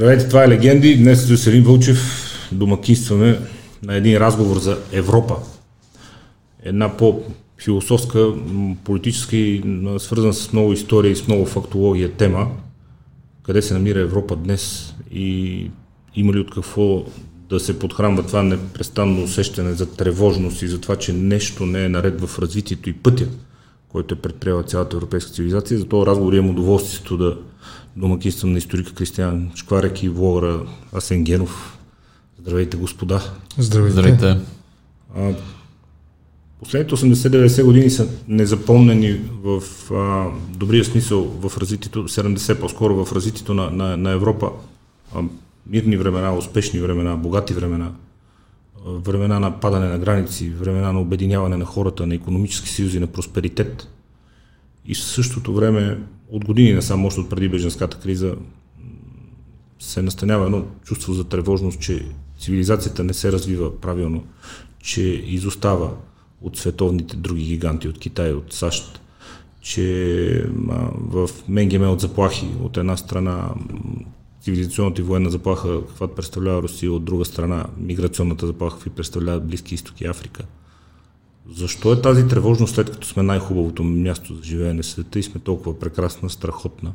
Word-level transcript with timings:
Здравейте, 0.00 0.28
това 0.28 0.44
е 0.44 0.48
Легенди. 0.48 0.96
Днес 0.96 1.24
с 1.24 1.28
Веселин 1.28 1.64
Вълчев 1.64 1.98
домакинстваме 2.52 3.40
на 3.82 3.94
един 3.94 4.16
разговор 4.16 4.58
за 4.58 4.78
Европа. 4.92 5.36
Една 6.62 6.96
по-философска, 6.96 8.32
политическа 8.84 9.36
и 9.36 9.62
свързана 9.98 10.34
с 10.34 10.52
много 10.52 10.72
история 10.72 11.12
и 11.12 11.16
с 11.16 11.28
много 11.28 11.46
фактология 11.46 12.12
тема. 12.12 12.50
Къде 13.42 13.62
се 13.62 13.74
намира 13.74 14.00
Европа 14.00 14.36
днес 14.36 14.94
и 15.12 15.70
има 16.14 16.32
ли 16.32 16.38
от 16.38 16.50
какво 16.50 17.04
да 17.48 17.60
се 17.60 17.78
подхранва 17.78 18.26
това 18.26 18.42
непрестанно 18.42 19.22
усещане 19.24 19.72
за 19.72 19.86
тревожност 19.94 20.62
и 20.62 20.68
за 20.68 20.80
това, 20.80 20.96
че 20.96 21.12
нещо 21.12 21.66
не 21.66 21.84
е 21.84 21.88
наред 21.88 22.20
в 22.20 22.38
развитието 22.38 22.90
и 22.90 22.92
пътя, 22.92 23.26
който 23.88 24.14
е 24.14 24.18
предприела 24.18 24.62
цялата 24.62 24.96
европейска 24.96 25.32
цивилизация. 25.32 25.78
За 25.78 25.88
този 25.88 26.06
разговор 26.06 26.32
имам 26.32 26.50
удоволствието 26.50 27.16
да 27.16 27.36
домакинствам 28.00 28.52
на 28.52 28.58
историка 28.58 28.94
Кристиан 28.94 29.50
Шкварек 29.54 30.02
и 30.02 30.08
влогъра 30.08 30.60
Асен 30.92 31.24
Генов. 31.24 31.78
Здравейте, 32.40 32.76
господа. 32.76 33.22
Здравейте. 33.58 33.92
Здравейте. 33.92 34.36
А, 35.16 35.32
последните 36.58 36.94
80-90 36.94 37.64
години 37.64 37.90
са 37.90 38.08
незапомнени 38.28 39.20
в 39.42 39.62
а, 39.92 40.30
добрия 40.56 40.84
смисъл 40.84 41.24
в 41.24 41.58
развитието, 41.58 42.08
70 42.08 42.60
по-скоро 42.60 43.04
в 43.04 43.12
развитието 43.12 43.54
на, 43.54 43.70
на, 43.70 43.96
на 43.96 44.10
Европа. 44.10 44.50
А, 45.14 45.22
мирни 45.66 45.96
времена, 45.96 46.36
успешни 46.36 46.80
времена, 46.80 47.16
богати 47.16 47.54
времена, 47.54 47.92
времена 48.86 49.40
на 49.40 49.60
падане 49.60 49.88
на 49.88 49.98
граници, 49.98 50.50
времена 50.50 50.92
на 50.92 51.00
обединяване 51.00 51.56
на 51.56 51.64
хората, 51.64 52.06
на 52.06 52.14
економически 52.14 52.68
съюзи, 52.68 53.00
на 53.00 53.06
просперитет. 53.06 53.88
И 54.86 54.94
в 54.94 55.04
същото 55.04 55.54
време, 55.54 55.98
от 56.28 56.44
години 56.44 56.82
само, 56.82 57.06
още 57.06 57.20
от 57.20 57.30
преди 57.30 57.48
беженската 57.48 58.00
криза, 58.00 58.36
се 59.78 60.02
настанява 60.02 60.44
едно 60.44 60.64
чувство 60.84 61.12
за 61.12 61.24
тревожност, 61.24 61.80
че 61.80 62.06
цивилизацията 62.38 63.04
не 63.04 63.14
се 63.14 63.32
развива 63.32 63.80
правилно, 63.80 64.24
че 64.78 65.02
изостава 65.26 65.90
от 66.40 66.56
световните 66.56 67.16
други 67.16 67.44
гиганти, 67.44 67.88
от 67.88 67.98
Китай, 67.98 68.32
от 68.32 68.52
САЩ, 68.52 69.00
че 69.60 70.44
в 70.94 71.30
Менгеме 71.48 71.86
от 71.86 72.00
заплахи 72.00 72.48
от 72.62 72.76
една 72.76 72.96
страна 72.96 73.50
цивилизационната 74.42 75.00
и 75.00 75.04
военна 75.04 75.30
заплаха, 75.30 75.86
каквато 75.86 76.14
представлява 76.14 76.62
Русия, 76.62 76.92
от 76.92 77.04
друга 77.04 77.24
страна 77.24 77.66
миграционната 77.78 78.46
заплаха, 78.46 78.76
какви 78.76 78.90
представляват 78.90 79.46
Близки 79.46 79.74
изток 79.74 80.00
и 80.00 80.06
Африка. 80.06 80.44
Защо 81.56 81.92
е 81.92 82.02
тази 82.02 82.28
тревожност, 82.28 82.74
след 82.74 82.90
като 82.90 83.06
сме 83.06 83.22
най-хубавото 83.22 83.84
място 83.84 84.34
за 84.34 84.42
живеене 84.42 84.82
в 84.82 84.86
света 84.86 85.18
и 85.18 85.22
сме 85.22 85.40
толкова 85.40 85.78
прекрасна, 85.78 86.30
страхотна, 86.30 86.92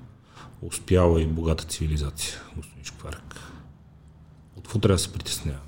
успяла 0.61 1.21
и 1.21 1.27
богата 1.27 1.63
цивилизация, 1.63 2.33
господин 2.57 2.83
Шкварек? 2.83 3.35
От 4.57 4.63
какво 4.63 4.79
трябва 4.79 4.95
да 4.95 5.01
се 5.01 5.13
притесняваме? 5.13 5.61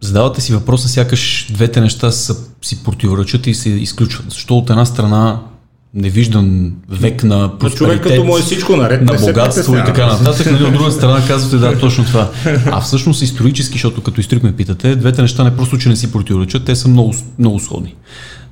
Задавате 0.00 0.40
си 0.40 0.52
въпроса, 0.52 0.88
сякаш 0.88 1.52
двете 1.52 1.80
неща 1.80 2.10
са, 2.10 2.48
си 2.62 2.84
противоречат 2.84 3.46
и 3.46 3.54
се 3.54 3.70
изключват. 3.70 4.30
Защо 4.30 4.58
от 4.58 4.70
една 4.70 4.86
страна 4.86 5.49
невиждан 5.94 6.72
век 6.88 7.24
на 7.24 7.58
просперитет, 7.58 7.78
човек 7.78 8.02
като 8.02 8.24
му 8.24 8.36
е 8.36 8.40
всичко 8.40 8.76
наред, 8.76 9.02
на 9.02 9.14
богатство 9.14 9.76
и 9.76 9.84
така 9.86 10.06
нататък. 10.06 10.52
Нали, 10.52 10.64
от 10.64 10.72
друга 10.72 10.90
страна 10.90 11.26
казвате 11.26 11.56
да, 11.56 11.78
точно 11.78 12.04
това. 12.04 12.30
А 12.66 12.80
всъщност 12.80 13.22
исторически, 13.22 13.72
защото 13.72 14.02
като 14.02 14.20
историк 14.20 14.42
ме 14.42 14.56
питате, 14.56 14.96
двете 14.96 15.22
неща 15.22 15.44
не 15.44 15.56
просто, 15.56 15.78
че 15.78 15.88
не 15.88 15.96
си 15.96 16.12
противоречат, 16.12 16.64
те 16.64 16.76
са 16.76 16.88
много, 16.88 17.14
много 17.38 17.60
сходни. 17.60 17.94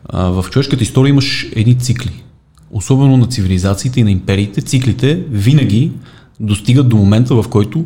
А, 0.09 0.25
в 0.25 0.45
човешката 0.51 0.83
история 0.83 1.11
имаш 1.11 1.49
едни 1.57 1.79
цикли. 1.79 2.23
Особено 2.71 3.17
на 3.17 3.27
цивилизациите 3.27 4.01
и 4.01 4.05
на 4.05 4.11
империите, 4.11 4.61
циклите 4.61 5.23
винаги 5.31 5.93
достигат 6.41 6.89
до 6.89 6.97
момента, 6.97 7.35
в 7.35 7.49
който 7.51 7.85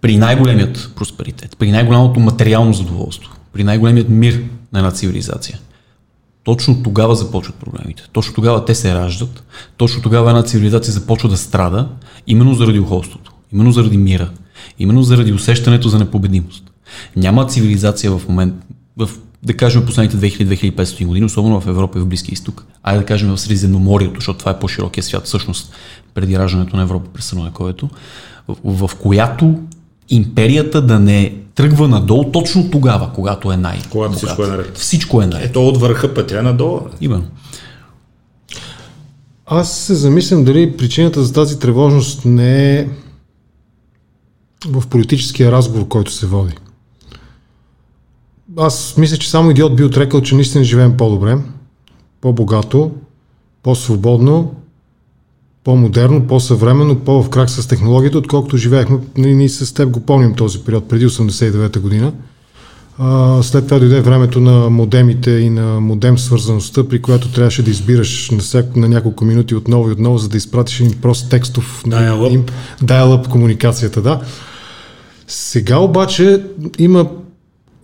при 0.00 0.16
най-големият 0.16 0.92
просперитет, 0.96 1.56
при 1.58 1.70
най-голямото 1.70 2.20
материално 2.20 2.72
задоволство, 2.72 3.32
при 3.52 3.64
най-големият 3.64 4.08
мир 4.08 4.42
на 4.72 4.78
една 4.78 4.90
цивилизация– 4.90 5.58
точно 6.50 6.82
тогава 6.82 7.14
започват 7.14 7.56
проблемите. 7.56 8.02
Точно 8.12 8.34
тогава 8.34 8.64
те 8.64 8.74
се 8.74 8.94
раждат. 8.94 9.44
Точно 9.76 10.02
тогава 10.02 10.30
една 10.30 10.42
цивилизация 10.42 10.92
започва 10.92 11.28
да 11.28 11.36
страда, 11.36 11.88
именно 12.26 12.54
заради 12.54 12.78
ухолството, 12.78 13.32
именно 13.52 13.72
заради 13.72 13.96
мира, 13.96 14.30
именно 14.78 15.02
заради 15.02 15.32
усещането 15.32 15.88
за 15.88 15.98
непобедимост. 15.98 16.64
Няма 17.16 17.46
цивилизация 17.46 18.18
в 18.18 18.28
момент, 18.28 18.54
в, 18.96 19.10
да 19.42 19.56
кажем 19.56 19.86
последните 19.86 20.16
2000-2500 20.16 21.06
години, 21.06 21.26
особено 21.26 21.60
в 21.60 21.66
Европа 21.66 21.98
и 21.98 22.02
в 22.02 22.06
Близкия 22.06 22.32
изток, 22.32 22.64
а 22.82 22.96
да 22.96 23.04
кажем 23.04 23.30
в 23.30 23.40
Средиземноморието, 23.40 24.14
защото 24.14 24.38
това 24.38 24.52
е 24.52 24.58
по-широкия 24.58 25.04
свят, 25.04 25.26
всъщност 25.26 25.72
преди 26.14 26.38
раждането 26.38 26.76
на 26.76 26.82
Европа 26.82 27.10
през 27.12 27.24
Средновековието, 27.24 27.88
в, 28.48 28.86
в 28.88 28.94
която 28.94 29.58
империята 30.08 30.82
да 30.82 30.98
не 30.98 31.34
тръгва 31.54 31.88
надолу 31.88 32.32
точно 32.32 32.70
тогава, 32.70 33.10
когато 33.14 33.52
е 33.52 33.56
най 33.56 33.78
Когато 33.90 34.16
всичко 34.16 34.44
е 34.44 34.46
наред. 34.46 34.78
Всичко 34.78 35.22
е 35.22 35.26
наред. 35.26 35.50
Ето 35.50 35.68
от 35.68 35.80
върха 35.80 36.14
пътя 36.14 36.38
е 36.38 36.42
надолу. 36.42 36.80
Именно. 37.00 37.26
Аз 39.46 39.78
се 39.78 39.94
замислям 39.94 40.44
дали 40.44 40.76
причината 40.76 41.24
за 41.24 41.32
тази 41.32 41.58
тревожност 41.58 42.24
не 42.24 42.78
е 42.78 42.88
в 44.66 44.86
политическия 44.86 45.52
разговор, 45.52 45.88
който 45.88 46.12
се 46.12 46.26
води. 46.26 46.54
Аз 48.56 48.96
мисля, 48.96 49.16
че 49.16 49.30
само 49.30 49.50
идиот 49.50 49.76
би 49.76 49.84
отрекал, 49.84 50.20
че 50.20 50.34
наистина 50.34 50.64
живеем 50.64 50.96
по-добре, 50.96 51.38
по-богато, 52.20 52.90
по-свободно 53.62 54.54
по-модерно, 55.64 56.26
по-съвременно, 56.26 56.96
по-в 56.96 57.30
крак 57.30 57.50
с 57.50 57.68
технологията, 57.68 58.18
отколкото 58.18 58.56
живеехме. 58.56 58.98
Ние 59.16 59.48
с 59.48 59.74
теб 59.74 59.90
го 59.90 60.00
помним 60.00 60.34
този 60.34 60.58
период, 60.58 60.88
преди 60.88 61.06
89-та 61.06 61.80
година. 61.80 62.12
А, 62.98 63.42
след 63.42 63.64
това 63.64 63.78
дойде 63.78 64.00
времето 64.00 64.40
на 64.40 64.70
модемите 64.70 65.30
и 65.30 65.50
на 65.50 65.80
модем 65.80 66.18
свързаността, 66.18 66.88
при 66.88 67.02
която 67.02 67.32
трябваше 67.32 67.62
да 67.62 67.70
избираш 67.70 68.30
на, 68.30 68.38
всяко, 68.38 68.78
на 68.78 68.88
няколко 68.88 69.24
минути 69.24 69.54
отново 69.54 69.88
и 69.88 69.92
отново, 69.92 70.18
за 70.18 70.28
да 70.28 70.36
изпратиш 70.36 70.80
един 70.80 71.00
прост 71.00 71.30
текстов 71.30 71.84
dial-up, 71.86 72.50
dial 72.82 73.28
комуникацията. 73.28 74.02
Да. 74.02 74.20
Сега 75.28 75.78
обаче 75.78 76.42
има 76.78 77.06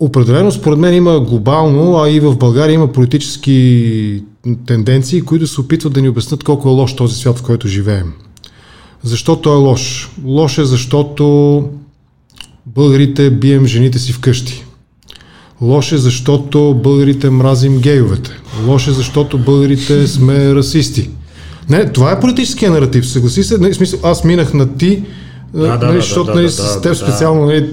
Определено, 0.01 0.53
според 0.53 0.79
мен, 0.79 0.95
има 0.95 1.21
глобално, 1.21 2.03
а 2.03 2.11
и 2.11 2.21
в 2.21 2.37
България 2.37 2.75
има 2.75 2.93
политически 2.93 4.23
тенденции, 4.67 5.23
които 5.23 5.47
се 5.47 5.61
опитват 5.61 5.93
да 5.93 6.03
ни 6.03 6.09
обяснат 6.09 6.45
колко 6.45 6.69
е 6.69 6.73
лош 6.73 6.97
този 6.97 7.15
свят, 7.15 7.39
в 7.39 7.43
който 7.43 7.69
живеем. 7.69 8.13
Защо 9.03 9.37
той 9.37 9.55
е 9.55 9.61
лош? 9.61 10.11
Лош 10.25 10.59
е, 10.59 10.65
защото 10.65 11.65
българите 12.67 13.31
бием 13.31 13.67
жените 13.67 13.99
си 13.99 14.13
вкъщи. 14.13 14.65
Лош 15.61 15.93
е, 15.93 15.97
защото 15.97 16.75
българите 16.83 17.31
мразим 17.31 17.79
гейовете. 17.79 18.31
Лош 18.67 18.89
е, 18.89 18.93
защото 18.93 19.39
българите 19.39 20.07
сме 20.07 20.55
расисти. 20.55 21.11
Не, 21.71 21.93
това 21.93 22.13
е 22.13 22.21
политическия 22.21 22.71
наратив, 22.71 23.09
съгласи 23.09 23.43
се. 23.43 23.59
Не, 23.59 23.75
смисъл, 23.75 24.01
аз 24.03 24.25
минах 24.25 24.55
на 24.55 24.77
ти, 24.77 25.03
да, 25.57 25.77
да, 25.79 25.87
нали, 25.87 25.97
защото 25.97 26.25
да, 26.25 26.35
нали, 26.35 26.45
да, 26.45 26.53
с 26.53 26.75
да, 26.75 26.81
теб 26.81 26.91
да, 26.93 26.95
специално 26.95 27.47
нали, 27.47 27.71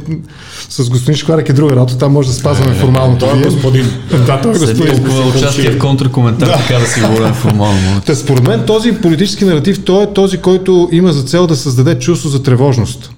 с 0.69 0.89
господин 0.89 1.15
Шкварек 1.15 1.49
е 1.49 1.53
друга 1.53 1.75
работа, 1.75 1.97
там 1.97 2.11
може 2.11 2.27
да 2.27 2.33
спазваме 2.33 2.71
е, 2.71 2.79
формално. 2.79 3.17
Той 3.17 3.39
е 3.39 3.41
господин. 3.41 3.85
да, 4.25 4.41
той 4.41 4.51
е 4.51 4.59
господин. 4.59 4.95
Толкова 4.95 5.29
участие 5.29 5.71
в 5.71 5.79
контракоментар, 5.79 6.47
да. 6.47 6.53
така 6.53 6.79
да 6.79 6.87
си 6.87 7.01
говорим 7.01 7.33
формално. 7.33 8.01
Та, 8.05 8.15
според 8.15 8.47
мен 8.47 8.65
този 8.65 8.91
политически 8.91 9.45
наратив, 9.45 9.83
той 9.83 10.03
е 10.03 10.13
този, 10.13 10.37
който 10.37 10.89
има 10.91 11.13
за 11.13 11.23
цел 11.23 11.47
да 11.47 11.55
създаде 11.55 11.99
чувство 11.99 12.29
за 12.29 12.43
тревожност, 12.43 13.11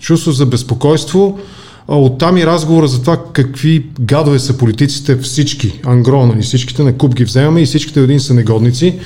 чувство 0.00 0.32
за 0.32 0.46
безпокойство, 0.46 1.38
оттам 1.88 2.36
и 2.36 2.46
разговора 2.46 2.86
за 2.86 3.00
това 3.00 3.18
какви 3.32 3.86
гадове 4.00 4.38
са 4.38 4.58
политиците 4.58 5.16
всички, 5.16 5.80
ангро, 5.86 6.26
нали, 6.26 6.42
всичките 6.42 6.82
на 6.82 6.92
куп 6.92 7.14
ги 7.14 7.24
вземаме 7.24 7.60
и 7.60 7.66
всичките 7.66 8.00
един 8.00 8.20
са 8.20 8.34
негодници. 8.34 8.98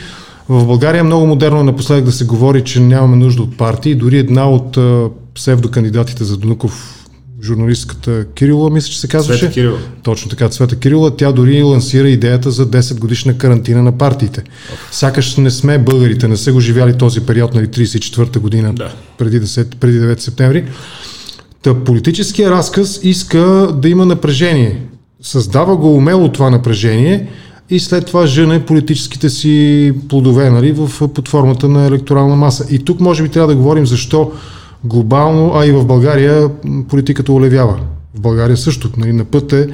В 0.52 0.66
България 0.66 1.00
е 1.00 1.02
много 1.02 1.26
модерно 1.26 1.64
напоследък 1.64 2.04
да 2.04 2.12
се 2.12 2.24
говори, 2.24 2.64
че 2.64 2.80
нямаме 2.80 3.16
нужда 3.16 3.42
от 3.42 3.56
партии. 3.56 3.94
Дори 3.94 4.18
една 4.18 4.50
от 4.50 4.78
псевдокандидатите 5.34 6.24
за 6.24 6.36
Донуков 6.36 6.98
журналистката 7.42 8.24
Кирила, 8.34 8.70
мисля, 8.70 8.90
че 8.90 9.00
се 9.00 9.08
казваше. 9.08 9.38
Цвета 9.38 9.54
Кирила. 9.54 9.78
Точно 10.02 10.30
така, 10.30 10.48
Цвета 10.48 10.78
Кирила. 10.78 11.16
Тя 11.16 11.32
дори 11.32 11.62
лансира 11.62 12.08
идеята 12.08 12.50
за 12.50 12.66
10 12.66 12.98
годишна 12.98 13.38
карантина 13.38 13.82
на 13.82 13.98
партиите. 13.98 14.42
Сякаш 14.90 15.36
не 15.36 15.50
сме 15.50 15.78
българите, 15.78 16.28
не 16.28 16.36
са 16.36 16.52
го 16.52 16.60
живяли 16.60 16.98
този 16.98 17.20
период, 17.20 17.54
нали, 17.54 17.66
34-та 17.66 18.40
година, 18.40 18.74
да. 18.74 18.92
преди, 19.18 19.40
10, 19.40 19.76
преди 19.76 20.00
9 20.00 20.20
септември. 20.20 20.64
Та 21.62 21.74
политическия 21.74 22.50
разказ 22.50 23.00
иска 23.02 23.68
да 23.74 23.88
има 23.88 24.06
напрежение. 24.06 24.82
Създава 25.22 25.76
го 25.76 25.94
умело 25.94 26.32
това 26.32 26.50
напрежение 26.50 27.28
и 27.72 27.80
след 27.80 28.06
това 28.06 28.26
жене 28.26 28.64
политическите 28.64 29.30
си 29.30 29.92
плодове 30.08 30.50
нали, 30.50 30.72
в, 30.72 31.08
под 31.08 31.28
формата 31.28 31.68
на 31.68 31.86
електорална 31.86 32.36
маса. 32.36 32.66
И 32.70 32.78
тук 32.78 33.00
може 33.00 33.22
би 33.22 33.28
трябва 33.28 33.48
да 33.48 33.56
говорим 33.56 33.86
защо 33.86 34.32
глобално, 34.84 35.52
а 35.54 35.66
и 35.66 35.72
в 35.72 35.84
България 35.84 36.50
политиката 36.88 37.32
олевява. 37.32 37.78
В 38.14 38.20
България 38.20 38.56
също. 38.56 38.90
Нали, 38.96 39.12
на 39.12 39.24
път 39.24 39.52
е 39.52 39.68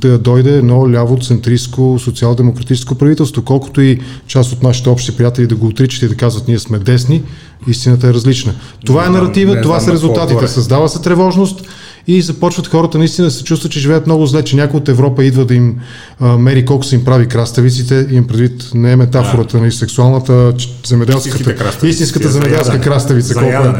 да 0.00 0.18
дойде 0.18 0.56
едно 0.56 0.74
ляво-центристско 0.74 1.98
социал-демократическо 1.98 2.94
правителство. 2.94 3.42
Колкото 3.42 3.80
и 3.80 3.98
част 4.26 4.52
от 4.52 4.62
нашите 4.62 4.88
общи 4.88 5.16
приятели 5.16 5.46
да 5.46 5.56
го 5.56 5.66
отричат 5.66 6.02
и 6.02 6.08
да 6.08 6.14
казват 6.14 6.48
ние 6.48 6.58
сме 6.58 6.78
десни, 6.78 7.22
истината 7.68 8.08
е 8.08 8.14
различна. 8.14 8.54
Това 8.86 9.02
не 9.02 9.08
е 9.08 9.20
наратива, 9.20 9.60
това 9.60 9.80
са 9.80 9.92
резултатите. 9.92 10.48
Създава 10.48 10.88
се 10.88 11.02
тревожност 11.02 11.64
и 12.06 12.22
започват 12.22 12.66
хората 12.66 12.98
наистина 12.98 13.26
да 13.26 13.30
се 13.30 13.44
чувстват, 13.44 13.72
че 13.72 13.80
живеят 13.80 14.06
много 14.06 14.26
зле, 14.26 14.42
че 14.42 14.56
някой 14.56 14.80
от 14.80 14.88
Европа 14.88 15.24
идва 15.24 15.44
да 15.44 15.54
им 15.54 15.76
а, 16.20 16.38
мери 16.38 16.64
колко 16.64 16.84
са 16.84 16.94
им 16.94 17.04
прави 17.04 17.28
краставиците, 17.28 18.06
им 18.10 18.26
предвид 18.26 18.70
не 18.74 18.92
е 18.92 18.96
метафората, 18.96 19.52
да. 19.52 19.60
нали, 19.60 19.72
сексуалната, 19.72 20.54
земеделската, 20.86 21.86
истинската 21.86 22.28
земеделска 22.28 22.80
краставица. 22.80 23.34
Колко 23.34 23.48
е. 23.48 23.74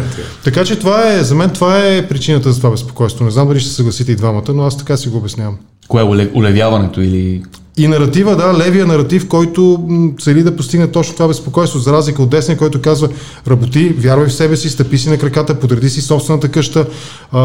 Така 0.45 0.65
че 0.65 0.79
това 0.79 1.13
е, 1.13 1.25
за 1.25 1.35
мен 1.35 1.51
това 1.51 1.87
е 1.87 2.09
причината 2.09 2.53
за 2.53 2.57
това 2.57 2.71
безпокойство. 2.71 3.25
Не 3.25 3.31
знам 3.31 3.49
дали 3.49 3.61
ще 3.61 3.69
се 3.69 3.75
съгласите 3.75 4.13
и 4.13 4.17
двамата, 4.17 4.53
но 4.55 4.63
аз 4.63 4.77
така 4.77 4.97
си 4.97 5.09
го 5.09 5.17
обяснявам. 5.17 5.57
Кое 5.89 6.03
е 6.03 6.29
улевяването 6.35 7.01
или 7.01 7.43
и 7.77 7.89
наратива, 7.89 8.37
да, 8.37 8.59
левия 8.59 8.87
наратив, 8.87 9.29
който 9.29 9.89
цели 10.21 10.43
да 10.43 10.57
постигне 10.57 10.87
точно 10.87 11.15
това 11.15 11.29
безпокойство, 11.29 11.79
за 11.79 11.93
разлика 11.93 12.23
от 12.23 12.31
десния, 12.31 12.59
който 12.59 12.81
казва 12.81 13.09
работи, 13.49 13.89
вярвай 13.89 14.27
в 14.27 14.33
себе 14.33 14.57
си, 14.57 14.69
стъпи 14.71 14.99
си 14.99 15.09
на 15.11 15.19
краката, 15.19 15.61
подреди 15.61 15.91
си 15.91 16.01
собствената 16.01 16.49
къща, 16.49 16.87
а, 17.33 17.41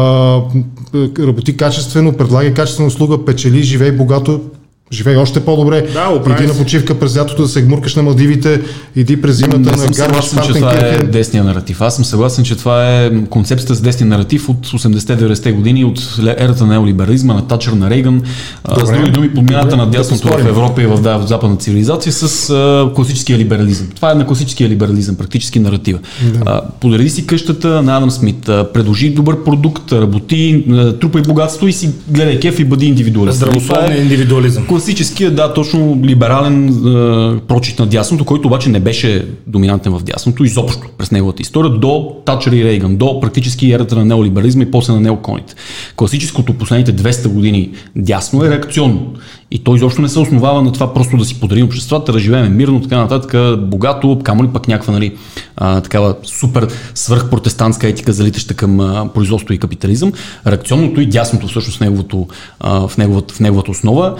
работи 1.18 1.56
качествено, 1.56 2.12
предлагай 2.12 2.54
качествена 2.54 2.88
услуга, 2.88 3.24
печели, 3.24 3.62
живей 3.62 3.92
богато, 3.92 4.40
Живей 4.92 5.16
още 5.16 5.40
по-добре. 5.40 5.86
Да, 5.92 6.22
иди 6.32 6.46
на 6.46 6.54
почивка 6.54 6.98
през 6.98 7.16
лятото 7.16 7.42
да 7.42 7.48
се 7.48 7.62
гмуркаш 7.62 7.94
на 7.94 8.02
Мадивите, 8.02 8.60
иди 8.96 9.22
през 9.22 9.36
зимата 9.36 9.58
не 9.58 9.70
на 9.70 9.94
съгласен, 9.94 10.38
че 10.46 10.52
това 10.52 10.72
е 10.72 10.98
десния 10.98 11.44
наратив. 11.44 11.80
Аз 11.80 11.96
съм 11.96 12.04
съгласен, 12.04 12.44
че 12.44 12.56
това 12.56 13.02
е 13.02 13.10
концепцията 13.24 13.74
с 13.74 13.80
десния 13.80 14.08
наратив 14.08 14.48
от 14.48 14.66
80-90-те 14.66 15.52
години, 15.52 15.84
от 15.84 16.18
ерата 16.38 16.66
на 16.66 16.72
неолиберализма, 16.72 17.34
на 17.34 17.46
Тачър, 17.46 17.72
на 17.72 17.90
Рейган. 17.90 18.22
Добре. 18.68 18.86
С 18.86 18.90
други 18.90 19.10
думи, 19.10 19.34
подмяната 19.34 19.76
на 19.76 19.90
дясното 19.90 20.28
да 20.28 20.38
в 20.38 20.46
Европа 20.46 20.82
и 20.82 20.86
в, 20.86 21.00
да, 21.00 21.16
в 21.16 21.26
западна 21.26 21.56
цивилизация 21.56 22.12
с 22.12 22.50
а, 22.50 22.90
класическия 22.94 23.38
либерализъм. 23.38 23.86
Това 23.94 24.12
е 24.12 24.14
на 24.14 24.26
класическия 24.26 24.68
либерализъм, 24.68 25.16
практически 25.16 25.60
наратива. 25.60 25.98
Да. 26.44 26.60
подреди 26.80 27.10
си 27.10 27.26
къщата 27.26 27.82
на 27.82 27.96
Адам 27.96 28.10
Смит, 28.10 28.48
а, 28.48 28.72
предложи 28.72 29.10
добър 29.10 29.44
продукт, 29.44 29.92
работи, 29.92 30.64
трупай 31.00 31.22
богатство 31.22 31.68
и 31.68 31.72
си 31.72 31.90
гледай 32.08 32.40
кеф 32.40 32.58
и 32.58 32.64
бъди 32.64 32.86
индивидуалист. 32.86 33.36
Здравословен 33.36 33.92
е, 33.92 33.96
индивидуализъм 33.96 34.66
класическия, 34.76 35.30
да, 35.30 35.54
точно 35.54 36.00
либерален 36.04 36.68
е, 36.68 37.40
прочит 37.40 37.78
на 37.78 37.86
дясното, 37.86 38.24
който 38.24 38.48
обаче 38.48 38.68
не 38.68 38.80
беше 38.80 39.26
доминантен 39.46 39.92
в 39.92 40.02
дясното 40.02 40.44
изобщо 40.44 40.88
през 40.98 41.10
неговата 41.10 41.42
история 41.42 41.70
до 41.70 42.16
Тачър 42.24 42.52
и 42.52 42.64
Рейган, 42.64 42.96
до 42.96 43.20
практически 43.20 43.72
ерата 43.72 43.96
на 43.96 44.04
неолиберализма 44.04 44.62
и 44.62 44.70
после 44.70 44.92
на 44.92 45.00
неоконите. 45.00 45.54
Класическото 45.96 46.54
последните 46.54 46.96
200 46.96 47.28
години 47.28 47.70
дясно 47.96 48.44
е 48.44 48.50
реакционно. 48.50 49.12
И 49.50 49.58
той 49.58 49.76
изобщо 49.76 50.02
не 50.02 50.08
се 50.08 50.18
основава 50.18 50.62
на 50.62 50.72
това 50.72 50.94
просто 50.94 51.16
да 51.16 51.24
си 51.24 51.40
подарим 51.40 51.66
обществата, 51.66 52.12
да 52.12 52.18
живеем 52.18 52.56
мирно, 52.56 52.82
така 52.82 52.96
нататък, 52.96 53.60
богато, 53.60 54.20
камо 54.22 54.44
ли 54.44 54.48
пък 54.48 54.68
някаква 54.68 54.92
нали, 54.92 55.16
а, 55.56 55.80
такава 55.80 56.14
супер 56.22 56.68
свръхпротестантска 56.94 57.88
етика, 57.88 58.12
залитаща 58.12 58.54
към 58.54 58.80
а, 58.80 59.08
производство 59.14 59.54
и 59.54 59.58
капитализъм. 59.58 60.12
Реакционното 60.46 61.00
и 61.00 61.06
дясното 61.06 61.46
всъщност 61.46 61.80
неговото, 61.80 62.26
а, 62.60 62.88
в, 62.88 62.96
неговата, 62.96 63.34
в 63.34 63.40
неговата 63.40 63.70
основа 63.70 64.16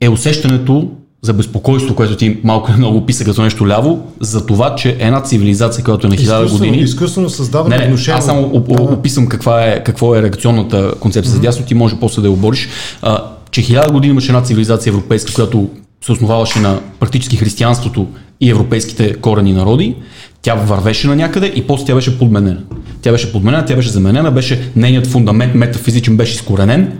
е 0.00 0.08
усещането 0.08 0.88
за 1.22 1.32
безпокойство, 1.32 1.94
което 1.94 2.16
ти 2.16 2.38
малко 2.44 2.72
много 2.72 2.98
описа 2.98 3.24
като 3.24 3.42
нещо 3.42 3.68
ляво, 3.68 4.06
за 4.20 4.46
това, 4.46 4.74
че 4.74 4.96
една 4.98 5.22
цивилизация, 5.22 5.84
която 5.84 6.06
е 6.06 6.10
на 6.10 6.16
хиляда 6.16 6.50
години... 6.50 6.78
Изкуствено 6.78 7.30
създаване 7.30 7.78
не, 7.78 7.88
не, 7.88 7.94
Аз 8.12 8.24
само 8.24 8.64
описам 8.68 9.26
каква 9.26 9.64
е, 9.64 9.84
какво 9.84 10.14
е 10.14 10.22
реакционната 10.22 10.94
концепция 11.00 11.32
mm-hmm. 11.32 11.36
за 11.36 11.40
дясно, 11.40 11.66
ти 11.66 11.74
може 11.74 11.96
после 12.00 12.22
да 12.22 12.28
я 12.28 12.32
обориш. 12.32 12.68
А, 13.02 13.24
че 13.50 13.62
хиляда 13.62 13.92
години 13.92 14.10
имаше 14.10 14.32
една 14.32 14.42
цивилизация 14.42 14.90
европейска, 14.90 15.32
която 15.32 15.68
се 16.04 16.12
основаваше 16.12 16.60
на 16.60 16.80
практически 17.00 17.36
християнството 17.36 18.06
и 18.40 18.50
европейските 18.50 19.14
корени 19.14 19.52
народи, 19.52 19.96
тя 20.42 20.54
вървеше 20.54 21.08
на 21.08 21.16
някъде 21.16 21.52
и 21.54 21.66
после 21.66 21.84
тя 21.84 21.94
беше 21.94 22.18
подменена. 22.18 22.58
Тя 23.02 23.12
беше 23.12 23.32
подменена, 23.32 23.64
тя 23.64 23.76
беше 23.76 23.90
заменена, 23.90 24.30
беше 24.30 24.70
нейният 24.76 25.06
фундамент 25.06 25.54
метафизичен 25.54 26.16
беше 26.16 26.34
изкоренен 26.34 26.98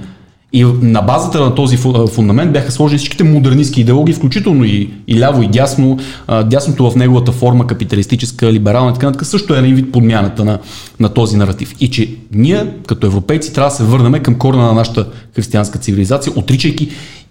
и 0.53 0.65
на 0.83 1.03
базата 1.03 1.41
на 1.41 1.55
този 1.55 1.77
фундамент 2.13 2.53
бяха 2.53 2.73
сложени 2.73 2.99
всичките 2.99 3.25
модернистски 3.25 3.81
идеологии, 3.81 4.15
включително 4.15 4.65
и, 4.65 4.91
и 5.07 5.21
ляво, 5.21 5.43
и 5.43 5.49
дясно. 5.49 5.99
Дясното 6.45 6.91
в 6.91 6.97
неговата 6.97 7.33
форма, 7.33 7.67
капиталистическа, 7.67 8.53
либерална 8.53 8.91
и 8.91 8.95
така 8.95 9.07
нататък, 9.07 9.27
също 9.27 9.55
е 9.55 9.59
един 9.59 9.75
вид 9.75 9.93
подмяната 9.93 10.45
на, 10.45 10.59
на 11.01 11.09
този 11.09 11.37
наратив. 11.37 11.75
И 11.81 11.91
че 11.91 12.11
ние, 12.33 12.67
като 12.87 13.07
европейци, 13.07 13.53
трябва 13.53 13.71
да 13.71 13.77
се 13.77 13.85
върнем 13.85 14.23
към 14.23 14.35
корена 14.35 14.67
на 14.67 14.73
нашата 14.73 15.07
християнска 15.35 15.79
цивилизация, 15.79 16.33
отричайки 16.37 16.89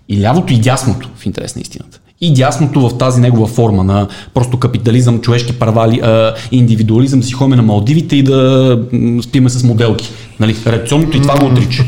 и 0.10 0.22
лявото, 0.22 0.54
и 0.54 0.60
дясното, 0.60 1.10
в 1.18 1.26
интерес 1.26 1.56
на 1.56 1.62
истината. 1.62 2.00
И 2.22 2.34
дясното 2.34 2.90
в 2.90 2.98
тази 2.98 3.22
негова 3.22 3.48
форма 3.48 3.84
на 3.84 4.08
просто 4.34 4.58
капитализъм, 4.58 5.22
човешки 5.22 5.60
права, 5.60 6.34
индивидуализъм, 6.52 7.24
си 7.24 7.34
ходим 7.34 7.56
на 7.56 7.64
Малдивите 7.64 8.16
и 8.16 8.24
да 8.24 8.80
спиме 9.24 9.50
с 9.50 9.64
моделки. 9.64 10.10
Нали? 10.40 10.56
Реакционното 10.68 11.18
и 11.18 11.22
това 11.22 11.40
го 11.40 11.46
отрича 11.46 11.84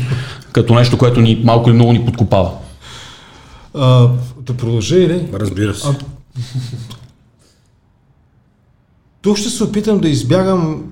като 0.52 0.74
нещо, 0.74 0.98
което 0.98 1.20
ни 1.20 1.42
малко 1.44 1.68
или 1.68 1.74
много 1.74 1.92
ни 1.92 2.04
подкопава. 2.04 2.50
А, 3.74 4.08
да 4.40 4.56
продължа 4.56 4.96
или? 4.96 5.28
Разбира 5.32 5.74
се. 5.74 5.88
А, 5.88 5.94
тук 9.22 9.36
ще 9.36 9.50
се 9.50 9.64
опитам 9.64 9.98
да 9.98 10.08
избягам, 10.08 10.84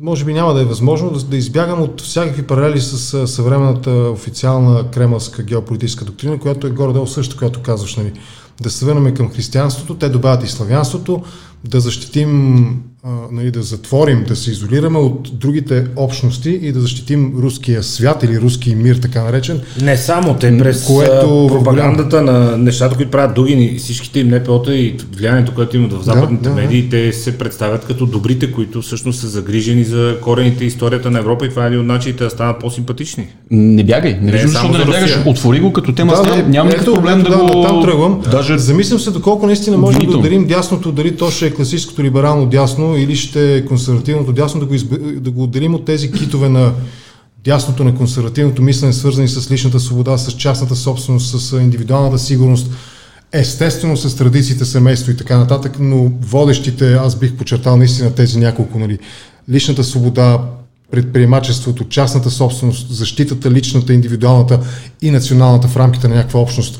може 0.00 0.24
би 0.24 0.34
няма 0.34 0.54
да 0.54 0.60
е 0.60 0.64
възможно, 0.64 1.10
да, 1.10 1.24
да 1.24 1.36
избягам 1.36 1.82
от 1.82 2.00
всякакви 2.00 2.42
паралели 2.42 2.80
с 2.80 3.28
съвременната 3.28 3.90
официална 3.90 4.90
кремълска 4.90 5.42
геополитическа 5.42 6.04
доктрина, 6.04 6.38
която 6.38 6.66
е 6.66 6.70
горе-долу 6.70 7.06
също, 7.06 7.36
която 7.36 7.62
казваш, 7.62 7.96
нали, 7.96 8.12
да 8.60 8.70
се 8.70 8.84
върнем 8.84 9.14
към 9.14 9.30
християнството, 9.30 9.94
те 9.94 10.08
добавят 10.08 10.44
и 10.44 10.48
славянството, 10.48 11.22
да 11.64 11.80
защитим 11.80 12.64
а, 13.04 13.10
нали, 13.32 13.50
да 13.50 13.62
затворим, 13.62 14.24
да 14.28 14.36
се 14.36 14.50
изолираме 14.50 14.98
от 14.98 15.30
другите 15.32 15.86
общности 15.96 16.50
и 16.62 16.72
да 16.72 16.80
защитим 16.80 17.34
руския 17.38 17.82
свят 17.82 18.22
или 18.22 18.40
руския 18.40 18.76
мир, 18.76 18.96
така 18.96 19.22
наречен. 19.22 19.60
Не 19.82 19.96
само 19.96 20.34
те, 20.34 20.58
през 20.58 20.86
което 20.86 21.46
пропагандата 21.48 22.22
на 22.22 22.56
нещата, 22.56 22.96
които 22.96 23.10
правят 23.10 23.34
Дугин 23.34 23.62
и 23.62 23.78
всичките 23.78 24.20
им 24.20 24.28
НПО-та 24.28 24.74
и 24.74 24.96
влиянието, 25.16 25.54
което 25.54 25.76
имат 25.76 25.92
в 25.92 26.02
западните 26.02 26.42
да, 26.42 26.50
да, 26.50 26.56
медии, 26.56 26.82
да. 26.82 26.90
те 26.90 27.12
се 27.12 27.38
представят 27.38 27.84
като 27.84 28.06
добрите, 28.06 28.52
които 28.52 28.82
всъщност 28.82 29.20
са 29.20 29.28
загрижени 29.28 29.84
за 29.84 30.16
корените 30.22 30.64
историята 30.64 31.10
на 31.10 31.18
Европа 31.18 31.46
и 31.46 31.50
това 31.50 31.64
е 31.64 31.66
един 31.66 31.80
от 31.80 31.86
начините 31.86 32.24
да 32.24 32.30
станат 32.30 32.60
по-симпатични. 32.60 33.26
Не 33.50 33.84
бягай, 33.84 34.12
не, 34.12 34.20
не 34.20 34.32
виждам 34.32 34.50
защо 34.50 34.68
да 34.72 34.78
не 34.78 34.84
бягаш, 34.84 35.18
отвори 35.26 35.60
го 35.60 35.72
като 35.72 35.92
тема, 35.92 36.12
да, 36.12 36.22
да, 36.22 36.48
няма 36.48 36.70
никакъв 36.70 36.94
проблем 36.94 37.22
да, 37.22 37.30
да 37.30 37.36
го... 37.36 37.62
Там 37.62 37.82
тръгвам. 37.82 38.22
Даже... 38.30 38.58
Замислям 38.58 39.00
се 39.00 39.10
доколко 39.10 39.46
наистина 39.46 39.78
можем 39.78 40.00
да 40.10 40.18
ударим 40.18 40.46
дясното, 40.46 40.92
дали 40.92 41.16
то 41.16 41.30
ще 41.30 41.47
е 41.48 41.54
класическото 41.54 42.02
либерално 42.02 42.46
дясно 42.46 42.96
или 42.96 43.16
ще 43.16 43.56
е 43.56 43.64
консервативното 43.64 44.32
дясно, 44.32 44.60
да 44.60 44.66
го, 44.66 44.74
изб... 44.74 44.92
да 45.20 45.30
го 45.30 45.42
отделим 45.42 45.74
от 45.74 45.84
тези 45.84 46.12
китове 46.12 46.48
на 46.48 46.72
дясното 47.44 47.84
на 47.84 47.94
консервативното 47.94 48.62
мислене, 48.62 48.92
свързани 48.92 49.28
с 49.28 49.50
личната 49.50 49.80
свобода, 49.80 50.18
с 50.18 50.32
частната 50.32 50.76
собственост, 50.76 51.40
с 51.40 51.56
индивидуалната 51.56 52.18
сигурност, 52.18 52.70
естествено 53.32 53.96
с 53.96 54.16
традициите, 54.16 54.64
семейство 54.64 55.10
и 55.10 55.16
така 55.16 55.38
нататък, 55.38 55.76
но 55.80 56.12
водещите, 56.20 56.94
аз 56.94 57.16
бих 57.16 57.36
подчертал 57.36 57.76
наистина 57.76 58.14
тези 58.14 58.38
няколко, 58.38 58.78
нали, 58.78 58.98
личната 59.50 59.84
свобода, 59.84 60.38
предприемачеството, 60.90 61.84
частната 61.84 62.30
собственост, 62.30 62.90
защитата, 62.90 63.50
личната, 63.50 63.92
индивидуалната 63.92 64.60
и 65.02 65.10
националната 65.10 65.68
в 65.68 65.76
рамките 65.76 66.08
на 66.08 66.14
някаква 66.14 66.40
общност. 66.40 66.78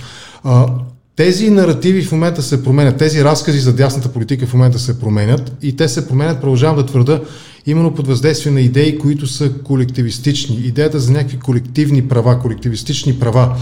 Тези 1.18 1.50
наративи 1.50 2.02
в 2.02 2.12
момента 2.12 2.42
се 2.42 2.64
променят, 2.64 2.98
тези 2.98 3.24
разкази 3.24 3.58
за 3.58 3.72
дясната 3.72 4.08
политика 4.08 4.46
в 4.46 4.54
момента 4.54 4.78
се 4.78 5.00
променят 5.00 5.52
и 5.62 5.76
те 5.76 5.88
се 5.88 6.08
променят, 6.08 6.40
продължавам 6.40 6.76
да 6.76 6.86
твърда, 6.86 7.20
именно 7.66 7.94
под 7.94 8.06
въздействие 8.06 8.52
на 8.52 8.60
идеи, 8.60 8.98
които 8.98 9.26
са 9.26 9.52
колективистични. 9.52 10.56
Идеята 10.56 11.00
за 11.00 11.12
някакви 11.12 11.38
колективни 11.38 12.08
права, 12.08 12.38
колективистични 12.38 13.18
права, 13.18 13.56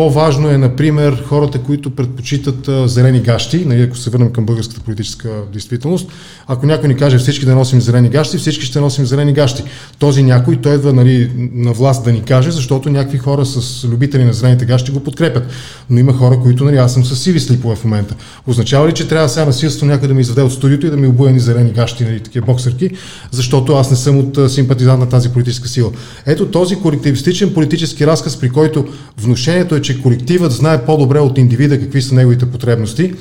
по-важно 0.00 0.50
е, 0.50 0.58
например, 0.58 1.24
хората, 1.26 1.58
които 1.58 1.90
предпочитат 1.90 2.68
а, 2.68 2.88
зелени 2.88 3.20
гащи, 3.20 3.64
нали, 3.64 3.82
ако 3.82 3.96
се 3.96 4.10
върнем 4.10 4.32
към 4.32 4.46
българската 4.46 4.80
политическа 4.80 5.28
действителност. 5.52 6.10
Ако 6.46 6.66
някой 6.66 6.88
ни 6.88 6.96
каже 6.96 7.18
всички 7.18 7.46
да 7.46 7.54
носим 7.54 7.80
зелени 7.80 8.08
гащи, 8.08 8.38
всички 8.38 8.64
ще 8.64 8.80
носим 8.80 9.06
зелени 9.06 9.32
гащи. 9.32 9.62
Този 9.98 10.22
някой, 10.22 10.56
той 10.56 10.74
идва 10.74 10.92
нали, 10.92 11.30
на 11.54 11.72
власт 11.72 12.04
да 12.04 12.12
ни 12.12 12.22
каже, 12.22 12.50
защото 12.50 12.90
някакви 12.90 13.18
хора 13.18 13.46
с 13.46 13.84
любители 13.84 14.24
на 14.24 14.32
зелените 14.32 14.64
гащи 14.64 14.92
го 14.92 15.00
подкрепят. 15.00 15.44
Но 15.90 15.98
има 15.98 16.12
хора, 16.12 16.40
които, 16.42 16.64
нали, 16.64 16.76
аз 16.76 16.94
съм 16.94 17.04
с 17.04 17.16
сиви 17.16 17.40
слипове 17.40 17.76
в 17.76 17.84
момента. 17.84 18.14
Означава 18.46 18.88
ли, 18.88 18.92
че 18.92 19.08
трябва 19.08 19.28
сега 19.28 19.44
насилство 19.44 19.86
някой 19.86 20.08
да 20.08 20.14
ми 20.14 20.20
изведе 20.20 20.42
от 20.42 20.52
студиото 20.52 20.86
и 20.86 20.90
да 20.90 20.96
ми 20.96 21.06
обуя 21.06 21.32
ни 21.32 21.40
зелени 21.40 21.70
гащи, 21.70 22.04
нали, 22.04 22.20
такива 22.20 22.46
боксерки, 22.46 22.90
защото 23.30 23.72
аз 23.72 23.90
не 23.90 23.96
съм 23.96 24.18
от 24.18 24.50
симпатизант 24.50 25.00
на 25.00 25.08
тази 25.08 25.28
политическа 25.28 25.68
сила. 25.68 25.90
Ето 26.26 26.46
този 26.46 26.76
колективистичен 26.76 27.54
политически 27.54 28.06
разказ, 28.06 28.36
при 28.36 28.50
който 28.50 28.86
внушението 29.18 29.74
е, 29.74 29.80
колективът 29.98 30.52
знае 30.52 30.84
по-добре 30.84 31.18
от 31.20 31.38
индивида 31.38 31.80
какви 31.80 32.02
са 32.02 32.14
неговите 32.14 32.50
потребности 32.50 33.14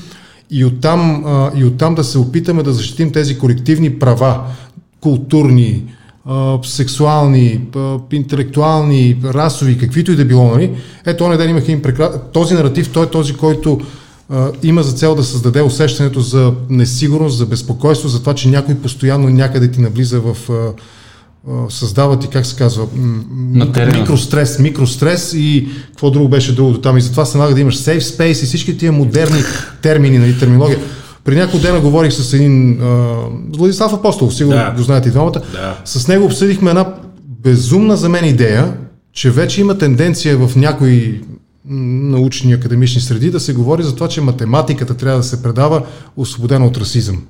и 0.52 0.66
оттам, 0.66 1.26
и 1.56 1.66
оттам 1.66 1.96
да 1.96 2.04
се 2.04 2.18
опитаме 2.18 2.64
да 2.64 2.74
защитим 2.74 3.12
тези 3.12 3.38
колективни 3.38 4.00
права, 4.00 4.44
културни, 5.02 5.84
сексуални, 6.64 7.62
интелектуални, 8.12 9.18
расови, 9.24 9.78
каквито 9.78 10.12
и 10.12 10.16
да 10.16 10.26
било, 10.26 10.52
нали? 10.52 10.72
Ето, 11.06 11.24
онен 11.24 11.38
ден 11.38 11.50
имах 11.50 11.64
един 11.64 11.82
прекра... 11.82 12.22
Този 12.34 12.54
наратив, 12.54 12.92
той 12.92 13.06
е 13.06 13.10
този, 13.10 13.34
който 13.34 13.80
има 14.64 14.84
за 14.84 14.92
цел 14.92 15.16
да 15.16 15.24
създаде 15.24 15.62
усещането 15.62 16.20
за 16.20 16.54
несигурност, 16.70 17.38
за 17.38 17.46
безпокойство, 17.46 18.10
за 18.10 18.20
това, 18.20 18.34
че 18.34 18.50
някой 18.50 18.76
постоянно 18.76 19.30
някъде 19.30 19.72
ти 19.72 19.82
навлиза 19.82 20.20
в... 20.20 20.38
създава 21.70 22.20
ти, 22.20 22.28
как 22.28 22.46
се 22.46 22.56
казва, 22.56 22.88
микрострес, 23.94 24.60
микрострес 24.60 25.34
и 25.34 25.68
какво 25.88 26.12
друго 26.12 26.30
беше 26.30 26.56
другото 26.56 26.82
там. 26.82 26.98
И 26.98 27.02
затова 27.02 27.26
се 27.26 27.38
налага 27.38 27.56
да 27.56 27.62
имаш 27.62 27.78
safe 27.78 28.00
space 28.00 28.44
и 28.44 28.46
всички 28.46 28.78
тия 28.78 28.92
модерни 28.92 29.42
термини, 29.82 30.18
нали, 30.18 30.40
терминология. 30.40 30.80
При 31.24 31.36
няколко 31.36 31.66
дена 31.66 31.80
говорих 31.80 32.14
с 32.14 32.34
един 32.34 32.82
а, 32.82 33.16
Владислав 33.58 33.94
Апостол, 33.94 34.32
сигурно 34.32 34.58
да. 34.58 34.74
го 34.78 34.84
знаете 34.84 35.10
и 35.10 35.12
двамата. 35.12 35.42
Да. 35.52 35.78
С 35.86 36.08
него 36.08 36.26
обсъдихме 36.26 36.70
една 36.70 36.94
безумна 37.26 37.98
за 37.98 38.10
мен 38.10 38.26
идея, 38.26 38.74
че 39.14 39.32
вече 39.32 39.62
има 39.62 39.78
тенденция 39.78 40.38
в 40.38 40.56
някои 40.56 41.22
научни 41.66 42.54
академични 42.54 43.02
среди 43.02 43.32
да 43.32 43.40
се 43.40 43.54
говори 43.54 43.84
за 43.84 43.96
това, 43.96 44.08
че 44.08 44.22
математиката 44.22 44.94
трябва 44.94 45.18
да 45.18 45.24
се 45.24 45.44
предава 45.44 45.82
освободена 46.18 46.66
от 46.66 46.78
расизъм. 46.78 47.24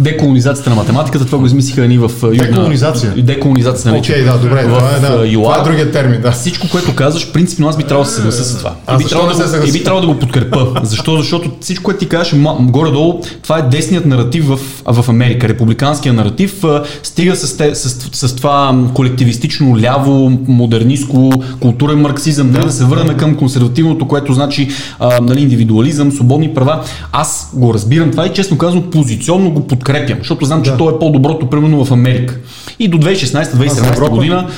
Деколонизацията 0.00 0.70
на 0.70 0.76
математиката, 0.76 1.26
това 1.26 1.38
го 1.38 1.46
измислиха 1.46 1.88
ни 1.88 1.98
в 1.98 2.10
Южна... 2.22 2.46
Деколонизация? 2.46 3.14
Деколонизация, 3.16 3.90
нали? 3.90 4.00
Окей, 4.00 4.16
okay, 4.16 4.24
да, 4.24 4.38
добре, 4.38 4.62
това, 4.62 4.90
е, 4.96 5.00
да. 5.00 5.26
ЮА. 5.26 5.42
това 5.42 5.60
е 5.60 5.62
другия 5.64 5.90
термин, 5.90 6.20
да. 6.20 6.30
Всичко, 6.32 6.68
което 6.70 6.94
казваш, 6.94 7.32
принципно 7.32 7.68
аз 7.68 7.76
би 7.76 7.84
трябвало 7.84 8.04
да 8.04 8.10
се 8.10 8.16
съглася 8.16 8.44
с 8.44 8.58
това. 8.58 8.74
А, 8.86 8.94
и 8.94 8.98
би 8.98 9.04
трябвало 9.04 9.32
да, 9.32 9.50
да, 9.50 9.72
би 9.72 9.84
трябвало 9.84 10.06
да 10.06 10.12
го 10.12 10.18
подкрепа. 10.18 10.72
Защо? 10.82 11.16
Защото 11.16 11.50
всичко, 11.60 11.84
което 11.84 11.98
ти 11.98 12.08
кажеш, 12.08 12.34
горе-долу, 12.60 13.20
това 13.42 13.58
е 13.58 13.62
десният 13.62 14.06
наратив 14.06 14.46
в, 14.48 14.58
в 14.86 15.08
Америка. 15.08 15.48
Републиканския 15.48 16.12
наратив 16.12 16.64
стига 17.02 17.36
с, 17.36 17.56
те, 17.56 17.74
с, 17.74 17.90
с, 17.90 18.28
с 18.28 18.36
това 18.36 18.84
колективистично, 18.94 19.80
ляво, 19.80 20.38
модернистко, 20.48 21.30
културен 21.60 22.00
марксизъм, 22.00 22.50
да, 22.50 22.60
да 22.60 22.72
се 22.72 22.84
върнем 22.84 23.16
към 23.16 23.36
консервативното, 23.36 24.08
което 24.08 24.32
значи 24.32 24.68
а, 24.98 25.20
нали, 25.20 25.40
индивидуализъм, 25.40 26.12
свободни 26.12 26.54
права. 26.54 26.84
Аз 27.12 27.50
го 27.54 27.74
разбирам 27.74 28.10
това 28.10 28.26
и 28.26 28.32
честно 28.32 28.58
казвам 28.58 28.90
позиционно 28.90 29.29
традиционно 29.30 29.50
го 29.50 29.66
подкрепям, 29.66 30.18
защото 30.18 30.44
знам, 30.44 30.62
че 30.62 30.70
да. 30.70 30.76
то 30.76 30.90
е 30.90 30.98
по-доброто, 30.98 31.50
примерно 31.50 31.84
в 31.84 31.92
Америка. 31.92 32.38
И 32.78 32.88
до 32.88 32.98
2016-2017 32.98 34.08
година 34.08 34.48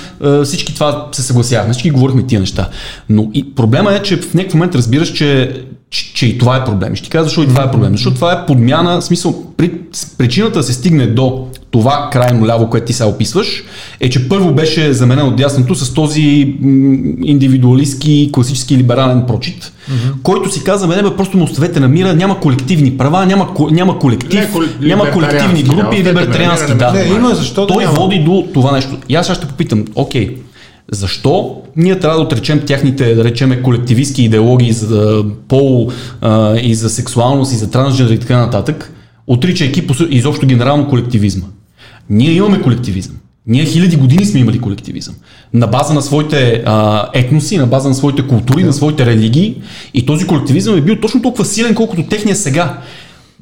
всички 0.44 0.74
това 0.74 1.08
се 1.12 1.22
съгласявахме, 1.22 1.72
всички 1.72 1.90
говорихме 1.90 2.22
тия 2.22 2.40
неща. 2.40 2.68
Но 3.08 3.30
и 3.34 3.54
проблема 3.54 3.94
е, 3.94 4.02
че 4.02 4.16
в 4.16 4.34
някакъв 4.34 4.54
момент 4.54 4.74
разбираш, 4.74 5.12
че 5.12 5.60
че, 5.92 6.14
че 6.14 6.26
и 6.26 6.38
това 6.38 6.56
е 6.56 6.64
проблем. 6.64 6.94
Ще 6.94 7.04
ти 7.04 7.10
кажа 7.10 7.24
защо 7.24 7.42
и 7.42 7.48
това 7.48 7.62
е 7.62 7.70
проблем. 7.70 7.92
Защото 7.92 8.14
това 8.14 8.32
е 8.32 8.46
подмяна, 8.46 9.00
в 9.00 9.04
смисъл, 9.04 9.44
при, 9.56 9.72
причината 10.18 10.58
да 10.58 10.62
се 10.62 10.72
стигне 10.72 11.06
до 11.06 11.46
това 11.70 12.08
крайно 12.12 12.46
ляво, 12.46 12.70
което 12.70 12.86
ти 12.86 12.92
се 12.92 13.04
описваш, 13.04 13.64
е, 14.00 14.10
че 14.10 14.28
първо 14.28 14.52
беше 14.52 14.92
заменено 14.92 15.28
от 15.28 15.36
дясното 15.36 15.74
с 15.74 15.94
този 15.94 16.56
индивидуалистски, 17.24 18.30
класически 18.32 18.76
либерален 18.76 19.24
прочит, 19.26 19.64
mm-hmm. 19.64 20.22
който 20.22 20.52
си 20.52 20.64
каза, 20.64 20.88
бе, 20.88 21.02
бе, 21.02 21.16
просто 21.16 21.36
му 21.36 21.44
оставете 21.44 21.80
на 21.80 21.88
мира, 21.88 22.14
няма 22.14 22.40
колективни 22.40 22.96
права, 22.96 23.26
няма, 23.26 23.48
няма 23.70 23.98
колектив, 23.98 24.54
не, 24.80 24.88
няма 24.88 25.10
колективни 25.10 25.62
групи, 25.62 26.02
да, 26.02 26.10
либертариански, 26.10 26.74
да. 26.74 26.92
Не, 26.92 27.04
има, 27.04 27.34
защо 27.34 27.66
Той 27.66 27.84
няма. 27.84 27.96
води 27.96 28.18
до 28.18 28.48
това 28.54 28.72
нещо. 28.72 28.96
И 29.08 29.14
аз 29.14 29.32
ще 29.32 29.46
попитам, 29.46 29.84
окей, 29.94 30.36
защо 30.92 31.62
ние 31.76 31.98
трябва 31.98 32.16
да 32.16 32.22
отречем 32.24 32.62
тяхните, 32.66 33.14
да 33.14 33.24
речеме, 33.24 33.62
колективистски 33.62 34.24
идеологии 34.24 34.72
за 34.72 35.24
пол 35.48 35.90
а, 36.20 36.56
и 36.56 36.74
за 36.74 36.90
сексуалност 36.90 37.52
и 37.52 37.56
за 37.56 37.70
трансджендер 37.70 38.14
и 38.14 38.18
така 38.18 38.38
нататък, 38.38 38.92
отричайки 39.26 39.86
изобщо 40.10 40.46
генерално 40.46 40.88
колективизма. 40.88 41.46
Ние 42.10 42.32
имаме 42.32 42.62
колективизъм. 42.62 43.14
Ние 43.46 43.64
хиляди 43.64 43.96
години 43.96 44.26
сме 44.26 44.40
имали 44.40 44.58
колективизъм. 44.58 45.14
На 45.54 45.66
база 45.66 45.94
на 45.94 46.02
своите 46.02 46.62
а, 46.66 47.08
етноси, 47.14 47.58
на 47.58 47.66
база 47.66 47.88
на 47.88 47.94
своите 47.94 48.26
култури, 48.26 48.64
на 48.64 48.72
своите 48.72 49.06
религии. 49.06 49.62
И 49.94 50.06
този 50.06 50.26
колективизъм 50.26 50.78
е 50.78 50.80
бил 50.80 51.00
точно 51.00 51.22
толкова 51.22 51.44
силен, 51.44 51.74
колкото 51.74 52.02
техния 52.02 52.36
сега. 52.36 52.78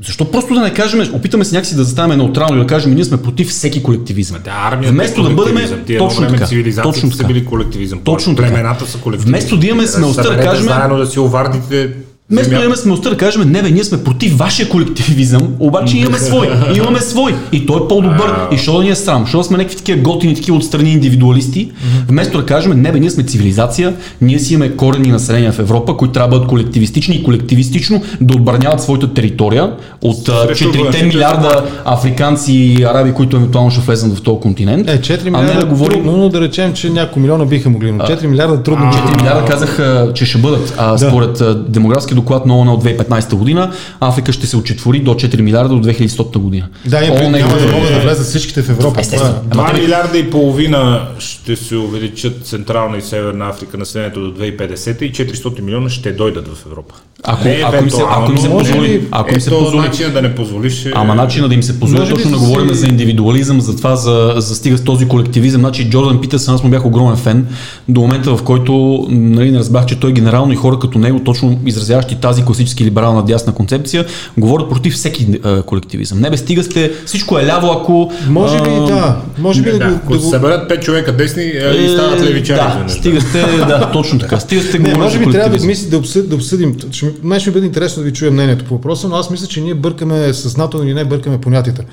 Защо 0.06 0.30
просто 0.30 0.54
да 0.54 0.60
не 0.60 0.74
кажем, 0.74 1.14
опитаме 1.14 1.44
се 1.44 1.54
някакси 1.54 1.76
да 1.76 1.84
заставаме 1.84 2.16
неутрално 2.16 2.56
и 2.56 2.60
да 2.60 2.66
кажем, 2.66 2.94
ние 2.94 3.04
сме 3.04 3.22
против 3.22 3.48
всеки 3.48 3.82
колективизъм. 3.82 4.38
Да, 4.44 4.50
армията 4.50 4.92
Вместо 4.92 5.20
е 5.20 5.24
да 5.24 5.30
бъдем 5.30 5.98
точно 5.98 6.28
така. 6.28 6.46
Точно 6.82 7.10
така. 7.10 7.22
са 7.22 7.26
били 7.26 7.44
колективизъм. 7.44 8.00
Точно 8.04 8.36
така. 8.36 8.48
Племената 8.48 8.86
са 8.86 8.98
колективизъм. 8.98 9.30
Вместо 9.30 9.56
да 9.56 9.66
имаме 9.66 9.86
смелостта 9.86 10.22
да 10.22 10.42
кажем. 10.42 10.64
Заедно 10.64 10.98
да 10.98 11.06
си 11.06 11.18
овардите 11.18 11.90
Вместо 12.30 12.50
да 12.50 12.60
имаме 12.60 12.76
смелостта 12.76 13.10
да 13.10 13.16
кажем, 13.16 13.50
не 13.50 13.62
бе, 13.62 13.70
ние 13.70 13.84
сме 13.84 14.04
против 14.04 14.36
вашия 14.36 14.68
колективизъм, 14.68 15.48
обаче 15.58 15.98
имаме 15.98 16.18
свой. 16.18 16.48
Имаме 16.76 17.00
свой. 17.00 17.34
И 17.52 17.66
той 17.66 17.76
е 17.76 17.88
по-добър. 17.88 18.34
И 18.52 18.58
що 18.58 18.76
да 18.76 18.84
ни 18.84 18.90
е 18.90 18.94
срам? 18.94 19.26
Що 19.26 19.42
сме 19.42 19.56
някакви 19.56 19.76
такива 19.76 19.98
готини, 19.98 20.34
такива 20.34 20.56
отстрани 20.56 20.92
индивидуалисти, 20.92 21.70
вместо 22.08 22.38
да 22.38 22.46
кажем, 22.46 22.82
не 22.82 22.92
бе, 22.92 23.00
ние 23.00 23.10
сме 23.10 23.22
цивилизация, 23.22 23.94
ние 24.20 24.38
си 24.38 24.54
имаме 24.54 24.76
корени 24.76 25.08
населения 25.08 25.52
в 25.52 25.58
Европа, 25.58 25.96
които 25.96 26.12
трябва 26.12 26.28
да 26.28 26.36
бъдат 26.36 26.48
колективистични 26.48 27.14
и 27.14 27.22
колективистично 27.22 28.02
да 28.20 28.34
отбраняват 28.34 28.82
своята 28.82 29.14
територия 29.14 29.72
от 30.02 30.28
4 30.28 31.04
милиарда 31.04 31.64
африканци 31.84 32.52
и 32.52 32.82
араби, 32.82 33.12
които 33.12 33.36
евентуално 33.36 33.70
ще 33.70 33.80
влезат 33.80 34.18
в 34.18 34.22
този 34.22 34.40
континент. 34.40 34.88
Е, 34.88 35.00
4 35.00 35.24
милиарда 35.24 35.52
а 35.52 35.54
не 35.54 35.60
да 35.60 35.66
говорим... 35.66 36.04
но 36.04 36.28
да 36.28 36.40
речем, 36.40 36.72
че 36.72 36.90
няколко 36.90 37.20
милиона 37.20 37.44
биха 37.44 37.70
могли, 37.70 37.92
но 37.92 38.04
4 38.04 38.26
милиарда 38.26 38.62
трудно. 38.62 38.84
4 38.84 39.16
милиарда 39.16 39.44
казаха, 39.44 40.12
че 40.14 40.26
ще 40.26 40.38
бъдат. 40.38 40.74
А, 40.78 40.98
според 40.98 41.42
демографски 41.72 42.14
доклад 42.20 42.46
на 42.46 42.58
ООН 42.58 42.72
от 42.72 42.84
2015 42.84 43.34
година, 43.34 43.72
Африка 44.00 44.32
ще 44.32 44.46
се 44.46 44.56
отчетвори 44.56 45.00
до 45.00 45.14
4 45.14 45.40
милиарда 45.40 45.74
до 45.74 45.88
2100 45.88 46.38
година. 46.38 46.68
Да, 46.86 47.04
и 47.04 47.10
ООН 47.10 47.30
няма 47.30 47.56
да 47.56 47.72
могат 47.72 47.94
да 47.94 48.00
влезат 48.00 48.26
всичките 48.26 48.62
в 48.62 48.68
Европа. 48.68 49.00
Естествено. 49.00 49.34
2 49.48 49.80
милиарда 49.80 50.18
и 50.18 50.30
половина 50.30 51.08
ще 51.18 51.56
се 51.56 51.76
увеличат 51.76 52.46
Централна 52.46 52.98
и 52.98 53.02
Северна 53.02 53.48
Африка 53.48 53.78
населението 53.78 54.20
до 54.20 54.40
2050 54.42 55.02
и 55.02 55.12
400 55.12 55.60
милиона 55.60 55.88
ще 55.88 56.12
дойдат 56.12 56.48
в 56.48 56.66
Европа. 56.66 56.94
Ако, 57.22 57.44
не, 57.44 57.62
ако, 57.64 57.84
им 57.84 57.90
се, 57.90 58.02
ако 58.10 58.30
им 58.30 58.38
се 58.38 58.50
позволи, 58.50 59.08
ако 59.10 59.34
им 59.34 59.40
се 59.40 59.50
позволи, 59.50 59.86
начина 59.86 60.10
да 60.10 60.22
не 60.22 60.34
позволиш. 60.34 60.86
Е... 60.86 60.92
Ама 60.94 61.14
начина 61.14 61.48
да 61.48 61.54
им 61.54 61.62
се 61.62 61.80
позволи, 61.80 62.08
точно 62.08 62.30
да 62.30 62.38
говорим 62.38 62.74
за 62.74 62.86
индивидуализъм, 62.86 63.60
за 63.60 63.76
това, 63.76 63.96
за, 63.96 64.34
за 64.36 64.54
стига 64.54 64.78
с 64.78 64.84
този 64.84 65.08
колективизъм. 65.08 65.60
Значи 65.60 65.90
Джордан 65.90 66.20
Питърсън, 66.20 66.54
аз 66.54 66.62
му 66.62 66.70
бях 66.70 66.86
огромен 66.86 67.16
фен 67.16 67.46
до 67.88 68.00
момента, 68.00 68.36
в 68.36 68.42
който 68.42 69.06
нали, 69.10 69.50
не 69.50 69.58
разбрах, 69.58 69.86
че 69.86 70.00
той 70.00 70.12
генерално 70.12 70.52
и 70.52 70.56
хора 70.56 70.78
като 70.78 70.98
него, 70.98 71.20
точно 71.24 71.60
изразяващи 71.66 72.09
тази 72.16 72.44
класически 72.44 72.84
либерална 72.84 73.24
дясна 73.24 73.54
концепция, 73.54 74.06
говорят 74.38 74.70
против 74.70 74.94
всеки 74.94 75.40
а, 75.42 75.62
колективизъм. 75.62 76.20
Не 76.20 76.30
бе, 76.30 76.36
стига 76.36 76.62
сте, 76.62 76.92
всичко 77.06 77.38
е 77.38 77.46
ляво, 77.46 77.72
ако... 77.72 78.12
Може 78.28 78.62
би, 78.62 78.70
а, 78.70 78.86
да. 78.86 79.16
Може 79.38 79.62
би 79.62 79.70
да, 79.70 79.78
да, 79.78 80.00
го, 80.06 80.12
да 80.12 80.18
го... 80.18 80.30
съберат 80.30 80.68
пет 80.68 80.82
човека 80.82 81.16
десни 81.16 81.42
е, 81.42 81.84
и 81.84 81.88
стават 81.88 82.20
левичари. 82.20 82.58
Да, 82.58 82.84
стига 82.88 83.20
сте, 83.20 83.42
да, 83.56 83.90
точно 83.92 84.18
така. 84.18 84.40
Стига 84.40 84.62
сте 84.62 84.78
не, 84.78 84.94
може 84.94 85.18
би 85.18 85.30
трябва 85.30 85.58
да, 85.58 85.66
мисли, 85.66 85.90
да, 85.90 85.98
обсъд, 85.98 86.28
да 86.28 86.34
обсъдим. 86.34 86.76
Мен 87.22 87.40
ще 87.40 87.50
бъде 87.50 87.66
интересно 87.66 88.02
да 88.02 88.08
ви 88.08 88.12
чуя 88.12 88.30
мнението 88.30 88.64
по 88.64 88.74
въпроса, 88.74 89.08
но 89.08 89.16
аз 89.16 89.30
мисля, 89.30 89.46
че 89.46 89.60
ние 89.60 89.74
бъркаме 89.74 90.34
съзнателно 90.34 90.86
или 90.86 90.94
не 90.94 91.04
бъркаме 91.04 91.40
понятията. 91.40 91.84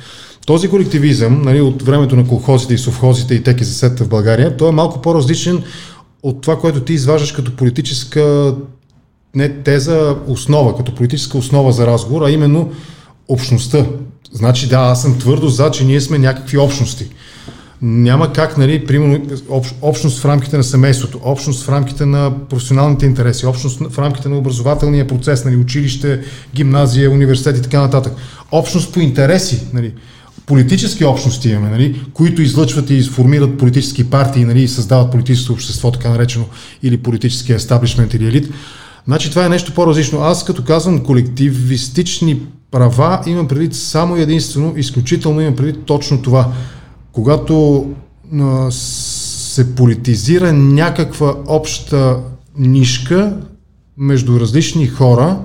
Този 0.45 0.67
колективизъм, 0.67 1.41
нали, 1.41 1.61
от 1.61 1.81
времето 1.81 2.15
на 2.15 2.27
колхозите 2.27 2.73
и 2.73 2.77
совхозите 2.77 3.35
и 3.35 3.43
теки 3.43 3.63
за 3.63 3.73
сета 3.73 4.03
в 4.03 4.07
България, 4.07 4.57
той 4.57 4.69
е 4.69 4.71
малко 4.71 5.01
по-различен 5.01 5.63
от 6.23 6.41
това, 6.41 6.59
което 6.59 6.81
ти 6.81 6.93
изваждаш 6.93 7.31
като 7.31 7.55
политическа 7.55 8.53
не 9.37 9.49
теза, 9.49 10.15
основа, 10.27 10.77
като 10.77 10.95
политическа 10.95 11.37
основа 11.37 11.71
за 11.71 11.87
разговор, 11.87 12.21
а 12.21 12.31
именно 12.31 12.71
общността. 13.27 13.85
Значи 14.33 14.67
да, 14.67 14.77
аз 14.77 15.01
съм 15.01 15.19
твърдо 15.19 15.47
за, 15.47 15.71
че 15.71 15.85
ние 15.85 16.01
сме 16.01 16.17
някакви 16.17 16.57
общности. 16.57 17.05
Няма 17.81 18.33
как, 18.33 18.57
нали, 18.57 18.85
примерно, 18.85 19.25
общ, 19.49 19.75
общност 19.81 20.19
в 20.19 20.25
рамките 20.25 20.57
на 20.57 20.63
семейството, 20.63 21.19
общност 21.23 21.63
в 21.63 21.69
рамките 21.69 22.05
на 22.05 22.31
професионалните 22.49 23.05
интереси, 23.05 23.45
общност 23.45 23.79
в 23.89 23.99
рамките 23.99 24.29
на 24.29 24.37
образователния 24.37 25.07
процес, 25.07 25.45
нали, 25.45 25.55
училище, 25.55 26.21
гимназия, 26.55 27.11
университет 27.11 27.57
и 27.57 27.61
така 27.61 27.81
нататък. 27.81 28.13
Общност 28.51 28.93
по 28.93 28.99
интереси, 28.99 29.61
нали, 29.73 29.93
политически 30.45 31.05
общности 31.05 31.49
имаме, 31.49 31.69
нали, 31.69 32.01
които 32.13 32.41
излъчват 32.41 32.89
и 32.89 33.03
сформират 33.03 33.57
политически 33.57 34.09
партии 34.09 34.45
нали, 34.45 34.61
и 34.61 34.67
създават 34.67 35.11
политическо 35.11 35.53
общество, 35.53 35.91
така 35.91 36.09
наречено, 36.09 36.45
или 36.83 36.97
политически 36.97 37.53
естаблишмент 37.53 38.13
или 38.13 38.27
елит. 38.27 38.49
Значи 39.07 39.29
това 39.29 39.45
е 39.45 39.49
нещо 39.49 39.73
по-различно. 39.73 40.19
Аз 40.21 40.45
като 40.45 40.63
казвам 40.63 41.03
колективистични 41.03 42.41
права, 42.71 43.21
имам 43.25 43.47
предвид 43.47 43.75
само 43.75 44.15
единствено, 44.15 44.73
изключително 44.77 45.41
имам 45.41 45.55
предвид 45.55 45.85
точно 45.85 46.21
това. 46.21 46.51
Когато 47.11 47.85
а, 48.39 48.71
се 48.71 49.75
политизира 49.75 50.53
някаква 50.53 51.35
обща 51.47 52.19
нишка 52.57 53.37
между 53.97 54.39
различни 54.39 54.87
хора, 54.87 55.39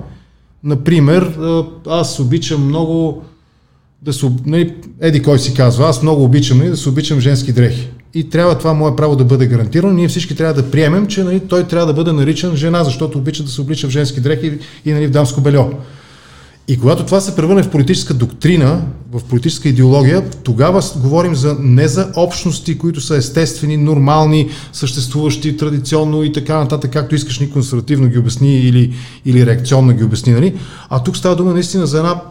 например, 0.63 1.37
аз 1.87 2.19
обичам 2.19 2.65
много 2.65 3.23
да 4.01 4.13
се, 4.13 4.31
нали, 4.45 4.75
еди 5.01 5.21
кой 5.21 5.39
си 5.39 5.53
казва, 5.53 5.89
аз 5.89 6.01
много 6.01 6.23
обичам 6.23 6.57
нали, 6.57 6.69
да 6.69 6.77
се 6.77 6.89
обичам 6.89 7.19
женски 7.19 7.53
дрехи. 7.53 7.89
И 8.15 8.29
трябва 8.29 8.57
това 8.57 8.73
мое 8.73 8.95
право 8.95 9.15
да 9.15 9.25
бъде 9.25 9.47
гарантирано. 9.47 9.93
Ние 9.93 10.07
всички 10.07 10.35
трябва 10.35 10.53
да 10.53 10.71
приемем, 10.71 11.07
че 11.07 11.23
нали, 11.23 11.39
той 11.39 11.63
трябва 11.63 11.87
да 11.87 11.93
бъде 11.93 12.11
наричан 12.11 12.55
жена, 12.55 12.83
защото 12.83 13.17
обича 13.17 13.43
да 13.43 13.49
се 13.49 13.61
облича 13.61 13.87
в 13.87 13.91
женски 13.91 14.21
дрехи 14.21 14.59
и, 14.85 14.93
нали, 14.93 15.07
в 15.07 15.11
дамско 15.11 15.41
бельо. 15.41 15.71
И 16.67 16.79
когато 16.79 17.05
това 17.05 17.21
се 17.21 17.35
превърне 17.35 17.63
в 17.63 17.69
политическа 17.69 18.13
доктрина, 18.13 18.81
в 19.11 19.23
политическа 19.23 19.69
идеология, 19.69 20.29
тогава 20.43 20.81
говорим 20.95 21.35
за, 21.35 21.57
не 21.59 21.87
за 21.87 22.11
общности, 22.15 22.77
които 22.77 23.01
са 23.01 23.15
естествени, 23.15 23.77
нормални, 23.77 24.49
съществуващи 24.73 25.57
традиционно 25.57 26.23
и 26.23 26.31
така 26.31 26.57
нататък, 26.57 26.91
както 26.91 27.15
искаш 27.15 27.39
ни 27.39 27.49
консервативно 27.49 28.07
ги 28.07 28.17
обясни 28.17 28.59
или, 28.59 28.93
или 29.25 29.45
реакционно 29.45 29.93
ги 29.93 30.03
обясни, 30.03 30.33
нали? 30.33 30.55
а 30.89 31.03
тук 31.03 31.17
става 31.17 31.35
дума 31.35 31.53
наистина 31.53 31.87
за 31.87 31.97
една 31.97 32.21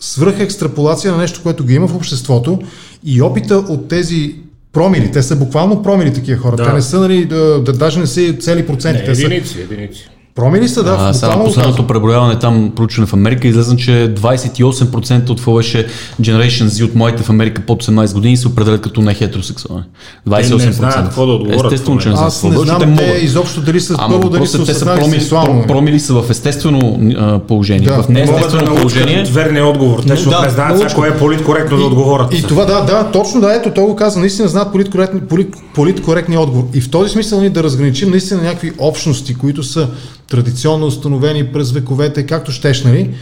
свръхекстраполация 0.00 1.12
на 1.12 1.18
нещо, 1.18 1.40
което 1.42 1.64
ги 1.64 1.74
има 1.74 1.88
в 1.88 1.96
обществото 1.96 2.58
и 3.04 3.22
опита 3.22 3.56
от 3.56 3.88
тези 3.88 4.34
промили, 4.76 5.12
те 5.12 5.22
са 5.22 5.36
буквално 5.36 5.82
промили 5.82 6.14
такива 6.14 6.40
хора, 6.40 6.56
да. 6.56 6.64
те 6.64 6.72
не 6.72 6.82
са, 6.82 7.00
нали, 7.00 7.24
да, 7.24 7.62
да, 7.62 7.72
даже 7.72 8.00
не 8.00 8.06
са 8.06 8.34
цели 8.40 8.66
проценти. 8.66 9.02
Не, 9.02 9.08
единици, 9.08 9.48
са... 9.48 9.60
единици. 9.60 10.08
Промили 10.36 10.68
са, 10.68 10.82
да. 10.82 10.96
А, 11.00 11.14
сега 11.14 11.44
последното 11.44 11.86
преброяване 11.86 12.38
там, 12.38 12.72
проучване 12.76 13.06
в 13.06 13.12
Америка, 13.12 13.48
излезна, 13.48 13.76
че 13.76 14.14
28% 14.14 15.30
от 15.30 15.56
беше 15.56 15.86
Generation 16.20 16.64
Z 16.64 16.84
от 16.84 16.94
моите 16.94 17.22
в 17.22 17.30
Америка 17.30 17.62
под 17.66 17.84
18 17.84 18.14
години 18.14 18.36
се 18.36 18.48
определят 18.48 18.80
като 18.80 19.02
не 19.02 19.14
хетеросексуални. 19.14 19.84
28%. 20.28 20.58
Те 20.58 20.66
не 20.66 20.72
знаят 20.72 21.04
какво 21.04 21.26
да 21.26 21.32
отговорят. 21.32 21.72
Естествено, 21.72 21.98
че 21.98 22.08
не 22.08 22.16
знаят 22.16 22.32
какво 22.32 22.50
да 22.50 22.58
знам, 22.58 22.96
те, 22.96 23.04
те 23.04 23.18
изобщо 23.22 23.60
дали 23.60 23.80
са 23.80 23.94
Ама, 23.98 24.16
първо, 24.16 24.30
дали 24.30 24.46
са 24.46 24.64
те 24.64 24.74
са 24.74 24.84
промили, 24.84 25.28
промили 25.66 26.00
са 26.00 26.14
в 26.14 26.30
естествено 26.30 27.00
а, 27.18 27.38
положение. 27.38 27.88
Да. 27.88 28.02
В 28.02 28.08
неестествено 28.08 28.64
да 28.64 28.74
положение. 28.74 29.24
Верния 29.24 29.66
отговор. 29.66 30.02
Те 30.08 30.16
ще 30.16 30.28
Да, 30.28 30.40
не 30.40 30.50
знаят 30.50 30.78
сега 30.78 30.94
кое 30.94 31.08
е 31.08 31.16
политкоректно 31.18 31.76
да 31.76 31.84
отговорят. 31.84 32.34
И 32.34 32.42
това, 32.42 32.64
да, 32.64 32.80
да, 32.80 33.10
точно 33.12 33.40
да, 33.40 33.54
ето, 33.54 33.70
той 33.70 33.84
го 33.84 33.96
каза, 33.96 34.20
наистина 34.20 34.48
знаят 34.48 34.72
политкоректни, 34.72 35.20
полит, 35.20 35.54
политкоректния 35.74 36.40
отговор. 36.40 36.66
И 36.74 36.80
в 36.80 36.90
този 36.90 37.10
смисъл 37.10 37.40
ние 37.40 37.50
да 37.50 37.62
разграничим 37.62 38.10
наистина 38.10 38.42
някакви 38.42 38.72
общности, 38.78 39.34
които 39.34 39.62
са 39.62 39.88
традиционно 40.30 40.86
установени 40.86 41.52
през 41.52 41.72
вековете, 41.72 42.26
както 42.26 42.52
щеш, 42.52 42.84
нали? 42.84 43.14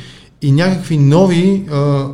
И 0.43 0.53
някакви 0.53 0.99
нови 0.99 1.65
а, 1.73 2.07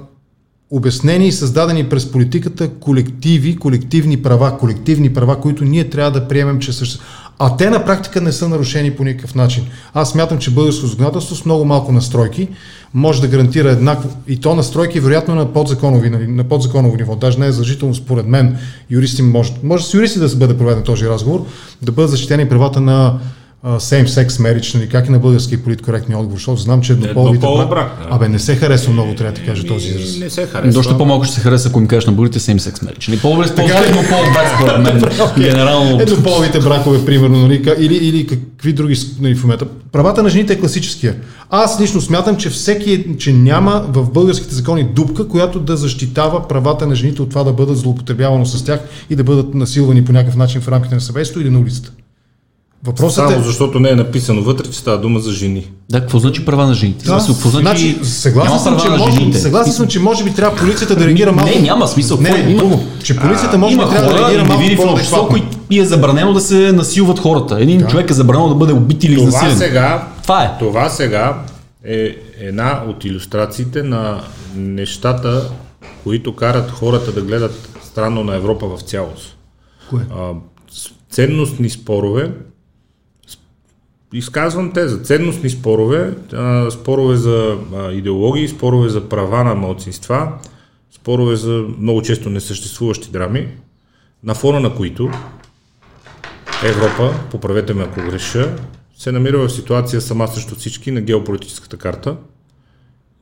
обяснени, 0.70 1.32
създадени 1.32 1.84
през 1.84 2.12
политиката 2.12 2.68
колективи, 2.68 3.56
колективни 3.56 4.22
права, 4.22 4.58
колективни 4.58 5.12
права, 5.14 5.40
които 5.40 5.64
ние 5.64 5.90
трябва 5.90 6.10
да 6.10 6.28
приемем, 6.28 6.58
че 6.58 6.72
съществуват. 6.72 7.30
А 7.42 7.56
те 7.56 7.70
на 7.70 7.84
практика 7.84 8.20
не 8.20 8.32
са 8.32 8.48
нарушени 8.48 8.90
по 8.90 9.04
никакъв 9.04 9.34
начин. 9.34 9.64
Аз 9.94 10.10
смятам, 10.10 10.38
че 10.38 10.50
българско 10.50 10.86
законодателство 10.86 11.36
с 11.36 11.44
много 11.44 11.64
малко 11.64 11.92
настройки 11.92 12.48
може 12.94 13.20
да 13.20 13.28
гарантира 13.28 13.70
еднакво. 13.70 14.08
И 14.28 14.36
то 14.36 14.54
настройки 14.54 15.00
вероятно 15.00 15.34
на 15.34 15.52
подзаконови, 15.52 16.10
нали, 16.10 16.26
на 16.26 16.44
подзаконово 16.44 16.96
ниво. 16.96 17.16
Даже 17.16 17.38
не 17.38 17.46
е 17.46 17.52
задължително 17.52 17.94
според 17.94 18.26
мен. 18.26 18.58
Юристи 18.90 19.22
може, 19.22 19.52
може 19.62 19.84
с 19.84 19.94
юристи 19.94 20.18
да 20.18 20.28
се 20.28 20.36
бъде 20.36 20.56
проведен 20.56 20.82
този 20.82 21.08
разговор, 21.08 21.46
да 21.82 21.92
бъдат 21.92 22.10
защитени 22.10 22.48
правата 22.48 22.80
на 22.80 23.18
same-sex 23.64 24.28
marriage, 24.28 24.74
нали, 24.74 24.88
как 24.88 25.08
е 25.08 25.10
на 25.10 25.18
български 25.18 25.62
политкоректния 25.62 26.18
отговор, 26.18 26.38
защото 26.38 26.60
знам, 26.60 26.80
че 26.80 26.92
еднополовите 26.92 27.46
Еднополов 27.46 27.68
брак, 27.68 27.98
да. 28.02 28.14
Абе, 28.14 28.28
не 28.28 28.38
се 28.38 28.56
харесва 28.56 28.92
много, 28.92 29.14
трябва 29.14 29.32
да 29.32 29.40
ти 29.40 29.46
кажа 29.46 29.66
този 29.66 29.88
израз. 29.88 30.16
Не 30.16 30.30
се 30.30 30.46
харесва. 30.46 30.72
Доста 30.72 30.98
по-малко 30.98 31.24
ще 31.24 31.34
се 31.34 31.40
хареса, 31.40 31.68
ако 31.68 31.80
ми 31.80 31.88
кажеш 31.88 32.06
на 32.06 32.12
българите 32.12 32.38
same 32.40 32.58
sex 32.58 32.84
marriage. 32.84 33.08
Нали, 33.08 33.20
по-добре 33.20 33.46
с 33.46 33.54
по-скритно 33.54 34.02
по-брак, 34.02 34.52
според 34.56 34.82
мен. 34.82 35.02
Генерално. 35.38 36.00
Еднополовите 36.00 36.60
бракове, 36.60 37.04
примерно, 37.04 37.38
нали, 37.38 37.74
или, 37.78 37.94
или 37.94 38.26
какви 38.26 38.72
други 38.72 38.96
нали, 39.20 39.34
в 39.34 39.42
момента. 39.42 39.66
Правата 39.92 40.22
на 40.22 40.28
жените 40.28 40.52
е 40.52 40.60
класическия. 40.60 41.16
Аз 41.50 41.80
лично 41.80 42.00
смятам, 42.00 42.36
че 42.36 42.50
всеки, 42.50 42.92
е- 42.92 43.16
че 43.16 43.32
няма 43.32 43.86
в 43.88 44.10
българските 44.10 44.54
закони 44.54 44.84
дупка, 44.84 45.28
която 45.28 45.60
да 45.60 45.76
защитава 45.76 46.48
правата 46.48 46.86
на 46.86 46.94
жените 46.94 47.22
от 47.22 47.30
това 47.30 47.44
да 47.44 47.52
бъдат 47.52 47.78
злоупотребявано 47.78 48.46
с 48.46 48.64
тях 48.64 48.80
и 49.10 49.16
да 49.16 49.24
бъдат 49.24 49.54
насилвани 49.54 50.04
по 50.04 50.12
някакъв 50.12 50.36
начин 50.36 50.60
в 50.60 50.68
рамките 50.68 50.94
на 50.94 51.00
съвестство 51.00 51.40
или 51.40 51.50
на 51.50 51.58
улицата. 51.58 51.92
Въпросът 52.84 53.14
Само 53.14 53.40
е... 53.40 53.42
защото 53.42 53.80
не 53.80 53.90
е 53.90 53.94
написано 53.94 54.42
вътре, 54.42 54.70
че 54.70 54.78
става 54.78 54.98
дума 54.98 55.20
за 55.20 55.32
жени. 55.32 55.70
Да, 55.90 56.00
какво 56.00 56.18
значи 56.18 56.44
права 56.44 56.66
на 56.66 56.74
жените? 56.74 57.04
Да, 57.04 57.10
Смисъл, 57.10 57.34
какво 57.34 57.48
значи, 57.50 57.90
значи, 57.92 58.04
съгласен, 58.04 58.58
съм, 58.58 58.80
че 58.80 58.88
може, 58.88 59.16
жените? 59.16 59.38
съгласен 59.38 59.72
съм, 59.72 59.88
че 59.88 60.00
може 60.00 60.24
би 60.24 60.34
трябва 60.34 60.56
полицията 60.56 60.96
да 60.96 61.06
реагира 61.06 61.32
малко. 61.32 61.50
Не, 61.50 61.60
няма 61.60 61.88
смисъл. 61.88 62.18
Не, 62.20 62.28
Какво 62.30 62.44
не, 62.44 62.50
има? 62.52 62.78
Че 63.02 63.16
полицията 63.16 63.58
може 63.58 63.76
би 63.76 63.82
Има 63.82 63.90
трябва 63.90 64.08
да 64.08 64.14
хора, 64.14 64.24
реагира 64.24 64.44
малко 64.44 64.62
обществото, 64.62 64.86
по-адекватно. 64.86 65.28
които 65.28 65.46
и 65.70 65.80
е 65.80 65.84
забранено 65.84 66.32
да 66.32 66.40
се 66.40 66.72
насилват 66.72 67.18
хората. 67.18 67.56
Един 67.60 67.86
човек 67.86 68.10
е 68.10 68.14
забранено 68.14 68.48
да 68.48 68.54
бъде 68.54 68.72
убит 68.72 69.04
или 69.04 69.14
Това 69.14 69.28
изнасилен. 69.28 69.56
сега, 69.58 70.08
Това 70.22 70.42
е. 70.42 70.50
това 70.58 70.88
сега 70.88 71.42
е 71.84 72.16
една 72.40 72.82
от 72.88 73.04
иллюстрациите 73.04 73.82
на 73.82 74.20
нещата, 74.56 75.50
които 76.04 76.36
карат 76.36 76.70
хората 76.70 77.12
да 77.12 77.20
гледат 77.20 77.68
странно 77.84 78.24
на 78.24 78.36
Европа 78.36 78.66
в 78.68 78.80
цялост. 78.80 79.36
Кое? 79.90 80.00
А, 80.12 80.30
ценностни 81.10 81.70
спорове, 81.70 82.30
изказвам 84.12 84.72
те 84.72 84.88
за 84.88 84.98
ценностни 84.98 85.50
спорове, 85.50 86.14
спорове 86.70 87.16
за 87.16 87.58
идеологии, 87.92 88.48
спорове 88.48 88.88
за 88.88 89.08
права 89.08 89.44
на 89.44 89.54
малцинства, 89.54 90.32
спорове 90.92 91.36
за 91.36 91.64
много 91.78 92.02
често 92.02 92.30
несъществуващи 92.30 93.10
драми, 93.10 93.48
на 94.24 94.34
фона 94.34 94.60
на 94.60 94.74
които 94.74 95.10
Европа, 96.64 97.14
поправете 97.30 97.74
ме 97.74 97.82
ако 97.82 98.00
греша, 98.00 98.56
се 98.96 99.12
намира 99.12 99.38
в 99.38 99.48
ситуация 99.48 100.00
сама 100.00 100.28
срещу 100.28 100.54
всички 100.54 100.90
на 100.90 101.00
геополитическата 101.00 101.76
карта 101.76 102.16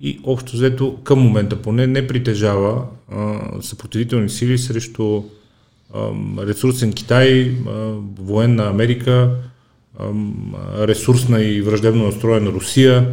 и 0.00 0.20
общо 0.24 0.52
взето 0.52 0.96
към 1.04 1.18
момента 1.18 1.62
поне 1.62 1.86
не 1.86 2.06
притежава 2.06 2.82
а, 3.12 3.38
съпротивителни 3.62 4.28
сили 4.28 4.58
срещу 4.58 5.22
а, 5.94 6.10
ресурсен 6.46 6.92
Китай, 6.92 7.56
а, 7.68 7.94
военна 8.18 8.68
Америка, 8.68 9.36
ресурсна 10.78 11.42
и 11.42 11.62
враждебно 11.62 12.06
настроена 12.06 12.50
Русия, 12.50 13.08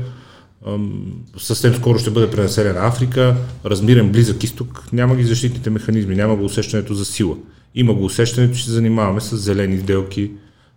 съвсем 1.37 1.75
скоро 1.75 1.99
ще 1.99 2.09
бъде 2.09 2.31
пренаселена 2.31 2.87
Африка, 2.87 3.35
размирен 3.65 4.11
близък 4.11 4.43
изток, 4.43 4.83
няма 4.93 5.15
ги 5.15 5.23
защитните 5.23 5.69
механизми, 5.69 6.15
няма 6.15 6.35
го 6.35 6.45
усещането 6.45 6.93
за 6.93 7.05
сила. 7.05 7.35
Има 7.75 7.93
го 7.93 8.05
усещането, 8.05 8.57
че 8.57 8.65
се 8.65 8.71
занимаваме 8.71 9.21
с 9.21 9.37
зелени 9.37 9.77
сделки, 9.79 10.31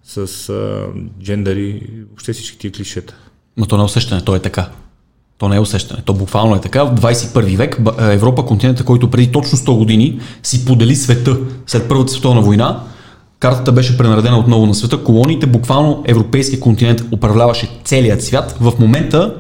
с 0.05 0.49
а, 0.49 0.87
джендари, 1.23 1.83
въобще 2.09 2.33
всички 2.33 2.59
тия 2.59 2.73
клишета. 2.73 3.15
Но 3.57 3.67
то 3.67 3.77
не 3.77 3.83
е 3.83 3.85
усещане, 3.85 4.25
то 4.25 4.37
е 4.37 4.41
така. 4.41 4.71
То 5.39 5.49
не 5.49 5.57
е 5.57 5.61
усещане, 5.61 6.03
то 6.05 6.15
буквално 6.15 6.57
е 6.57 6.61
така. 6.61 6.85
В 6.85 6.95
21 6.95 7.57
век 7.57 7.79
Европа, 7.99 8.45
континента, 8.45 8.85
който 8.85 9.11
преди 9.11 9.33
точно 9.33 9.59
100 9.59 9.79
години 9.79 10.21
си 10.43 10.65
подели 10.65 10.97
света 10.97 11.39
след 11.67 11.89
Първата 11.89 12.13
световна 12.13 12.41
война, 12.41 12.83
картата 13.41 13.73
беше 13.73 13.99
пренаредена 13.99 14.39
отново 14.39 14.67
на 14.67 14.75
света. 14.75 15.05
Колониите, 15.05 15.47
буквално 15.47 16.03
европейския 16.07 16.61
континент 16.61 17.03
управляваше 17.13 17.69
целият 17.85 18.25
свят. 18.25 18.57
В 18.61 18.73
момента 18.79 19.35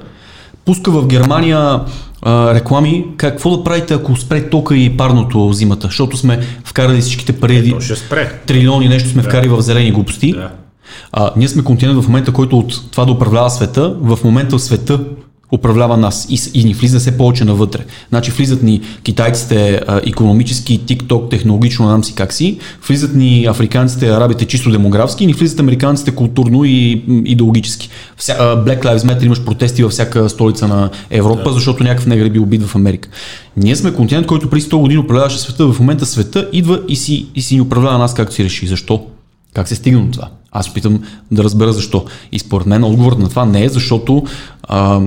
пуска 0.64 0.90
в 0.90 1.06
Германия 1.06 1.80
а, 2.22 2.54
реклами, 2.54 3.06
какво 3.16 3.56
да 3.56 3.64
правите, 3.64 3.94
ако 3.94 4.16
спре 4.16 4.50
тока 4.50 4.76
и 4.76 4.96
парното 4.96 5.52
зимата, 5.52 5.86
защото 5.86 6.16
сме 6.16 6.40
вкарали 6.64 7.00
всичките 7.00 7.32
пари, 7.32 7.74
трилиони 8.46 8.88
нещо 8.88 9.08
сме 9.08 9.22
вкарали 9.22 9.48
в 9.48 9.62
зелени 9.62 9.92
глупости. 9.92 10.32
Да. 10.32 10.50
А, 11.12 11.30
ние 11.36 11.48
сме 11.48 11.64
континент 11.64 12.02
в 12.02 12.08
момента, 12.08 12.32
който 12.32 12.58
от 12.58 12.90
това 12.90 13.04
да 13.04 13.12
управлява 13.12 13.50
света, 13.50 13.96
в 14.00 14.18
момента 14.24 14.58
света 14.58 15.00
управлява 15.52 15.96
нас 15.96 16.26
и, 16.30 16.60
и 16.60 16.64
ни 16.64 16.74
влиза 16.74 16.98
все 16.98 17.16
повече 17.16 17.44
навътре. 17.44 17.84
Значи 18.08 18.30
влизат 18.30 18.62
ни 18.62 18.80
китайците 19.02 19.80
а, 19.86 20.00
економически, 20.06 20.80
TikTok, 20.80 21.30
технологично, 21.30 21.84
не 21.84 21.90
знам 21.90 22.04
си 22.04 22.14
как 22.14 22.32
си, 22.32 22.58
влизат 22.88 23.14
ни 23.14 23.46
африканците, 23.46 24.08
арабите 24.08 24.44
чисто 24.44 24.70
демографски, 24.70 25.24
и 25.24 25.26
ни 25.26 25.32
влизат 25.32 25.60
американците 25.60 26.10
културно 26.10 26.64
и 26.64 27.04
идеологически. 27.24 27.88
Вся, 28.16 28.36
а, 28.38 28.64
Black 28.64 28.84
Lives 28.84 28.98
Matter 28.98 29.24
имаш 29.24 29.44
протести 29.44 29.82
във 29.82 29.92
всяка 29.92 30.28
столица 30.28 30.68
на 30.68 30.90
Европа, 31.10 31.44
да. 31.44 31.52
защото 31.52 31.84
някакъв 31.84 32.06
негър 32.06 32.26
е 32.26 32.30
бил 32.30 32.42
убит 32.42 32.62
в 32.62 32.76
Америка. 32.76 33.08
Ние 33.56 33.76
сме 33.76 33.94
континент, 33.94 34.26
който 34.26 34.50
преди 34.50 34.64
100 34.64 34.76
години 34.76 35.00
управляваше 35.00 35.38
света, 35.38 35.72
в 35.72 35.80
момента 35.80 36.06
света 36.06 36.48
идва 36.52 36.80
и 36.88 36.96
си, 36.96 37.26
и 37.34 37.42
си 37.42 37.54
ни 37.54 37.60
управлява 37.60 37.98
нас 37.98 38.14
както 38.14 38.34
си 38.34 38.44
реши. 38.44 38.66
Защо? 38.66 39.06
Как 39.54 39.68
се 39.68 39.74
стигна 39.74 40.04
до 40.04 40.10
това? 40.10 40.28
Аз 40.52 40.68
опитам 40.68 41.02
да 41.30 41.44
разбера 41.44 41.72
защо. 41.72 42.04
И 42.32 42.38
според 42.38 42.66
мен 42.66 42.84
отговорът 42.84 43.18
на 43.18 43.28
това 43.28 43.44
не 43.44 43.64
е 43.64 43.68
защото 43.68 44.24
а, 44.68 45.00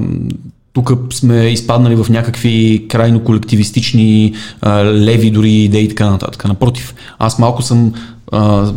тук 0.73 0.93
сме 1.13 1.45
изпаднали 1.45 1.95
в 1.95 2.09
някакви 2.09 2.85
крайно 2.89 3.23
колективистични 3.23 4.33
а, 4.61 4.85
леви 4.85 5.31
дори 5.31 5.51
идеи 5.51 5.83
и 5.83 5.89
така 5.89 6.09
нататък. 6.09 6.45
Напротив, 6.47 6.95
аз 7.19 7.39
малко 7.39 7.61
съм 7.61 7.93
а, 8.31 8.71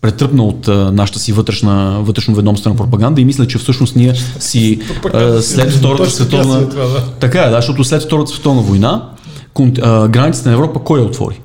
претръпна 0.00 0.44
от 0.44 0.68
а, 0.68 0.92
нашата 0.92 1.18
си 1.18 1.32
вътрешна, 1.32 2.00
вътрешно 2.02 2.34
ведомствена 2.34 2.76
пропаганда 2.76 3.20
и 3.20 3.24
мисля, 3.24 3.46
че 3.46 3.58
всъщност 3.58 3.96
ние 3.96 4.14
си 4.38 4.80
а, 5.14 5.42
след 5.42 5.72
Втората 5.72 6.10
световна... 6.10 6.60
е. 6.60 6.66
Така 7.20 7.42
е, 7.42 7.50
да, 7.50 7.56
защото 7.56 7.84
след 7.84 8.02
Втората 8.02 8.30
световна 8.30 8.62
война 8.62 9.08
кон- 9.54 9.80
а, 9.82 10.08
границите 10.08 10.48
на 10.48 10.54
Европа 10.54 10.80
кой 10.84 11.00
я 11.00 11.06
отвори? 11.06 11.40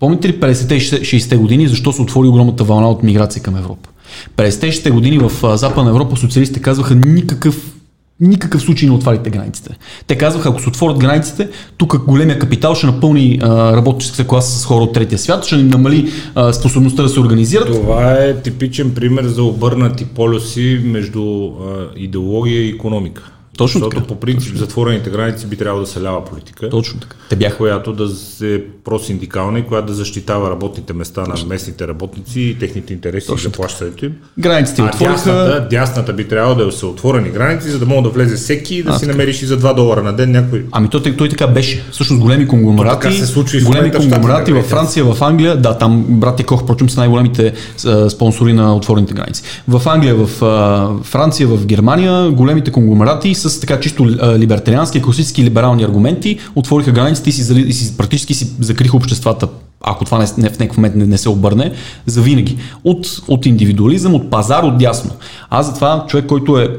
Помните 0.00 0.28
ли 0.28 0.40
50-те 0.40 0.74
и 0.74 0.80
60-те 0.80 1.36
години, 1.36 1.68
защо 1.68 1.92
се 1.92 2.02
отвори 2.02 2.28
огромната 2.28 2.64
вълна 2.64 2.88
от 2.88 3.02
миграция 3.02 3.42
към 3.42 3.56
Европа? 3.56 3.88
50-те 4.36 4.66
и 4.66 4.72
60-те 4.72 4.90
години 4.90 5.18
в 5.18 5.44
а, 5.44 5.56
Западна 5.56 5.90
Европа 5.90 6.16
социалистите 6.16 6.60
казваха 6.60 6.94
никакъв 6.94 7.77
никакъв 8.20 8.62
случай 8.62 8.88
не 8.88 8.94
отварите 8.94 9.30
границите. 9.30 9.78
Те 10.06 10.18
казваха, 10.18 10.48
ако 10.48 10.60
се 10.60 10.68
отворят 10.68 10.98
границите, 10.98 11.48
тук 11.76 12.04
големия 12.04 12.38
капитал 12.38 12.74
ще 12.74 12.86
напълни 12.86 13.38
а, 13.42 13.76
работническата 13.76 14.26
класа 14.26 14.58
с 14.58 14.64
хора 14.64 14.84
от 14.84 14.92
третия 14.92 15.18
свят, 15.18 15.44
ще 15.44 15.56
им 15.56 15.68
намали 15.68 16.12
а, 16.34 16.52
способността 16.52 17.02
да 17.02 17.08
се 17.08 17.20
организират. 17.20 17.72
Това 17.72 18.12
е 18.12 18.42
типичен 18.42 18.94
пример 18.94 19.24
за 19.24 19.42
обърнати 19.42 20.04
полюси 20.04 20.80
между 20.84 21.46
а, 21.46 21.50
идеология 21.96 22.62
и 22.62 22.68
економика. 22.68 23.32
Точно 23.58 23.78
Защото 23.78 23.96
така. 23.96 24.06
по 24.06 24.20
принцип 24.20 24.56
затворените 24.56 25.10
граници 25.10 25.46
би 25.46 25.56
трябвало 25.56 25.80
да 25.84 25.90
се 25.90 26.02
лява 26.02 26.24
политика. 26.24 26.68
Точно 26.70 27.00
така. 27.00 27.16
Те 27.28 27.36
бяха. 27.36 27.56
Която 27.56 27.92
да 27.92 28.08
се 28.08 28.64
просиндикална 28.84 29.58
и 29.58 29.62
която 29.62 29.86
да 29.86 29.94
защитава 29.94 30.50
работните 30.50 30.92
места 30.92 31.20
на 31.20 31.34
местните 31.48 31.88
работници 31.88 32.40
и 32.40 32.58
техните 32.58 32.92
интереси 32.92 33.32
и 33.34 33.38
заплащането 33.38 34.04
им. 34.04 34.12
Границите 34.38 34.82
А 34.82 34.84
отвориха. 34.84 35.12
дясната, 35.12 35.66
дясната 35.70 36.12
би 36.12 36.28
трябвало 36.28 36.54
да 36.64 36.72
са 36.72 36.86
отворени 36.86 37.30
граници, 37.30 37.68
за 37.68 37.78
да 37.78 37.86
мога 37.86 38.02
да 38.02 38.08
влезе 38.08 38.36
всеки 38.36 38.74
и 38.76 38.82
да 38.82 38.90
Аз 38.90 38.96
си 39.00 39.06
така. 39.06 39.12
намериш 39.12 39.42
и 39.42 39.46
за 39.46 39.58
2 39.58 39.74
долара 39.74 40.02
на 40.02 40.12
ден 40.12 40.30
някой. 40.30 40.64
Ами 40.72 40.88
той, 40.88 41.16
той 41.16 41.28
така 41.28 41.46
беше. 41.46 41.82
Всъщност 41.92 42.22
големи 42.22 42.48
конгломерати, 42.48 42.94
То 42.94 43.00
така 43.00 43.14
се 43.14 43.26
случва 43.26 43.58
и 43.58 43.62
големи 43.62 43.90
конгломерати 43.92 44.52
във? 44.52 44.66
Франция, 44.66 45.04
в 45.04 45.22
Англия, 45.22 45.56
да, 45.56 45.78
там 45.78 46.04
братя 46.08 46.44
Кох, 46.44 46.62
впрочем, 46.62 46.90
са 46.90 47.00
най-големите 47.00 47.52
а, 47.86 48.10
спонсори 48.10 48.52
на 48.52 48.76
отворените 48.76 49.14
граници. 49.14 49.42
В 49.68 49.82
Англия, 49.86 50.14
в 50.16 50.44
а, 50.44 50.88
Франция, 51.04 51.48
в 51.48 51.66
Германия, 51.66 52.30
големите 52.30 52.70
конгломерати 52.72 53.34
с 53.48 53.60
така 53.60 53.80
чисто 53.80 54.06
либертариански, 54.38 55.02
класически 55.02 55.44
либерални 55.44 55.84
аргументи 55.84 56.38
отвориха 56.54 56.92
границите 56.92 57.30
и 57.30 57.32
си, 57.32 57.60
и 57.60 57.72
си 57.72 57.96
практически 57.96 58.34
си 58.34 58.52
закриха 58.60 58.96
обществата 58.96 59.48
ако 59.80 60.04
това 60.04 60.18
не, 60.18 60.24
не, 60.38 60.50
в 60.50 60.58
някакъв 60.58 60.76
момент 60.76 60.94
не, 60.94 61.06
не 61.06 61.18
се 61.18 61.28
обърне, 61.28 61.72
за 62.06 62.22
винаги. 62.22 62.56
От, 62.84 63.06
от 63.28 63.46
индивидуализъм, 63.46 64.14
от 64.14 64.30
пазар, 64.30 64.62
от 64.62 64.78
дясно. 64.78 65.10
Аз 65.50 65.66
затова 65.66 66.04
човек, 66.08 66.26
който 66.26 66.58
е 66.58 66.76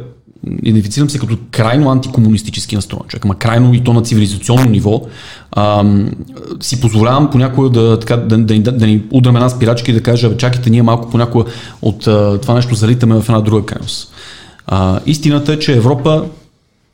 идентифицирам 0.63 1.09
се 1.09 1.19
като 1.19 1.37
крайно 1.51 1.89
антикомунистически 1.89 2.75
настроен 2.75 3.03
човек, 3.07 3.25
ама 3.25 3.35
крайно 3.35 3.73
и 3.73 3.83
то 3.83 3.93
на 3.93 4.01
цивилизационно 4.01 4.69
ниво, 4.69 5.01
ам, 5.55 6.11
си 6.61 6.81
позволявам 6.81 7.29
понякога 7.29 7.69
да, 7.69 7.99
така, 7.99 8.17
да, 8.17 8.37
да, 8.37 8.59
да, 8.59 8.71
да 8.71 8.87
ни 8.87 9.03
удраме 9.11 9.39
една 9.39 9.49
спирачка 9.49 9.91
и 9.91 9.93
да 9.93 10.03
кажа, 10.03 10.27
«Абе, 10.27 10.37
чакайте, 10.37 10.69
ние 10.69 10.81
малко 10.81 11.09
понякога 11.09 11.51
от 11.81 12.07
а, 12.07 12.39
това 12.41 12.53
нещо 12.53 12.75
залитаме 12.75 13.21
в 13.21 13.29
една 13.29 13.41
друга 13.41 13.65
крайност. 13.65 14.13
А, 14.67 14.99
истината 15.05 15.53
е, 15.53 15.59
че 15.59 15.77
Европа 15.77 16.25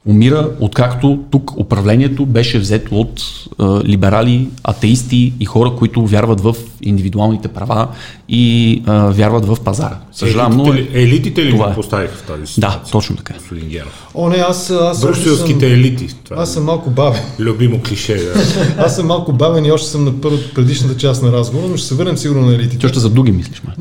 умира, 0.05 0.49
откакто 0.59 1.19
тук 1.31 1.57
управлението 1.57 2.25
беше 2.25 2.59
взето 2.59 2.95
от 2.95 3.21
а, 3.59 3.83
либерали, 3.83 4.47
атеисти 4.63 5.33
и 5.39 5.45
хора, 5.45 5.71
които 5.71 6.05
вярват 6.05 6.41
в 6.41 6.55
индивидуалните 6.81 7.47
права 7.47 7.87
и 8.29 8.81
а, 8.85 9.07
вярват 9.07 9.45
в 9.45 9.57
пазара. 9.63 9.97
Съжалявам, 10.11 10.57
но... 10.57 10.63
елитите, 10.73 10.93
ли- 10.97 11.01
елитите 11.03 11.45
ли 11.45 11.49
това 11.51 11.65
го 11.65 11.71
е. 11.71 11.75
поставиха 11.75 12.15
в 12.15 12.21
тази 12.21 12.41
Да, 12.41 12.47
ситуация? 12.47 12.91
точно 12.91 13.15
така. 13.15 13.33
Господин 13.33 13.67
Генов. 13.67 14.07
О, 14.13 14.29
не, 14.29 14.35
аз, 14.35 14.69
аз 14.71 14.99
съм, 14.99 15.13
елити. 15.61 16.15
Това 16.23 16.41
аз 16.43 16.49
е 16.49 16.53
съм 16.53 16.63
малко 16.63 16.89
бавен. 16.89 17.21
любимо 17.39 17.81
клише. 17.81 18.15
Да. 18.15 18.33
Аз 18.77 18.95
съм 18.95 19.07
малко 19.07 19.33
бавен 19.33 19.65
и 19.65 19.71
още 19.71 19.87
съм 19.87 20.05
на 20.05 20.21
първо, 20.21 20.37
предишната 20.55 20.97
част 20.97 21.23
на 21.23 21.31
разговора, 21.31 21.67
но 21.67 21.77
ще 21.77 21.87
се 21.87 21.95
върнем 21.95 22.17
сигурно 22.17 22.41
на 22.41 22.55
елитите. 22.55 22.77
Ти 22.77 22.85
още 22.85 22.99
за 22.99 23.09
дуги 23.09 23.31
мислиш, 23.31 23.61
ма. 23.63 23.73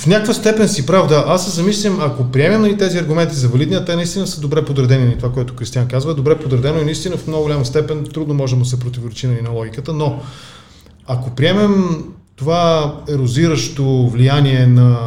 В 0.00 0.06
някаква 0.06 0.34
степен 0.34 0.68
си 0.68 0.86
прав, 0.86 1.08
да. 1.08 1.24
Аз 1.26 1.44
се 1.44 1.50
замислям, 1.50 2.00
ако 2.00 2.30
приемем 2.30 2.60
нали, 2.60 2.78
тези 2.78 2.98
аргументи 2.98 3.34
за 3.34 3.48
валидни, 3.48 3.84
те 3.86 3.96
наистина 3.96 4.26
са 4.26 4.40
добре 4.40 4.64
подредени, 4.64 5.04
нали, 5.04 5.16
това, 5.16 5.32
което 5.32 5.54
Кристиан 5.54 5.88
казва, 5.88 6.12
е 6.12 6.14
добре 6.14 6.38
подредено 6.38 6.80
и 6.80 6.84
наистина 6.84 7.16
в 7.16 7.26
много 7.26 7.42
голяма 7.42 7.64
степен 7.64 8.04
трудно 8.04 8.34
може 8.34 8.56
да 8.56 8.64
се 8.64 8.80
противоречи 8.80 9.26
нали, 9.26 9.42
на 9.42 9.50
логиката, 9.50 9.92
но 9.92 10.20
ако 11.06 11.30
приемем 11.30 12.04
това 12.36 12.94
ерозиращо 13.08 14.08
влияние 14.08 14.66
на 14.66 14.98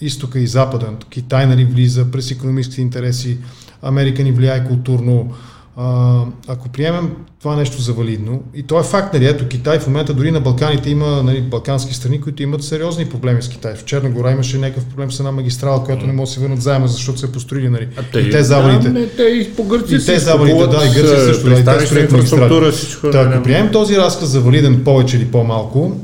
изтока 0.00 0.38
и 0.38 0.46
запада, 0.46 0.86
Китай 1.10 1.46
нали, 1.46 1.64
влиза 1.64 2.10
през 2.10 2.30
економическите 2.30 2.80
интереси, 2.80 3.38
Америка 3.82 4.22
ни 4.22 4.32
влияе 4.32 4.64
културно, 4.64 5.32
а, 5.76 6.20
ако 6.48 6.68
приемем 6.68 7.10
това 7.40 7.56
нещо 7.56 7.82
за 7.82 7.92
валидно, 7.92 8.42
и 8.54 8.62
то 8.62 8.80
е 8.80 8.82
факт, 8.82 9.14
нали, 9.14 9.26
ето 9.26 9.48
Китай 9.48 9.78
в 9.78 9.86
момента 9.86 10.14
дори 10.14 10.30
на 10.30 10.40
Балканите 10.40 10.90
има 10.90 11.22
нали, 11.22 11.40
балкански 11.40 11.94
страни, 11.94 12.20
които 12.20 12.42
имат 12.42 12.64
сериозни 12.64 13.08
проблеми 13.08 13.42
с 13.42 13.48
Китай. 13.48 13.74
В 13.74 13.84
Черна 13.84 14.10
гора 14.10 14.32
имаше 14.32 14.58
някакъв 14.58 14.84
проблем 14.84 15.12
с 15.12 15.20
една 15.20 15.32
магистрала, 15.32 15.84
която 15.84 16.06
не 16.06 16.12
може 16.12 16.28
да 16.28 16.34
се 16.34 16.40
върнат 16.40 16.62
заема, 16.62 16.88
защото 16.88 17.18
се 17.18 17.32
построили 17.32 17.68
нали, 17.68 17.88
и 18.16 18.30
те 18.30 18.42
заборите. 18.42 18.88
Да, 18.88 18.98
не, 18.98 19.06
те 19.06 19.22
и 19.22 19.54
по 19.56 19.64
Гърция 19.64 19.96
И 19.96 20.04
те 20.04 20.18
купуват 20.32 20.70
да, 20.70 20.86
и 20.86 20.94
Гърция 20.94 21.20
също, 21.20 21.48
да, 21.48 21.60
и 21.60 21.64
те 21.64 21.86
строят 21.86 22.12
инфраструктура, 22.12 22.60
магистрали. 22.60 22.72
всичко. 22.72 23.10
Та, 23.10 23.20
ако 23.20 23.42
приемем 23.42 23.72
този 23.72 23.96
разказ 23.96 24.28
за 24.28 24.40
валиден 24.40 24.84
повече 24.84 25.16
или 25.16 25.26
по-малко, 25.26 25.96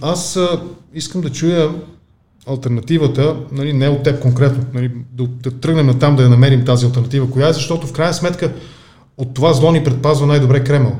аз 0.00 0.36
а, 0.36 0.60
искам 0.94 1.20
да 1.20 1.30
чуя 1.30 1.70
альтернативата, 2.48 3.36
нали, 3.52 3.72
не 3.72 3.88
от 3.88 4.02
теб 4.02 4.20
конкретно, 4.20 4.64
нали, 4.74 4.90
да, 5.12 5.26
да 5.42 5.50
тръгнем 5.50 5.86
на 5.86 5.98
там 5.98 6.16
да 6.16 6.22
я 6.22 6.28
намерим 6.28 6.64
тази 6.64 6.86
альтернатива, 6.86 7.30
коя 7.30 7.48
е, 7.48 7.52
защото 7.52 7.86
в 7.86 7.92
крайна 7.92 8.14
сметка 8.14 8.52
от 9.18 9.34
това 9.34 9.52
зло 9.52 9.72
ни 9.72 9.84
предпазва 9.84 10.26
най-добре 10.26 10.64
Кремъл. 10.64 10.96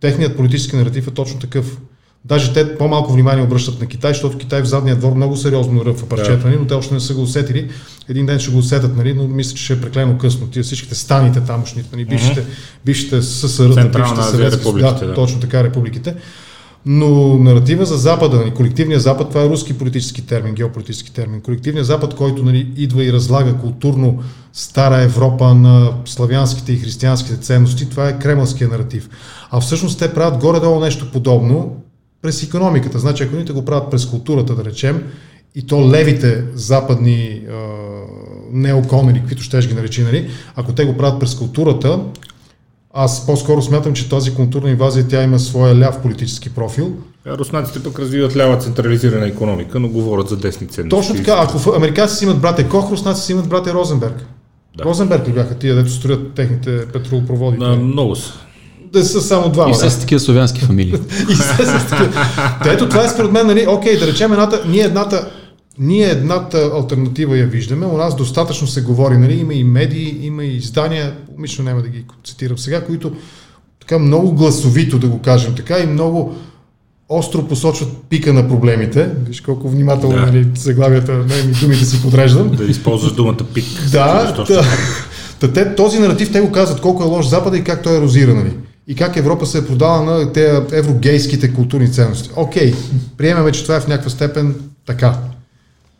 Техният 0.00 0.36
политически 0.36 0.76
наратив 0.76 1.08
е 1.08 1.10
точно 1.10 1.40
такъв. 1.40 1.78
Даже 2.24 2.52
те 2.52 2.78
по-малко 2.78 3.12
внимание 3.12 3.44
обръщат 3.44 3.80
на 3.80 3.86
Китай, 3.86 4.12
защото 4.12 4.38
Китай 4.38 4.62
в 4.62 4.66
задния 4.66 4.96
двор 4.96 5.12
много 5.12 5.36
сериозно 5.36 5.84
ръфа 5.84 6.06
парчета, 6.06 6.46
нали, 6.46 6.56
но 6.56 6.66
те 6.66 6.74
още 6.74 6.94
не 6.94 7.00
са 7.00 7.14
го 7.14 7.22
усетили. 7.22 7.70
Един 8.08 8.26
ден 8.26 8.38
ще 8.38 8.50
го 8.50 8.58
усетят, 8.58 8.96
нали, 8.96 9.14
но 9.14 9.28
мисля, 9.28 9.56
че 9.56 9.64
ще 9.64 9.72
е 9.72 9.80
преклено 9.80 10.18
късно. 10.18 10.46
Тия 10.46 10.62
всичките 10.62 10.94
станите 10.94 11.40
тамошните, 11.40 11.88
нали, 11.92 12.04
бившите, 12.04 12.44
бившите 12.84 13.22
ССР, 13.22 13.74
Централна 13.74 14.14
бившите 14.14 14.30
съветски, 14.30 14.72
да, 14.72 14.92
да. 14.92 15.14
точно 15.14 15.40
така, 15.40 15.64
републиките. 15.64 16.14
Но 16.86 17.38
наратива 17.38 17.84
за 17.84 17.96
Запада, 17.96 18.36
нали, 18.36 18.50
колективния 18.50 19.00
Запад, 19.00 19.28
това 19.28 19.42
е 19.42 19.48
руски 19.48 19.78
политически 19.78 20.26
термин, 20.26 20.54
геополитически 20.54 21.12
термин. 21.12 21.40
Колективният 21.40 21.86
Запад, 21.86 22.14
който 22.14 22.42
нали, 22.42 22.72
идва 22.76 23.04
и 23.04 23.12
разлага 23.12 23.54
културно 23.54 24.18
стара 24.52 25.02
Европа 25.02 25.54
на 25.54 25.92
славянските 26.04 26.72
и 26.72 26.76
християнските 26.76 27.36
ценности, 27.36 27.90
това 27.90 28.08
е 28.08 28.18
кремълския 28.18 28.68
наратив. 28.68 29.08
А 29.50 29.60
всъщност 29.60 29.98
те 29.98 30.14
правят 30.14 30.40
горе-долу 30.40 30.80
нещо 30.80 31.10
подобно 31.12 31.76
през 32.22 32.42
економиката. 32.42 32.98
Значи, 32.98 33.22
ако 33.22 33.36
ните 33.36 33.52
го 33.52 33.64
правят 33.64 33.90
през 33.90 34.06
културата, 34.06 34.54
да 34.54 34.64
речем, 34.64 35.02
и 35.54 35.66
то 35.66 35.90
левите 35.90 36.44
западни 36.54 37.42
неоконери, 38.52 39.20
каквито 39.20 39.42
ще 39.42 39.60
ги 39.60 39.74
наречи, 39.74 40.02
нали, 40.02 40.30
ако 40.56 40.72
те 40.72 40.84
го 40.84 40.96
правят 40.96 41.20
през 41.20 41.34
културата, 41.34 42.00
аз 42.94 43.26
по-скоро 43.26 43.62
смятам, 43.62 43.92
че 43.92 44.08
тази 44.08 44.34
културна 44.34 44.70
инвазия 44.70 45.08
тя 45.08 45.22
има 45.22 45.38
своя 45.38 45.78
ляв 45.78 46.02
политически 46.02 46.50
профил. 46.50 46.92
А 47.26 47.38
Руснаците 47.38 47.82
пък 47.82 47.98
развиват 47.98 48.36
лява 48.36 48.58
централизирана 48.58 49.26
економика, 49.26 49.80
но 49.80 49.88
говорят 49.88 50.28
за 50.28 50.36
десни 50.36 50.66
ценности. 50.66 50.96
Точно 50.96 51.14
така, 51.14 51.36
ако 51.42 51.58
в 51.58 51.76
американците 51.76 52.18
си 52.18 52.24
имат 52.24 52.40
брате 52.40 52.68
Кох, 52.68 52.90
руснаците 52.90 53.26
си 53.26 53.32
имат 53.32 53.48
брате 53.48 53.72
Розенберг. 53.72 54.26
Да. 54.76 54.84
Розенберг 54.84 55.28
ли 55.28 55.32
бяха 55.32 55.54
тия, 55.54 55.74
дето 55.74 55.90
строят 55.90 56.34
техните 56.34 56.86
петролопроводи? 56.92 57.58
Да, 57.58 57.76
много 57.76 58.16
са. 58.16 58.32
Да 58.92 59.04
са 59.04 59.20
само 59.20 59.48
двама. 59.48 59.70
И 59.70 59.74
все 59.74 59.90
с 59.90 60.00
такива 60.00 60.20
славянски 60.20 60.60
фамилии. 60.60 60.94
И 61.30 61.34
се 61.34 61.66
с 61.66 61.86
такива. 61.88 62.12
Та 62.64 62.72
ето 62.72 62.88
това 62.88 63.04
е 63.04 63.08
според 63.08 63.32
мен, 63.32 63.46
нали, 63.46 63.66
окей, 63.68 63.98
да 63.98 64.06
речем 64.06 64.32
едната, 64.32 64.62
ние 64.68 64.82
едната, 64.82 65.30
ние 65.80 66.10
едната 66.10 66.70
альтернатива 66.74 67.38
я 67.38 67.46
виждаме, 67.46 67.86
у 67.86 67.96
нас 67.96 68.16
достатъчно 68.16 68.66
се 68.66 68.82
говори, 68.82 69.18
нали, 69.18 69.34
има 69.34 69.54
и 69.54 69.64
медии, 69.64 70.18
има 70.22 70.44
и 70.44 70.56
издания, 70.56 71.14
умишлено 71.36 71.70
няма 71.70 71.82
да 71.82 71.88
ги 71.88 72.04
цитирам 72.24 72.58
сега, 72.58 72.84
които 72.84 73.12
така 73.80 73.98
много 73.98 74.32
гласовито, 74.32 74.98
да 74.98 75.08
го 75.08 75.18
кажем 75.18 75.54
така, 75.54 75.78
и 75.78 75.86
много 75.86 76.34
остро 77.08 77.48
посочват 77.48 77.88
пика 78.08 78.32
на 78.32 78.48
проблемите. 78.48 79.10
Виж 79.28 79.40
колко 79.40 79.68
внимателно 79.68 80.16
Да. 80.16 80.26
нали, 80.26 80.46
заглавията, 80.56 81.12
нали, 81.12 81.54
думите 81.60 81.84
си 81.84 82.02
подреждам. 82.02 82.50
Да 82.50 82.64
използваш 82.64 83.12
думата 83.12 83.38
пик. 83.54 83.64
Да, 83.92 84.32
да. 84.48 84.64
Та, 85.40 85.52
те, 85.52 85.74
този 85.74 85.98
наратив 85.98 86.32
те 86.32 86.40
го 86.40 86.52
казват 86.52 86.80
колко 86.80 87.02
е 87.02 87.06
лош 87.06 87.26
Запада 87.26 87.58
и 87.58 87.64
как 87.64 87.82
той 87.82 87.94
е 87.94 87.96
ерозира, 87.96 88.34
нали? 88.34 88.52
И 88.88 88.94
как 88.94 89.16
Европа 89.16 89.46
се 89.46 89.58
е 89.58 89.66
продала 89.66 90.02
на 90.02 90.32
те 90.32 90.62
еврогейските 90.72 91.52
културни 91.52 91.92
ценности. 91.92 92.30
Окей, 92.36 92.74
приемаме, 93.16 93.52
че 93.52 93.62
това 93.62 93.76
е 93.76 93.80
в 93.80 93.88
някаква 93.88 94.10
степен 94.10 94.54
така. 94.86 95.14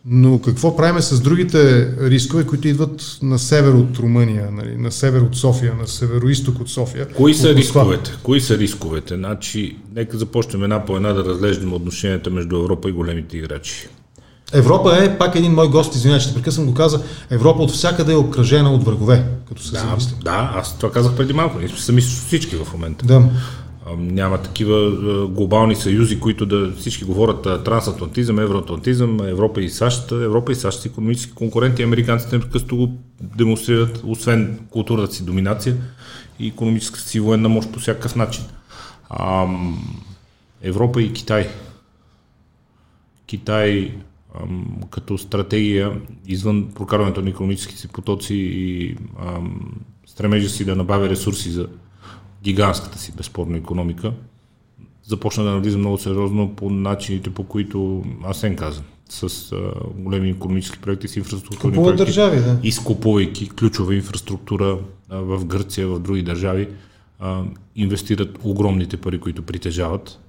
Но 0.04 0.38
какво 0.38 0.76
правиме 0.76 1.02
с 1.02 1.20
другите 1.20 1.88
рискове, 2.00 2.46
които 2.46 2.68
идват 2.68 3.18
на 3.22 3.38
север 3.38 3.72
от 3.72 3.98
Румъния, 3.98 4.48
нали? 4.52 4.76
на 4.76 4.92
север 4.92 5.20
от 5.20 5.36
София, 5.36 5.74
на 5.74 5.86
северо-исток 5.86 6.60
от 6.60 6.70
София? 6.70 7.08
Кои 7.08 7.34
са 7.34 7.48
от 7.48 7.56
рисковете? 7.56 8.12
Кои 8.22 8.40
са 8.40 8.58
рисковете? 8.58 9.14
Значи, 9.16 9.76
нека 9.94 10.18
започнем 10.18 10.62
една 10.64 10.84
по 10.84 10.96
една 10.96 11.12
да 11.12 11.24
разглеждаме 11.24 11.74
отношенията 11.74 12.30
между 12.30 12.56
Европа 12.56 12.88
и 12.88 12.92
големите 12.92 13.36
играчи. 13.38 13.88
Европа 14.52 14.98
е, 15.02 15.18
пак 15.18 15.34
един 15.34 15.52
мой 15.52 15.68
гост, 15.68 15.94
извинявай, 15.94 16.20
че 16.20 16.34
прекъсвам 16.34 16.66
го 16.66 16.74
каза, 16.74 17.02
Европа 17.30 17.62
от 17.62 17.70
всякъде 17.70 18.12
е 18.12 18.16
обкръжена 18.16 18.72
от 18.72 18.84
врагове, 18.84 19.24
като 19.48 19.62
се 19.62 19.72
Да, 19.72 19.78
замислим. 19.78 20.18
да, 20.24 20.52
аз 20.54 20.76
това 20.78 20.92
казах 20.92 21.16
преди 21.16 21.32
малко. 21.32 21.58
Ние 21.58 21.68
сме 21.68 21.78
сами 21.78 22.00
всички 22.00 22.56
в 22.56 22.72
момента. 22.72 23.06
Да. 23.06 23.22
А, 23.86 23.96
Няма 23.96 24.42
такива 24.42 24.76
а, 24.76 25.26
глобални 25.26 25.76
съюзи, 25.76 26.20
които 26.20 26.46
да 26.46 26.72
всички 26.72 27.04
говорят 27.04 27.46
а, 27.46 27.64
трансатлантизъм, 27.64 28.38
евроатлантизъм, 28.38 29.20
Европа 29.20 29.60
и 29.62 29.70
САЩ. 29.70 30.12
Европа 30.12 30.52
и 30.52 30.54
САЩ 30.54 30.80
са 30.80 30.88
економически 30.88 31.34
конкуренти, 31.34 31.82
американците 31.82 32.36
непрекъснато 32.36 32.76
го 32.76 32.94
демонстрират, 33.20 34.02
освен 34.04 34.60
културната 34.70 35.14
си 35.14 35.24
доминация 35.24 35.76
и 36.38 36.46
економическата 36.46 37.08
си 37.08 37.20
военна 37.20 37.48
мощ 37.48 37.72
по 37.72 37.80
всякакъв 37.80 38.16
начин. 38.16 38.44
Ам, 39.10 39.84
Европа 40.62 41.02
и 41.02 41.12
Китай. 41.12 41.48
Китай 43.26 43.94
ам, 44.42 44.66
като 44.90 45.18
стратегия 45.18 46.00
извън 46.26 46.72
прокарването 46.74 47.22
на 47.22 47.30
економическите 47.30 47.80
си 47.80 47.88
потоци 47.88 48.34
и 48.34 48.96
ам, 49.26 49.72
стремежа 50.06 50.48
си 50.48 50.64
да 50.64 50.76
набавя 50.76 51.08
ресурси 51.08 51.50
за 51.50 51.68
гигантската 52.42 52.98
си 52.98 53.12
безспорна 53.16 53.56
економика, 53.56 54.12
започна 55.02 55.44
да 55.44 55.50
навлиза 55.50 55.78
много 55.78 55.98
сериозно 55.98 56.56
по 56.56 56.70
начините, 56.70 57.30
по 57.30 57.44
които 57.44 58.04
Асен 58.24 58.56
каза. 58.56 58.82
с 59.08 59.52
а, 59.52 59.72
големи 59.94 60.30
економически 60.30 60.78
проекти 60.78 61.08
с 61.08 61.16
инфраструктурни 61.16 61.76
Купуват 61.76 61.96
проекти. 61.96 62.04
държави, 62.04 62.36
да. 62.36 62.58
Изкупувайки 62.62 63.48
ключова 63.48 63.94
инфраструктура 63.94 64.78
а, 65.08 65.16
в 65.18 65.44
Гърция, 65.44 65.88
в 65.88 65.98
други 65.98 66.22
държави, 66.22 66.68
а, 67.18 67.42
инвестират 67.76 68.38
огромните 68.42 68.96
пари, 68.96 69.20
които 69.20 69.42
притежават. 69.42 70.20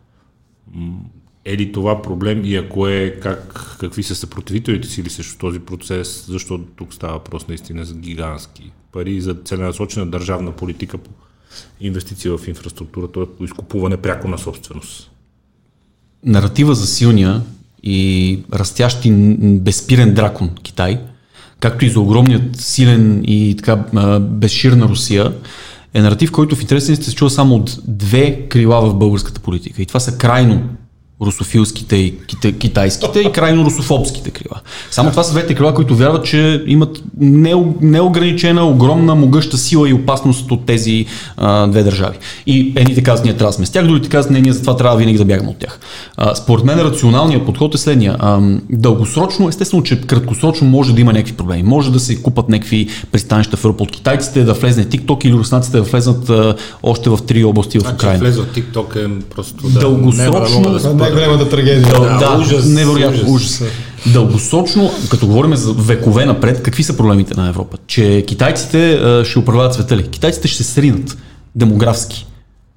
Е 1.46 1.58
ли 1.58 1.72
това 1.72 2.02
проблем 2.02 2.42
и 2.46 2.56
ако 2.56 2.88
е, 2.88 3.20
как, 3.22 3.76
какви 3.80 4.04
са 4.04 4.16
съпротивителите 4.16 4.88
сили 4.88 5.10
срещу 5.10 5.38
този 5.38 5.60
процес, 5.60 6.26
защото 6.28 6.64
тук 6.64 6.94
става 6.94 7.14
въпрос 7.14 7.48
наистина 7.48 7.86
за 7.86 7.96
гигантски 7.96 8.72
пари, 8.92 9.22
за 9.22 9.34
целенасочена 9.34 10.06
държавна 10.06 10.52
политика 10.52 10.98
по 10.98 11.10
инвестиция 11.82 12.38
в 12.38 12.48
инфраструктура, 12.48 13.08
т.е. 13.08 13.24
по 13.38 13.44
изкупуване 13.44 13.98
пряко 13.98 14.28
на 14.28 14.38
собственост. 14.38 15.12
наратива 16.26 16.76
за 16.76 16.88
силния 16.88 17.42
и 17.84 18.40
растящ 18.54 19.06
и 19.06 19.10
н- 19.10 19.60
безспирен 19.60 20.14
дракон 20.14 20.50
Китай, 20.64 21.02
както 21.60 21.86
и 21.86 21.90
за 21.90 22.00
огромният 22.00 22.56
силен 22.56 23.24
и 23.28 23.56
така 23.58 23.76
безширна 24.20 24.88
Русия, 24.88 25.34
е 25.94 26.02
наратив, 26.02 26.32
който 26.32 26.56
в 26.56 26.62
интересен 26.62 26.96
се 26.96 27.16
чува 27.16 27.30
само 27.30 27.56
от 27.56 27.80
две 27.88 28.48
крила 28.48 28.82
в 28.82 28.96
българската 28.96 29.40
политика. 29.40 29.82
И 29.82 29.86
това 29.86 30.00
са 30.00 30.18
крайно 30.18 30.70
русофилските 31.26 31.96
и 31.96 32.18
кита, 32.28 32.52
китайските 32.52 33.20
и 33.20 33.32
крайно 33.32 33.66
русофобските 33.66 34.32
крила. 34.32 34.60
Само 34.92 35.10
това 35.10 35.24
са 35.24 35.32
двете 35.32 35.56
крила, 35.56 35.74
които 35.74 35.96
вярват, 35.96 36.26
че 36.26 36.64
имат 36.68 37.04
нео- 37.22 37.74
неограничена, 37.82 38.66
огромна, 38.66 39.16
могъща 39.16 39.58
сила 39.58 39.90
и 39.90 39.94
опасност 39.94 40.52
от 40.52 40.66
тези 40.66 41.06
а, 41.38 41.68
две 41.68 41.84
държави. 41.84 42.18
И 42.48 42.74
едните 42.76 43.04
казват, 43.04 43.26
ние 43.26 43.34
трябва 43.38 43.50
да 43.50 43.56
сме 43.56 43.66
с 43.66 43.70
тях, 43.70 43.88
другите 43.88 44.10
казват, 44.10 44.32
не, 44.32 44.42
ние 44.42 44.54
затова 44.54 44.78
трябва 44.78 44.98
винаги 44.98 45.18
да 45.18 45.26
бягаме 45.26 45.50
от 45.50 45.58
тях. 45.58 45.80
А, 46.18 46.36
според 46.36 46.66
мен 46.66 46.80
рационалният 46.80 47.46
подход 47.46 47.76
е 47.76 47.78
следния. 47.78 48.16
А, 48.20 48.40
дългосрочно, 48.70 49.50
естествено, 49.50 49.84
че 49.84 50.02
краткосрочно 50.02 50.68
може 50.68 50.94
да 50.94 51.02
има 51.02 51.14
някакви 51.14 51.34
проблеми. 51.34 51.64
Може 51.64 51.92
да 51.92 52.00
се 52.00 52.22
купат 52.22 52.50
някакви 52.50 52.88
пристанища 53.12 53.58
в 53.58 53.66
Европа 53.66 53.84
от 53.84 53.92
китайците, 53.92 54.44
да 54.44 54.54
влезне 54.54 54.86
TikTok 54.86 55.26
или 55.26 55.34
руснаците 55.34 55.78
да 55.78 55.84
влезнат 55.84 56.30
а, 56.30 56.56
още 56.84 57.10
в 57.10 57.20
три 57.28 57.44
области 57.44 57.80
в 57.80 57.82
Значи 57.82 57.96
Украина. 57.96 58.20
влезе 58.20 58.42
в 58.42 58.46
TikTok 58.46 59.06
е 59.06 59.22
просто 59.36 59.68
да... 59.70 59.80
Дългосрочно- 59.80 60.88
не 60.88 60.94
да 60.94 61.08
е. 61.08 61.11
Най-голямата 61.16 61.50
трагедия. 61.50 61.82
Да, 61.82 62.00
Да, 62.00 62.18
да, 62.18 62.38
ужас, 62.42 62.66
невероятно 62.66 63.34
ужас. 63.34 63.62
ужас. 63.62 63.64
Дългосрочно, 64.06 64.92
като 65.10 65.28
говорим 65.28 65.56
за 65.56 65.74
векове 65.74 66.26
напред, 66.26 66.64
какви 66.64 66.84
са 66.84 66.98
проблемите 66.98 67.34
на 67.38 67.50
Европа? 67.50 67.78
Че 67.88 68.24
китайците 68.28 68.94
а, 68.94 69.26
ще 69.26 69.40
управляват 69.40 69.74
света 69.74 69.98
ли? 69.98 70.08
Китайците 70.08 70.48
ще 70.48 70.64
се 70.64 70.72
сринат 70.74 71.18
демографски. 71.56 72.28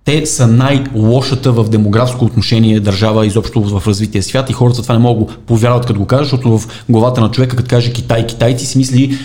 Те 0.04 0.26
са 0.26 0.46
най-лошата 0.46 1.52
в 1.52 1.68
демографско 1.68 2.24
отношение 2.24 2.80
държава 2.80 3.26
изобщо 3.26 3.60
в 3.62 3.88
развития 3.88 4.22
свят 4.22 4.50
и 4.50 4.52
хората 4.52 4.82
това 4.82 4.94
не 4.94 5.00
могат 5.00 5.18
да 5.28 5.34
го 5.34 5.40
повярват 5.46 5.86
като 5.86 6.00
го 6.00 6.06
кажат, 6.06 6.24
защото 6.24 6.58
в 6.58 6.68
главата 6.88 7.20
на 7.20 7.30
човека, 7.30 7.56
като 7.56 7.68
каже 7.68 7.92
Китай, 7.92 8.26
китайци, 8.26 8.66
си 8.66 8.78
мисли 8.78 9.18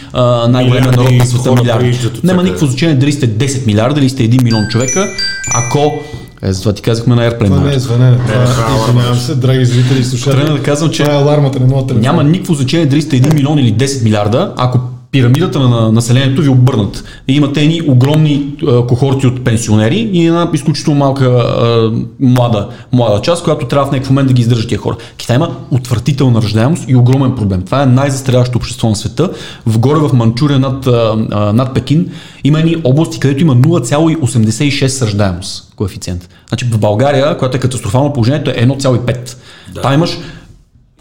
най-големия 0.49 0.91
народ 0.91 1.11
на 1.11 1.25
света 1.25 1.51
милиарди. 1.51 1.99
Няма 2.23 2.43
никакво 2.43 2.65
значение 2.65 2.95
дали 2.95 3.11
сте 3.11 3.29
10 3.29 3.65
милиарда 3.65 3.99
или 3.99 4.09
сте 4.09 4.29
1 4.29 4.43
милион 4.43 4.67
човека, 4.67 5.07
ако 5.55 5.99
е, 6.41 6.53
затова 6.53 6.73
ти 6.73 6.81
казахме 6.81 7.15
на 7.15 7.31
Airplane 7.31 7.45
Това 7.45 7.59
не 7.59 7.75
е 7.75 7.79
звънене. 7.79 8.17
Това 8.17 8.25
това 8.27 8.35
е 8.35 8.77
е, 8.77 8.89
извинявам 8.89 9.15
се, 9.15 9.35
драги 9.35 9.65
зрители 9.65 9.99
и 9.99 10.03
слушатели. 10.03 10.41
Трябва 10.41 10.57
да 10.57 10.63
казвам, 10.63 10.91
че 10.91 11.03
Това 11.03 11.15
е 11.15 11.21
алармата 11.21 11.59
на 11.59 11.65
моят 11.65 11.87
телефон. 11.87 12.01
няма 12.01 12.23
никакво 12.23 12.53
значение 12.53 12.85
дали 12.85 13.01
сте 13.01 13.21
1 13.21 13.33
милион 13.33 13.59
или 13.59 13.73
10 13.73 14.03
милиарда, 14.03 14.53
ако 14.57 14.79
пирамидата 15.11 15.59
на 15.59 15.91
населението 15.91 16.41
ви 16.41 16.49
обърнат. 16.49 17.03
Имате 17.27 17.61
едни 17.61 17.81
огромни 17.87 18.55
а, 18.67 18.87
кохорти 18.87 19.27
от 19.27 19.43
пенсионери 19.43 20.09
и 20.13 20.25
една 20.25 20.49
изключително 20.53 20.99
малка 20.99 21.25
а, 21.25 21.91
млада, 22.19 22.69
млада 22.91 23.21
част, 23.21 23.43
която 23.43 23.65
трябва 23.65 23.87
в 23.87 23.91
някакъв 23.91 24.09
момент 24.09 24.27
да 24.27 24.33
ги 24.33 24.41
издържа 24.41 24.67
тия 24.67 24.77
хора. 24.77 24.97
Китай 25.17 25.35
има 25.35 25.57
отвратителна 25.71 26.41
ръждаемост 26.41 26.85
и 26.87 26.95
огромен 26.95 27.35
проблем. 27.35 27.61
Това 27.61 27.83
е 27.83 27.85
най-застаряващо 27.85 28.57
общество 28.57 28.89
на 28.89 28.95
света. 28.95 29.29
Вгоре 29.65 29.99
в 29.99 30.13
Манчурия 30.13 30.59
над, 30.59 30.87
а, 30.87 31.27
а, 31.31 31.53
над 31.53 31.73
Пекин 31.73 32.11
има 32.43 32.59
едни 32.59 32.75
области, 32.83 33.19
където 33.19 33.41
има 33.41 33.55
0,86 33.55 35.05
ръждаемост 35.05 35.73
коефициент. 35.75 36.29
Значи 36.49 36.65
в 36.65 36.77
България, 36.77 37.37
която 37.37 37.57
е 37.57 37.59
катастрофално 37.59 38.13
положението, 38.13 38.49
е 38.49 38.53
1,5. 38.53 39.37
Да. 39.73 39.81
Там 39.81 39.93
имаш 39.93 40.17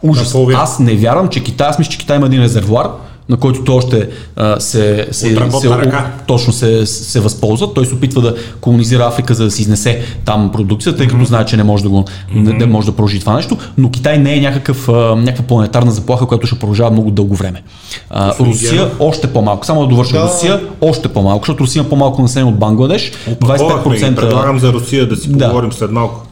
Ужас. 0.03 0.37
Аз 0.55 0.79
не 0.79 0.94
вярвам, 0.94 1.29
че 1.29 1.42
Китай, 1.42 1.68
аз 1.68 1.79
мисля, 1.79 1.90
че 1.90 1.99
Китай 1.99 2.16
има 2.16 2.27
един 2.27 2.42
резервуар, 2.42 2.88
на 3.29 3.37
който 3.37 3.64
той 3.64 3.75
още 3.75 4.09
а, 4.37 4.61
се, 4.61 5.09
се, 5.11 5.37
се, 5.61 5.71
ръка. 5.71 6.12
точно 6.27 6.53
се, 6.53 6.87
се 6.87 7.21
възползва. 7.21 7.75
Той 7.75 7.87
се 7.87 7.95
опитва 7.95 8.21
да 8.23 8.35
колонизира 8.61 9.07
Африка, 9.07 9.35
за 9.35 9.45
да 9.45 9.51
си 9.51 9.62
изнесе 9.62 10.01
там 10.25 10.53
продукция, 10.53 10.97
тъй 10.97 11.07
като 11.07 11.25
знае, 11.25 11.45
че 11.45 11.57
не 11.57 11.64
може 11.64 11.83
да, 11.83 11.88
го, 11.88 12.05
не, 12.35 12.53
не 12.53 12.67
може 12.67 12.87
да 12.87 12.93
продължи 12.93 13.21
това 13.21 13.35
нещо, 13.35 13.57
но 13.79 13.91
Китай 13.91 14.19
не 14.19 14.35
е 14.35 14.41
някакъв, 14.41 14.88
а, 14.88 14.93
някаква 15.17 15.45
планетарна 15.45 15.91
заплаха, 15.91 16.27
която 16.27 16.47
ще 16.47 16.59
продължава 16.59 16.91
много 16.91 17.11
дълго 17.11 17.35
време. 17.35 17.62
А, 18.11 18.35
Русия 18.41 18.91
още 18.99 19.33
по-малко. 19.33 19.67
Само 19.67 19.81
да 19.81 19.87
довърша. 19.87 20.12
Да. 20.12 20.25
Русия 20.25 20.61
още 20.81 21.09
по-малко, 21.09 21.43
защото 21.43 21.64
Русия 21.64 21.81
има 21.81 21.88
по-малко 21.88 22.23
население 22.23 22.53
от 22.53 22.59
Бангладеш. 22.59 23.12
Опаковахме 23.33 23.97
ги. 23.97 24.05
25% 24.05 24.14
Предлагам 24.17 24.59
за 24.59 24.73
Русия 24.73 25.09
да 25.09 25.17
си 25.17 25.29
Да. 25.29 25.45
поговорим 25.45 25.73
след 25.73 25.91
малко. 25.91 26.28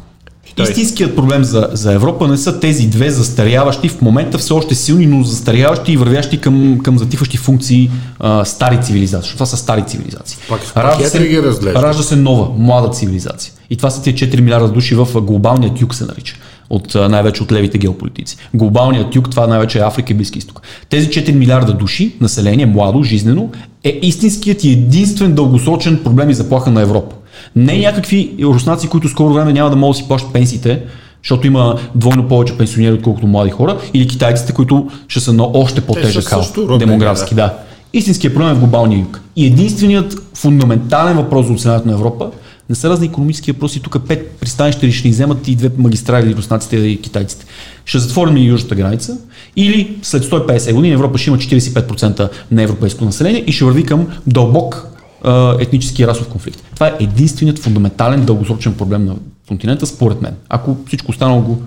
Истинският 0.62 1.16
проблем 1.16 1.44
за, 1.44 1.68
за 1.72 1.92
Европа 1.92 2.28
не 2.28 2.36
са 2.36 2.60
тези 2.60 2.86
две 2.86 3.10
застаряващи, 3.10 3.88
в 3.88 4.00
момента 4.00 4.38
все 4.38 4.52
още 4.52 4.74
силни, 4.74 5.06
но 5.06 5.22
застаряващи 5.22 5.92
и 5.92 5.96
вървящи 5.96 6.40
към, 6.40 6.80
към 6.82 6.98
затифащи 6.98 7.36
функции 7.36 7.90
а, 8.20 8.44
стари 8.44 8.82
цивилизации. 8.82 9.32
Това 9.32 9.46
са 9.46 9.56
стари 9.56 9.84
цивилизации. 9.86 10.38
Пак 10.48 10.74
пакет 10.74 11.14
ли 11.14 11.28
ги 11.28 11.42
ражда 11.74 12.02
се 12.02 12.16
нова, 12.16 12.48
млада 12.58 12.90
цивилизация. 12.90 13.52
И 13.70 13.76
това 13.76 13.90
са 13.90 14.02
тия 14.02 14.14
4 14.14 14.40
милиарда 14.40 14.68
души 14.68 14.94
в 14.94 15.20
глобалният 15.20 15.80
юг 15.80 15.94
се 15.94 16.04
нарича. 16.04 16.36
От, 16.70 16.94
най-вече 16.94 17.42
от 17.42 17.52
левите 17.52 17.78
геополитици. 17.78 18.36
Глобалният 18.54 19.14
юг, 19.14 19.30
това 19.30 19.46
най-вече 19.46 19.78
е 19.78 19.82
Африка 19.82 20.12
и 20.12 20.16
Близки 20.16 20.38
изток. 20.38 20.62
Тези 20.88 21.08
4 21.08 21.32
милиарда 21.32 21.72
души, 21.72 22.14
население, 22.20 22.66
младо, 22.66 23.02
жизнено, 23.02 23.48
е 23.84 23.98
истинският 24.02 24.64
и 24.64 24.72
единствен 24.72 25.34
дългосрочен 25.34 26.00
проблем 26.04 26.30
и 26.30 26.34
заплаха 26.34 26.70
на 26.70 26.80
Европа. 26.80 27.16
Не 27.56 27.78
някакви 27.78 28.34
руснаци, 28.42 28.88
които 28.88 29.08
скоро 29.08 29.34
време 29.34 29.52
няма 29.52 29.70
да 29.70 29.76
могат 29.76 29.96
да 29.96 30.02
си 30.02 30.08
плащат 30.08 30.32
пенсиите, 30.32 30.82
защото 31.22 31.46
има 31.46 31.78
двойно 31.94 32.28
повече 32.28 32.58
пенсионери, 32.58 32.92
отколкото 32.92 33.26
млади 33.26 33.50
хора, 33.50 33.78
или 33.94 34.08
китайците, 34.08 34.52
които 34.52 34.90
ще 35.08 35.20
са 35.20 35.32
на 35.32 35.44
още 35.54 35.80
по-тежък 35.80 36.24
хал, 36.24 36.42
демографски, 36.78 37.34
да. 37.34 37.42
да. 37.42 37.54
Истинският 37.92 38.34
проблем 38.34 38.50
е 38.50 38.54
в 38.54 38.58
глобалния 38.58 38.98
юг. 38.98 39.20
И 39.36 39.46
единственият 39.46 40.28
фундаментален 40.34 41.16
въпрос 41.16 41.46
за 41.46 41.52
оценяването 41.52 41.88
на 41.88 41.94
Европа 41.94 42.30
не 42.68 42.74
са 42.74 42.90
разни 42.90 43.06
економически 43.06 43.52
въпроси. 43.52 43.80
Тук 43.80 43.96
пет 44.08 44.30
пристанища 44.30 44.86
ли 44.86 44.92
ще 44.92 45.08
ни 45.08 45.12
вземат 45.12 45.48
и 45.48 45.56
две 45.56 45.70
магистрали, 45.78 46.36
руснаците 46.36 46.76
и 46.76 47.02
китайците. 47.02 47.46
Ще 47.84 47.98
затворим 47.98 48.36
ли 48.36 48.44
южната 48.44 48.74
граница 48.74 49.18
или 49.56 49.98
след 50.02 50.24
150 50.24 50.72
години 50.72 50.94
Европа 50.94 51.18
ще 51.18 51.30
има 51.30 51.38
45% 51.38 52.30
на 52.50 52.62
европейско 52.62 53.04
население 53.04 53.44
и 53.46 53.52
ще 53.52 53.64
върви 53.64 53.84
към 53.84 54.06
дълбок 54.26 54.95
етнически 55.58 56.02
и 56.02 56.06
расов 56.06 56.28
конфликт. 56.28 56.62
Това 56.74 56.86
е 56.86 56.96
единственият 57.00 57.58
фундаментален 57.58 58.24
дългосрочен 58.24 58.74
проблем 58.74 59.04
на 59.04 59.16
континента, 59.48 59.86
според 59.86 60.22
мен. 60.22 60.34
Ако 60.48 60.76
всичко 60.86 61.10
останало 61.10 61.42
го 61.42 61.62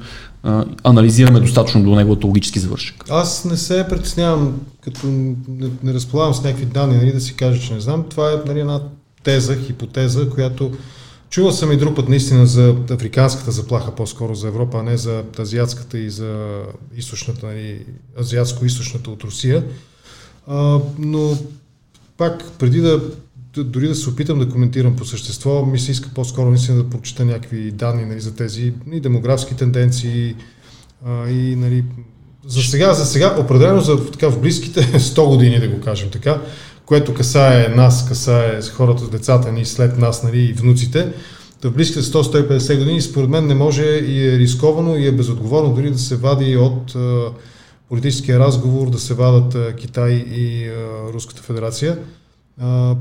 анализираме 0.84 1.40
достатъчно 1.40 1.84
до 1.84 1.96
неговото 1.96 2.28
логически 2.28 2.60
завършък. 2.60 3.06
Аз 3.10 3.46
не 3.46 3.58
се 3.58 3.86
притеснявам, 3.90 4.60
като 4.82 5.08
не, 5.08 5.70
не 5.84 5.94
разполагам 5.94 6.34
с 6.34 6.44
някакви 6.44 6.66
данни, 6.66 6.98
нали, 6.98 7.14
да 7.14 7.22
си 7.22 7.36
кажа, 7.36 7.62
че 7.62 7.74
не 7.74 7.80
знам. 7.80 8.06
Това 8.10 8.32
е 8.32 8.36
нали, 8.48 8.60
една 8.60 8.82
теза, 9.24 9.56
хипотеза, 9.56 10.30
която 10.30 10.72
чувал 11.30 11.52
съм 11.52 11.72
и 11.72 11.78
друг 11.78 11.96
път 11.96 12.10
наистина 12.10 12.46
за 12.46 12.76
африканската 12.92 13.52
заплаха, 13.52 13.96
по-скоро 13.96 14.36
за 14.36 14.48
Европа, 14.48 14.78
а 14.80 14.84
не 14.84 14.98
за 14.98 15.24
азиатската 15.40 16.00
и 16.00 16.10
за 16.10 16.62
източната, 16.98 17.46
нали, 17.46 17.86
азиатско-източната 18.20 19.08
от 19.08 19.24
Русия. 19.24 19.64
А, 20.48 20.80
но 21.00 21.38
пак, 22.18 22.52
преди 22.60 22.82
да 22.82 23.02
дори 23.54 23.88
да 23.88 23.96
се 23.96 24.10
опитам 24.10 24.40
да 24.40 24.50
коментирам 24.50 24.96
по 24.96 25.06
същество, 25.06 25.66
ми 25.66 25.80
се 25.80 25.92
иска 25.92 26.10
по-скоро 26.16 26.50
наистина 26.50 26.78
да 26.84 26.90
прочита 26.90 27.26
някакви 27.26 27.72
данни 27.72 28.06
нали, 28.06 28.20
за 28.20 28.36
тези 28.36 28.74
и 28.92 29.00
демографски 29.00 29.56
тенденции 29.56 30.36
а, 31.06 31.30
и 31.30 31.56
нали, 31.56 31.84
за 32.48 32.62
сега, 32.62 32.94
за 32.94 33.06
сега, 33.06 33.36
определено 33.40 33.82
за 33.82 34.12
така 34.12 34.30
в 34.30 34.42
близките 34.42 34.82
100 35.00 35.28
години, 35.28 35.60
да 35.60 35.68
го 35.68 35.82
кажем 35.82 36.10
така, 36.10 36.42
което 36.86 37.14
касае 37.14 37.68
нас, 37.68 38.08
касае 38.08 38.62
хората, 38.62 39.10
децата 39.10 39.52
ни 39.52 39.66
след 39.66 39.98
нас 39.98 40.24
нали, 40.24 40.40
и 40.40 40.54
внуците, 40.54 41.14
да 41.62 41.70
в 41.70 41.74
близките 41.74 42.02
100-150 42.02 42.78
години, 42.78 43.02
според 43.02 43.30
мен 43.30 43.48
не 43.48 43.56
може 43.56 43.84
и 43.84 44.28
е 44.28 44.38
рисковано 44.38 44.96
и 44.96 45.08
е 45.08 45.12
безотговорно 45.12 45.74
дори 45.74 45.92
да 45.92 46.00
се 46.00 46.16
вади 46.16 46.58
от 46.58 46.96
политическия 47.90 48.40
разговор, 48.40 48.90
да 48.90 49.00
се 49.00 49.14
вадат 49.14 49.76
Китай 49.76 50.12
и 50.14 50.72
Руската 51.14 51.42
федерация 51.42 51.98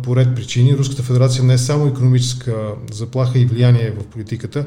по 0.02 0.16
ред 0.16 0.34
причини. 0.34 0.76
Руската 0.76 1.02
федерация 1.02 1.44
не 1.44 1.54
е 1.54 1.58
само 1.58 1.86
економическа 1.86 2.54
заплаха 2.92 3.38
и 3.38 3.46
влияние 3.46 3.90
в 3.90 4.06
политиката. 4.06 4.66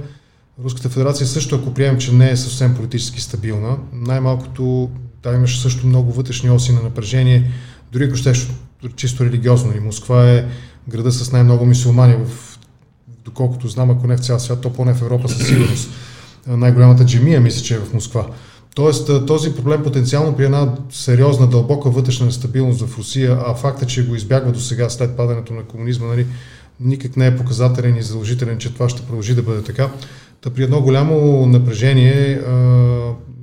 Руската 0.64 0.90
федерация 0.90 1.28
също, 1.28 1.56
ако 1.56 1.74
приемем, 1.74 2.00
че 2.00 2.14
не 2.14 2.32
е 2.32 2.38
съвсем 2.38 2.76
политически 2.76 3.22
стабилна, 3.22 3.78
най-малкото 3.94 4.90
там 5.22 5.36
имаше 5.36 5.62
също 5.62 5.88
много 5.88 6.12
вътрешни 6.12 6.50
оси 6.50 6.74
на 6.74 6.82
напрежение, 6.82 7.52
дори 7.92 8.04
ако 8.04 8.16
щеш 8.16 8.50
чисто 8.96 9.26
религиозно. 9.26 9.78
И 9.78 9.80
Москва 9.80 10.30
е 10.32 10.46
града 10.90 11.12
с 11.12 11.32
най-много 11.32 11.66
мусулмани, 11.66 12.16
в, 12.26 12.60
доколкото 13.26 13.68
знам, 13.68 13.90
ако 13.90 14.08
не 14.08 14.18
в 14.18 14.20
цял 14.20 14.40
свят, 14.40 14.62
то 14.62 14.74
поне 14.74 14.94
в 14.94 15.02
Европа 15.02 15.30
със 15.30 15.48
сигурност. 15.48 15.90
Най-голямата 16.48 17.06
джемия, 17.06 17.42
мисля, 17.42 17.62
че 17.62 17.76
е 17.76 17.80
в 17.80 17.94
Москва. 17.94 18.28
Тоест 18.76 19.26
този 19.28 19.56
проблем 19.56 19.84
потенциално 19.84 20.36
при 20.36 20.46
една 20.46 20.76
сериозна, 20.90 21.48
дълбока 21.48 21.90
вътрешна 21.90 22.26
нестабилност 22.26 22.82
в 22.82 22.98
Русия, 22.98 23.40
а 23.46 23.56
факта, 23.56 23.86
че 23.86 24.08
го 24.08 24.16
избягва 24.16 24.52
до 24.52 24.60
сега 24.60 24.90
след 24.90 25.18
падането 25.18 25.54
на 25.54 25.64
комунизма, 25.64 26.08
нали, 26.08 26.28
никак 26.80 27.18
не 27.18 27.28
е 27.28 27.38
показателен 27.38 27.98
и 27.98 28.02
задължителен, 28.02 28.58
че 28.58 28.74
това 28.74 28.90
ще 28.90 29.02
продължи 29.02 29.36
да 29.36 29.42
бъде 29.42 29.64
така. 29.64 29.90
Та 30.42 30.50
при 30.50 30.64
едно 30.64 30.82
голямо 30.82 31.46
напрежение, 31.46 32.42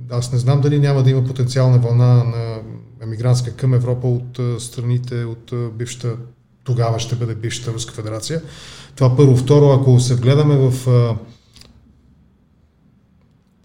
аз 0.09 0.33
не 0.33 0.39
знам 0.39 0.61
дали 0.61 0.79
няма 0.79 1.03
да 1.03 1.09
има 1.09 1.23
потенциална 1.23 1.77
вълна 1.77 2.23
на 2.23 2.57
емигрантска 3.03 3.51
към 3.51 3.73
Европа 3.73 4.07
от 4.07 4.61
страните 4.61 5.23
от 5.23 5.53
бившата, 5.77 6.15
тогава 6.63 6.99
ще 6.99 7.15
бъде 7.15 7.35
бившата 7.35 7.73
Руска 7.73 7.93
федерация. 7.93 8.41
Това 8.95 9.15
първо. 9.15 9.37
Второ, 9.37 9.71
ако 9.71 9.99
се 9.99 10.15
вгледаме 10.15 10.55
в 10.57 10.73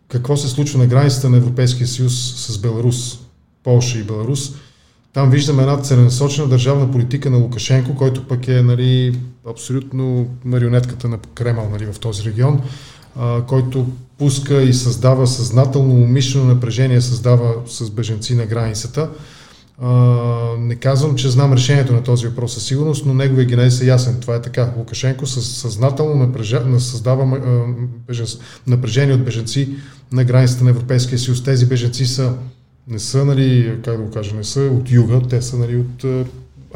какво 0.08 0.36
се 0.36 0.48
случва 0.48 0.78
на 0.78 0.86
границата 0.86 1.30
на 1.30 1.36
Европейския 1.36 1.86
съюз 1.86 2.34
с 2.36 2.58
Беларус, 2.58 3.18
Полша 3.64 3.98
и 3.98 4.02
Беларус, 4.02 4.52
там 5.12 5.30
виждаме 5.30 5.62
една 5.62 5.76
целенасочена 5.76 6.48
държавна 6.48 6.90
политика 6.90 7.30
на 7.30 7.36
Лукашенко, 7.36 7.96
който 7.96 8.28
пък 8.28 8.48
е 8.48 8.62
нали, 8.62 9.18
абсолютно 9.50 10.26
марионетката 10.44 11.08
на 11.08 11.18
Кремъл 11.34 11.68
нали, 11.70 11.86
в 11.92 11.98
този 11.98 12.24
регион, 12.24 12.60
а, 13.16 13.42
който 13.42 13.86
пуска 14.18 14.62
и 14.62 14.74
създава 14.74 15.26
съзнателно 15.26 15.94
умишлено 15.94 16.44
напрежение, 16.44 17.00
създава 17.00 17.54
с 17.66 17.90
беженци 17.90 18.34
на 18.34 18.46
границата. 18.46 19.10
Не 20.58 20.74
казвам, 20.74 21.16
че 21.16 21.30
знам 21.30 21.52
решението 21.52 21.92
на 21.92 22.02
този 22.02 22.26
въпрос 22.26 22.54
със 22.54 22.64
сигурност, 22.64 23.06
но 23.06 23.14
неговия 23.14 23.46
генез 23.46 23.80
е 23.80 23.86
ясен. 23.86 24.20
Това 24.20 24.34
е 24.34 24.42
така. 24.42 24.72
Лукашенко 24.78 25.26
съзнателно 25.26 26.80
създава 26.80 27.40
напрежение 28.66 29.14
от 29.14 29.24
беженци 29.24 29.68
на 30.12 30.24
границата 30.24 30.64
на 30.64 30.70
Европейския 30.70 31.18
съюз. 31.18 31.42
Тези 31.42 31.66
беженци 31.66 32.06
са 32.06 32.32
не 32.88 32.98
са, 32.98 33.24
нали, 33.24 33.78
как 33.84 33.96
да 33.96 34.02
го 34.02 34.10
кажа, 34.10 34.36
не 34.36 34.44
са 34.44 34.60
от 34.60 34.90
юга, 34.90 35.20
те 35.28 35.42
са 35.42 35.56
нали, 35.56 35.76
от 35.76 36.26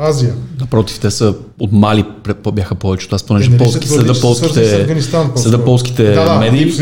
Азия. 0.01 0.35
Напротив, 0.61 0.99
те 1.01 1.11
са 1.11 1.35
от 1.61 1.73
Мали 1.73 2.05
бяха 2.53 2.75
повечето. 2.75 3.15
Аз 3.15 3.23
понеже 3.23 3.51
е, 3.55 3.57
полски, 3.57 3.89
съда 3.89 4.21
полските, 4.21 4.87
съда 5.37 5.65
полските 5.65 6.05
да, 6.05 6.25
да, 6.25 6.39
медии 6.39 6.75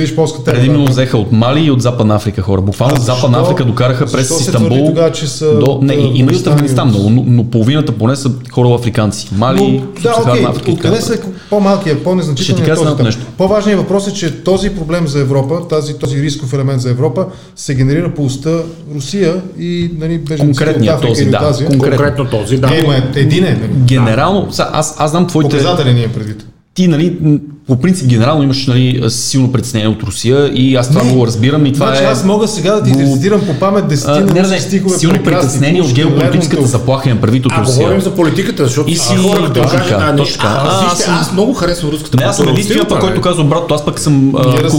предимно 0.45 0.85
да, 0.85 0.91
взеха 0.91 1.19
от 1.19 1.33
Мали 1.33 1.61
и 1.61 1.71
от 1.71 1.83
Западна 1.83 2.15
Африка 2.15 2.43
хора. 2.43 2.61
Буквално 2.61 3.01
Западна 3.01 3.41
Африка 3.41 3.65
докараха 3.65 4.07
през 4.07 4.41
Истанбул. 4.41 4.87
Тогава, 4.87 5.13
че 5.13 5.27
са 5.27 5.59
до, 5.59 5.79
не, 5.83 5.95
има 5.95 6.33
и 6.33 6.37
от 6.37 6.47
Афганистан 6.47 6.89
много, 6.89 7.11
но, 7.11 7.25
но, 7.27 7.45
половината 7.45 7.93
поне 7.93 8.17
са 8.17 8.31
хора 8.51 8.75
африканци. 8.75 9.29
Мали, 9.33 9.61
но, 9.61 10.03
да, 10.03 10.31
окей, 10.31 10.45
Африка. 10.45 10.71
Откъде 10.71 11.01
са 11.01 11.19
по-малкият, 11.51 12.05
по-незначителният 12.05 12.79
този 12.79 13.03
нещо. 13.03 13.27
По-важният 13.39 13.81
въпрос 13.81 14.09
е, 14.09 14.13
че 14.13 14.45
този 14.45 14.71
проблем 14.71 15.07
за 15.09 15.21
Европа, 15.21 15.69
тази, 15.69 15.99
този 15.99 16.23
рисков 16.23 16.53
елемент 16.53 16.81
за 16.81 16.91
Европа 16.91 17.27
се 17.57 17.75
генерира 17.75 18.15
по 18.15 18.25
уста 18.25 18.63
Русия 18.95 19.43
и 19.59 19.91
нали, 19.99 20.19
беженци 20.19 20.63
от 20.63 20.69
Африка 20.69 21.01
този, 21.01 21.25
да, 21.25 21.55
Конкретно 21.67 22.25
този, 22.25 22.57
да. 22.57 22.69
Е, 22.77 23.06
един 23.15 23.45
е. 23.45 23.51
Нали? 23.51 23.73
Генерално, 23.85 24.49
аз, 24.59 24.97
аз 24.99 25.11
знам 25.11 25.27
твоите... 25.27 25.57
Показателен 25.57 25.95
ни 25.95 26.03
е 26.03 26.09
предвид. 26.09 26.47
Ти, 26.75 26.89
нали, 26.89 27.19
по 27.67 27.77
принцип 27.77 28.09
генерално 28.09 28.43
имаш 28.43 28.67
нали, 28.67 29.03
силно 29.09 29.53
притеснение 29.53 29.89
от 29.89 30.03
Русия 30.03 30.53
и 30.55 30.77
аз 30.77 30.89
това 30.89 31.03
не, 31.03 31.13
го 31.13 31.27
разбирам 31.27 31.67
и 31.67 31.73
това 31.73 31.87
значи 31.87 32.03
е... 32.03 32.07
аз 32.07 32.25
мога 32.25 32.49
сега 32.49 32.75
да 32.75 32.83
ти 32.83 32.91
го... 32.91 33.01
рецитирам 33.01 33.41
по 33.47 33.55
памет 33.55 33.89
десетина 33.89 34.33
не, 34.35 34.43
не, 34.43 34.61
стихове. 34.61 34.99
Силно 34.99 35.23
притеснение 35.25 35.83
от 35.83 35.93
геополитическата 35.93 36.67
заплаха 36.67 37.09
имам 37.09 37.21
предвид 37.21 37.47
от 37.47 37.53
Русия. 37.53 37.75
А 37.75 37.79
говорим 37.79 38.01
за 38.01 38.15
политиката, 38.15 38.65
защото 38.65 38.91
и 38.91 38.97
си... 38.97 39.15
А, 39.19 39.53
точно 39.53 39.79
така, 39.79 40.15
точно 40.17 40.37
така. 40.37 40.55
Аз, 40.59 40.93
аз, 40.93 41.09
аз, 41.09 41.33
много 41.33 41.55
харесвам 41.55 41.91
руската 41.91 42.17
не, 42.17 42.25
аз 42.25 42.37
съм 42.37 42.49
единствения 42.49 42.89
пък, 42.89 43.01
който 43.01 43.21
казва, 43.21 43.45
брат, 43.45 43.71
аз 43.71 43.85
пък 43.85 43.99
съм, 43.99 44.35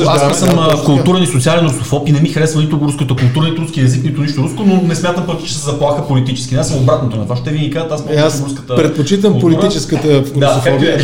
аз 0.07 0.27
пък 0.27 0.35
съм 0.35 0.59
културен 0.85 1.23
и 1.23 1.27
социален 1.27 1.65
русофоб 1.65 2.09
и 2.09 2.11
не 2.11 2.21
ми 2.21 2.29
харесва 2.29 2.61
нито 2.61 2.79
руската 2.83 3.15
култура, 3.15 3.45
нито 3.49 3.61
руски 3.61 3.81
език, 3.81 4.03
нито 4.03 4.21
нищо 4.21 4.43
руско, 4.43 4.63
но 4.65 4.81
не 4.87 4.95
смятам 4.95 5.25
пък, 5.27 5.45
че 5.45 5.53
се 5.53 5.65
заплаха 5.65 6.07
политически. 6.07 6.55
Аз 6.55 6.67
съм 6.67 6.77
обратното 6.77 7.17
на 7.17 7.23
това. 7.23 7.35
Ще 7.35 7.49
ви 7.49 7.71
кажат, 7.71 7.91
аз 7.91 8.03
аз 8.17 8.43
предпочитам 8.67 9.39
политическата 9.39 10.23
русофобия 10.35 10.97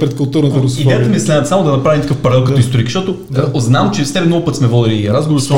пред 0.00 0.16
културната 0.16 0.62
русофобия. 0.62 1.29
Е 1.30 1.32
следната, 1.32 1.48
само 1.48 1.64
да 1.64 1.70
направим 1.70 2.02
такъв 2.02 2.16
паралел 2.16 2.44
като 2.44 2.60
историк, 2.60 2.86
защото 2.86 3.16
да. 3.30 3.50
знам, 3.54 3.90
че 3.90 4.04
с 4.04 4.12
теб 4.12 4.26
много 4.26 4.44
път 4.44 4.56
сме 4.56 4.66
водили 4.66 5.08
разговор, 5.08 5.40
с 5.40 5.48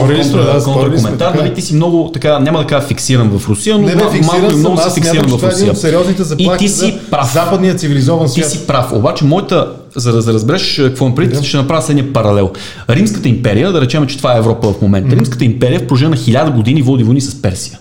контра 0.65 0.97
коментар, 0.97 1.35
нали 1.35 1.55
ти 1.55 1.63
си 1.63 1.75
много 1.75 2.11
така, 2.13 2.39
няма 2.39 2.59
да 2.59 2.67
кажа 2.67 2.87
фиксиран 2.87 3.39
в 3.39 3.49
Русия, 3.49 3.79
но 3.79 3.87
не, 3.87 3.95
не, 3.95 4.03
малко 4.03 4.53
и 4.53 4.57
много 4.57 4.79
си 4.79 4.91
фиксиран 4.95 5.39
в 5.39 5.45
Русия. 5.45 5.77
сериозните 5.77 6.23
и 6.39 6.51
ти 6.59 6.69
си 6.69 6.99
прав. 7.11 7.33
Западният 7.33 7.81
цивилизован 7.81 8.29
свят. 8.29 8.45
Ти 8.45 8.51
си 8.51 8.67
прав. 8.67 8.93
Обаче 8.93 9.25
моята 9.25 9.69
за 9.97 10.23
да 10.23 10.33
разбереш 10.33 10.81
какво 10.85 11.07
им 11.07 11.15
преди, 11.15 11.47
ще 11.47 11.57
направя 11.57 11.83
следния 11.83 12.13
паралел. 12.13 12.51
Римската 12.91 13.29
империя, 13.29 13.73
да 13.73 13.81
речем, 13.81 14.07
че 14.07 14.17
това 14.17 14.35
е 14.35 14.39
Европа 14.39 14.73
в 14.73 14.83
момента. 14.83 15.17
Римската 15.17 15.45
империя 15.45 15.79
в 15.79 15.83
продължение 15.83 16.11
на 16.11 16.17
хиляда 16.17 16.51
години 16.51 16.83
води 16.83 17.05
войни 17.05 17.21
с 17.21 17.43
Персия. 17.43 17.79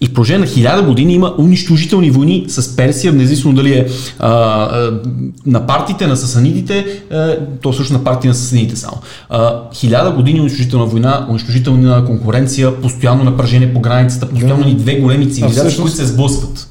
И 0.00 0.06
в 0.06 0.08
продължение 0.08 0.38
на 0.38 0.46
хиляда 0.46 0.82
години 0.82 1.14
има 1.14 1.34
унищожителни 1.38 2.10
войни 2.10 2.44
с 2.48 2.76
Персия, 2.76 3.12
независимо 3.12 3.54
дали 3.54 3.72
е 3.72 3.86
а, 4.18 4.28
а, 4.28 5.00
на 5.46 5.66
партиите, 5.66 6.06
на 6.06 6.16
сасанидите, 6.16 7.02
а, 7.10 7.36
то 7.62 7.72
също 7.72 7.92
на 7.92 8.04
партии 8.04 8.28
на 8.28 8.34
сасанидите 8.34 8.76
само. 8.76 8.96
хиляда 9.74 10.10
години 10.10 10.40
унищожителна 10.40 10.86
война, 10.86 11.26
унищожителна 11.30 12.04
конкуренция, 12.04 12.80
постоянно 12.80 13.24
напрежение 13.24 13.74
по 13.74 13.80
границата, 13.80 14.28
постоянно 14.28 14.64
ни 14.64 14.74
две 14.74 14.94
големи 14.94 15.32
цивилизации, 15.32 15.80
които 15.80 15.96
се 15.96 16.06
сблъскват. 16.06 16.70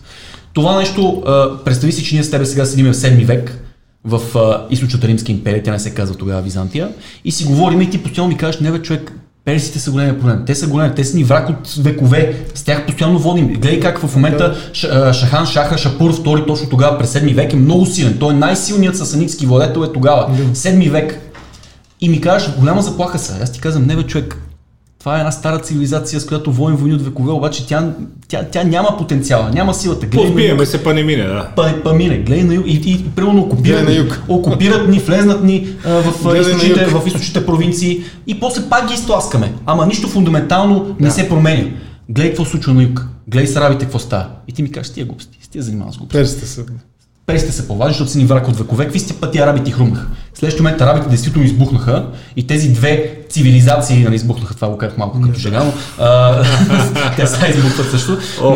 Това 0.53 0.79
нещо, 0.79 1.23
а, 1.27 1.49
представи 1.65 1.91
си, 1.91 2.03
че 2.03 2.15
ние 2.15 2.23
с 2.23 2.31
тебе 2.31 2.45
сега 2.45 2.65
седим 2.65 2.85
в 2.85 2.95
7 2.95 3.25
век, 3.25 3.63
в 4.03 4.21
източната 4.69 5.07
Римска 5.07 5.31
империя, 5.31 5.63
тя 5.63 5.71
не 5.71 5.79
се 5.79 5.93
казва 5.93 6.15
тогава 6.15 6.41
Византия, 6.41 6.89
и 7.25 7.31
си 7.31 7.45
говорим 7.45 7.81
и 7.81 7.89
ти 7.89 8.03
постоянно 8.03 8.29
ми 8.29 8.37
кажеш, 8.37 8.61
не 8.61 8.71
бе 8.71 8.81
човек, 8.81 9.13
Персите 9.47 9.79
са 9.79 9.91
големия 9.91 10.19
проблем. 10.19 10.43
Те 10.45 10.55
са 10.55 10.67
големи, 10.67 10.95
те 10.95 11.03
са 11.03 11.17
ни 11.17 11.23
враг 11.23 11.49
от 11.49 11.75
векове. 11.79 12.45
С 12.55 12.63
тях 12.63 12.85
постоянно 12.85 13.19
водим. 13.19 13.47
Гледай 13.47 13.79
как 13.79 13.99
в 13.99 14.15
момента 14.15 14.55
Шахан 15.13 15.45
Шаха 15.45 15.77
Шапур 15.77 16.13
втори 16.13 16.43
точно 16.47 16.69
тогава 16.69 16.97
през 16.97 17.13
7 17.13 17.35
век 17.35 17.53
е 17.53 17.55
много 17.55 17.85
силен. 17.85 18.17
Той 18.19 18.33
е 18.33 18.37
най-силният 18.37 18.97
сасанитски 18.97 19.45
владетел 19.45 19.83
е 19.83 19.93
тогава. 19.93 20.29
7 20.53 20.91
век. 20.91 21.19
И 22.01 22.09
ми 22.09 22.21
кажеш, 22.21 22.49
голяма 22.59 22.81
заплаха 22.81 23.19
са. 23.19 23.33
Аз 23.43 23.51
ти 23.51 23.59
казвам, 23.59 23.85
не 23.87 23.95
бе 23.95 24.03
човек, 24.03 24.37
това 25.07 25.17
е 25.17 25.19
една 25.19 25.31
стара 25.31 25.59
цивилизация, 25.59 26.19
с 26.19 26.25
която 26.25 26.51
воим 26.51 26.75
войни 26.75 26.95
от 26.95 27.01
векове, 27.01 27.31
обаче 27.31 27.67
тя, 27.67 27.93
тя, 28.27 28.43
тя 28.51 28.63
няма 28.63 28.97
потенциала, 28.97 29.49
няма 29.53 29.73
силата. 29.73 30.09
Позбиеме 30.09 30.65
се, 30.65 30.83
па 30.83 30.93
не 30.93 31.03
мине, 31.03 31.23
да. 31.23 31.51
Па, 31.55 31.73
па 31.83 31.93
мине, 31.93 32.17
гледай 32.17 32.43
на 32.43 32.53
юг 32.53 32.65
и, 32.67 32.71
и, 32.71 32.91
и 32.91 33.09
примерно 33.15 33.41
окупират, 33.41 33.95
юг. 33.95 34.23
окупират 34.27 34.89
ни, 34.89 34.99
влезнат 34.99 35.43
ни 35.43 35.67
а, 35.85 35.89
в, 35.89 36.39
източните, 36.39 36.85
в 36.85 37.07
източните 37.07 37.45
провинции 37.45 38.03
и 38.27 38.39
после 38.39 38.69
пак 38.69 38.87
ги 38.87 38.93
изтласкаме. 38.93 39.53
Ама 39.65 39.85
нищо 39.85 40.07
фундаментално 40.07 40.95
не 40.99 41.07
да. 41.07 41.13
се 41.13 41.29
променя. 41.29 41.63
Гледай 42.09 42.29
какво 42.29 42.45
случва 42.45 42.73
на 42.73 42.83
юг. 42.83 43.07
Гледай 43.27 43.47
с 43.47 43.55
арабите 43.55 43.85
какво 43.85 43.99
става. 43.99 44.29
И 44.47 44.53
ти 44.53 44.63
ми 44.63 44.71
кажеш, 44.71 44.93
тия 44.93 45.05
глупости, 45.05 45.37
с 45.41 45.47
тия 45.47 45.63
занимава 45.63 45.93
с 45.93 45.97
глупости. 45.97 46.17
Персите 46.17 46.45
са. 46.45 46.65
Персите 47.27 47.51
са 47.51 47.67
по-важни, 47.67 47.93
защото 47.93 48.11
са 48.11 48.17
ни 48.17 48.25
враг 48.25 48.47
от 48.47 48.57
векове. 48.57 48.83
Какви 48.83 48.99
сте 48.99 49.13
пъти 49.13 49.39
арабите 49.39 49.71
хрумнаха? 49.71 50.05
В 50.33 50.39
следващия 50.39 50.63
момент 50.63 50.81
арабите 50.81 51.09
действително 51.09 51.47
избухнаха 51.47 52.05
и 52.35 52.47
тези 52.47 52.69
две 52.69 53.15
цивилизации 53.29 54.03
нали, 54.03 54.15
избухнаха, 54.15 54.55
това 54.55 54.69
го 54.69 54.77
казах 54.77 54.97
малко 54.97 55.21
като 55.21 55.39
жега, 55.39 55.63
но 55.63 55.71
те 57.15 57.27
са 57.27 57.47
избухват 57.47 57.91
също. 57.91 58.17
Но, 58.41 58.55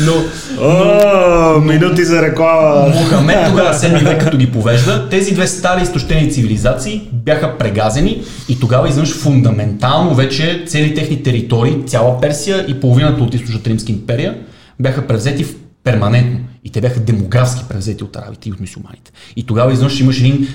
но, 0.00 0.24
но, 0.60 1.60
минути 1.60 2.04
за 2.04 2.22
реклама. 2.22 2.88
Мохамед 2.88 3.46
тогава, 3.48 3.74
7 3.74 4.04
век, 4.04 4.24
като 4.24 4.36
ги 4.36 4.52
повежда, 4.52 5.08
тези 5.08 5.34
две 5.34 5.46
стари 5.46 5.82
изтощени 5.82 6.32
цивилизации 6.32 7.08
бяха 7.12 7.58
прегазени 7.58 8.22
и 8.48 8.60
тогава 8.60 8.88
изведнъж 8.88 9.16
фундаментално 9.16 10.14
вече 10.14 10.64
цели 10.68 10.94
техни 10.94 11.22
територии, 11.22 11.82
цяла 11.86 12.20
Персия 12.20 12.64
и 12.68 12.80
половината 12.80 13.22
от 13.22 13.34
източната 13.34 13.70
Римска 13.70 13.92
империя 13.92 14.34
бяха 14.80 15.06
превзети 15.06 15.44
в 15.44 15.54
перманентно. 15.86 16.38
И 16.64 16.70
те 16.70 16.80
бяха 16.80 17.00
демографски 17.00 17.64
превзети 17.68 18.04
от 18.04 18.16
арабите 18.16 18.48
и 18.48 18.52
от 18.52 18.60
мусулманите. 18.60 19.12
И 19.36 19.46
тогава 19.46 19.72
изведнъж 19.72 20.00
имаш 20.00 20.20
един 20.20 20.48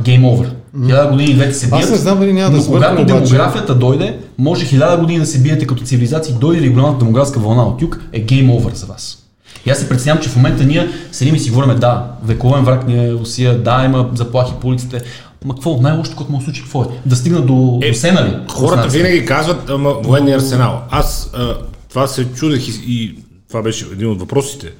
гейм 0.00 0.24
овер. 0.24 0.54
Хиляда 0.86 1.10
години 1.10 1.34
двете 1.34 1.54
се 1.54 1.68
бият. 1.68 1.84
Аз 1.84 1.90
не 1.90 1.96
знам 1.96 2.18
дали 2.18 2.32
няма 2.32 2.50
да 2.50 2.56
но 2.56 2.64
когато 2.64 3.04
демографията 3.04 3.74
дойде, 3.74 4.18
може 4.38 4.66
хиляда 4.66 4.96
години 4.96 5.18
да 5.20 5.26
се 5.26 5.38
биете 5.38 5.66
като 5.66 5.84
цивилизации, 5.84 6.34
дойде 6.40 6.62
ли 6.62 6.68
голямата 6.68 6.98
демографска 6.98 7.40
вълна 7.40 7.62
от 7.62 7.82
юг, 7.82 8.00
е 8.12 8.20
гейм 8.20 8.50
овер 8.50 8.72
за 8.74 8.86
вас. 8.86 9.18
И 9.66 9.70
аз 9.70 9.78
се 9.78 9.88
преценявам, 9.88 10.22
че 10.22 10.28
в 10.28 10.36
момента 10.36 10.64
ние 10.64 10.88
седим 11.12 11.34
и 11.34 11.38
си 11.38 11.50
говорим, 11.50 11.78
да, 11.78 12.06
вековен 12.24 12.64
враг 12.64 12.88
ни 12.88 13.06
е 13.06 13.12
Русия, 13.12 13.58
да, 13.58 13.84
има 13.84 14.10
заплахи 14.14 14.52
по 14.60 14.68
улиците. 14.68 15.02
Ма 15.44 15.54
какво? 15.54 15.80
Най-лошото, 15.80 16.16
което 16.16 16.32
му 16.32 16.40
случи, 16.40 16.62
какво 16.62 16.82
е? 16.82 16.86
Да 17.06 17.16
стигна 17.16 17.40
до, 17.40 17.78
е, 17.82 17.90
до 17.90 17.96
Сена 17.96 18.24
ли? 18.24 18.36
Хората 18.50 18.88
винаги 18.88 19.24
казват, 19.24 19.70
ама 19.70 19.90
военния 20.04 20.36
арсенал. 20.36 20.82
Аз 20.90 21.30
а, 21.34 21.54
това 21.88 22.06
се 22.06 22.24
чудех 22.24 22.68
и, 22.68 22.80
и 22.86 23.14
това 23.48 23.62
беше 23.62 23.86
един 23.86 24.10
от 24.10 24.20
въпросите. 24.20 24.74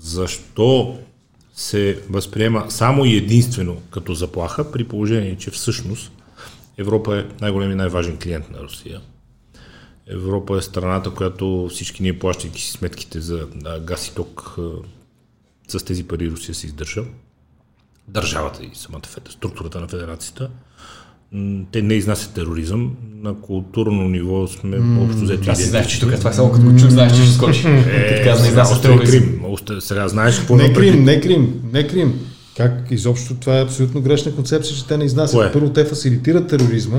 Защо 0.00 0.98
се 1.54 2.02
възприема 2.10 2.70
само 2.70 3.04
и 3.04 3.16
единствено 3.16 3.82
като 3.90 4.14
заплаха, 4.14 4.72
при 4.72 4.84
положение, 4.84 5.36
че 5.36 5.50
всъщност 5.50 6.12
Европа 6.78 7.18
е 7.18 7.26
най-голем 7.40 7.70
и 7.70 7.74
най-важен 7.74 8.18
клиент 8.18 8.50
на 8.50 8.62
Русия. 8.62 9.00
Европа 10.06 10.58
е 10.58 10.62
страната, 10.62 11.10
която 11.10 11.68
всички 11.70 12.02
ние 12.02 12.18
плащайки 12.18 12.62
си 12.62 12.70
сметките 12.70 13.20
за 13.20 13.48
газ 13.80 14.08
и 14.08 14.14
ток 14.14 14.56
с 15.68 15.84
тези 15.84 16.08
пари 16.08 16.30
Русия 16.30 16.54
се 16.54 16.66
издържа. 16.66 17.04
Държавата 18.08 18.64
и 18.64 18.70
самата 18.74 19.02
структурата 19.30 19.80
на 19.80 19.88
федерацията. 19.88 20.50
Те 21.72 21.82
не 21.82 21.94
изнасят 21.94 22.34
тероризъм. 22.34 22.90
На 23.22 23.34
културно 23.34 24.08
ниво 24.08 24.46
сме 24.46 24.76
mm. 24.76 25.04
общо 25.04 25.22
взето 25.22 25.50
Аз 25.50 25.58
си 25.58 25.68
знаеш, 25.68 25.86
че 25.86 26.00
тук 26.00 26.14
това 26.14 26.32
само 26.32 26.52
като 26.52 26.64
го 26.64 26.78
чух, 26.78 26.88
знаеш, 26.88 27.16
че 27.16 27.22
ще 27.22 27.32
скочи. 27.32 27.68
Е, 27.68 28.16
така 28.16 28.42
не 28.42 28.48
изнасят 28.48 28.82
тероризъм. 28.82 29.20
Крим. 29.20 29.80
Сега 29.80 30.08
знаеш 30.08 30.38
какво 30.38 30.56
Не 30.56 30.72
Крим, 30.72 31.04
не 31.04 31.20
Крим, 31.20 31.60
не 31.72 31.86
Крим. 31.86 32.14
Как 32.56 32.72
изобщо 32.90 33.34
това 33.34 33.58
е 33.58 33.62
абсолютно 33.62 34.00
грешна 34.00 34.34
концепция, 34.34 34.76
че 34.76 34.86
те 34.86 34.96
не 34.96 35.04
изнасят. 35.04 35.52
Първо 35.52 35.70
те 35.70 35.84
фасилитират 35.84 36.48
тероризма, 36.48 36.98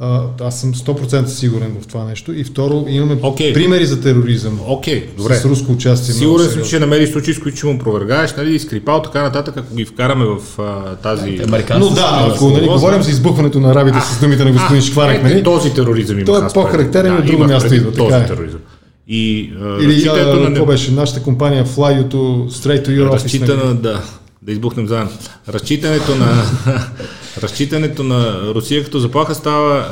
а, 0.00 0.22
аз 0.40 0.60
съм 0.60 0.74
100% 0.74 1.26
сигурен 1.26 1.76
в 1.82 1.86
това 1.86 2.04
нещо. 2.04 2.32
И 2.32 2.44
второ, 2.44 2.84
имаме 2.88 3.16
okay. 3.16 3.54
примери 3.54 3.86
за 3.86 4.00
тероризъм. 4.00 4.58
Okay, 4.58 5.04
добре. 5.16 5.34
С 5.34 5.44
руско 5.44 5.72
участие. 5.72 6.14
Сигурен 6.14 6.46
съм, 6.46 6.62
че 6.62 6.68
ще 6.68 6.78
намери 6.78 7.06
случаи, 7.06 7.34
с 7.34 7.38
които 7.38 7.58
ще 7.58 7.66
му 7.66 7.78
провергаеш, 7.78 8.34
нали, 8.36 8.54
и 8.54 8.58
скрипал, 8.58 9.02
така 9.02 9.22
нататък, 9.22 9.54
ако 9.56 9.74
ги 9.74 9.84
вкараме 9.84 10.24
в 10.24 10.58
а, 10.58 10.96
тази... 10.96 11.40
Но 11.78 11.90
да, 11.90 12.28
ако 12.34 12.50
нали, 12.50 12.66
говорим 12.66 13.02
за 13.02 13.10
избухването 13.10 13.60
на 13.60 13.70
арабите 13.70 13.98
с 14.00 14.20
думите 14.20 14.44
на 14.44 14.52
господин 14.52 14.82
Шкварек, 14.82 15.22
нали? 15.22 15.42
Този 15.42 15.74
тероризъм 15.74 16.18
има. 16.18 16.26
Той 16.26 16.46
е 16.46 16.48
по-характерен 16.54 17.16
от 17.16 17.26
друго 17.26 17.44
място 17.44 17.74
идва. 17.74 17.92
Този 17.92 18.14
е. 18.14 18.26
тероризъм. 18.26 18.60
И, 19.08 19.52
а, 19.60 19.84
Или, 19.84 20.08
а, 20.08 20.36
на... 20.36 20.46
какво 20.46 20.66
беше, 20.66 20.92
нашата 20.92 21.22
компания 21.22 21.66
Fly 21.66 22.08
to 22.08 22.48
Straight 22.48 22.88
to 22.88 22.88
Your 22.88 23.18
Office. 23.18 23.40
Нали? 23.40 23.78
да, 23.78 24.02
да 24.42 24.52
избухнем 24.52 24.86
заедно. 24.86 25.10
Разчитането 25.48 26.14
на, 26.14 26.44
разчитането 27.42 28.02
на 28.02 28.42
Русия 28.54 28.84
като 28.84 28.98
заплаха 28.98 29.34
става 29.34 29.86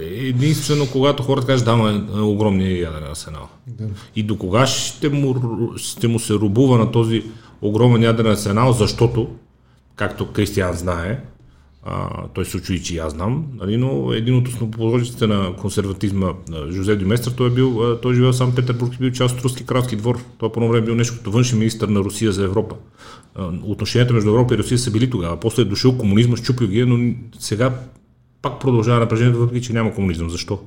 единствено 0.00 0.86
когато 0.92 1.22
хората 1.22 1.46
кажат, 1.46 1.64
да, 1.64 1.76
ма 1.76 2.06
е 2.16 2.20
огромния 2.20 2.80
ядерен 2.80 3.10
арсенал. 3.10 3.48
Да. 3.66 3.84
И 4.16 4.22
до 4.22 4.38
кога 4.38 4.66
ще 4.66 5.08
му, 5.08 5.34
ще 5.76 6.08
му 6.08 6.18
се 6.18 6.34
рубува 6.34 6.78
на 6.78 6.92
този 6.92 7.24
огромен 7.62 8.02
ядерен 8.02 8.32
арсенал, 8.32 8.72
защото, 8.72 9.28
както 9.96 10.32
Кристиан 10.32 10.72
знае, 10.72 11.20
а, 11.84 12.08
той 12.34 12.44
се 12.44 12.56
очуди, 12.56 12.82
че 12.82 12.98
аз 12.98 13.12
знам, 13.12 13.44
нали, 13.60 13.76
но 13.76 14.12
един 14.12 14.36
от 14.36 14.48
основоположниците 14.48 15.26
на 15.26 15.56
консерватизма, 15.56 16.32
Жозе 16.70 16.96
Дюместър, 16.96 17.32
той 17.32 17.46
е 17.46 17.50
бил, 17.50 17.96
той 18.02 18.12
е 18.12 18.14
живел 18.14 18.32
сам 18.32 18.54
Петербург 18.54 18.94
и 18.94 18.98
бил 18.98 19.10
част 19.10 19.38
от 19.38 19.44
руски 19.44 19.66
кралски 19.66 19.96
двор. 19.96 20.18
Той 20.38 20.52
по 20.52 20.68
време 20.68 20.84
бил 20.84 20.94
нещо 20.94 21.16
като 21.16 21.30
външен 21.30 21.58
министр 21.58 21.86
на 21.86 22.00
Русия 22.00 22.32
за 22.32 22.44
Европа. 22.44 22.74
Отношенията 23.62 24.14
между 24.14 24.30
Европа 24.30 24.54
и 24.54 24.58
Русия 24.58 24.78
са 24.78 24.90
били 24.90 25.10
тогава. 25.10 25.40
После 25.40 25.62
е 25.62 25.64
дошъл 25.64 25.98
комунизма, 25.98 26.36
щупил 26.36 26.68
ги, 26.68 26.84
но 26.84 27.14
сега 27.38 27.80
пак 28.42 28.60
продължава 28.60 29.00
напрежението, 29.00 29.38
въпреки 29.38 29.66
че 29.66 29.72
няма 29.72 29.94
комунизъм. 29.94 30.30
Защо? 30.30 30.58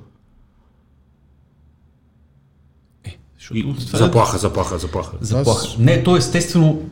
Е, 3.06 3.18
и, 3.54 3.76
заплаха, 3.78 4.38
заплаха, 4.38 4.78
заплаха. 4.78 5.18
Заплаха. 5.22 5.68
Не, 5.80 6.04
то 6.04 6.16
е 6.16 6.20
естествено 6.20 6.90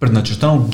предначертано 0.00 0.68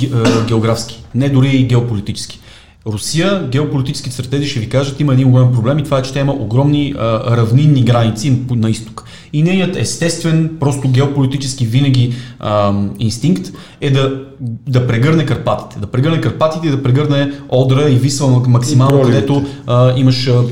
географски, 0.48 1.04
не 1.14 1.28
дори 1.28 1.48
и 1.48 1.66
геополитически. 1.66 2.40
Русия, 2.86 3.48
геополитическите 3.48 4.14
стратези 4.14 4.46
ще 4.48 4.60
ви 4.60 4.68
кажат, 4.68 5.00
има 5.00 5.12
един 5.12 5.30
голям 5.30 5.52
проблем 5.52 5.78
и 5.78 5.84
това 5.84 5.98
е, 5.98 6.02
че 6.02 6.12
тя 6.12 6.20
има 6.20 6.32
огромни 6.32 6.94
а, 6.98 7.36
равнинни 7.36 7.82
граници 7.82 8.38
на 8.50 8.70
изток. 8.70 9.04
И 9.32 9.42
нейният 9.42 9.76
естествен, 9.76 10.56
просто 10.60 10.88
геополитически 10.88 11.66
винаги 11.66 12.14
а, 12.40 12.72
инстинкт 12.98 13.52
е 13.80 13.90
да, 13.90 14.24
да 14.68 14.86
прегърне 14.86 15.26
Карпатите. 15.26 15.80
Да 15.80 15.86
прегърне 15.86 16.20
Карпатите 16.20 16.66
и 16.66 16.70
да 16.70 16.82
прегърне 16.82 17.32
Одра 17.48 17.90
и 17.90 17.94
Висла 17.94 18.42
максимално, 18.48 19.02
където 19.02 19.44
а, 19.66 19.92
имаш 19.96 20.28
а, 20.28 20.42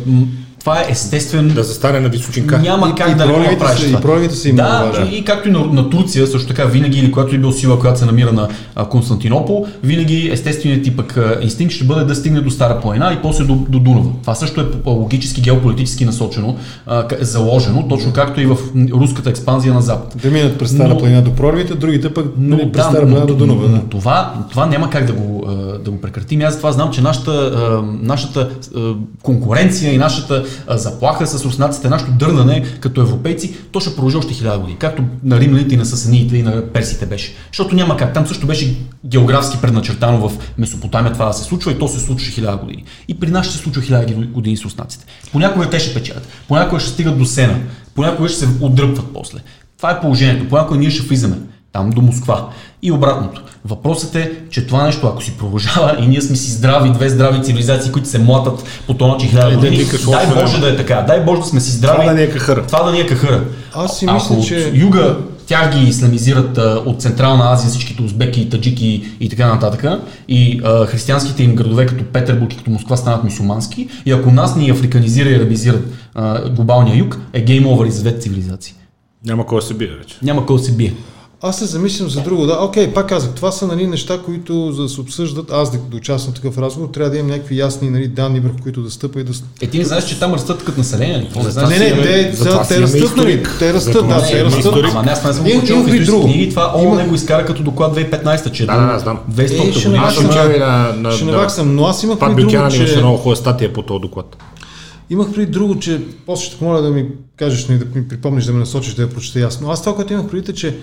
това 0.64 0.80
е 0.80 0.86
естествен. 0.88 1.48
Да 1.48 1.62
застане 1.62 2.00
на 2.00 2.08
височинка. 2.08 2.58
Няма 2.58 2.88
и, 2.88 2.94
как 2.94 3.10
и 3.10 3.14
да 3.14 3.28
го 3.28 3.38
направиш. 3.38 3.82
И 3.90 3.96
проявите 4.02 4.34
са 4.34 4.52
да, 4.52 4.92
и, 5.10 5.16
и 5.16 5.24
както 5.24 5.48
и 5.48 5.52
на, 5.52 5.66
на, 5.66 5.90
Турция, 5.90 6.26
също 6.26 6.48
така 6.48 6.64
винаги, 6.64 6.98
или 6.98 7.12
когато 7.12 7.34
е 7.34 7.38
бил 7.38 7.52
сила, 7.52 7.80
която 7.80 7.98
се 7.98 8.06
намира 8.06 8.32
на 8.32 8.48
а, 8.74 8.88
Константинопол, 8.88 9.66
винаги 9.82 10.30
естественият 10.32 10.84
ти 10.84 10.96
пък 10.96 11.18
инстинкт 11.42 11.74
ще 11.74 11.84
бъде 11.84 12.04
да 12.04 12.14
стигне 12.14 12.40
до 12.40 12.50
Стара 12.50 12.80
планина 12.80 13.12
и 13.12 13.22
после 13.22 13.44
до, 13.44 13.54
до 13.68 13.78
Дунава. 13.78 14.10
Това 14.20 14.34
също 14.34 14.60
е 14.60 14.64
логически, 14.86 15.40
геополитически 15.40 16.04
насочено, 16.04 16.56
а, 16.86 17.06
заложено, 17.20 17.88
точно 17.88 18.12
както 18.12 18.40
и 18.40 18.46
в 18.46 18.56
руската 18.92 19.30
експанзия 19.30 19.74
на 19.74 19.82
Запад. 19.82 20.16
Да 20.22 20.30
минат 20.30 20.58
през 20.58 20.70
Стара 20.70 20.88
но, 20.88 20.98
планина 20.98 21.22
до 21.22 21.34
проривите, 21.34 21.74
другите 21.74 22.14
пък 22.14 22.26
но, 22.36 22.56
нали, 22.56 22.72
през 22.72 22.84
Стара 22.84 23.00
планина 23.00 23.26
до 23.26 23.34
Дунава. 23.34 23.68
Да. 23.68 23.80
Това, 23.90 24.34
това 24.50 24.66
няма 24.66 24.90
как 24.90 25.04
да 25.04 25.12
го, 25.12 25.46
да 25.84 25.90
го 25.90 26.00
прекратим. 26.00 26.40
Аз 26.42 26.56
това 26.56 26.72
знам, 26.72 26.90
че 26.90 27.00
нашата, 27.00 27.52
нашата 28.02 28.50
конкуренция 29.22 29.94
и 29.94 29.98
нашата 29.98 30.44
заплаха 30.68 31.26
с 31.26 31.44
руснаците, 31.44 31.88
нашето 31.88 32.12
дърнане 32.12 32.64
като 32.80 33.00
европейци, 33.00 33.56
то 33.72 33.80
ще 33.80 33.94
продължи 33.94 34.16
още 34.16 34.34
хиляда 34.34 34.58
години. 34.58 34.78
Както 34.78 35.04
на 35.22 35.40
римляните 35.40 35.74
и 35.74 35.78
на 35.78 35.86
сасаниите 35.86 36.36
и 36.36 36.42
на 36.42 36.66
персите 36.72 37.06
беше. 37.06 37.34
Защото 37.46 37.74
няма 37.74 37.96
как. 37.96 38.14
Там 38.14 38.26
също 38.26 38.46
беше 38.46 38.76
географски 39.06 39.58
предначертано 39.60 40.28
в 40.28 40.38
Месопотамия 40.58 41.12
това 41.12 41.26
да 41.26 41.32
се 41.32 41.44
случва 41.44 41.72
и 41.72 41.78
то 41.78 41.88
се 41.88 42.00
случваше 42.00 42.32
хиляда 42.32 42.56
години. 42.56 42.84
И 43.08 43.20
при 43.20 43.30
нас 43.30 43.46
ще 43.46 43.56
се 43.56 43.62
случва 43.62 43.82
хиляда 43.82 44.14
години 44.14 44.56
с 44.56 44.64
руснаците. 44.64 45.06
Понякога 45.32 45.70
те 45.70 45.78
ще 45.78 45.94
печелят, 45.94 46.28
понякога 46.48 46.80
ще 46.80 46.90
стигат 46.90 47.18
до 47.18 47.24
сена, 47.24 47.58
понякога 47.94 48.28
ще 48.28 48.38
се 48.38 48.48
отдръпват 48.60 49.06
после. 49.14 49.38
Това 49.76 49.90
е 49.90 50.00
положението. 50.00 50.48
Понякога 50.48 50.78
ние 50.78 50.90
ще 50.90 51.06
влизаме 51.06 51.36
там 51.72 51.90
до 51.90 52.00
Москва. 52.00 52.50
И 52.86 52.92
обратното. 52.92 53.42
Въпросът 53.64 54.14
е, 54.14 54.32
че 54.50 54.66
това 54.66 54.84
нещо, 54.84 55.06
ако 55.06 55.22
си 55.22 55.32
продължава 55.38 55.96
и 56.00 56.06
ние 56.06 56.22
сме 56.22 56.36
си 56.36 56.50
здрави, 56.50 56.90
две 56.90 57.08
здрави 57.08 57.42
цивилизации, 57.42 57.92
които 57.92 58.08
се 58.08 58.18
млатат 58.18 58.64
по 58.86 58.94
този 58.94 59.12
начин 59.12 59.28
хиляда 59.28 59.56
години, 59.56 59.84
дай 60.10 60.26
Боже 60.42 60.60
да 60.60 60.70
е 60.70 60.76
така, 60.76 61.04
дай 61.06 61.24
Боже 61.24 61.40
да 61.40 61.46
сме 61.46 61.60
си 61.60 61.70
здрави. 61.70 62.00
Това 62.00 62.12
да 62.12 62.18
ни 62.18 62.22
е 62.22 62.30
кахъра. 62.30 62.66
Това 62.66 62.82
да 62.82 62.92
ни 62.92 63.00
е 63.00 63.06
кахъра. 63.06 63.44
Аз 63.74 63.98
си 63.98 64.06
мисля, 64.06 64.34
ако 64.34 64.44
че... 64.44 64.72
юга 64.74 65.16
тях 65.46 65.78
ги 65.78 65.88
исламизират 65.88 66.58
а, 66.58 66.82
от 66.86 67.02
Централна 67.02 67.52
Азия, 67.52 67.70
всичките 67.70 68.02
узбеки, 68.02 68.50
таджики 68.50 69.16
и 69.20 69.28
така 69.28 69.46
нататък, 69.46 69.84
и 70.28 70.60
а, 70.64 70.86
християнските 70.86 71.42
им 71.42 71.54
градове 71.54 71.86
като 71.86 72.04
Петербург 72.04 72.52
и 72.52 72.56
като 72.56 72.70
Москва 72.70 72.96
станат 72.96 73.24
мусулмански, 73.24 73.88
и 74.06 74.12
ако 74.12 74.30
нас 74.30 74.56
ни 74.56 74.70
африканизира 74.70 75.28
и 75.28 75.34
арабизират 75.34 75.84
а, 76.14 76.48
глобалния 76.48 76.96
юг, 76.96 77.18
е 77.32 77.40
гейм 77.40 77.66
овър 77.66 77.86
и 77.86 77.90
за 77.90 78.00
двете 78.00 78.18
цивилизации. 78.18 78.74
Няма 79.26 79.46
кой 79.46 79.60
да 79.60 79.66
се 79.66 79.74
бие 79.74 79.88
вече. 79.98 80.16
Няма 80.22 80.46
кой 80.46 80.56
да 80.56 80.62
се 80.62 80.72
бие. 80.72 80.94
Аз 81.46 81.58
се 81.58 81.64
замислям 81.64 82.10
за 82.10 82.20
друго. 82.20 82.46
Да, 82.46 82.58
окей, 82.60 82.92
пак 82.92 83.08
казах, 83.08 83.30
това 83.30 83.52
са 83.52 83.66
нали, 83.66 83.86
неща, 83.86 84.18
които 84.24 84.72
за 84.72 84.82
да 84.82 84.88
се 84.88 85.00
обсъждат, 85.00 85.52
аз 85.52 85.72
да, 85.72 85.78
да 85.78 85.96
участвам 85.96 86.32
в 86.34 86.36
такъв 86.36 86.58
разговор, 86.58 86.88
трябва 86.88 87.10
да 87.10 87.16
имам 87.16 87.30
някакви 87.30 87.58
ясни 87.58 87.90
нали, 87.90 88.08
данни, 88.08 88.40
върху 88.40 88.56
които 88.62 88.82
да 88.82 88.90
стъпа 88.90 89.20
и 89.20 89.24
да. 89.24 89.32
Е, 89.60 89.66
ти 89.66 89.78
не 89.78 89.84
знаеш, 89.84 90.04
че 90.04 90.18
там 90.18 90.34
растат 90.34 90.64
като 90.64 90.78
население 90.78 91.18
ли? 91.18 91.28
Не, 91.56 91.78
не, 91.78 91.78
не, 91.78 92.02
те, 92.02 92.32
те 92.68 92.80
растат, 92.80 93.16
нали? 93.16 93.42
Те 93.58 93.72
растат, 93.72 94.08
да, 94.08 94.26
те 94.30 94.44
растат. 94.44 94.74
Ама 94.84 95.02
не, 95.02 95.10
аз 95.10 95.24
не 95.24 95.32
съм 95.32 95.44
го 95.44 95.66
чул 95.66 95.82
в 95.82 96.04
друго. 96.06 96.24
книги, 96.24 96.50
това 96.50 96.72
ООН 96.76 97.08
го 97.08 97.14
изкара 97.14 97.44
като 97.44 97.62
доклад 97.62 97.96
2015, 97.96 98.52
че 98.52 98.66
да, 98.66 98.92
да, 98.92 98.98
знам. 98.98 99.18
200 99.32 99.84
година. 99.84 101.12
Ще 101.12 101.24
наваксам, 101.24 101.74
но 101.74 101.84
аз 101.84 102.02
имах 102.02 102.18
преди 102.18 102.34
друго, 102.42 102.50
че... 102.70 102.76
имаше 102.76 102.98
много 102.98 103.16
хубава 103.16 103.36
статия 103.36 103.72
по 103.72 103.82
този 103.82 104.00
доклад. 104.00 104.36
Имах 105.10 105.32
преди 105.32 105.46
друго, 105.46 105.78
че 105.78 106.00
после 106.26 106.46
ще 106.46 106.56
помоля 106.56 106.82
да 106.82 106.90
ми 106.90 107.06
кажеш, 107.36 107.64
да 107.64 107.74
ми 107.94 108.08
припомниш, 108.08 108.44
да 108.44 108.52
ме 108.52 108.58
насочиш, 108.58 108.94
да 108.94 109.02
я 109.02 109.10
прочета 109.10 109.40
ясно. 109.40 109.70
Аз 109.70 109.80
това, 109.82 109.96
което 109.96 110.12
имах 110.12 110.26
преди, 110.26 110.50
е, 110.50 110.54
че 110.54 110.76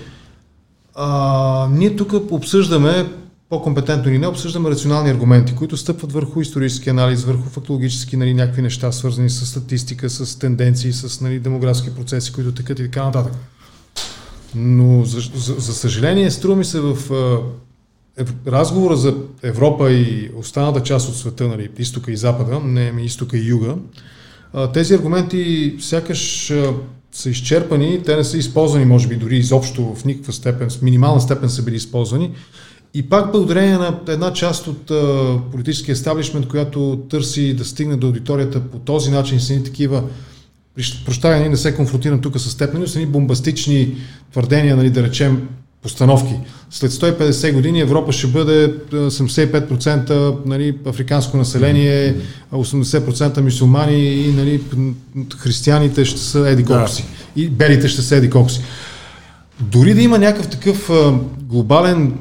а, 0.95 1.67
ние 1.71 1.95
тук 1.95 2.13
обсъждаме, 2.31 3.11
по-компетентно 3.49 4.11
или 4.11 4.19
не, 4.19 4.27
обсъждаме 4.27 4.69
рационални 4.69 5.09
аргументи, 5.09 5.55
които 5.55 5.77
стъпват 5.77 6.11
върху 6.11 6.41
исторически 6.41 6.89
анализ, 6.89 7.23
върху 7.23 7.49
фактологически 7.49 8.17
нали, 8.17 8.33
някакви 8.33 8.61
неща, 8.61 8.91
свързани 8.91 9.29
с 9.29 9.45
статистика, 9.45 10.09
с 10.09 10.39
тенденции, 10.39 10.93
с 10.93 11.21
нали, 11.21 11.39
демографски 11.39 11.95
процеси, 11.95 12.33
които 12.33 12.51
текат 12.51 12.79
и 12.79 12.83
така 12.83 13.03
нататък. 13.03 13.33
Но, 14.55 15.05
за, 15.05 15.19
за, 15.35 15.53
за 15.53 15.73
съжаление, 15.73 16.31
струва 16.31 16.55
ми 16.55 16.65
се 16.65 16.79
в 16.79 16.97
разговора 18.47 18.95
за 18.95 19.15
Европа 19.43 19.91
и 19.91 20.31
останалата 20.35 20.83
част 20.83 21.09
от 21.09 21.15
света, 21.15 21.47
нали, 21.47 21.69
изтока 21.77 22.11
и 22.11 22.17
запада, 22.17 22.59
не 22.59 22.91
ми 22.91 23.03
изтока 23.03 23.37
и 23.37 23.47
юга, 23.47 23.75
тези 24.73 24.93
аргументи 24.93 25.75
сякаш 25.79 26.53
са 27.11 27.29
изчерпани, 27.29 28.03
те 28.05 28.15
не 28.15 28.23
са 28.23 28.37
използвани, 28.37 28.85
може 28.85 29.07
би 29.07 29.15
дори 29.15 29.37
изобщо 29.37 29.95
в 29.95 30.05
никаква 30.05 30.33
степен, 30.33 30.69
с 30.69 30.81
минимална 30.81 31.21
степен 31.21 31.49
са 31.49 31.63
били 31.63 31.75
използвани. 31.75 32.31
И 32.93 33.09
пак 33.09 33.31
благодарение 33.31 33.77
на 33.77 33.99
една 34.07 34.33
част 34.33 34.67
от 34.67 34.91
а, 34.91 35.37
политическия 35.51 35.93
естаблишмент, 35.93 36.47
която 36.47 37.03
търси 37.09 37.53
да 37.53 37.65
стигне 37.65 37.95
до 37.95 38.07
аудиторията 38.07 38.61
по 38.61 38.79
този 38.79 39.11
начин, 39.11 39.39
са 39.39 39.53
ни 39.53 39.63
такива 39.63 40.03
прощавай, 41.05 41.49
не 41.49 41.57
се 41.57 41.75
конфронтирам 41.75 42.21
тук 42.21 42.39
с 42.39 42.57
теб, 42.57 42.73
но 42.73 42.87
са 42.87 42.99
ни 42.99 43.05
бомбастични 43.05 43.97
твърдения, 44.31 44.75
нали, 44.75 44.89
да 44.89 45.03
речем, 45.03 45.47
постановки. 45.83 46.33
След 46.69 46.91
150 46.91 47.53
години 47.53 47.79
Европа 47.81 48.11
ще 48.11 48.27
бъде 48.27 48.73
75% 48.91 50.35
нали, 50.45 50.77
африканско 50.85 51.37
население, 51.37 52.15
80% 52.53 53.41
мусулмани 53.41 54.03
и 54.03 54.33
нали, 54.33 54.61
християните 55.37 56.05
ще 56.05 56.19
са 56.19 56.49
еди 56.49 56.65
колко 56.65 56.89
си. 56.89 57.05
И 57.35 57.49
белите 57.49 57.87
ще 57.87 58.01
са 58.01 58.15
еди 58.15 58.29
колко 58.29 58.49
си. 58.49 58.61
Дори 59.59 59.93
да 59.93 60.01
има 60.01 60.19
някакъв 60.19 60.47
такъв 60.47 60.89
а, 60.89 61.13
глобален 61.41 62.13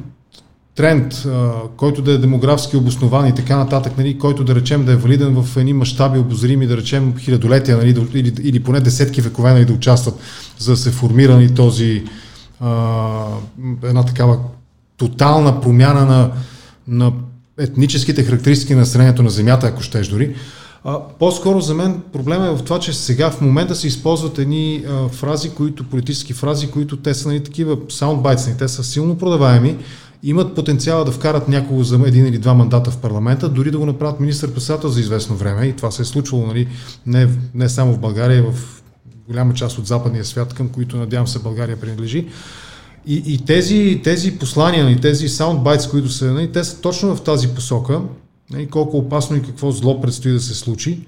тренд, 0.74 1.12
а, 1.26 1.52
който 1.76 2.02
да 2.02 2.12
е 2.12 2.18
демографски 2.18 2.76
обоснован 2.76 3.26
и 3.26 3.34
така 3.34 3.56
нататък, 3.56 3.92
нали, 3.98 4.18
който 4.18 4.44
да 4.44 4.54
речем 4.54 4.84
да 4.84 4.92
е 4.92 4.96
валиден 4.96 5.42
в 5.42 5.56
едни 5.56 5.72
мащаби 5.72 6.18
обозрими, 6.18 6.66
да 6.66 6.76
речем 6.76 7.14
хилядолетия 7.18 7.76
нали, 7.76 8.06
или, 8.14 8.32
или 8.42 8.61
поне 8.61 8.80
десетки 8.80 9.20
векове 9.20 9.52
нали, 9.52 9.64
да 9.64 9.72
участват, 9.72 10.14
за 10.58 10.70
да 10.70 10.76
се 10.76 10.90
формира 10.90 11.34
нали, 11.34 11.54
този, 11.54 12.04
една 13.82 14.04
такава 14.06 14.38
тотална 14.96 15.61
промяна 15.61 16.06
на, 16.06 16.32
на 16.88 17.12
етническите 17.58 18.24
характеристики 18.24 18.74
на 18.74 18.80
населението 18.80 19.22
на 19.22 19.30
Земята, 19.30 19.66
ако 19.66 19.82
щеш 19.82 20.08
дори, 20.08 20.34
А, 20.84 20.98
по-скоро 21.18 21.61
за 21.61 21.74
мен 21.74 22.02
проблема 22.12 22.46
е 22.46 22.50
в 22.50 22.62
това, 22.64 22.78
че 22.78 22.92
сега 22.92 23.30
в 23.30 23.40
момента 23.40 23.74
се 23.74 23.86
използват 23.86 24.38
едни 24.38 24.84
а, 24.88 25.08
фрази, 25.08 25.50
които, 25.50 25.84
политически 25.84 26.32
фрази, 26.32 26.70
които 26.70 26.96
те 26.96 27.14
са 27.14 27.28
нали, 27.28 27.44
такива 27.44 27.76
саундбайтс, 27.88 28.56
те 28.58 28.68
са 28.68 28.84
силно 28.84 29.18
продаваеми, 29.18 29.76
имат 30.22 30.54
потенциала 30.54 31.04
да 31.04 31.12
вкарат 31.12 31.48
някого 31.48 31.82
за 31.82 32.00
един 32.06 32.26
или 32.26 32.38
два 32.38 32.54
мандата 32.54 32.90
в 32.90 32.96
парламента, 32.96 33.48
дори 33.48 33.70
да 33.70 33.78
го 33.78 33.86
направят 33.86 34.20
министър-председател 34.20 34.90
за 34.90 35.00
известно 35.00 35.36
време. 35.36 35.66
И 35.66 35.76
това 35.76 35.90
се 35.90 36.02
е 36.02 36.04
случвало 36.04 36.46
нали, 36.46 36.68
не, 37.06 37.28
не 37.54 37.68
само 37.68 37.92
в 37.92 37.98
България, 37.98 38.44
в 38.52 38.79
голяма 39.30 39.54
част 39.54 39.78
от 39.78 39.86
западния 39.86 40.24
свят, 40.24 40.54
към 40.54 40.68
които 40.68 40.96
надявам 40.96 41.26
се 41.26 41.38
България 41.38 41.80
принадлежи. 41.80 42.26
И, 43.06 43.22
и 43.26 43.44
тези, 43.44 44.00
тези 44.04 44.38
послания, 44.38 44.84
нали, 44.84 45.00
тези 45.00 45.28
саундбайтс, 45.28 45.88
които 45.88 46.08
са, 46.08 46.32
нали, 46.32 46.52
те 46.52 46.64
са 46.64 46.80
точно 46.80 47.16
в 47.16 47.22
тази 47.22 47.48
посока, 47.48 48.02
нали, 48.50 48.66
колко 48.66 48.98
опасно 48.98 49.36
и 49.36 49.42
какво 49.42 49.70
зло 49.70 50.00
предстои 50.00 50.32
да 50.32 50.40
се 50.40 50.54
случи. 50.54 51.06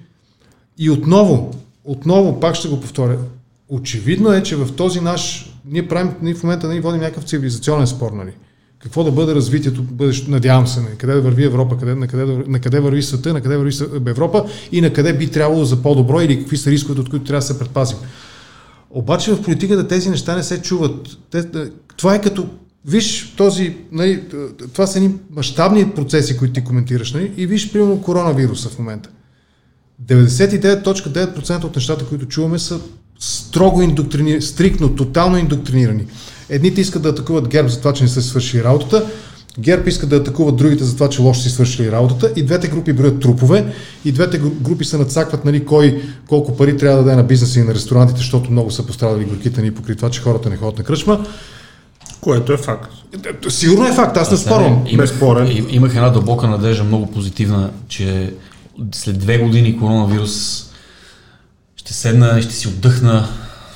И 0.78 0.90
отново, 0.90 1.54
отново, 1.84 2.40
пак 2.40 2.54
ще 2.54 2.68
го 2.68 2.80
повторя, 2.80 3.18
очевидно 3.68 4.32
е, 4.32 4.42
че 4.42 4.56
в 4.56 4.76
този 4.76 5.00
наш, 5.00 5.52
ние 5.64 5.88
правим, 5.88 6.12
ние 6.22 6.34
в 6.34 6.42
момента 6.42 6.68
нали, 6.68 6.80
водим 6.80 7.00
някакъв 7.00 7.24
цивилизационен 7.24 7.86
спор, 7.86 8.12
нали. 8.12 8.32
Какво 8.82 9.04
да 9.04 9.10
бъде 9.10 9.34
развитието, 9.34 9.82
бъдеще, 9.82 10.30
надявам 10.30 10.66
се, 10.66 10.80
нали, 10.80 10.96
къде 10.98 11.12
да 11.12 11.20
върви 11.20 11.44
Европа, 11.44 11.78
къде, 11.78 11.94
на, 11.94 12.08
къде, 12.08 12.44
на 12.46 12.60
къде 12.60 12.80
върви 12.80 13.02
света, 13.02 13.32
на 13.32 13.40
къде 13.40 13.56
върви 13.56 13.74
Европа 14.06 14.44
и 14.72 14.80
на 14.80 14.92
къде 14.92 15.12
би 15.12 15.28
трябвало 15.28 15.64
за 15.64 15.82
по-добро 15.82 16.20
или 16.20 16.38
какви 16.38 16.56
са 16.56 16.70
рисковете, 16.70 17.00
от 17.00 17.10
които 17.10 17.24
трябва 17.24 17.38
да 17.38 17.46
се 17.46 17.58
предпазим. 17.58 17.98
Обаче 18.90 19.32
в 19.32 19.42
политиката 19.42 19.88
тези 19.88 20.10
неща 20.10 20.36
не 20.36 20.42
се 20.42 20.62
чуват. 20.62 21.08
Те, 21.30 21.44
това 21.96 22.14
е 22.14 22.20
като, 22.20 22.46
виж 22.86 23.34
този, 23.36 23.76
нали, 23.92 24.22
това 24.72 24.86
са 24.86 24.98
едни 24.98 25.14
мащабни 25.30 25.90
процеси, 25.90 26.36
които 26.36 26.54
ти 26.54 26.64
коментираш, 26.64 27.12
нали, 27.12 27.32
и 27.36 27.46
виж, 27.46 27.72
примерно, 27.72 28.02
коронавируса 28.02 28.68
в 28.68 28.78
момента. 28.78 29.10
99.9% 30.06 31.64
от 31.64 31.76
нещата, 31.76 32.06
които 32.06 32.26
чуваме, 32.26 32.58
са 32.58 32.80
строго 33.18 33.82
индоктринирани, 33.82 34.42
стрикно, 34.42 34.94
тотално 34.94 35.36
индоктринирани. 35.36 36.06
Едните 36.48 36.80
искат 36.80 37.02
да 37.02 37.08
атакуват 37.08 37.48
ГЕРБ 37.48 37.68
за 37.68 37.78
това, 37.78 37.92
че 37.92 38.02
не 38.02 38.08
са 38.08 38.22
свършили 38.22 38.64
работата, 38.64 39.06
ГЕРБ 39.58 39.88
иска 39.88 40.06
да 40.06 40.16
атакуват 40.16 40.56
другите 40.56 40.84
за 40.84 40.94
това, 40.94 41.08
че 41.08 41.22
лошо 41.22 41.40
си 41.40 41.50
свършили 41.50 41.92
работата 41.92 42.32
и 42.36 42.42
двете 42.42 42.68
групи 42.68 42.92
броят 42.92 43.20
трупове 43.20 43.72
и 44.04 44.12
двете 44.12 44.38
групи 44.38 44.84
се 44.84 44.98
надцакват 44.98 45.44
нали, 45.44 45.64
кой 45.64 46.02
колко 46.28 46.56
пари 46.56 46.76
трябва 46.76 46.96
да 46.96 47.04
даде 47.04 47.16
на 47.16 47.22
бизнеса 47.22 47.60
и 47.60 47.62
на 47.62 47.74
ресторантите, 47.74 48.18
защото 48.18 48.50
много 48.50 48.70
са 48.70 48.86
пострадали 48.86 49.24
горките 49.24 49.62
ни 49.62 49.74
покри 49.74 49.96
това, 49.96 50.10
че 50.10 50.20
хората 50.20 50.50
не 50.50 50.56
ходят 50.56 50.78
на 50.78 50.84
кръчма. 50.84 51.26
Което 52.20 52.52
е 52.52 52.56
факт. 52.56 52.92
Сигурно 53.48 53.86
е 53.86 53.92
факт, 53.92 54.16
аз 54.16 54.30
не 54.30 54.36
спорвам. 54.36 54.84
Безспорен. 54.96 55.66
Имах 55.70 55.94
една 55.96 56.10
дълбока 56.10 56.46
надежда, 56.46 56.84
много 56.84 57.06
позитивна, 57.06 57.70
че 57.88 58.32
след 58.94 59.18
две 59.18 59.38
години 59.38 59.78
коронавирус 59.78 60.66
ще 61.76 61.92
седна 61.92 62.38
и 62.38 62.42
ще 62.42 62.54
си 62.54 62.68
отдъхна 62.68 63.28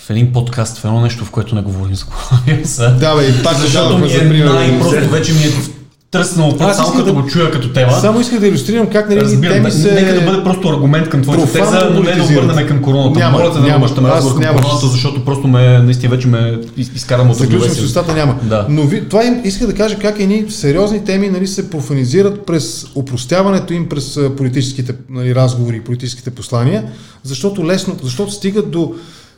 в 0.06 0.10
един 0.10 0.32
подкаст, 0.32 0.78
в 0.78 0.84
едно 0.84 1.00
нещо, 1.00 1.24
в 1.24 1.30
което 1.30 1.54
не 1.54 1.62
говорим 1.62 1.94
за 1.94 2.04
коронавируса. 2.04 2.96
Да, 3.00 3.16
бе, 3.16 3.28
и 3.28 3.42
пак 3.42 3.56
защото 3.56 3.98
ми 3.98 4.12
е 4.12 4.44
най-просто 4.44 5.10
вече 5.10 5.32
ми 5.32 5.38
е 5.38 5.50
тръснало 6.10 6.56
просто 6.56 6.76
само 6.76 6.92
като 6.92 7.04
да, 7.04 7.12
го 7.12 7.26
чуя 7.26 7.50
като 7.50 7.72
тема. 7.72 7.92
Само 7.92 8.20
исках 8.20 8.40
да 8.40 8.46
иллюстрирам 8.46 8.86
как 8.86 9.08
нали 9.08 9.20
Разбирам, 9.20 9.54
теми 9.54 9.70
се... 9.70 9.92
Нека 9.92 10.14
да 10.14 10.20
бъде 10.20 10.44
просто 10.44 10.68
аргумент 10.68 11.08
към 11.08 11.22
твоята 11.22 11.52
теза, 11.52 11.90
но 11.94 12.02
не 12.02 12.14
да 12.14 12.22
обърнем 12.22 12.68
към 12.68 12.82
короната. 12.82 13.18
Няма, 13.18 13.38
Моля 13.38 13.52
те 13.52 13.70
да 13.70 13.76
обръщаме 13.76 14.08
разговор 14.08 14.42
към 14.42 14.56
короната, 14.56 14.86
защото 14.86 15.24
просто 15.24 15.48
ме, 15.48 15.78
наистина 15.78 16.10
вече 16.10 16.28
ме 16.28 16.58
изкарам 16.76 17.30
от 17.30 17.36
Заключвам 17.36 17.70
с 17.70 17.82
устата 17.82 18.14
няма. 18.14 18.38
Да. 18.42 18.66
Но 18.68 18.82
ви, 18.82 19.08
това 19.08 19.24
им 19.24 19.40
иска 19.44 19.66
да 19.66 19.74
кажа 19.74 19.98
как 19.98 20.20
едни 20.20 20.50
сериозни 20.50 21.04
теми 21.04 21.28
нали, 21.28 21.46
се 21.46 21.70
профанизират 21.70 22.46
през 22.46 22.86
упростяването 22.94 23.72
им 23.72 23.88
през 23.88 24.20
политическите 24.36 24.94
нали, 25.10 25.34
разговори 25.34 25.76
и 25.76 25.80
политическите 25.80 26.30
послания, 26.30 26.84
защото 27.22 27.66
лесно, 27.66 27.96
защото 28.02 28.32
стигат 28.32 28.70
до 28.70 28.94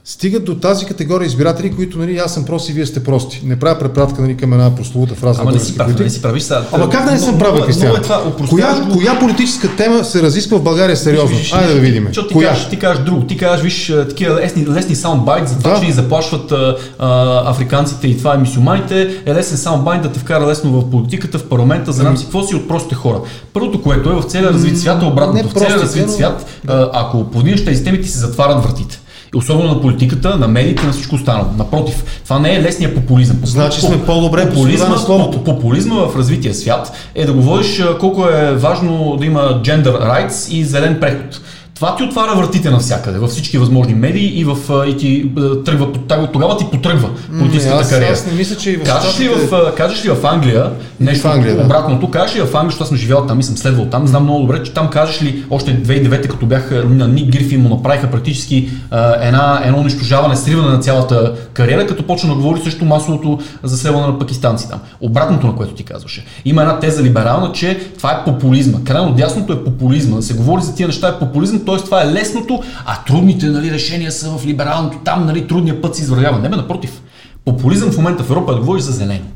стигат 0.08 0.44
до 0.44 0.54
тази 0.54 0.86
категория 0.86 1.26
избиратели, 1.26 1.74
които 1.76 1.98
нали, 1.98 2.16
аз 2.16 2.34
съм 2.34 2.44
прост 2.44 2.68
и 2.68 2.72
вие 2.72 2.86
сте 2.86 3.04
прости. 3.04 3.42
Не 3.44 3.58
правя 3.58 3.78
препратка 3.78 4.22
нали, 4.22 4.36
към 4.36 4.52
една 4.52 4.74
прословута 4.74 5.14
фраза. 5.14 5.40
Ама 5.42 5.52
не 5.52 5.58
си 5.58 5.76
прав, 5.76 5.98
не 5.98 6.10
си 6.10 6.22
правиш 6.22 6.42
сега. 6.42 6.64
Ама 6.72 6.90
как 6.90 7.04
да 7.04 7.10
не 7.10 7.18
съм 7.18 7.38
прав, 7.38 7.66
Кристиан? 7.66 7.96
Е 7.96 8.00
коя, 8.50 8.88
коя 8.92 9.18
политическа 9.18 9.76
тема 9.76 10.04
се 10.04 10.22
разисква 10.22 10.58
в 10.58 10.62
България 10.62 10.96
сериозно? 10.96 11.36
Виж, 11.36 11.52
Айде 11.52 11.74
да 11.74 11.80
видим. 11.80 12.08
Ти 12.12 12.20
коя? 12.32 12.48
Кажеш, 12.48 12.68
ти 12.68 12.78
кажеш 12.78 13.04
друго. 13.04 13.26
Ти 13.26 13.36
кажеш, 13.36 13.62
виж, 13.62 13.92
такива 14.08 14.34
лесни, 14.34 14.66
лесни 14.66 14.94
саундбайт 14.94 15.48
за 15.48 15.58
това, 15.58 15.70
да. 15.70 15.80
че 15.80 15.86
ни 15.86 15.92
заплашват 15.92 16.52
а, 16.52 16.76
а, 16.98 17.50
африканците 17.50 18.06
и 18.08 18.18
това 18.18 18.34
е 18.34 18.38
мисюманите. 18.38 19.22
Е 19.26 19.34
лесен 19.34 19.58
саундбайт 19.58 20.02
да 20.02 20.12
те 20.12 20.18
вкара 20.18 20.46
лесно 20.46 20.80
в 20.80 20.90
политиката, 20.90 21.38
в 21.38 21.48
парламента, 21.48 21.92
знам 21.92 22.16
си 22.16 22.24
какво 22.24 22.42
си 22.42 22.54
от 22.54 22.68
простите 22.68 22.94
хора. 22.94 23.20
Първото, 23.52 23.82
което 23.82 24.10
е 24.10 24.12
в 24.12 24.22
целия 24.22 24.52
развит 24.52 24.78
свят, 24.78 25.02
е 25.02 25.06
обратно. 25.06 25.48
В 25.48 25.52
целия 25.52 25.76
развит 25.76 26.10
свят, 26.10 26.46
ако 26.92 27.24
повдигнеш 27.24 27.64
тези 27.64 27.84
теми, 27.84 28.00
ти 28.00 28.08
се 28.08 28.18
затварят 28.18 28.64
вратите. 28.64 29.00
Особено 29.34 29.68
на 29.68 29.80
политиката, 29.80 30.36
на 30.36 30.48
медиите, 30.48 30.86
на 30.86 30.92
всичко 30.92 31.14
останало. 31.14 31.46
Напротив, 31.58 32.20
това 32.24 32.38
не 32.38 32.54
е 32.54 32.62
лесния 32.62 32.94
популизъм. 32.94 33.36
Значи 33.44 33.80
сме 33.80 34.04
по-добре 34.06 34.48
популизма, 34.48 34.88
на 34.88 34.98
словото. 34.98 35.44
Популизма 35.44 35.94
в 35.94 36.16
развития 36.16 36.54
свят 36.54 36.92
е 37.14 37.26
да 37.26 37.32
говориш 37.32 37.82
колко 38.00 38.28
е 38.28 38.54
важно 38.54 39.16
да 39.16 39.26
има 39.26 39.40
gender 39.40 39.84
rights 39.84 40.52
и 40.52 40.64
зелен 40.64 41.00
преход. 41.00 41.40
Това 41.78 41.96
ти 41.96 42.02
отваря 42.02 42.34
вратите 42.34 42.70
навсякъде, 42.70 43.18
във 43.18 43.30
всички 43.30 43.58
възможни 43.58 43.94
медии 43.94 44.40
и, 44.40 44.44
в, 44.44 44.56
и 44.88 44.96
ти 44.96 45.30
тръгва, 45.64 45.92
тогава 46.32 46.56
ти 46.56 46.66
потръгва 46.72 47.10
политическата 47.38 47.80
аз, 47.80 47.90
кариера. 47.90 48.12
Аз 48.12 48.26
не 48.26 48.32
мисля, 48.32 48.56
че 48.56 48.70
и 48.70 48.76
в 48.76 48.84
кажеш, 48.84 49.20
ли 49.20 49.28
в, 49.28 49.74
кажеш 49.76 50.04
ли 50.04 50.10
в 50.10 50.26
Англия 50.26 50.70
нещо 51.00 51.28
в 51.28 51.30
Англия, 51.30 51.56
да. 51.56 51.64
обратното? 51.64 52.10
Кажеш 52.10 52.36
ли 52.36 52.40
в 52.40 52.54
Англия, 52.54 52.64
защото 52.64 52.82
аз 52.82 52.88
съм 52.88 52.96
живял 52.96 53.26
там 53.26 53.40
и 53.40 53.42
съм 53.42 53.56
следвал 53.56 53.86
там, 53.86 54.06
знам 54.06 54.22
много 54.22 54.40
добре, 54.40 54.62
че 54.62 54.72
там 54.72 54.90
кажеш 54.90 55.22
ли 55.22 55.44
още 55.50 55.82
2009 55.82 56.28
като 56.28 56.46
бяха 56.46 56.84
на 56.84 57.08
Ник 57.08 57.32
Грифи 57.32 57.56
му 57.56 57.68
направиха 57.68 58.10
практически 58.10 58.70
една, 59.20 59.62
едно 59.64 59.78
унищожаване, 59.78 60.36
сриване 60.36 60.68
на 60.68 60.78
цялата 60.78 61.34
кариера, 61.52 61.86
като 61.86 62.02
почна 62.02 62.28
да 62.28 62.34
говори 62.34 62.60
също 62.60 62.84
масовото 62.84 63.38
заселване 63.62 64.06
на 64.06 64.18
пакистанци 64.18 64.68
там. 64.70 64.78
Обратното 65.00 65.46
на 65.46 65.56
което 65.56 65.74
ти 65.74 65.82
казваше. 65.82 66.24
Има 66.44 66.62
една 66.62 66.78
теза 66.78 67.02
либерална, 67.02 67.52
че 67.52 67.80
това 67.96 68.10
е 68.12 68.24
популизма. 68.24 68.78
Крайно 68.84 69.12
дясното 69.12 69.52
е 69.52 69.64
популизма. 69.64 70.16
Да 70.16 70.22
се 70.22 70.34
говори 70.34 70.62
за 70.62 70.74
тия 70.74 70.86
неща 70.86 71.08
е 71.08 71.18
популизъм, 71.18 71.64
т.е. 71.68 71.84
това 71.84 72.02
е 72.02 72.12
лесното, 72.12 72.62
а 72.86 73.04
трудните 73.04 73.46
нали, 73.46 73.70
решения 73.70 74.12
са 74.12 74.30
в 74.30 74.46
либералното, 74.46 74.98
там 75.04 75.26
нали, 75.26 75.48
трудният 75.48 75.82
път 75.82 75.96
се 75.96 76.02
извървява. 76.02 76.38
Не, 76.38 76.48
бе, 76.48 76.56
напротив. 76.56 77.02
Популизъм 77.44 77.90
в 77.90 77.96
момента 77.96 78.22
в 78.22 78.30
Европа 78.30 78.52
е 78.52 78.54
да 78.54 78.60
говориш 78.60 78.82
за 78.82 78.92
зелено, 78.92 79.26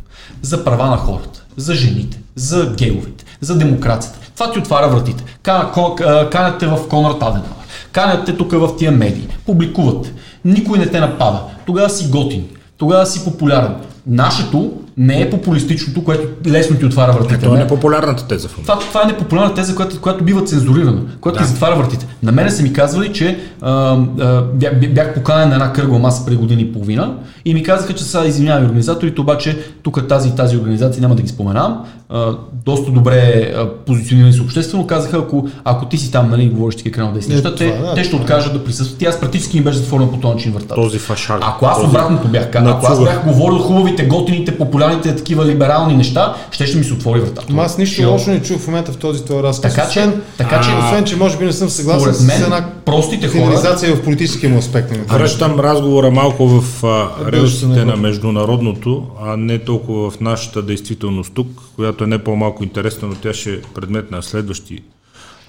за 0.42 0.64
права 0.64 0.86
на 0.86 0.96
хората, 0.96 1.44
за 1.56 1.74
жените, 1.74 2.18
за 2.34 2.74
гейовете, 2.78 3.24
за 3.40 3.58
демокрацията. 3.58 4.18
Това 4.34 4.52
ти 4.52 4.58
отваря 4.58 4.88
вратите. 4.88 5.24
Канят 5.42 6.62
в 6.62 6.88
Конрад 6.88 7.22
Аденауер, 7.22 7.50
канят 7.92 8.38
тук 8.38 8.52
в 8.52 8.76
тия 8.78 8.92
медии, 8.92 9.28
публикуват. 9.46 10.12
Никой 10.44 10.78
не 10.78 10.86
те 10.86 11.00
напада. 11.00 11.40
Тогава 11.66 11.90
си 11.90 12.08
готин, 12.08 12.44
тогава 12.76 13.06
си 13.06 13.24
популярен. 13.24 13.74
Нашето 14.06 14.72
не 14.96 15.20
е 15.20 15.30
популистичното, 15.30 16.04
което 16.04 16.28
лесно 16.46 16.76
ти 16.76 16.84
отваря 16.84 17.12
вратите. 17.12 17.38
Това 17.38 17.56
е 17.56 17.62
непопулярната 17.62 18.26
теза. 18.26 18.48
В 18.48 18.54
това, 18.62 18.78
това 18.78 19.02
е 19.04 19.06
непопулярна 19.06 19.54
теза, 19.54 19.74
която, 19.74 20.00
която 20.00 20.24
бива 20.24 20.44
цензурирана, 20.44 21.00
която 21.20 21.38
да. 21.38 21.44
ти 21.44 21.50
затваря 21.50 21.76
вратите. 21.76 22.06
На 22.22 22.32
мене 22.32 22.50
са 22.50 22.62
ми 22.62 22.72
казвали, 22.72 23.12
че 23.12 23.38
а, 23.60 23.98
а, 24.20 24.42
бях 24.88 25.14
поканен 25.14 25.48
на 25.48 25.54
една 25.54 25.72
кръгла 25.72 25.98
маса 25.98 26.24
преди 26.24 26.36
години 26.36 26.62
и 26.62 26.72
половина 26.72 27.14
и 27.44 27.54
ми 27.54 27.62
казаха, 27.62 27.94
че 27.94 28.04
са 28.04 28.26
извинявани 28.26 28.66
организаторите, 28.66 29.20
обаче 29.20 29.58
тук 29.82 30.08
тази 30.08 30.34
тази 30.34 30.56
организация 30.56 31.00
няма 31.00 31.14
да 31.14 31.22
ги 31.22 31.28
споменавам. 31.28 31.84
А, 32.08 32.34
доста 32.64 32.90
добре 32.90 33.52
позиционирани 33.86 34.32
са 34.32 34.42
обществено. 34.42 34.86
Казаха, 34.86 35.16
ако, 35.16 35.48
ако 35.64 35.86
ти 35.86 35.98
си 35.98 36.12
там, 36.12 36.30
нали, 36.30 36.48
говориш 36.48 36.76
такива 36.76 36.94
крайно 36.94 37.12
десни 37.12 37.34
неща, 37.34 37.54
те, 37.54 37.66
да, 37.66 37.94
те 37.94 38.04
ще 38.04 38.16
откажат 38.16 38.52
да 38.52 38.64
присъстват. 38.64 39.02
И 39.02 39.04
аз 39.04 39.20
практически 39.20 39.58
ми 39.58 39.64
беше 39.64 39.78
затворен 39.78 40.08
по 40.08 40.16
този 40.16 40.34
начин 40.34 40.52
врата. 40.52 40.74
Този 40.74 40.98
фашар. 40.98 41.38
Ако 41.42 41.66
аз 41.66 41.84
обратното 41.84 42.28
бях, 42.28 42.48
ако 42.54 42.86
аз 42.86 43.04
бях 43.04 43.24
говорил 43.24 43.58
хубавите, 43.58 44.06
готините, 44.06 44.58
популярните 44.82 45.16
такива 45.16 45.46
либерални 45.46 45.96
неща, 45.96 46.36
ще 46.50 46.66
ще 46.66 46.78
ми 46.78 46.84
се 46.84 46.92
отвори 46.92 47.20
вратата. 47.20 47.54
аз 47.58 47.78
нищо 47.78 48.10
лошо 48.10 48.30
не 48.30 48.42
чух 48.42 48.60
в 48.60 48.66
момента 48.66 48.92
в 48.92 48.96
този 48.96 49.24
твой 49.24 49.42
разказ. 49.42 49.74
Така 49.74 49.88
че, 49.88 50.12
така 50.38 50.60
че, 50.60 50.70
освен, 50.70 51.04
че 51.04 51.16
може 51.16 51.38
би 51.38 51.44
не 51.44 51.52
съм 51.52 51.68
съгласен 51.68 52.14
с 52.14 52.40
една 52.40 52.70
простите 52.84 53.28
хора. 53.28 53.76
в 53.96 54.04
политическия 54.04 54.50
му 54.50 54.58
аспект. 54.58 54.96
Връщам 55.08 55.60
разговора 55.60 56.10
малко 56.10 56.48
в 56.48 56.84
релсите 57.26 57.84
на 57.84 57.96
международното, 57.96 59.06
а 59.20 59.36
не 59.36 59.58
толкова 59.58 60.10
в 60.10 60.20
нашата 60.20 60.62
действителност 60.62 61.32
тук, 61.34 61.48
която 61.76 62.04
е 62.04 62.06
не 62.06 62.18
по-малко 62.18 62.64
интересна, 62.64 63.08
но 63.08 63.14
тя 63.14 63.34
ще 63.34 63.52
е 63.52 63.62
предмет 63.74 64.10
на 64.10 64.22
следващи 64.22 64.82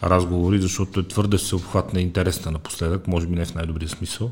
разговори, 0.03 0.61
защото 0.61 0.99
е 0.99 1.07
твърде 1.07 1.37
всеобхватна 1.37 1.99
и 1.99 2.03
интересна 2.03 2.51
напоследък, 2.51 3.07
може 3.07 3.27
би 3.27 3.35
не 3.35 3.45
в 3.45 3.55
най-добрия 3.55 3.89
смисъл. 3.89 4.31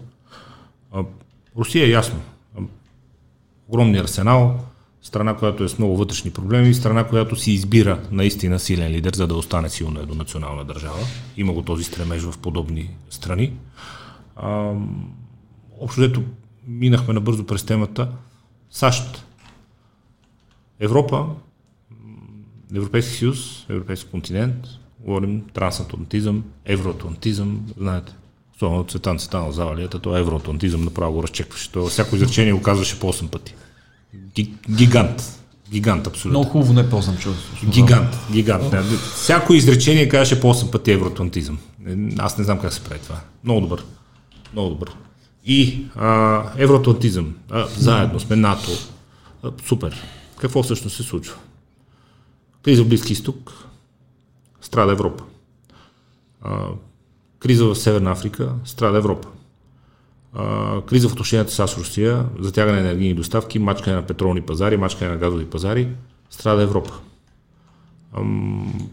Русия 1.58 1.86
е 1.86 1.90
ясно. 1.90 2.20
Огромния 3.70 4.04
арсенал, 4.04 4.60
страна, 5.02 5.36
която 5.36 5.64
е 5.64 5.70
с 5.70 5.78
много 5.78 5.98
вътрешни 5.98 6.32
проблеми 6.32 6.74
страна, 6.74 7.04
която 7.04 7.36
си 7.36 7.52
избира 7.52 8.02
наистина 8.12 8.60
силен 8.60 8.92
лидер, 8.92 9.16
за 9.16 9.28
да 9.28 9.36
остане 9.36 9.70
силна 9.70 10.06
до 10.06 10.16
национална 10.16 10.66
държава. 10.66 11.00
Има 11.38 11.54
го 11.54 11.62
този 11.62 11.84
стремеж 11.84 12.22
в 12.22 12.38
подобни 12.38 12.90
страни. 13.10 13.54
А, 14.36 14.74
общо 15.80 16.02
дето 16.02 16.24
минахме 16.68 17.14
набързо 17.14 17.46
през 17.46 17.64
темата. 17.64 18.10
САЩ, 18.70 19.26
Европа, 20.80 21.28
Европейски 22.76 23.14
съюз, 23.14 23.66
Европейски 23.70 24.10
континент, 24.12 24.56
Говорим 25.06 25.42
трансатлантизъм, 25.54 26.44
евроатлантизъм, 26.66 27.66
знаете. 27.78 28.14
Особено 28.56 28.84
Цветан 28.84 29.18
Цветанов 29.18 29.56
завалията, 29.56 30.00
то 30.00 30.18
евроатлантизъм 30.18 30.84
направо 30.84 31.14
го 31.14 31.24
разчекваше. 31.24 31.72
То 31.72 31.86
всяко 31.86 32.16
изречение 32.16 32.54
го 32.54 32.62
казваше 32.62 33.00
по 33.00 33.14
8 33.14 33.30
пъти. 33.30 33.56
Гигант. 34.70 35.42
Гигант, 35.72 36.08
абсолютно. 36.08 36.40
Много 36.40 36.52
хубаво 36.52 36.74
не 36.74 36.90
ползвам 36.90 37.18
чувство. 37.18 37.70
Гигант, 37.70 38.18
гигант. 38.32 38.74
Не. 38.74 38.82
Всяко 39.16 39.54
изречение 39.54 40.10
казваше 40.10 40.42
по 40.42 40.54
8 40.54 40.72
пъти 40.72 40.92
евроатлантизъм. 40.92 41.60
Аз 42.18 42.38
не 42.38 42.44
знам 42.44 42.60
как 42.60 42.74
се 42.74 42.84
прави 42.84 43.02
това. 43.02 43.20
Много 43.44 43.62
добър. 43.62 43.84
Много 44.54 44.70
добър. 44.70 44.92
И 45.46 45.86
а, 45.96 46.44
евроатлантизъм. 46.58 47.36
А, 47.50 47.68
заедно 47.78 48.20
сме 48.20 48.36
НАТО. 48.36 48.72
А, 49.44 49.52
супер. 49.66 50.04
Какво 50.38 50.64
всъщност 50.64 50.96
се 50.96 51.04
случва? 51.04 51.36
Криза 52.64 52.84
в 52.84 52.88
Близки 52.88 53.14
изток. 53.14 53.54
Страда 54.62 54.92
Европа. 54.92 55.24
А, 56.42 56.66
криза 57.40 57.66
в 57.66 57.76
Северна 57.76 58.12
Африка. 58.12 58.54
Страда 58.66 58.98
Европа. 58.98 59.28
Криза 60.88 61.10
в 61.10 61.12
отношенията 61.12 61.52
с 61.52 61.78
Русия, 61.78 62.26
затягане 62.40 62.82
на 62.82 62.88
енергийни 62.88 63.14
доставки, 63.14 63.60
мачкане 63.60 63.96
на 63.96 64.06
петролни 64.08 64.42
пазари, 64.42 64.78
мачкане 64.78 65.12
на 65.12 65.18
газови 65.18 65.46
пазари, 65.46 65.88
страда 66.30 66.62
Европа. 66.62 66.94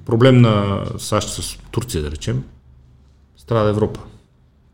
Проблем 0.07 0.41
на 0.41 0.85
САЩ 0.99 1.29
с 1.29 1.59
Турция, 1.71 2.03
да 2.03 2.11
речем, 2.11 2.45
страда 3.37 3.71
Европа. 3.71 4.01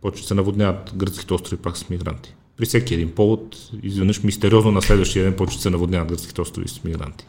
Почва 0.00 0.26
се 0.26 0.34
наводняват 0.34 0.92
гръцките 0.96 1.34
острови 1.34 1.56
пак 1.56 1.76
с 1.76 1.88
мигранти. 1.90 2.34
При 2.56 2.66
всеки 2.66 2.94
един 2.94 3.14
повод, 3.14 3.56
изведнъж 3.82 4.22
мистериозно 4.22 4.70
на 4.70 4.82
следващия 4.82 5.24
ден 5.24 5.36
почва 5.36 5.60
се 5.60 5.70
наводняват 5.70 6.08
гръцките 6.08 6.40
острови 6.40 6.68
с 6.68 6.84
мигранти. 6.84 7.26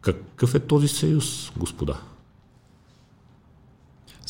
Какъв 0.00 0.54
е 0.54 0.60
този 0.60 0.88
съюз, 0.88 1.52
господа? 1.56 2.00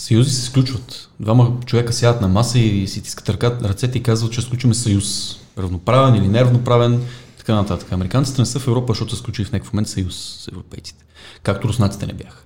Съюзи 0.00 0.30
се 0.30 0.42
сключват. 0.42 1.08
Двама 1.20 1.52
човека 1.66 1.92
сядат 1.92 2.20
на 2.20 2.28
маса 2.28 2.58
и 2.58 2.88
си 2.88 3.02
тискат 3.02 3.28
ръка, 3.28 3.58
ръцете 3.64 3.98
и 3.98 4.02
казват, 4.02 4.32
че 4.32 4.42
сключваме 4.42 4.74
съюз. 4.74 5.36
Равноправен 5.58 6.14
или 6.14 6.28
неравноправен, 6.28 7.02
така 7.38 7.54
нататък. 7.54 7.92
Американците 7.92 8.42
не 8.42 8.46
са 8.46 8.58
в 8.58 8.68
Европа, 8.68 8.92
защото 8.92 9.10
са 9.10 9.16
сключили 9.16 9.46
в 9.46 9.52
някакъв 9.52 9.72
момент 9.72 9.88
съюз 9.88 10.16
с 10.16 10.48
европейците. 10.48 11.04
Както 11.42 11.68
руснаците 11.68 12.06
не 12.06 12.12
бяха. 12.12 12.44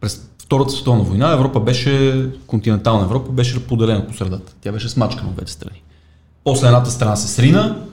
През 0.00 0.28
Втората 0.42 0.70
световна 0.70 1.02
война 1.02 1.32
Европа 1.32 1.60
беше, 1.60 2.26
континентална 2.46 3.04
Европа 3.04 3.32
беше 3.32 3.66
поделена 3.66 4.06
по 4.06 4.14
средата. 4.14 4.54
Тя 4.60 4.72
беше 4.72 4.88
смачкана 4.88 5.28
от 5.28 5.34
двете 5.34 5.52
страни. 5.52 5.82
После 6.44 6.66
едната 6.66 6.90
страна 6.90 7.16
се 7.16 7.28
срина 7.28 7.86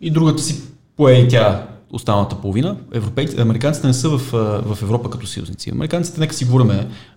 и 0.00 0.10
другата 0.10 0.42
си 0.42 0.62
пое 0.96 1.12
и 1.12 1.28
тя 1.28 1.66
останалата 1.92 2.36
половина. 2.36 2.76
Европейците, 2.92 3.42
американците 3.42 3.86
не 3.86 3.94
са 3.94 4.08
в, 4.08 4.18
в 4.64 4.82
Европа 4.82 5.10
като 5.10 5.26
съюзници. 5.26 5.70
Американците, 5.70 6.20
нека 6.20 6.34
си 6.34 6.44
говорим 6.44 6.70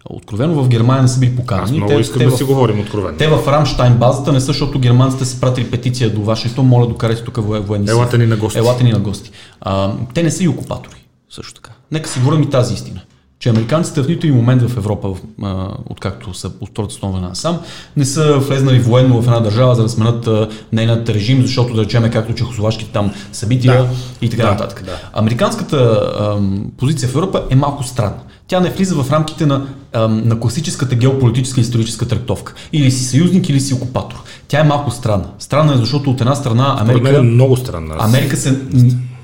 откровено, 0.09 0.63
в 0.63 0.67
Германия 0.67 1.01
не 1.01 1.07
са 1.07 1.19
били 1.19 1.35
поканени. 1.35 1.65
Аз 1.65 1.71
много 1.71 1.93
те, 1.93 1.99
искам 1.99 2.19
те 2.19 2.25
да 2.25 2.31
в, 2.31 2.37
си 2.37 2.43
говорим 2.43 2.79
откровено. 2.79 3.17
Те 3.17 3.27
в 3.27 3.47
Рамштайн 3.47 3.97
базата 3.97 4.33
не 4.33 4.39
са, 4.39 4.45
защото 4.45 4.79
германците 4.79 5.25
са 5.25 5.39
пратили 5.39 5.71
петиция 5.71 6.13
до 6.13 6.21
Вашингтон, 6.21 6.67
моля 6.67 6.87
докарайте 6.87 7.23
тук 7.23 7.37
военни 7.37 7.89
Елате 7.89 8.17
ни 8.17 8.25
на 8.25 8.37
гости. 8.37 8.59
Елате 8.59 8.83
ни 8.83 8.91
на 8.91 8.99
гости. 8.99 9.31
А, 9.61 9.93
те 10.13 10.23
не 10.23 10.31
са 10.31 10.43
и 10.43 10.47
окупатори, 10.47 11.07
също 11.29 11.53
така. 11.53 11.71
Нека 11.91 12.09
си 12.09 12.19
говорим 12.19 12.43
и 12.43 12.49
тази 12.49 12.73
истина 12.73 13.01
че 13.39 13.49
американците 13.49 14.03
в 14.03 14.07
нито 14.07 14.27
и 14.27 14.31
момент 14.31 14.61
в 14.61 14.77
Европа, 14.77 15.13
а, 15.43 15.67
откакто 15.89 16.33
са 16.33 16.49
по 16.49 16.65
Втората 16.65 16.93
световна 16.93 17.19
война 17.19 17.35
сам, 17.35 17.59
не 17.97 18.05
са 18.05 18.37
влезнали 18.37 18.79
военно 18.79 19.21
в 19.21 19.25
една 19.25 19.39
държава, 19.39 19.75
за 19.75 19.83
да 19.83 19.89
сменят 19.89 20.29
нейният 20.73 21.09
режим, 21.09 21.41
защото 21.41 21.73
да 21.73 21.83
речеме 21.83 22.11
както 22.11 22.33
чехословашките 22.33 22.91
там 22.91 23.11
събития 23.31 23.83
да, 23.83 23.89
и 24.21 24.29
така 24.29 24.43
да, 24.43 24.51
нататък. 24.51 24.83
Да. 24.85 24.99
Американската 25.13 25.77
а, 25.77 26.39
позиция 26.77 27.09
в 27.09 27.15
Европа 27.15 27.43
е 27.49 27.55
малко 27.55 27.83
странна. 27.83 28.19
Тя 28.47 28.59
не 28.59 28.69
влиза 28.69 29.03
в 29.03 29.11
рамките 29.11 29.45
на, 29.45 29.67
а, 29.93 30.07
на 30.07 30.39
класическата 30.39 30.95
геополитическа 30.95 31.59
и 31.59 31.63
историческа 31.63 32.07
трактовка. 32.07 32.53
Или 32.73 32.91
си 32.91 33.03
съюзник, 33.03 33.49
или 33.49 33.59
си 33.59 33.73
окупатор. 33.73 34.23
Тя 34.47 34.59
е 34.59 34.63
малко 34.63 34.91
странна. 34.91 35.25
Странна 35.39 35.73
е, 35.73 35.77
защото 35.77 36.09
от 36.09 36.21
една 36.21 36.35
страна 36.35 36.75
Америка... 36.79 37.17
Е 37.17 37.21
много 37.21 37.57
странна. 37.57 37.95
Америка 37.99 38.37
се 38.37 38.59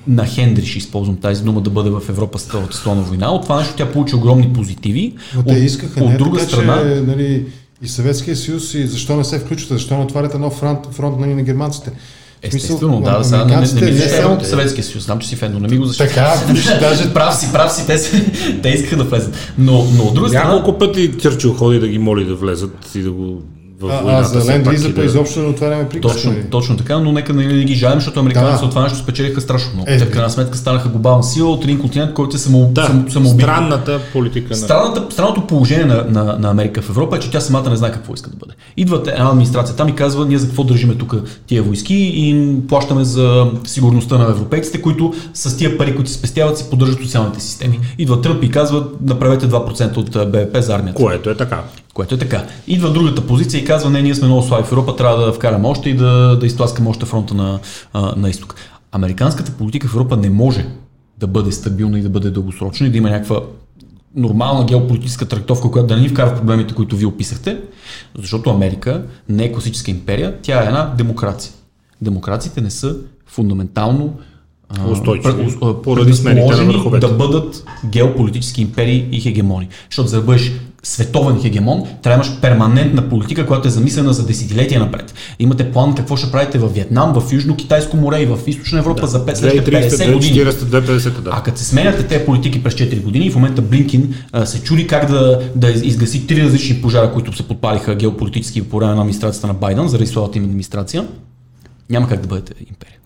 на 0.07 0.25
Хендри, 0.25 0.65
ще 0.65 0.77
използвам 0.77 1.17
тази 1.17 1.43
дума, 1.43 1.61
да 1.61 1.69
бъде 1.69 1.89
в 1.89 2.01
Европа 2.09 2.37
Втората 2.37 2.75
световна 2.75 3.01
война. 3.01 3.31
От 3.31 3.43
това 3.43 3.59
нещо 3.59 3.73
тя 3.77 3.91
получи 3.91 4.15
огромни 4.15 4.53
позитиви. 4.53 5.13
Но 5.35 5.43
те 5.43 5.53
искаха, 5.53 6.03
от, 6.03 6.09
не, 6.09 6.17
друга 6.17 6.39
така, 6.39 6.51
страна. 6.51 6.81
Че, 6.81 7.01
нали, 7.01 7.45
и 7.81 7.87
Съветския 7.87 8.35
съюз, 8.35 8.73
и 8.73 8.87
защо 8.87 9.15
не 9.15 9.23
се 9.23 9.39
включвате, 9.39 9.73
защо 9.73 9.97
не 9.97 10.03
отваряте 10.03 10.37
нов 10.37 10.53
фронт, 10.53 10.79
фронт 10.91 11.19
нали, 11.19 11.33
на 11.33 11.43
германците. 11.43 11.91
Естествено, 12.43 13.01
да, 13.01 13.17
да, 13.17 13.23
сега 13.23 13.45
не, 13.45 13.55
не, 13.55 13.81
не, 13.81 13.91
не 13.91 14.09
само 14.09 14.33
от 14.35 14.45
Съветския 14.45 14.83
съюз, 14.83 15.05
знам, 15.05 15.19
че 15.19 15.27
си 15.27 15.35
фен, 15.35 15.53
но 15.53 15.59
не 15.59 15.67
ми 15.67 15.77
го 15.77 15.85
защита. 15.85 16.09
Така, 16.09 16.33
даже... 16.79 17.13
прав 17.13 17.35
си, 17.35 17.49
прав 17.53 17.71
си, 17.73 17.87
те, 17.87 17.97
те 18.61 18.69
искаха 18.69 18.97
да 18.97 19.03
влезат. 19.03 19.53
Но, 19.57 19.87
но 19.97 20.03
от 20.03 20.13
друга 20.13 20.29
страна... 20.29 20.53
Няколко 20.53 20.79
пъти 20.79 21.11
Чърчил 21.21 21.53
ходи 21.53 21.79
да 21.79 21.87
ги 21.87 21.97
моли 21.97 22.25
да 22.25 22.35
влезат 22.35 22.95
и 22.95 23.01
да 23.01 23.11
го 23.11 23.41
в 23.81 24.01
войната. 24.03 24.37
А, 24.37 24.39
за 24.39 24.51
ленд 24.51 24.67
лиза 24.67 24.89
да... 24.89 25.03
изобщо 25.03 25.39
не 25.39 25.47
отваряме 25.47 25.89
приказки. 25.89 26.17
Точно, 26.17 26.31
нали? 26.31 26.43
точно 26.49 26.77
така, 26.77 26.99
но 26.99 27.11
нека 27.11 27.33
нали, 27.33 27.53
не 27.53 27.63
ги 27.63 27.75
жалим, 27.75 27.99
защото 27.99 28.19
американците 28.19 28.59
да. 28.59 28.65
от 28.65 28.71
това 28.71 28.83
нещо 28.83 28.97
спечелиха 28.97 29.41
страшно 29.41 29.73
много. 29.73 29.89
Е, 29.89 29.97
Те 29.97 30.05
в 30.05 30.11
крайна 30.11 30.29
сметка 30.29 30.57
станаха 30.57 30.89
глобална 30.89 31.23
сила 31.23 31.49
от 31.49 31.63
един 31.63 31.79
континент, 31.79 32.13
който 32.13 32.35
е 32.35 32.39
само, 32.39 32.71
да, 32.71 32.85
само, 32.85 33.11
само 33.11 33.29
Странната 33.29 33.99
политика. 34.13 34.55
Странната, 34.55 35.05
странното 35.09 35.47
положение 35.47 35.85
на, 35.85 36.05
на, 36.09 36.37
на, 36.39 36.49
Америка 36.49 36.81
в 36.81 36.89
Европа 36.89 37.17
е, 37.17 37.19
че 37.19 37.31
тя 37.31 37.39
самата 37.39 37.69
не 37.69 37.75
знае 37.75 37.91
какво 37.91 38.13
иска 38.13 38.29
да 38.29 38.37
бъде. 38.37 38.53
Идва 38.77 39.01
една 39.07 39.29
администрация 39.29 39.75
там 39.75 39.89
и 39.89 39.95
казва, 39.95 40.25
ние 40.25 40.37
за 40.37 40.47
какво 40.47 40.63
държиме 40.63 40.95
тук 40.95 41.15
тия 41.47 41.63
войски 41.63 41.95
и 41.95 42.29
им 42.29 42.63
плащаме 42.67 43.03
за 43.03 43.51
сигурността 43.65 44.17
на 44.17 44.23
европейците, 44.23 44.81
които 44.81 45.13
с 45.33 45.57
тия 45.57 45.77
пари, 45.77 45.95
които 45.95 46.09
се 46.09 46.17
спестяват, 46.17 46.57
си 46.57 46.69
поддържат 46.69 47.01
социалните 47.01 47.39
системи. 47.39 47.79
Идва 47.97 48.21
Тръмп 48.21 48.43
и 48.43 48.51
казва, 48.51 48.85
направете 49.05 49.49
2% 49.49 49.97
от 49.97 50.31
БВП 50.31 50.63
за 50.63 50.75
армията. 50.75 51.03
Което 51.03 51.29
е 51.29 51.37
така. 51.37 51.63
Което 51.93 52.15
е 52.15 52.17
така. 52.17 52.45
Идва 52.67 52.93
другата 52.93 53.27
позиция 53.27 53.61
и 53.61 53.65
казва, 53.65 53.89
не, 53.89 54.01
ние 54.01 54.15
сме 54.15 54.27
много 54.27 54.43
слаби 54.43 54.63
в 54.63 54.71
Европа, 54.71 54.95
трябва 54.95 55.25
да 55.25 55.33
вкараме 55.33 55.67
още 55.67 55.89
и 55.89 55.95
да, 55.95 56.37
да 56.39 56.45
изтласкаме 56.45 56.89
още 56.89 57.05
фронта 57.05 57.33
на, 57.33 57.59
на 58.15 58.29
изток. 58.29 58.55
Американската 58.91 59.51
политика 59.51 59.87
в 59.87 59.93
Европа 59.93 60.17
не 60.17 60.29
може 60.29 60.65
да 61.19 61.27
бъде 61.27 61.51
стабилна 61.51 61.99
и 61.99 62.01
да 62.01 62.09
бъде 62.09 62.29
дългосрочна 62.29 62.87
и 62.87 62.89
да 62.89 62.97
има 62.97 63.09
някаква 63.09 63.41
нормална 64.15 64.65
геополитическа 64.65 65.27
трактовка, 65.27 65.71
която 65.71 65.87
да 65.87 65.95
не 65.95 66.01
ни 66.01 66.09
вкара 66.09 66.29
в 66.29 66.37
проблемите, 66.37 66.73
които 66.73 66.95
ви 66.95 67.05
описахте, 67.05 67.57
защото 68.17 68.49
Америка 68.49 69.03
не 69.29 69.43
е 69.43 69.51
класическа 69.51 69.91
империя, 69.91 70.37
тя 70.41 70.63
е 70.63 70.65
една 70.65 70.93
демокрация. 70.97 71.53
Демокрациите 72.01 72.61
не 72.61 72.71
са 72.71 72.95
фундаментално 73.27 74.13
устойчиви, 74.91 75.57
поради 75.83 76.13
смените 76.13 76.55
на 76.55 76.65
върховете. 76.65 77.07
Да 77.07 77.13
бъдат 77.13 77.63
геополитически 77.85 78.61
империи 78.61 79.07
и 79.11 79.21
хегемони. 79.21 79.67
Защото 79.89 80.09
за 80.09 80.19
да 80.19 80.25
бъдеш 80.25 80.51
световен 80.83 81.41
хегемон, 81.41 81.83
трябва 82.03 82.23
да 82.23 82.27
имаш 82.27 82.41
перманентна 82.41 83.09
политика, 83.09 83.47
която 83.47 83.67
е 83.67 83.71
замислена 83.71 84.13
за 84.13 84.25
десетилетия 84.25 84.79
напред. 84.79 85.13
Имате 85.39 85.71
план 85.71 85.95
какво 85.95 86.17
ще 86.17 86.31
правите 86.31 86.57
в 86.57 86.67
Вьетнам, 86.67 87.13
в 87.13 87.33
Южно 87.33 87.55
Китайско 87.55 87.97
море 87.97 88.21
и 88.21 88.25
в 88.25 88.39
Източна 88.47 88.79
Европа 88.79 89.01
да. 89.01 89.07
за 89.07 89.25
5 89.25 89.33
50 89.33 90.13
години. 90.13 90.45
250, 90.45 91.21
да. 91.21 91.29
А 91.33 91.43
като 91.43 91.59
се 91.59 91.65
сменяте 91.65 92.07
тези 92.07 92.25
политики 92.25 92.63
през 92.63 92.73
4 92.73 93.01
години, 93.01 93.31
в 93.31 93.35
момента 93.35 93.61
Блинкин 93.61 94.15
а, 94.31 94.45
се 94.45 94.63
чуди 94.63 94.87
как 94.87 95.09
да, 95.09 95.51
да 95.55 95.71
изгаси 95.71 96.27
три 96.27 96.43
различни 96.43 96.81
пожара, 96.81 97.13
които 97.13 97.35
се 97.37 97.47
подпалиха 97.47 97.95
геополитически 97.95 98.69
по 98.69 98.77
време 98.77 98.93
на 98.93 99.01
администрацията 99.01 99.47
на 99.47 99.53
Байден, 99.53 99.87
заради 99.87 100.07
слабата 100.07 100.37
им 100.37 100.43
администрация, 100.43 101.07
няма 101.89 102.07
как 102.07 102.21
да 102.21 102.27
бъдете 102.27 102.53
империя. 102.69 102.97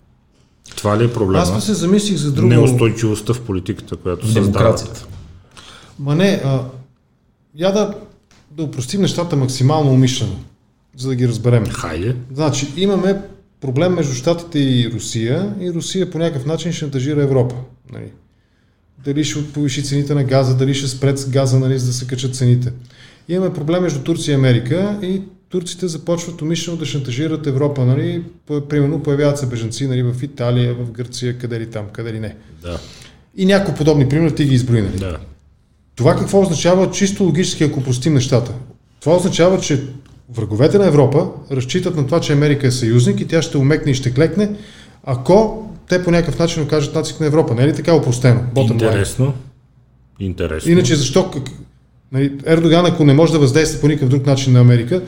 Това 0.76 0.98
ли 0.98 1.04
е 1.04 1.12
проблема? 1.12 1.42
Аз 1.42 1.64
се 1.64 1.74
замислих 1.74 2.16
за 2.16 2.32
друго. 2.32 2.48
Неустойчивостта 2.48 3.34
в 3.34 3.40
политиката, 3.40 3.96
която 3.96 4.26
се 4.26 4.40
Демокрацията. 4.40 5.06
Ма 5.98 6.14
не, 6.14 6.40
а, 6.44 6.60
я 7.58 7.72
да, 7.72 7.94
да 8.50 8.62
упростим 8.62 9.00
нещата 9.00 9.36
максимално 9.36 9.92
умишлено, 9.92 10.36
за 10.96 11.08
да 11.08 11.14
ги 11.14 11.28
разберем. 11.28 11.66
Хайде. 11.66 12.16
Значи, 12.34 12.68
имаме 12.76 13.20
проблем 13.60 13.94
между 13.94 14.14
Штатите 14.14 14.58
и 14.58 14.90
Русия 14.94 15.54
и 15.60 15.72
Русия 15.72 16.10
по 16.10 16.18
някакъв 16.18 16.46
начин 16.46 16.72
шантажира 16.72 17.22
Европа. 17.22 17.54
Нали? 17.92 18.10
Дали 19.04 19.24
ще 19.24 19.52
повиши 19.52 19.82
цените 19.82 20.14
на 20.14 20.24
газа, 20.24 20.56
дали 20.56 20.74
ще 20.74 20.88
спред 20.88 21.18
с 21.18 21.28
газа, 21.28 21.58
нали, 21.58 21.78
за 21.78 21.86
да 21.86 21.92
се 21.92 22.06
качат 22.06 22.36
цените. 22.36 22.72
Имаме 23.28 23.54
проблем 23.54 23.82
между 23.82 24.02
Турция 24.02 24.32
и 24.32 24.36
Америка 24.36 24.98
и 25.02 25.22
турците 25.48 25.88
започват 25.88 26.42
умишлено 26.42 26.78
да 26.78 26.86
шантажират 26.86 27.46
Европа. 27.46 27.84
Нали? 27.84 28.22
Примерно 28.68 29.02
появяват 29.02 29.38
се 29.38 29.46
бежанци 29.46 29.86
нали, 29.86 30.02
в 30.02 30.22
Италия, 30.22 30.74
в 30.74 30.90
Гърция, 30.90 31.38
къде 31.38 31.60
ли 31.60 31.70
там, 31.70 31.86
къде 31.92 32.12
ли 32.12 32.20
не. 32.20 32.36
Да. 32.62 32.80
И 33.36 33.46
някои 33.46 33.74
подобни 33.74 34.08
примери 34.08 34.34
ти 34.34 34.44
ги 34.44 34.54
изброи. 34.54 34.82
Нали? 34.82 34.98
Да. 34.98 35.18
Това 35.96 36.16
какво 36.16 36.40
означава 36.40 36.90
чисто 36.90 37.24
логически, 37.24 37.64
ако 37.64 37.82
простим 37.82 38.14
нещата? 38.14 38.52
Това 39.00 39.16
означава, 39.16 39.60
че 39.60 39.82
враговете 40.34 40.78
на 40.78 40.86
Европа 40.86 41.28
разчитат 41.50 41.96
на 41.96 42.06
това, 42.06 42.20
че 42.20 42.32
Америка 42.32 42.66
е 42.66 42.70
съюзник 42.70 43.20
и 43.20 43.26
тя 43.26 43.42
ще 43.42 43.58
умекне 43.58 43.92
и 43.92 43.94
ще 43.94 44.14
клекне, 44.14 44.50
ако 45.04 45.66
те 45.88 46.04
по 46.04 46.10
някакъв 46.10 46.38
начин 46.38 46.62
окажат 46.62 46.94
нацик 46.94 47.20
на 47.20 47.26
Европа. 47.26 47.54
Не 47.54 47.62
е 47.62 47.66
ли 47.66 47.74
така 47.74 47.94
упростено? 47.94 48.40
Интересно. 48.84 49.34
Интересно. 50.20 50.72
Иначе 50.72 50.96
защо 50.96 51.30
нали, 52.12 52.32
Ердоган, 52.46 52.86
ако 52.86 53.04
не 53.04 53.14
може 53.14 53.32
да 53.32 53.38
въздейства 53.38 53.80
по 53.80 53.88
никакъв 53.88 54.08
друг 54.08 54.26
начин 54.26 54.52
на 54.52 54.60
Америка, 54.60 55.02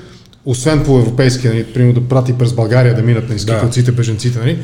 освен 0.44 0.84
по 0.84 0.98
европейски, 0.98 1.48
нали, 1.48 1.64
примерно 1.64 2.00
да 2.00 2.08
прати 2.08 2.32
през 2.38 2.52
България 2.52 2.96
да 2.96 3.02
минат 3.02 3.28
на 3.28 3.34
изкипълците, 3.34 3.90
да. 3.90 3.96
беженците, 3.96 4.38
нали, 4.38 4.58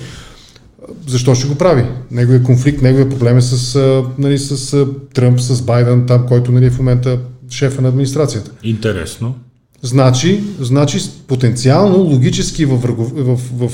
Защо 1.07 1.35
ще 1.35 1.49
го 1.49 1.55
прави? 1.55 1.85
Неговия 2.11 2.43
конфликт, 2.43 2.82
неговия 2.82 3.09
проблем 3.09 3.39
е 3.39 3.41
с, 3.41 3.78
нали, 4.18 4.39
с 4.39 4.87
Тръмп, 5.14 5.41
с 5.41 5.62
Байден, 5.62 6.07
там, 6.07 6.26
който 6.26 6.53
нали, 6.53 6.70
в 6.70 6.78
момента 6.78 7.18
шефа 7.51 7.82
на 7.82 7.89
администрацията. 7.89 8.51
Интересно. 8.62 9.35
Значи, 9.82 10.45
значи 10.61 10.99
потенциално, 11.26 11.97
логически 11.99 12.64
в, 12.64 12.76
врагов, 12.76 13.12
в, 13.14 13.68
в, 13.68 13.72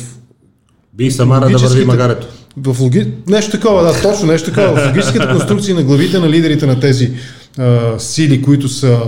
Би 0.92 1.10
Самара 1.10 1.50
да 1.50 1.58
върви 1.58 1.84
магарето. 1.84 2.26
в 2.56 2.80
логи... 2.80 3.12
Нещо 3.26 3.50
такова, 3.50 3.82
да, 3.82 4.02
точно 4.02 4.26
нещо 4.26 4.52
такова. 4.52 4.76
В 4.76 4.86
логическата 4.86 5.30
конструкция 5.36 5.74
на 5.74 5.82
главите 5.82 6.18
на 6.18 6.28
лидерите 6.28 6.66
на 6.66 6.80
тези 6.80 7.12
а, 7.58 7.98
сили, 7.98 8.42
които 8.42 8.68
са, 8.68 8.98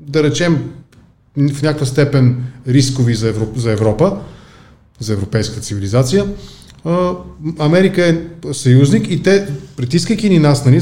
да 0.00 0.22
речем, 0.22 0.70
в 1.36 1.62
някаква 1.62 1.86
степен 1.86 2.44
рискови 2.68 3.14
за, 3.14 3.28
Евро... 3.28 3.48
за 3.56 3.72
Европа, 3.72 4.16
за 5.00 5.12
европейската 5.12 5.60
цивилизация, 5.60 6.26
Америка 7.58 8.06
е 8.06 8.18
съюзник 8.52 9.10
и 9.10 9.22
те, 9.22 9.46
притискайки 9.76 10.28
ни 10.28 10.38
нас, 10.38 10.64
нали, 10.64 10.80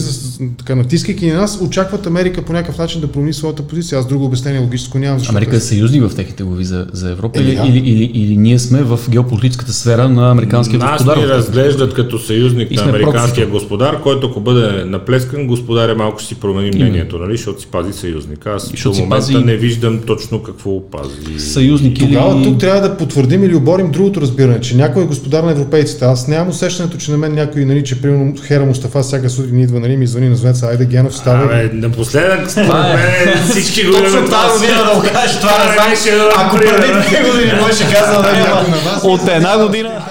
така, 0.58 0.74
натискайки 0.74 1.26
ни 1.26 1.32
нас, 1.32 1.58
очакват 1.62 2.06
Америка 2.06 2.42
по 2.42 2.52
някакъв 2.52 2.78
начин 2.78 3.00
да 3.00 3.06
промени 3.06 3.32
своята 3.32 3.62
позиция. 3.62 3.98
Аз 3.98 4.06
друго 4.06 4.24
обяснение 4.24 4.60
логическо 4.60 4.98
нямам. 4.98 5.18
защото 5.18 5.36
Америка 5.36 5.56
е 5.56 5.60
съюзник 5.60 6.02
в 6.02 6.16
техните 6.16 6.42
глави 6.42 6.64
за, 6.64 6.86
за 6.92 7.10
Европа 7.10 7.40
Еми, 7.40 7.48
или, 7.48 7.56
да. 7.56 7.66
или, 7.66 7.78
или, 7.78 8.04
или 8.04 8.36
ние 8.36 8.58
сме 8.58 8.82
в 8.82 9.00
геополитическата 9.10 9.72
сфера 9.72 10.08
на 10.08 10.30
американския 10.30 10.78
Нас 10.78 10.92
господар. 10.92 11.16
ни 11.16 11.22
в 11.22 11.28
тази- 11.28 11.38
разглеждат 11.38 11.94
като 11.94 12.18
съюзник 12.18 12.70
на 12.70 12.82
американския 12.82 13.24
проксито. 13.46 13.50
господар, 13.50 14.00
който 14.00 14.26
ако 14.26 14.40
бъде 14.40 14.84
наплескан, 14.84 15.46
господаря 15.46 15.94
малко 15.94 16.18
ще 16.18 16.28
си 16.28 16.34
промени 16.34 16.70
мнението, 16.74 17.18
нали, 17.18 17.36
защото 17.36 17.60
си 17.60 17.66
пази 17.66 17.92
съюзник. 17.92 18.46
Аз 18.46 18.72
до 18.72 18.92
момента 18.92 19.26
пази- 19.26 19.44
не 19.44 19.56
виждам 19.56 19.98
точно 19.98 20.42
какво 20.42 20.90
пази. 20.90 21.38
Съюзник 21.40 21.98
или... 21.98 22.06
Тогава 22.06 22.42
тук 22.44 22.58
трябва 22.58 22.80
да 22.80 22.96
потвърдим 22.96 23.44
или 23.44 23.54
оборим 23.54 23.90
другото 23.90 24.20
разбиране, 24.20 24.60
че 24.60 24.76
някой 24.76 25.02
е 25.02 25.06
господар 25.06 25.42
на 25.42 25.50
европейците. 25.50 26.04
Аз 26.04 26.28
нямам 26.28 26.48
усещането, 26.48 26.96
че 26.96 27.10
на 27.10 27.18
мен 27.18 27.34
някой, 27.34 27.64
нали, 27.64 27.84
че 27.84 28.02
примерно 28.02 28.34
Хера 28.42 28.66
Мустафа 28.84 29.02
всяка 29.02 29.30
сутрин 29.30 29.58
идва, 29.58 29.80
нали, 29.80 29.96
ми 29.96 30.06
звъни 30.06 30.28
на 30.28 30.36
звеца, 30.36 30.66
айде 30.66 30.84
Генов, 30.84 31.16
става. 31.16 31.44
Абе, 31.44 31.70
напоследък, 31.72 32.50
според 32.50 32.66
Това 32.66 32.90
е. 32.90 32.96
мен, 33.26 33.44
всички 33.44 33.84
го 33.84 33.92
Точно 33.92 34.24
това 34.24 34.52
година 34.52 34.84
да 34.84 34.94
го 34.94 35.02
кажеш, 35.04 35.36
това 35.36 35.64
не 35.64 35.76
едно 36.06 36.24
Ако 36.36 36.56
преди 36.56 36.92
две 37.00 37.30
години 37.30 37.52
беше 37.66 37.94
казал 37.94 38.22
да 38.22 38.32
няма 38.32 38.60
на 38.60 38.76
вас 38.76 39.00
от 39.04 39.28
една 39.28 39.58
година. 39.58 40.04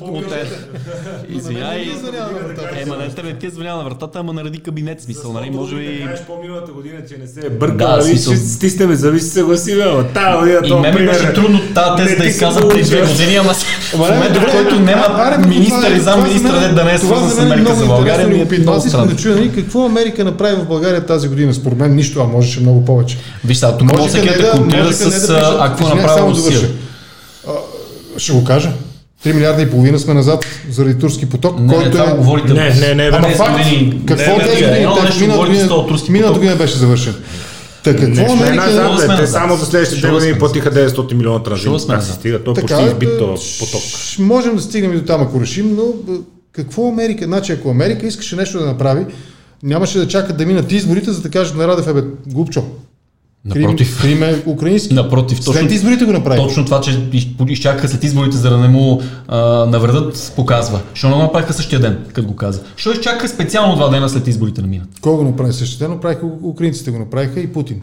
От 0.00 0.24
една- 0.24 0.44
Извинявай. 1.28 1.90
Ема 2.76 2.96
не 3.38 3.40
ти 3.40 3.46
е 3.46 3.50
звънял 3.50 3.76
на 3.76 3.84
вратата, 3.84 4.18
ама 4.18 4.32
нареди 4.32 4.58
кабинет 4.58 5.00
смисъл, 5.02 5.32
нали? 5.32 5.50
Може 5.50 5.76
би... 5.76 6.04
Кажеш 6.04 6.26
по-миналата 6.26 6.72
година, 6.72 6.94
че 7.08 7.16
не 7.16 7.26
се 7.26 7.46
е 7.46 7.50
бъркал, 7.50 7.76
Да, 7.78 7.88
нали, 7.88 8.02
смисъл- 8.04 8.34
ще 8.34 8.42
стисне 8.44 8.86
ме, 8.86 8.94
зави, 8.94 9.18
ще 9.18 9.28
се 9.28 9.42
гласи, 9.42 9.74
бе, 9.74 9.82
ама 9.82 10.04
тази 10.04 10.38
година, 10.38 10.60
И 10.66 10.80
мен 10.80 10.94
ми 10.94 11.06
беше 11.06 11.32
трудно 11.32 11.60
тази 11.74 12.04
тез 12.04 12.18
да 12.18 12.24
изказвам 12.24 12.68
преди 12.68 12.82
две 12.82 13.00
години, 13.00 13.36
ама 13.36 13.54
в 13.54 13.98
момента, 13.98 14.40
в 14.40 14.52
който 14.52 14.80
няма 14.80 15.06
министър 15.48 15.90
и 15.90 16.00
замминистър, 16.00 16.48
това 16.48 16.60
за 16.60 16.66
мен- 16.66 16.74
да 16.74 16.84
не 16.84 16.94
е 16.94 16.98
свързан 16.98 17.28
за 17.28 17.34
с 17.34 17.38
е 17.38 17.42
Америка 17.42 17.74
за 17.74 17.86
България, 17.86 18.28
ми 18.28 18.40
е 18.40 18.58
много 18.58 18.78
Аз 18.78 18.86
искам 18.86 19.00
странно. 19.00 19.10
да 19.10 19.22
чуя, 19.22 19.36
нали, 19.36 19.52
какво 19.54 19.86
Америка 19.86 20.24
направи 20.24 20.54
в 20.56 20.66
България 20.66 21.06
тази 21.06 21.28
година? 21.28 21.54
Според 21.54 21.78
мен 21.78 21.94
нищо, 21.94 22.20
а 22.20 22.24
можеше 22.24 22.60
много 22.60 22.84
повече. 22.84 23.18
Виж 23.44 23.60
тук 23.78 23.98
може 23.98 24.22
да 24.22 24.50
конкурира 24.50 24.92
с 24.92 25.30
а, 25.30 25.68
какво 25.68 25.94
направо 25.94 26.30
Русия. 26.30 26.60
Ще 28.16 28.32
го 28.32 28.44
кажа. 28.44 28.70
3 29.24 29.32
милиарда 29.34 29.62
и 29.62 29.70
половина 29.70 29.98
сме 29.98 30.14
назад 30.14 30.44
заради 30.70 30.98
турски 30.98 31.26
поток, 31.26 31.58
Не, 31.58 31.66
не, 31.66 31.74
който 31.74 31.98
е... 31.98 32.10
го 32.10 32.16
говорите. 32.16 32.52
Не, 32.52 32.70
не, 32.70 32.94
не, 32.94 33.10
Ама 33.12 33.28
не, 33.28 33.34
факт, 33.34 33.52
години- 33.52 34.02
какво 34.06 34.30
не, 34.30 34.38
не, 34.38 34.44
тези 34.44 34.54
не, 34.56 34.68
години? 34.68 34.86
миналата 36.10 36.38
година- 36.38 36.56
беше 36.56 36.78
завършен. 36.78 37.14
Та 37.84 37.96
какво 37.96 38.34
Не 38.34 38.42
Америка... 38.42 38.96
сме 38.98 39.08
бе. 39.08 39.16
Те 39.16 39.26
само 39.26 39.56
за 39.56 39.66
следващите 39.66 40.08
години 40.08 40.38
платиха 40.38 40.72
900 40.72 41.14
милиона 41.14 41.42
транзит. 41.42 41.68
Как 41.88 42.02
се 42.02 42.12
стига? 42.12 42.44
Той 42.44 42.54
почти 42.54 42.68
Така, 42.68 42.82
избит 42.82 43.08
да, 43.08 43.18
този 43.18 43.58
поток. 43.58 43.82
Можем 44.18 44.56
да 44.56 44.62
стигнем 44.62 44.92
и 44.92 44.96
до 44.96 45.04
там, 45.04 45.22
ако 45.22 45.40
решим, 45.40 45.76
но 45.76 46.14
какво 46.52 46.88
Америка? 46.88 47.24
Значи, 47.24 47.52
ако 47.52 47.70
Америка 47.70 48.06
искаше 48.06 48.36
нещо 48.36 48.58
да 48.58 48.66
направи, 48.66 49.04
нямаше 49.62 49.98
да 49.98 50.08
чакат 50.08 50.36
да 50.36 50.46
минат 50.46 50.72
изборите, 50.72 51.12
за 51.12 51.20
да 51.22 51.30
кажат 51.30 51.56
на 51.56 51.68
Радев, 51.68 51.94
бе, 51.94 52.02
глупчо. 52.26 52.64
Напротив. 53.48 53.98
Крим, 54.02 54.18
Крим 54.18 54.22
е 54.22 54.42
украински. 54.46 54.94
Напротив, 54.94 55.38
точно, 55.38 55.52
След 55.52 55.72
изборите 55.72 56.04
го 56.04 56.12
направи. 56.12 56.40
точно 56.40 56.64
това, 56.64 56.80
че 56.80 56.90
из- 57.12 57.26
изчакаха 57.48 57.88
след 57.88 58.04
изборите, 58.04 58.36
за 58.36 58.50
да 58.50 58.58
не 58.58 58.68
му 58.68 59.00
а, 59.28 59.38
навредат, 59.66 60.32
показва. 60.36 60.80
Що 60.94 61.08
не 61.08 61.14
го 61.14 61.22
направиха 61.22 61.52
същия 61.52 61.80
ден, 61.80 61.98
като 62.12 62.28
го 62.28 62.36
каза? 62.36 62.60
Що 62.76 62.92
изчакаха 62.92 63.28
специално 63.28 63.76
два 63.76 63.88
дена 63.88 64.08
след 64.08 64.28
изборите 64.28 64.60
да 64.60 64.66
минат? 64.66 64.88
Кой 65.00 65.16
го 65.16 65.22
направи 65.22 65.52
същия 65.52 65.78
ден? 65.78 65.90
Направиха 65.90 66.20
украинците, 66.42 66.90
го 66.90 66.98
направиха 66.98 67.40
и 67.40 67.46
Путин. 67.46 67.80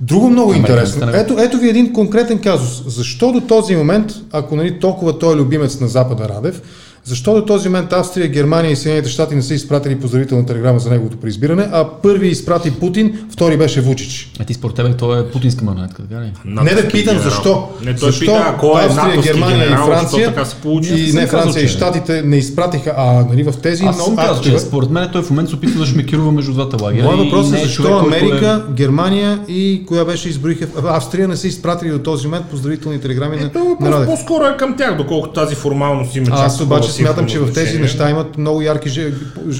Друго 0.00 0.30
много 0.30 0.54
интересно. 0.54 1.02
Американците 1.02 1.34
Ето, 1.34 1.44
ето 1.44 1.58
ви 1.58 1.68
един 1.68 1.92
конкретен 1.92 2.38
казус. 2.38 2.82
Защо 2.86 3.32
до 3.32 3.40
този 3.40 3.76
момент, 3.76 4.12
ако 4.32 4.56
нали, 4.56 4.78
толкова 4.80 5.18
той 5.18 5.32
е 5.32 5.36
любимец 5.36 5.80
на 5.80 5.88
Запада 5.88 6.28
Радев, 6.28 6.62
защо 7.06 7.34
до 7.34 7.44
този 7.44 7.68
момент 7.68 7.92
Австрия, 7.92 8.28
Германия 8.28 8.70
и 8.72 8.76
Съединените 8.76 9.10
щати 9.10 9.34
не 9.34 9.42
са 9.42 9.54
изпратили 9.54 10.00
поздравителна 10.00 10.46
телеграма 10.46 10.78
за 10.78 10.90
неговото 10.90 11.16
преизбиране, 11.16 11.68
а 11.72 11.88
първи 12.02 12.28
изпрати 12.28 12.70
Путин, 12.70 13.18
втори 13.30 13.56
беше 13.56 13.80
Вучич. 13.80 14.32
А 14.40 14.44
ти 14.44 14.54
според 14.54 14.76
тебе 14.76 14.92
той 14.92 15.20
е 15.20 15.24
путинска 15.24 15.64
марионетка, 15.64 16.02
така 16.02 16.20
ли? 16.20 16.32
Не 16.44 16.74
да 16.74 16.88
питам 16.88 17.14
генерал. 17.14 17.30
защо. 17.30 17.68
Не, 17.82 17.94
той 17.94 18.08
защо 18.08 18.20
пита, 18.20 18.44
ако 18.46 18.78
е 18.78 18.84
Австрия, 18.84 19.06
натовски 19.06 19.32
Германия 19.32 19.58
генерал, 19.58 19.82
и 19.82 19.86
Франция 19.86 20.28
така 20.28 20.44
се 20.44 20.56
получи? 20.56 20.94
и 20.94 21.12
не 21.12 21.22
казал, 21.22 21.40
Франция 21.40 21.62
и 21.62 21.66
че- 21.66 21.72
Щатите 21.72 22.22
не 22.22 22.36
изпратиха, 22.36 22.94
а 22.96 23.12
нали, 23.24 23.42
в 23.42 23.54
тези 23.62 23.84
Аз 23.84 24.04
съм 24.04 24.16
казал, 24.16 24.42
че 24.42 24.58
според 24.58 24.90
мен 24.90 25.08
той 25.12 25.22
в 25.22 25.30
момента 25.30 25.50
се 25.50 25.56
опитва 25.56 25.80
да 25.80 25.86
шмекирува 25.86 26.32
между 26.32 26.52
двата 26.52 26.84
лагера. 26.84 27.04
Моят 27.04 27.20
и- 27.20 27.24
въпрос 27.24 27.48
и 27.48 27.50
не 27.50 27.60
е 27.60 27.62
защо 27.62 27.82
човек, 27.82 28.22
Америка, 28.22 28.64
Германия 28.70 29.38
и 29.48 29.82
коя 29.86 30.04
беше 30.04 30.28
изброиха, 30.28 30.66
Австрия 30.84 31.28
не 31.28 31.36
са 31.36 31.48
изпратили 31.48 31.90
до 31.90 31.98
този 31.98 32.26
момент 32.26 32.46
поздравителни 32.46 33.00
телеграми 33.00 33.36
на, 33.36 33.90
на 33.90 34.06
по-скоро 34.06 34.44
е 34.44 34.56
към 34.56 34.76
тях, 34.76 34.96
доколкото 34.96 35.32
тази 35.34 35.54
формалност 35.54 36.16
има 36.16 36.26
Аз 36.30 36.60
обаче 36.60 36.90
смятам, 36.96 37.26
че 37.26 37.38
в 37.38 37.52
тези 37.52 37.78
неща 37.78 38.10
имат 38.10 38.38
много 38.38 38.62
ярки 38.62 38.88
же, 38.88 39.12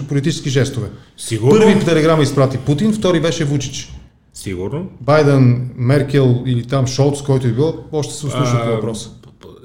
политически 0.09 0.51
жестове. 0.51 0.87
Сигурно, 1.17 1.61
Първи 1.61 1.85
телеграма 1.85 2.23
изпрати 2.23 2.59
Путин, 2.59 2.93
втори 2.93 3.21
беше 3.21 3.45
Вучич. 3.45 3.93
сигурно. 4.35 4.87
Байден, 5.01 5.71
Меркел 5.77 6.43
или 6.47 6.65
там 6.67 6.87
Шолц, 6.87 7.23
който 7.23 7.47
е 7.47 7.51
бил, 7.51 7.75
още 7.93 8.15
се 8.15 8.27
услуша 8.27 8.53
по 8.63 8.69
А, 8.69 8.71
въпроса. 8.71 9.11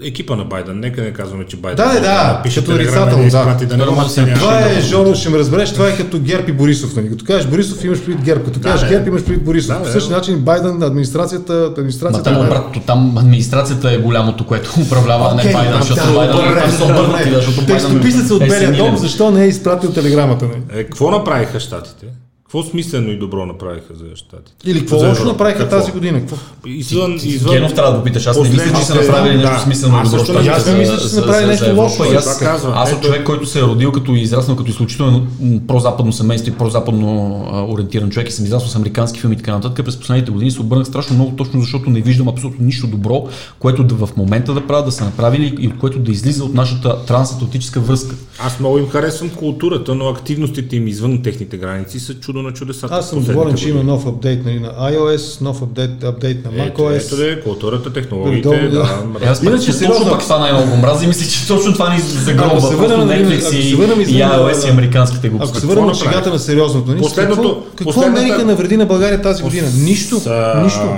Екипа 0.03 0.35
на 0.35 0.45
Байден, 0.45 0.79
нека 0.79 1.01
не 1.01 1.13
казваме, 1.13 1.45
че 1.45 1.57
Байден. 1.57 1.85
Да, 1.85 1.93
да, 1.93 2.01
да, 2.01 2.33
напише 2.37 2.59
като 2.59 2.71
нарицателно, 2.71 3.29
да 3.29 3.65
да. 3.65 3.77
не 3.77 3.85
може 3.85 4.07
да 4.07 4.09
се 4.09 4.33
Това 4.33 4.59
е, 4.59 4.81
Жоро, 4.81 5.15
ще 5.15 5.29
ме 5.29 5.37
разбереш, 5.37 5.73
това 5.73 5.87
е 5.87 5.97
като 5.97 6.19
Герб 6.19 6.49
и 6.49 6.51
Борисов. 6.51 6.95
Нали? 6.95 7.09
Като 7.09 7.25
кажеш 7.25 7.47
Борисов, 7.47 7.83
имаш 7.83 7.99
предвид 7.99 8.25
Герб. 8.25 8.45
Като 8.45 8.59
кажеш 8.59 8.79
да. 8.79 8.87
Герб, 8.87 9.07
имаш 9.07 9.23
предвид 9.23 9.43
Борисов. 9.43 9.67
Да, 9.67 9.79
По 9.79 9.85
да. 9.85 9.91
същия 9.91 10.17
начин 10.17 10.39
Байден, 10.39 10.83
администрацията, 10.83 11.53
Ма 11.53 11.65
администрацията 11.67 12.23
там 12.23 12.33
на- 12.33 12.47
обратното, 12.47 12.79
там 12.79 13.17
администрацията 13.17 13.91
е 13.91 13.97
голямото, 13.97 14.45
което 14.45 14.71
управлява, 14.85 15.29
а 15.31 15.35
не 15.35 15.53
Байден, 15.53 15.71
да, 15.71 15.85
защото 15.85 16.13
да, 16.13 16.15
Байден 16.15 16.61
там 16.61 16.71
са 16.71 16.85
обърнати, 16.85 17.65
Текстописъцът 17.67 18.31
от 18.31 18.41
е 18.41 18.47
Белия 18.47 18.77
дом, 18.77 18.97
защо 18.97 19.31
не 19.31 19.43
е 19.43 19.47
изпратил 19.47 19.91
телеграмата? 19.91 20.45
Нали? 20.45 20.79
Е, 20.79 20.83
какво 20.83 21.11
направиха 21.11 21.59
щатите? 21.59 22.05
Какво 22.51 22.69
смислено 22.69 23.11
и 23.11 23.17
добро 23.17 23.45
направиха 23.45 23.95
за 23.95 24.05
щатите? 24.15 24.69
Или 24.69 24.79
какво 24.79 24.95
лошо 24.95 25.25
направиха 25.25 25.59
Какво? 25.59 25.77
тази 25.77 25.91
година? 25.91 26.19
Какво? 26.19 26.35
Извън, 26.65 27.19
извън... 27.23 27.53
Генов 27.53 27.73
трябва 27.73 27.91
да 27.91 27.97
го 27.97 28.03
питаш. 28.03 28.27
Аз 28.27 28.37
не 28.37 28.49
мисля, 28.49 28.79
че 28.79 28.85
са 28.85 28.95
направили 28.95 29.37
нещо 29.37 29.53
да. 29.53 29.59
смислено 29.59 29.97
Аз 29.97 30.11
добро. 30.11 30.39
Аз 30.49 30.67
не 30.67 30.77
мисля, 30.77 30.97
че 30.97 31.07
са 31.07 31.19
направили 31.19 31.47
нещо 31.47 31.75
лошо. 31.75 32.03
И 32.11 32.15
аз, 32.15 32.41
аз 32.73 32.89
съм 32.89 33.01
човек, 33.01 33.23
който 33.25 33.45
се 33.45 33.59
е 33.59 33.61
родил 33.61 33.91
като 33.91 34.15
израснал 34.15 34.57
като 34.57 34.69
изключително 34.69 35.27
прозападно 35.67 36.13
семейство 36.13 36.53
и 36.53 36.57
прозападно 36.57 37.67
ориентиран 37.69 38.09
човек 38.09 38.29
и 38.29 38.31
съм 38.31 38.45
израснал 38.45 38.69
с 38.69 38.75
американски 38.75 39.19
филми 39.19 39.35
и 39.35 39.37
така 39.37 39.51
нататък. 39.51 39.85
През 39.85 39.99
последните 39.99 40.31
години 40.31 40.51
се 40.51 40.61
обърнах 40.61 40.87
страшно 40.87 41.15
много, 41.15 41.35
точно 41.35 41.61
защото 41.61 41.89
не 41.89 42.01
виждам 42.01 42.27
абсолютно 42.27 42.65
нищо 42.65 42.87
добро, 42.87 43.27
което 43.59 43.83
да 43.83 43.95
в 43.95 44.09
момента 44.17 44.53
да 44.53 44.67
правят, 44.67 44.85
да 44.85 44.91
са 44.91 45.05
направили 45.05 45.55
и 45.59 45.67
от 45.67 45.77
което 45.77 45.99
да 45.99 46.11
излиза 46.11 46.43
от 46.43 46.53
нашата 46.53 47.05
трансатлантическа 47.05 47.79
връзка. 47.79 48.15
Аз 48.39 48.59
много 48.59 48.77
им 48.77 48.89
харесвам 48.89 49.29
културата, 49.29 49.95
но 49.95 50.07
активностите 50.07 50.75
им 50.75 50.87
извън 50.87 51.21
техните 51.21 51.57
граници 51.57 51.99
са 51.99 52.13
чудо 52.13 52.40
на 52.41 52.53
чудесата. 52.53 52.95
Аз 52.95 53.09
съм 53.09 53.23
доволен, 53.23 53.55
че 53.55 53.69
има 53.69 53.83
нов 53.83 54.05
апдейт 54.07 54.45
нали, 54.45 54.59
на 54.59 54.69
iOS, 54.69 55.41
нов 55.41 55.61
апдейт, 55.61 56.03
апдейт 56.03 56.45
на 56.45 56.65
Ето, 56.65 56.81
macOS. 56.81 57.05
ето 57.05 57.15
да 57.15 57.31
е 57.31 57.39
културата, 57.39 57.93
технологиите, 57.93 58.47
Горе-долу, 58.47 58.71
да. 58.71 58.79
да. 59.19 59.29
Аз 59.29 59.43
Иначе, 59.43 59.71
Иначе, 59.71 59.85
точно 59.85 60.09
пък 60.11 60.19
това 60.21 60.39
най-много 60.39 60.69
го 60.69 60.77
мрази. 60.77 61.07
Мисля, 61.07 61.25
че 61.27 61.47
точно 61.47 61.73
това 61.73 61.93
ни 61.93 61.99
загробва. 61.99 62.57
Ако 62.57 62.61
се 62.61 62.75
върнем, 62.75 63.07
нали, 63.07 63.25
Netflix 63.25 63.45
ако 63.47 63.55
и, 63.55 64.13
и 64.13 64.23
iOS 64.23 64.67
и 64.67 64.69
американските 64.69 65.27
Ако 65.27 65.37
глупости. 65.37 65.59
се 65.59 65.67
върнем 65.67 65.85
направи? 65.85 66.05
шегата 66.05 66.29
на 66.29 66.39
сериозното, 66.39 66.97
Последното- 66.97 67.41
какво, 67.43 67.61
какво 67.75 67.83
последната- 67.83 68.21
Америка 68.21 68.45
навреди 68.45 68.77
на 68.77 68.85
България 68.85 69.21
тази 69.21 69.43
година? 69.43 69.67
Нищо. 69.75 70.21
Нищо. 70.63 70.89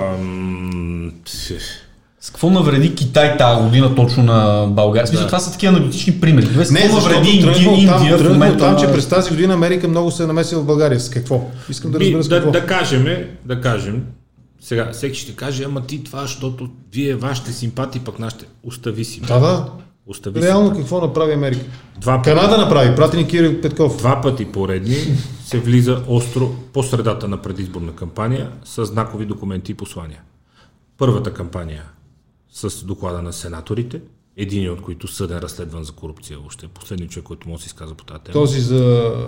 Какво 2.43 2.53
навреди 2.53 2.95
Китай 2.95 3.37
тази 3.37 3.61
година 3.63 3.95
точно 3.95 4.23
на 4.23 4.67
България? 4.67 5.07
Смисъл, 5.07 5.23
Да. 5.23 5.27
това 5.27 5.39
са 5.39 5.51
такива 5.51 5.73
аналитични 5.73 6.19
примери. 6.21 6.45
Добре, 6.45 6.65
Не, 6.71 6.81
какво 6.81 6.95
навреди 6.97 7.29
Инди- 7.29 7.41
тръгна 7.43 7.71
от 7.71 7.85
там, 7.85 7.97
Индия 7.97 8.17
в 8.17 8.29
момента? 8.29 8.57
там, 8.57 8.79
че 8.79 8.85
през 8.87 9.07
тази 9.07 9.29
година 9.29 9.53
Америка 9.53 9.87
много 9.87 10.11
се 10.11 10.23
е 10.23 10.27
намесила 10.27 10.61
в 10.61 10.65
България. 10.65 10.99
С 10.99 11.09
какво? 11.09 11.41
Искам 11.69 11.91
да 11.91 11.99
разбера 11.99 12.23
с 12.23 12.27
да, 12.27 12.35
какво. 12.35 12.51
да 12.51 12.65
кажем, 12.65 13.05
да 13.45 13.61
кажем, 13.61 14.03
сега 14.61 14.89
всеки 14.93 15.19
ще 15.19 15.31
каже, 15.31 15.63
ама 15.63 15.81
ти 15.81 16.03
това, 16.03 16.21
защото 16.21 16.69
вие 16.93 17.15
вашите 17.15 17.51
симпатии, 17.51 18.01
пък 18.01 18.19
нашите, 18.19 18.45
остави 18.63 19.05
си. 19.05 19.21
Да, 19.21 19.39
да. 19.39 19.65
Остави 20.07 20.41
си. 20.41 20.47
Реално 20.47 20.73
какво 20.73 21.01
направи 21.01 21.33
Америка? 21.33 21.65
Два 21.97 22.17
пъти, 22.17 22.29
Канада 22.29 22.57
направи, 22.57 22.95
прати 22.95 23.17
ни 23.17 23.27
Кирил 23.27 23.61
Петков. 23.61 23.97
два 23.97 24.21
пъти 24.21 24.45
поредни 24.45 24.95
се 25.45 25.59
влиза 25.59 25.99
остро 26.07 26.51
по 26.73 26.83
средата 26.83 27.27
на 27.27 27.37
предизборна 27.37 27.91
кампания 27.91 28.49
с 28.65 28.85
знакови 28.85 29.25
документи 29.25 29.71
и 29.71 29.75
послания. 29.75 30.19
Първата 30.97 31.33
кампания 31.33 31.83
с 32.53 32.85
доклада 32.85 33.21
на 33.21 33.33
сенаторите, 33.33 34.01
един 34.37 34.71
от 34.71 34.81
които 34.81 35.07
съден 35.07 35.37
разследван 35.37 35.83
за 35.83 35.91
корупция 35.91 36.37
въобще. 36.37 36.67
Последният 36.67 37.11
човек, 37.11 37.25
който 37.25 37.49
може 37.49 37.57
да 37.57 37.63
се 37.63 37.67
изказа 37.67 37.95
по 37.95 38.03
тази 38.03 38.19
тема. 38.19 38.33
Този 38.33 38.59
за 38.61 38.79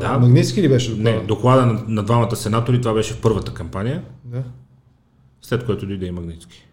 Да. 0.01 0.17
Магнитски 0.19 0.61
ли 0.61 0.69
беше 0.69 0.89
доклада? 0.91 1.11
Не, 1.11 1.25
доклада 1.25 1.65
на, 1.65 1.83
на 1.87 2.03
двамата 2.03 2.35
сенатори, 2.35 2.81
това 2.81 2.93
беше 2.93 3.13
в 3.13 3.21
първата 3.21 3.53
кампания, 3.53 4.03
Да. 4.25 4.43
след 5.41 5.65
което 5.65 5.85
дойде 5.85 6.05
и 6.05 6.11
Магнитски. 6.11 6.67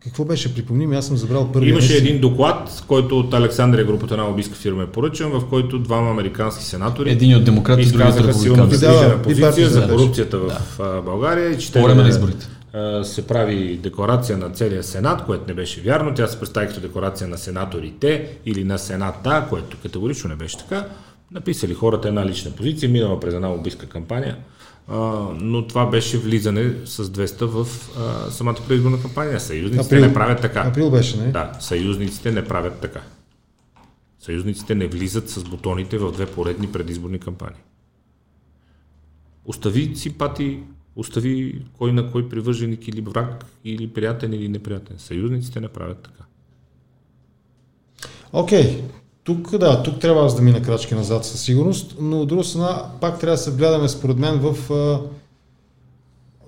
Какво 0.00 0.24
беше? 0.24 0.54
Припомни 0.54 0.86
ми, 0.86 0.96
аз 0.96 1.06
съм 1.06 1.16
забрал 1.16 1.52
първи. 1.52 1.70
Имаше 1.70 1.96
един 1.96 2.20
доклад, 2.20 2.84
който 2.88 3.18
от 3.18 3.34
Александрия 3.34 3.84
групата 3.84 4.16
на 4.16 4.22
лобистка 4.22 4.54
фирма 4.54 4.82
е 4.82 4.86
поръчан, 4.86 5.30
в 5.30 5.48
който 5.48 5.78
двама 5.78 6.10
американски 6.10 6.64
сенатори 6.64 7.10
Един 7.10 7.36
от 7.36 7.48
от 7.48 8.72
изказаха. 8.72 9.08
Да, 9.08 9.14
и 9.14 9.22
позиция 9.22 9.46
партията 9.48 9.70
за 9.70 9.88
корупцията 9.88 10.38
в 10.38 10.80
а, 10.80 11.02
България 11.02 11.50
и 11.50 11.58
че 11.58 11.72
По 11.72 11.82
време 11.82 11.94
на 11.94 12.02
да- 12.02 12.08
изборите. 12.08 12.48
Се 13.02 13.26
прави 13.26 13.76
декларация 13.76 14.38
на 14.38 14.50
целия 14.50 14.82
Сенат, 14.82 15.24
което 15.24 15.44
не 15.48 15.54
беше 15.54 15.80
вярно. 15.80 16.14
Тя 16.14 16.26
се 16.26 16.40
представи 16.40 16.68
като 16.68 16.80
декларация 16.80 17.28
на 17.28 17.38
сенаторите 17.38 18.38
или 18.46 18.64
на 18.64 18.78
Сената, 18.78 19.46
което 19.48 19.76
категорично 19.82 20.30
не 20.30 20.36
беше 20.36 20.58
така. 20.58 20.88
Написали 21.30 21.74
хората 21.74 22.08
една 22.08 22.26
лична 22.26 22.50
позиция, 22.50 22.90
минала 22.90 23.20
през 23.20 23.34
една 23.34 23.48
лобистка 23.48 23.86
кампания, 23.86 24.36
но 25.34 25.66
това 25.68 25.86
беше 25.86 26.18
влизане 26.18 26.74
с 26.84 27.04
200 27.04 27.44
в 27.44 27.66
самата 28.30 28.56
предизборна 28.68 29.02
кампания. 29.02 29.40
Съюзниците 29.40 29.96
Април. 29.96 30.08
не 30.08 30.14
правят 30.14 30.40
така. 30.40 30.60
Април 30.60 30.90
беше, 30.90 31.16
не? 31.16 31.32
Да, 31.32 31.52
съюзниците 31.60 32.32
не 32.32 32.44
правят 32.44 32.80
така. 32.80 33.00
Съюзниците 34.20 34.74
не 34.74 34.86
влизат 34.86 35.30
с 35.30 35.44
бутоните 35.44 35.98
в 35.98 36.12
две 36.12 36.26
поредни 36.26 36.72
предизборни 36.72 37.18
кампании. 37.18 37.60
Остави 39.44 39.96
симпатии, 39.96 40.60
остави 40.98 41.62
кой 41.78 41.92
на 41.92 42.10
кой 42.10 42.28
привърженик 42.28 42.88
или 42.88 43.00
враг, 43.00 43.44
или 43.64 43.88
приятен 43.88 44.32
или 44.32 44.48
неприятен. 44.48 44.96
Съюзниците 44.98 45.60
не 45.60 45.68
правят 45.68 45.98
така. 46.02 46.24
Окей. 48.32 48.82
Тук, 49.24 49.56
да, 49.56 49.82
тук 49.82 50.00
трябва 50.00 50.26
аз 50.26 50.36
да 50.36 50.42
мина 50.42 50.62
крачки 50.62 50.94
назад 50.94 51.24
със 51.24 51.40
сигурност, 51.40 51.96
но 52.00 52.20
от 52.20 52.28
друга 52.28 52.44
страна 52.44 52.82
пак 53.00 53.20
трябва 53.20 53.34
да 53.36 53.42
се 53.42 53.50
вгледаме 53.50 53.88
според 53.88 54.18
мен 54.18 54.38
в 54.38 54.70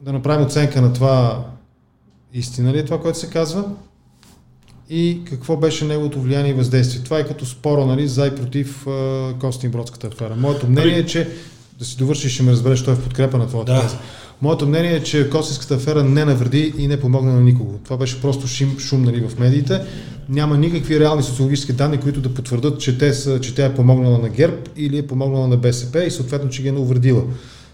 да 0.02 0.12
направим 0.12 0.46
оценка 0.46 0.82
на 0.82 0.92
това 0.92 1.44
истина 2.34 2.72
ли 2.72 2.78
е 2.78 2.84
това, 2.84 3.00
което 3.00 3.18
се 3.18 3.30
казва 3.30 3.64
и 4.90 5.20
какво 5.24 5.56
беше 5.56 5.84
неговото 5.84 6.20
влияние 6.20 6.50
и 6.50 6.54
въздействие. 6.54 7.04
Това 7.04 7.18
е 7.18 7.26
като 7.26 7.46
спора, 7.46 7.86
нали, 7.86 8.08
за 8.08 8.26
и 8.26 8.34
против 8.34 8.86
Костин 9.40 9.70
Бродската 9.70 10.06
афера. 10.06 10.36
Моето 10.36 10.66
мнение 10.70 10.98
е, 10.98 11.06
че 11.06 11.28
да 11.78 11.84
си 11.84 11.96
довършиш, 11.96 12.34
ще 12.34 12.42
ме 12.42 12.52
разбереш, 12.52 12.84
той 12.84 12.94
е 12.94 12.96
в 12.96 13.04
подкрепа 13.04 13.38
на 13.38 13.46
твоята 13.46 13.72
Да. 13.74 13.80
теза. 13.80 13.98
Моето 14.42 14.66
мнение 14.66 14.94
е, 14.94 15.02
че 15.02 15.30
Косинската 15.30 15.74
афера 15.74 16.04
не 16.04 16.24
навреди 16.24 16.74
и 16.78 16.88
не 16.88 17.00
помогна 17.00 17.32
на 17.32 17.40
никого. 17.40 17.78
Това 17.84 17.96
беше 17.96 18.20
просто 18.20 18.46
шум, 18.46 18.78
шум 18.78 19.02
нали, 19.02 19.28
в 19.28 19.38
медиите. 19.38 19.80
Няма 20.28 20.56
никакви 20.56 21.00
реални 21.00 21.22
социологически 21.22 21.72
данни, 21.72 22.00
които 22.00 22.20
да 22.20 22.34
потвърдят, 22.34 22.80
че, 22.80 22.98
те 22.98 23.14
са, 23.14 23.40
че 23.40 23.54
тя 23.54 23.66
е 23.66 23.74
помогнала 23.74 24.18
на 24.18 24.28
ГЕРБ 24.28 24.56
или 24.76 24.98
е 24.98 25.06
помогнала 25.06 25.48
на 25.48 25.56
БСП 25.56 26.04
и 26.04 26.10
съответно, 26.10 26.50
че 26.50 26.62
ги 26.62 26.68
е 26.68 26.72
навредила. 26.72 27.22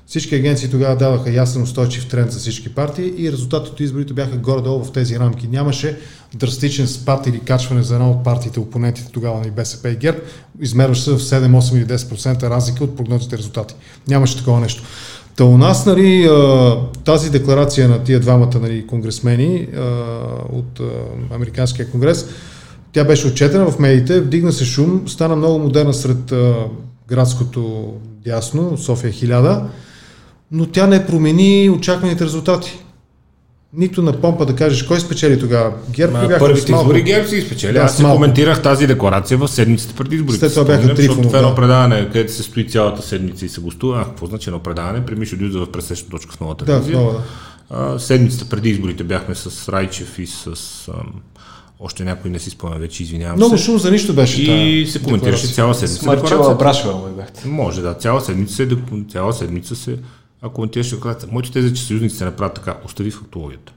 Всички 0.06 0.34
агенции 0.34 0.70
тогава 0.70 0.96
даваха 0.96 1.30
ясен 1.30 1.62
устойчив 1.62 2.08
тренд 2.08 2.32
за 2.32 2.38
всички 2.38 2.74
партии 2.74 3.12
и 3.18 3.32
резултатите 3.32 3.72
от 3.72 3.80
изборите 3.80 4.14
бяха 4.14 4.36
горе-долу 4.36 4.84
в 4.84 4.92
тези 4.92 5.18
рамки. 5.18 5.48
Нямаше 5.48 5.98
драстичен 6.34 6.88
спад 6.88 7.26
или 7.26 7.40
качване 7.40 7.82
за 7.82 7.94
една 7.94 8.10
от 8.10 8.24
партиите, 8.24 8.60
опонентите 8.60 9.12
тогава 9.12 9.40
на 9.40 9.50
БСП 9.50 9.90
и 9.90 9.96
ГЕРБ. 9.96 10.18
Измерваше 10.60 11.02
се 11.02 11.10
в 11.10 11.18
7, 11.18 11.60
8 11.60 11.76
или 11.76 11.86
10% 11.86 12.42
разлика 12.42 12.84
от 12.84 12.96
прогнозните 12.96 13.38
резултати. 13.38 13.74
Нямаше 14.08 14.38
такова 14.38 14.60
нещо. 14.60 14.82
Та 15.36 15.44
у 15.44 15.58
нас 15.58 15.86
нали, 15.86 16.30
тази 17.04 17.30
декларация 17.30 17.88
на 17.88 18.04
тия 18.04 18.20
двамата 18.20 18.58
нали, 18.60 18.86
конгресмени 18.86 19.68
от 20.52 20.80
Американския 21.30 21.90
конгрес, 21.90 22.28
тя 22.92 23.04
беше 23.04 23.26
отчетена 23.26 23.70
в 23.70 23.78
медиите, 23.78 24.20
вдигна 24.20 24.52
се 24.52 24.64
шум, 24.64 25.08
стана 25.08 25.36
много 25.36 25.58
модерна 25.58 25.94
сред 25.94 26.34
градското 27.08 27.92
дясно, 28.24 28.78
София 28.78 29.12
1000, 29.12 29.62
но 30.52 30.66
тя 30.66 30.86
не 30.86 31.06
промени 31.06 31.70
очакваните 31.70 32.24
резултати. 32.24 32.78
Нито 33.76 34.02
на 34.02 34.12
помпа 34.12 34.46
да 34.46 34.54
кажеш 34.54 34.82
кой 34.82 35.00
спечели 35.00 35.40
тогава. 35.40 35.72
ГЕРБ 35.90 36.12
Ма, 36.12 36.28
бяха 36.28 36.38
първите 36.40 36.66
с 36.66 36.68
малко? 36.68 36.84
избори 36.84 37.02
ГЕРБ 37.02 37.28
си 37.28 37.36
изпечели. 37.36 37.72
Да, 37.72 37.80
Аз 37.80 37.92
с 37.92 37.96
си 37.96 38.02
малко. 38.02 38.16
коментирах 38.16 38.62
тази 38.62 38.86
декларация 38.86 39.38
в 39.38 39.48
седмиците 39.48 39.94
преди 39.94 40.16
изборите. 40.16 40.38
След 40.40 40.52
това 40.52 40.64
бяха 40.66 40.82
Трифонов, 40.82 40.98
защото 40.98 41.28
в 41.28 41.34
едно 41.34 41.48
да. 41.48 41.54
предаване, 41.54 42.06
където 42.06 42.32
се 42.32 42.42
стои 42.42 42.68
цялата 42.68 43.02
седмица 43.02 43.46
и 43.46 43.48
се 43.48 43.60
гостува, 43.60 44.00
а 44.00 44.04
какво 44.04 44.26
значи 44.26 44.48
едно 44.50 44.60
предаване, 44.60 45.06
при 45.06 45.14
Мишо 45.14 45.36
Дюза 45.36 45.58
в 45.58 45.72
пресечна 45.72 46.08
точка 46.08 46.32
в 46.32 46.40
новата 46.40 46.64
Да, 46.64 46.82
много, 46.88 47.10
да. 47.12 47.20
А, 47.70 47.98
седмицата 47.98 48.44
преди 48.46 48.68
изборите 48.68 49.04
бяхме 49.04 49.34
с 49.34 49.68
Райчев 49.68 50.18
и 50.18 50.26
с 50.26 50.46
ам, 50.88 51.12
още 51.80 52.04
някой, 52.04 52.30
не 52.30 52.38
си 52.38 52.50
спомням 52.50 52.80
вече, 52.80 53.02
извинявам 53.02 53.36
Много 53.36 53.58
се. 53.58 53.64
шум 53.64 53.78
за 53.78 53.90
нищо 53.90 54.14
беше. 54.14 54.42
И 54.42 54.86
се 54.86 55.02
коментираше 55.02 55.46
цяла 55.46 55.74
седмица. 55.74 56.02
С 56.02 56.06
Марчела. 56.06 56.54
Брашова 56.54 56.98
май 56.98 57.12
бяхте. 57.12 57.48
Може, 57.48 57.82
да. 57.82 57.94
Цяла 57.94 58.20
седмица 58.20 58.54
се, 58.54 58.68
цяла 59.08 59.32
седмица 59.32 59.76
се 59.76 59.96
а, 60.46 60.52
коментираше 60.52 60.94
декларация. 60.94 61.28
Моите 61.32 61.50
тези, 61.50 61.74
че 61.74 61.82
съюзниците 61.82 62.24
не 62.24 62.36
правят 62.36 62.54
така, 62.54 62.76
остави 62.84 63.10
фактологията. 63.10 63.72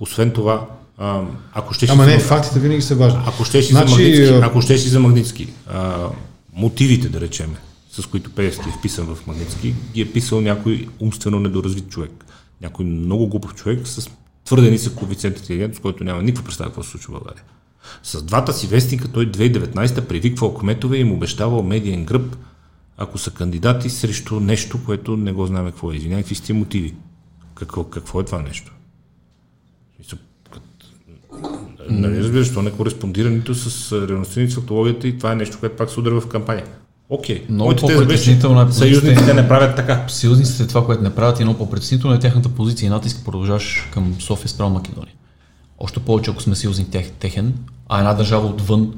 Освен 0.00 0.30
това, 0.30 0.66
ако 1.52 1.74
ще 1.74 1.86
Ама 1.90 2.06
не, 2.06 2.18
фактите 2.18 2.60
винаги 2.60 2.82
са 2.82 2.94
важни. 2.94 3.20
ако 3.26 3.44
щеш 3.44 3.68
и 3.68 3.72
Значи, 3.72 3.92
за 3.92 4.00
Магнитски, 4.00 4.34
ако 4.44 4.62
щеш 4.62 4.84
и 4.84 4.88
за 4.88 5.00
Магнитски, 5.00 5.48
а, 5.70 6.08
мотивите, 6.52 7.08
да 7.08 7.20
речем, 7.20 7.54
с 7.90 8.06
които 8.06 8.30
Пеевски 8.30 8.68
е 8.68 8.72
вписан 8.78 9.14
в 9.14 9.26
Магнитски, 9.26 9.74
ги 9.94 10.00
е 10.00 10.12
писал 10.12 10.40
някой 10.40 10.88
умствено 11.00 11.40
недоразвит 11.40 11.88
човек. 11.88 12.24
Някой 12.62 12.84
много 12.84 13.28
глупав 13.28 13.54
човек 13.54 13.86
с 13.86 14.10
твърде 14.44 14.70
нисък 14.70 14.94
коефициент 14.94 15.38
интелигентност, 15.38 15.82
който 15.82 16.04
няма 16.04 16.22
никаква 16.22 16.44
представа 16.44 16.70
какво 16.70 16.82
се 16.82 16.90
случва 16.90 17.10
в 17.10 17.18
България. 17.18 17.42
С 18.02 18.22
двата 18.22 18.52
си 18.52 18.66
вестника 18.66 19.08
той 19.08 19.30
2019 19.30 20.00
привиквал 20.00 20.54
кметове 20.54 20.96
и 20.96 21.00
им 21.00 21.12
обещавал 21.12 21.62
медиен 21.62 22.04
гръб, 22.04 22.36
ако 22.96 23.18
са 23.18 23.30
кандидати 23.30 23.90
срещу 23.90 24.40
нещо, 24.40 24.84
което 24.84 25.16
не 25.16 25.32
го 25.32 25.46
знаем 25.46 25.66
какво 25.66 25.92
е. 25.92 25.96
Извинявай, 25.96 26.22
какви 26.22 26.34
сте 26.34 26.52
мотиви? 26.52 26.94
Какво, 27.54 27.84
какво 27.84 28.20
е 28.20 28.24
това 28.24 28.42
нещо? 28.42 28.72
Нали 31.90 32.18
разбираш, 32.18 32.54
то 32.54 32.62
не 32.62 32.70
кореспондира 32.70 33.30
нито 33.30 33.54
с 33.54 33.92
реалността, 34.08 34.40
нито 34.40 34.52
с 34.52 34.54
фактологията 34.54 35.08
и 35.08 35.18
това 35.18 35.32
е 35.32 35.36
нещо, 35.36 35.56
което 35.60 35.76
пак 35.76 35.90
се 35.90 36.00
удря 36.00 36.20
в 36.20 36.28
кампания. 36.28 36.66
Окей. 37.08 37.46
Много 37.48 37.74
теза 37.74 37.86
беше, 37.86 37.98
по-притеснителна 37.98 38.68
е 38.68 38.72
Съюзниците 38.72 39.34
не 39.34 39.48
правят 39.48 39.76
така. 39.76 40.04
Съюзниците 40.08 40.66
това, 40.66 40.86
което 40.86 41.02
не 41.02 41.14
правят, 41.14 41.40
е 41.40 41.44
много 41.44 41.58
по-притеснително 41.58 42.16
е 42.16 42.18
тяхната 42.18 42.48
позиция 42.48 42.86
и 42.86 42.90
натиск 42.90 43.24
продължаваш 43.24 43.88
към 43.92 44.14
София 44.20 44.48
спрямо 44.48 44.70
Македония. 44.70 45.14
Още 45.78 46.00
повече, 46.00 46.30
ако 46.30 46.42
сме 46.42 46.54
съюзник 46.54 46.88
тех, 46.88 47.10
техен, 47.10 47.54
а 47.88 47.98
една 47.98 48.14
държава 48.14 48.46
отвън 48.46 48.94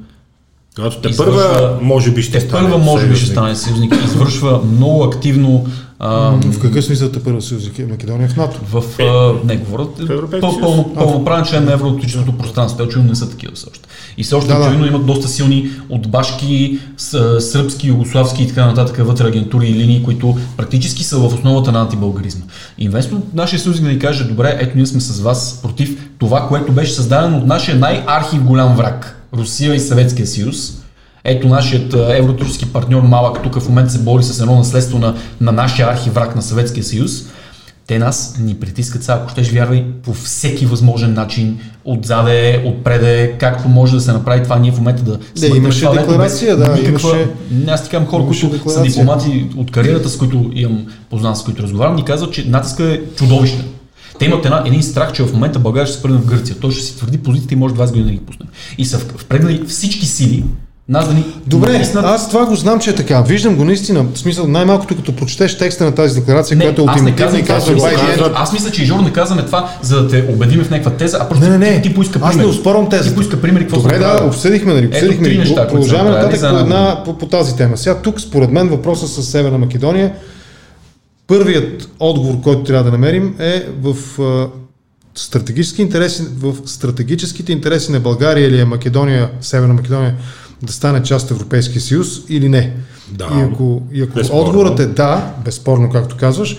Когато 0.79 0.97
те 0.97 1.09
извършва- 1.09 1.33
първа, 1.53 1.77
може 1.81 2.11
би 2.11 2.21
ще 2.21 2.31
те 2.31 2.39
стане 2.39 2.63
първа 2.63 2.77
може 2.77 3.07
би 3.07 3.15
ще 3.15 3.19
съюзник. 3.19 3.37
стане 3.37 3.55
съюзник, 3.55 3.93
извършва 4.05 4.61
много 4.65 5.03
активно 5.03 5.65
а, 6.01 6.09
В 6.31 6.59
какъв 6.59 6.85
смисъл 6.85 7.09
те 7.09 7.23
първо 7.23 7.41
съюз 7.41 7.63
Македония 7.89 8.27
в 8.27 8.35
НАТО? 8.37 8.59
в... 8.63 8.83
А, 8.99 9.33
не 9.45 9.57
говорят, 9.57 10.01
пълно, 10.41 10.93
пълноправен 10.95 11.45
член 11.45 11.65
на 11.65 11.73
евроатлантическото 11.73 12.31
пространство. 12.33 12.77
Те 12.77 12.83
очевидно 12.83 13.09
не 13.09 13.15
са 13.15 13.29
такива 13.29 13.51
все 13.55 13.67
още. 13.71 13.87
И 14.17 14.23
все 14.23 14.35
още 14.35 14.47
Да, 14.47 14.55
да. 14.55 14.61
очевидно 14.61 14.87
имат 14.87 15.05
доста 15.05 15.27
силни 15.27 15.69
от 15.89 16.07
башки, 16.07 16.79
с- 16.97 17.41
сръбски, 17.41 17.87
югославски 17.87 18.43
и 18.43 18.47
така 18.47 18.65
нататък 18.65 18.97
вътре 18.99 19.27
агентури 19.27 19.67
и 19.67 19.73
линии, 19.73 20.03
които 20.03 20.37
практически 20.57 21.03
са 21.03 21.17
в 21.19 21.25
основата 21.25 21.71
на 21.71 21.81
антибългаризма. 21.81 22.45
И 22.77 22.89
вместо 22.89 23.21
нашия 23.33 23.59
съюзник 23.59 23.83
да 23.83 23.91
ни 23.91 23.99
каже, 23.99 24.23
добре, 24.23 24.57
ето 24.59 24.77
ние 24.77 24.85
сме 24.85 24.99
с 25.01 25.19
вас 25.19 25.59
против 25.61 25.89
това, 26.17 26.47
което 26.47 26.71
беше 26.71 26.91
създадено 26.93 27.37
от 27.37 27.45
нашия 27.45 27.75
най-архив 27.77 28.43
голям 28.43 28.75
враг, 28.75 29.18
Русия 29.37 29.75
и 29.75 29.79
Съветския 29.79 30.27
съюз, 30.27 30.73
ето 31.23 31.47
нашият 31.47 31.93
евроатлантически 31.93 32.73
партньор 32.73 33.01
малък 33.01 33.43
тук 33.43 33.59
в 33.59 33.69
момента 33.69 33.91
се 33.91 33.99
бори 33.99 34.23
с 34.23 34.39
едно 34.39 34.55
наследство 34.55 34.99
на, 34.99 35.15
на 35.41 35.51
нашия 35.51 35.87
архивраг 35.89 36.35
на 36.35 36.41
Съветския 36.41 36.83
съюз. 36.83 37.11
Те 37.87 37.99
нас 37.99 38.35
ни 38.39 38.55
притискат 38.55 39.03
сега, 39.03 39.13
ако 39.13 39.29
щеш 39.29 39.51
вярвай, 39.51 39.85
по 40.03 40.13
всеки 40.13 40.65
възможен 40.65 41.13
начин, 41.13 41.59
отзаде, 41.85 42.63
отпреде, 42.65 43.35
както 43.39 43.67
може 43.69 43.93
да 43.93 44.01
се 44.01 44.11
направи 44.11 44.43
това, 44.43 44.59
ние 44.59 44.71
в 44.71 44.77
момента 44.77 45.03
да 45.03 45.19
смъкнем 45.35 45.57
имаше 45.57 45.79
това 45.81 45.95
декларация, 45.97 46.57
без 46.57 46.67
да, 46.67 46.73
никаква... 46.73 47.09
имаше- 47.09 47.29
Не, 47.51 47.71
Аз 47.71 47.83
ти 47.83 47.89
казвам 47.89 48.09
хора, 48.09 48.23
които 48.23 48.39
са 48.39 48.49
декларация. 48.49 48.83
дипломати 48.83 49.45
от 49.57 49.71
кариерата, 49.71 50.09
с 50.09 50.17
които 50.17 50.51
имам 50.53 50.85
познан, 51.09 51.35
с 51.35 51.43
които 51.43 51.63
разговарям, 51.63 51.95
ни 51.95 52.05
казват, 52.05 52.33
че 52.33 52.45
натиска 52.49 52.83
е 52.83 52.99
чудовищен. 53.15 53.65
Те 54.19 54.25
имат 54.25 54.45
една, 54.45 54.63
един 54.65 54.83
страх, 54.83 55.11
че 55.11 55.23
в 55.23 55.33
момента 55.33 55.59
България 55.59 55.87
ще 55.87 55.95
се 55.95 56.03
пръгне 56.03 56.17
в 56.17 56.25
Гърция. 56.25 56.55
Той 56.61 56.71
ще 56.71 56.83
си 56.83 56.97
твърди 56.97 57.17
позициите 57.17 57.53
и 57.53 57.57
може 57.57 57.75
20 57.75 57.87
години 57.87 58.05
да 58.05 58.11
ги 58.11 58.19
пусне. 58.19 58.45
И 58.77 58.85
са 58.85 58.99
впрегнали 58.99 59.63
всички 59.67 60.05
сили 60.05 60.43
нас 60.89 61.07
да 61.07 61.13
ни 61.13 61.25
Добре, 61.47 61.73
натиснат 61.73 62.05
аз 62.05 62.29
това 62.29 62.45
го 62.45 62.55
знам, 62.55 62.79
че 62.79 62.89
е 62.89 62.95
така. 62.95 63.21
Виждам 63.21 63.55
го 63.55 63.65
наистина. 63.65 64.05
В 64.13 64.19
смисъл, 64.19 64.47
най-малкото 64.47 64.95
като 64.95 65.15
прочетеш 65.15 65.57
текста 65.57 65.83
на 65.83 65.91
тази 65.91 66.15
декларация, 66.15 66.57
Не, 66.57 66.63
която 66.63 66.81
е 66.81 66.85
аз 66.87 66.91
ултимативна 66.91 67.39
и 67.39 67.43
това, 67.43 67.55
казва 67.55 67.73
the 67.73 67.95
казвам- 67.95 68.29
end. 68.29 68.31
Аз 68.35 68.53
мисля, 68.53 68.71
че 68.71 68.83
и 68.83 68.85
Жор 68.85 68.99
не 68.99 69.13
казваме 69.13 69.45
това, 69.45 69.69
за 69.81 70.01
да 70.01 70.07
те 70.07 70.33
убедиме 70.33 70.63
в 70.63 70.69
някаква 70.69 70.91
теза, 70.91 71.17
а 71.21 71.29
просто 71.29 71.45
Не, 71.45 71.49
не, 71.49 71.69
не. 71.69 71.75
ти, 71.75 71.89
ти 71.89 71.95
поиска 71.95 72.19
Аз 72.21 72.29
примери. 72.29 72.47
не 72.47 72.51
успорвам 72.51 72.89
тезата. 72.89 73.09
Ти 73.09 73.15
поиска 73.15 73.41
примери, 73.41 73.63
какво 73.63 73.77
Добре, 73.77 73.99
да, 73.99 74.23
обсъдихме, 74.23 74.73
нали? 74.73 74.85
Ето 74.85 74.95
Обсъдихме. 74.95 75.27
неща, 75.29 75.55
които 75.55 75.67
Продължаваме 75.71 76.09
нататък 76.09 76.39
по, 76.41 76.57
една, 76.59 77.01
по, 77.05 77.17
по, 77.17 77.25
тази 77.25 77.55
тема. 77.55 77.77
Сега 77.77 77.95
тук, 77.95 78.21
според 78.21 78.51
мен, 78.51 78.69
въпроса 78.69 79.07
с 79.07 79.23
Северна 79.23 79.57
Македония, 79.57 80.11
първият 81.29 81.89
отговор, 81.99 82.41
който 82.41 82.63
трябва 82.63 82.83
да 82.83 82.91
намерим 82.91 83.35
е 83.39 83.67
в 83.81 84.21
а, 84.21 84.49
стратегически 85.15 85.81
интереси, 85.81 86.23
в 86.37 86.55
стратегическите 86.65 87.51
интереси 87.51 87.91
на 87.91 87.99
България 87.99 88.47
или 88.47 88.59
е 88.59 88.65
Македония, 88.65 89.31
Северна 89.41 89.73
Македония 89.73 90.15
да 90.63 90.73
стане 90.73 91.03
част 91.03 91.25
от 91.25 91.31
Европейския 91.31 91.81
съюз 91.81 92.21
или 92.29 92.49
не. 92.49 92.75
Да, 93.11 93.27
и 93.37 93.41
ако, 93.41 93.81
и 93.91 94.01
ако 94.01 94.13
безспорно. 94.13 94.41
отговорът 94.41 94.79
е 94.79 94.85
да, 94.85 95.33
безспорно, 95.45 95.89
както 95.89 96.17
казваш, 96.17 96.57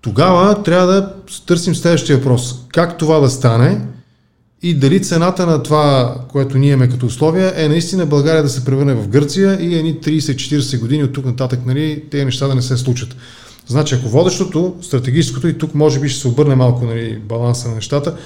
тогава 0.00 0.62
трябва 0.62 0.86
да 0.86 1.14
търсим 1.46 1.74
следващия 1.74 2.16
въпрос. 2.16 2.54
Как 2.68 2.98
това 2.98 3.20
да 3.20 3.30
стане 3.30 3.80
и 4.62 4.74
дали 4.74 5.02
цената 5.02 5.46
на 5.46 5.62
това, 5.62 6.16
което 6.28 6.58
ние 6.58 6.72
имаме 6.72 6.88
като 6.88 7.06
условия, 7.06 7.52
е 7.56 7.68
наистина 7.68 8.06
България 8.06 8.42
да 8.42 8.48
се 8.48 8.64
превърне 8.64 8.94
в 8.94 9.08
Гърция 9.08 9.58
и 9.60 9.74
едни 9.74 9.94
30-40 9.94 10.80
години 10.80 11.04
от 11.04 11.12
тук 11.12 11.24
нататък, 11.24 11.60
нали, 11.66 12.04
тези 12.10 12.24
неща 12.24 12.48
да 12.48 12.54
не 12.54 12.62
се 12.62 12.76
случат. 12.76 13.16
Значи, 13.66 13.94
ако 13.94 14.08
водещото, 14.08 14.74
стратегическото, 14.82 15.48
и 15.48 15.58
тук 15.58 15.74
може 15.74 16.00
би 16.00 16.08
ще 16.08 16.20
се 16.20 16.28
обърне 16.28 16.54
малко 16.54 16.84
нали, 16.84 17.18
баланса 17.28 17.68
на 17.68 17.74
нещата, 17.74 18.16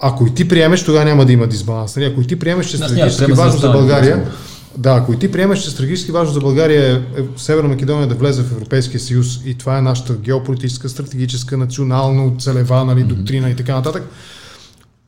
ако 0.00 0.26
и 0.26 0.34
ти 0.34 0.48
приемеш, 0.48 0.84
тогава 0.84 1.04
няма 1.04 1.26
да 1.26 1.32
има 1.32 1.46
дисбаланс. 1.46 1.96
Нали? 1.96 2.06
Ако 2.06 2.20
и 2.20 2.26
ти 2.26 2.38
приемеш, 2.38 2.66
че 2.66 2.76
стратегически 2.76 3.32
важно 3.32 3.60
за 3.60 3.70
България, 3.70 4.30
да, 4.78 4.90
ако 4.90 5.12
и 5.12 5.18
ти 5.18 5.32
приемеш, 5.32 5.58
че 5.58 5.70
стратегически 5.70 6.12
важно 6.12 6.34
за 6.34 6.40
България 6.40 6.92
е 6.92 7.20
е 7.20 7.24
Северна 7.36 7.68
Македония 7.68 8.06
да 8.06 8.14
влезе 8.14 8.42
в 8.42 8.52
Европейския 8.52 9.00
съюз 9.00 9.40
и 9.46 9.54
това 9.54 9.78
е 9.78 9.82
нашата 9.82 10.14
геополитическа, 10.16 10.88
стратегическа, 10.88 11.56
национално, 11.56 12.36
целева 12.38 12.84
нали, 12.84 13.04
доктрина 13.04 13.50
и 13.50 13.56
така 13.56 13.74
нататък, 13.74 14.08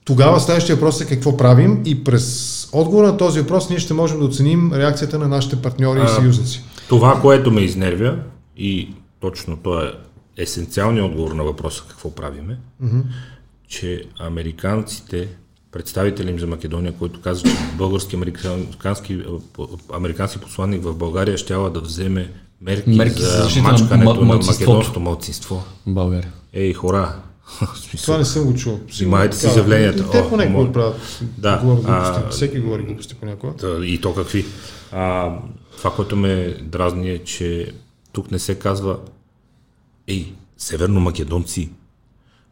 тогава 0.05 0.41
следващия 0.41 0.77
въпрос 0.77 1.01
е 1.01 1.07
какво 1.07 1.37
правим 1.37 1.83
и 1.85 2.05
през 2.05 2.69
отговор 2.73 3.05
на 3.05 3.17
този 3.17 3.41
въпрос 3.41 3.71
ние 3.71 3.79
ще 3.79 3.95
можем 3.95 4.19
да 4.19 4.25
оценим 4.25 4.73
реакцията 4.75 5.19
на 5.19 5.29
нашите 5.29 5.57
партньори 5.57 6.01
и 6.05 6.09
съюзници. 6.09 6.63
Това, 6.89 7.21
което 7.21 7.51
ме 7.51 7.61
изнервя 7.61 8.17
и 8.57 8.95
точно 9.21 9.57
то 9.57 9.83
е 9.83 9.93
есенциалният 10.37 11.07
отговор 11.07 11.33
на 11.33 11.45
въпроса 11.45 11.83
какво 11.89 12.11
правиме, 12.11 12.59
че 13.69 14.05
американците, 14.19 15.29
представители 15.73 16.31
им 16.31 16.39
за 16.39 16.47
Македония, 16.47 16.93
който 16.93 17.21
каза, 17.21 17.43
че 17.43 17.57
български 17.77 18.17
американски, 18.17 19.23
американски 19.93 20.39
посланник 20.39 20.83
в 20.83 20.95
България 20.95 21.39
ще 21.39 21.55
да 21.71 21.81
вземе 21.81 22.33
мерки, 22.61 22.91
Мерки 22.91 23.23
за 23.23 23.29
за 23.29 23.43
защита 23.43 23.63
на 23.63 23.73
мачкането 23.73 24.11
ма- 24.11 24.21
на, 24.21 24.37
македонското 24.47 25.01
малцинство. 25.01 25.65
България. 25.87 26.33
Ей, 26.53 26.73
хора! 26.73 27.17
Това 28.03 28.19
не 28.19 28.25
съм 28.25 28.45
го 28.45 28.55
чул. 28.55 28.81
Внимайте 28.99 29.37
си 29.37 29.47
Да, 29.47 29.53
изявленията. 29.53 29.99
И 29.99 30.11
те 30.13 30.29
понякога 30.29 30.49
моля. 30.49 30.67
го 30.67 30.73
правят. 30.73 30.97
Да, 31.39 31.59
Говорят 31.59 31.83
глупости. 31.85 32.21
а- 32.27 32.31
Всеки 32.31 32.61
говори 32.61 32.83
глупости 32.83 33.15
понякога. 33.15 33.57
Та, 33.57 33.85
И 33.85 34.01
то 34.01 34.15
какви. 34.15 34.45
А, 34.93 35.33
това, 35.77 35.91
което 35.93 36.17
ме 36.17 36.57
дразни 36.63 37.11
е, 37.11 37.19
че 37.19 37.73
тук 38.17 38.31
не 38.31 38.39
се 38.39 38.59
казва 38.59 38.99
Ей, 40.07 40.35
северно-македонци, 40.59 41.69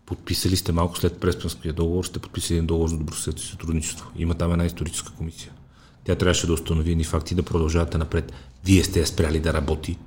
подписали 0.07 0.57
сте 0.57 0.73
малко 0.73 0.99
след 0.99 1.21
Преспанския 1.21 1.73
договор, 1.73 2.05
сте 2.05 2.19
подписали 2.19 2.57
един 2.57 2.67
договор 2.67 2.89
за 2.89 2.97
добросъседство 2.97 3.45
и 3.45 3.51
сътрудничество. 3.51 4.11
Има 4.17 4.35
там 4.35 4.53
една 4.53 4.65
историческа 4.65 5.13
комисия. 5.13 5.53
Тя 6.05 6.15
трябваше 6.15 6.47
да 6.47 6.53
установи 6.53 6.91
едни 6.91 7.05
факти 7.05 7.35
да 7.35 7.43
продължавате 7.43 7.99
напред. 7.99 8.33
Вие 8.65 8.85
сте 8.85 9.01
я 9.01 9.07
спряли 9.07 9.41
да 9.41 9.53
работи. 9.53 9.99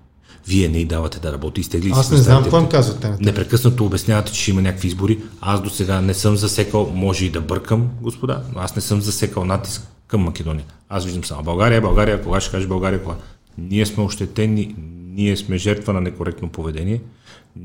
Вие 0.47 0.69
не 0.69 0.77
й 0.77 0.85
давате 0.85 1.19
да 1.19 1.33
работи. 1.33 1.61
Изтегли 1.61 1.91
Аз 1.93 2.11
не 2.11 2.17
знам 2.17 2.43
какво 2.43 2.59
им 2.59 2.69
казват 2.69 3.01
те 3.01 3.09
на 3.09 3.17
теб. 3.17 3.25
Непрекъснато 3.25 3.85
обяснявате, 3.85 4.31
че 4.31 4.41
ще 4.41 4.51
има 4.51 4.61
някакви 4.61 4.87
избори. 4.87 5.19
Аз 5.41 5.61
до 5.61 5.69
сега 5.69 6.01
не 6.01 6.13
съм 6.13 6.35
засекал, 6.35 6.91
може 6.93 7.25
и 7.25 7.29
да 7.29 7.41
бъркам, 7.41 7.89
господа, 8.01 8.43
но 8.55 8.61
аз 8.61 8.75
не 8.75 8.81
съм 8.81 9.01
засекал 9.01 9.45
натиск 9.45 9.81
към 10.07 10.21
Македония. 10.21 10.65
Аз 10.89 11.05
виждам 11.05 11.23
само 11.23 11.43
България, 11.43 11.81
България, 11.81 12.23
кога 12.23 12.39
ще 12.41 12.51
каже 12.51 12.67
България, 12.67 13.03
кога. 13.03 13.15
Ние 13.57 13.85
сме 13.85 14.03
ощетени, 14.03 14.75
ние 15.17 15.37
сме 15.37 15.57
жертва 15.57 15.93
на 15.93 16.01
некоректно 16.01 16.49
поведение, 16.49 17.01